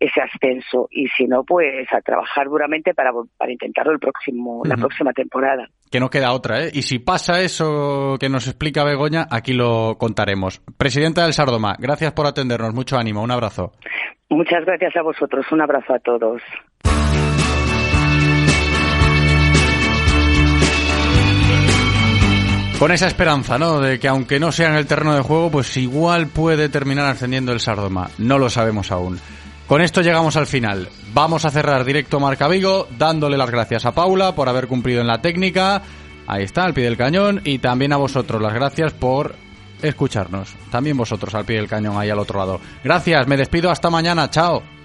ese 0.00 0.20
ascenso. 0.20 0.88
Y 0.90 1.08
si 1.08 1.26
no, 1.26 1.44
pues 1.44 1.86
a 1.92 2.00
trabajar 2.00 2.46
duramente 2.48 2.94
para, 2.94 3.10
para 3.36 3.52
intentarlo 3.52 3.92
el 3.92 3.98
próximo, 3.98 4.62
la 4.64 4.76
próxima 4.76 5.12
temporada. 5.12 5.68
Que 5.90 6.00
no 6.00 6.10
queda 6.10 6.32
otra, 6.32 6.64
¿eh? 6.64 6.70
Y 6.72 6.82
si 6.82 6.98
pasa 6.98 7.40
eso 7.40 8.16
que 8.18 8.28
nos 8.28 8.48
explica 8.48 8.84
Begoña, 8.84 9.26
aquí 9.30 9.52
lo 9.52 9.96
contaremos. 9.98 10.60
Presidenta 10.76 11.22
del 11.22 11.32
Sardoma, 11.32 11.76
gracias 11.78 12.12
por 12.12 12.26
atendernos. 12.26 12.74
Mucho 12.74 12.98
ánimo. 12.98 13.22
Un 13.22 13.30
abrazo. 13.30 13.72
Muchas 14.28 14.64
gracias 14.64 14.96
a 14.96 15.02
vosotros. 15.02 15.46
Un 15.52 15.62
abrazo 15.62 15.94
a 15.94 15.98
todos. 16.00 16.42
Con 22.78 22.92
esa 22.92 23.06
esperanza, 23.06 23.58
¿no? 23.58 23.80
De 23.80 23.98
que 23.98 24.06
aunque 24.06 24.38
no 24.38 24.52
sea 24.52 24.68
en 24.68 24.74
el 24.74 24.86
terreno 24.86 25.14
de 25.14 25.22
juego, 25.22 25.50
pues 25.50 25.74
igual 25.78 26.26
puede 26.26 26.68
terminar 26.68 27.06
ascendiendo 27.06 27.52
el 27.52 27.60
Sardoma. 27.60 28.10
No 28.18 28.38
lo 28.38 28.50
sabemos 28.50 28.92
aún. 28.92 29.18
Con 29.66 29.80
esto 29.80 30.02
llegamos 30.02 30.36
al 30.36 30.46
final. 30.46 30.88
Vamos 31.14 31.46
a 31.46 31.50
cerrar 31.50 31.84
directo 31.86 32.20
Marca 32.20 32.48
Vigo, 32.48 32.86
dándole 32.98 33.38
las 33.38 33.50
gracias 33.50 33.86
a 33.86 33.94
Paula 33.94 34.34
por 34.34 34.50
haber 34.50 34.68
cumplido 34.68 35.00
en 35.00 35.06
la 35.06 35.22
técnica. 35.22 35.82
Ahí 36.26 36.44
está, 36.44 36.64
al 36.64 36.74
pie 36.74 36.84
del 36.84 36.98
cañón. 36.98 37.40
Y 37.44 37.58
también 37.60 37.94
a 37.94 37.96
vosotros 37.96 38.42
las 38.42 38.52
gracias 38.52 38.92
por 38.92 39.34
escucharnos. 39.80 40.54
También 40.70 40.98
vosotros 40.98 41.34
al 41.34 41.46
pie 41.46 41.56
del 41.56 41.68
cañón 41.68 41.96
ahí 41.96 42.10
al 42.10 42.18
otro 42.18 42.38
lado. 42.38 42.60
Gracias, 42.84 43.26
me 43.26 43.38
despido 43.38 43.70
hasta 43.70 43.88
mañana. 43.88 44.28
Chao. 44.28 44.75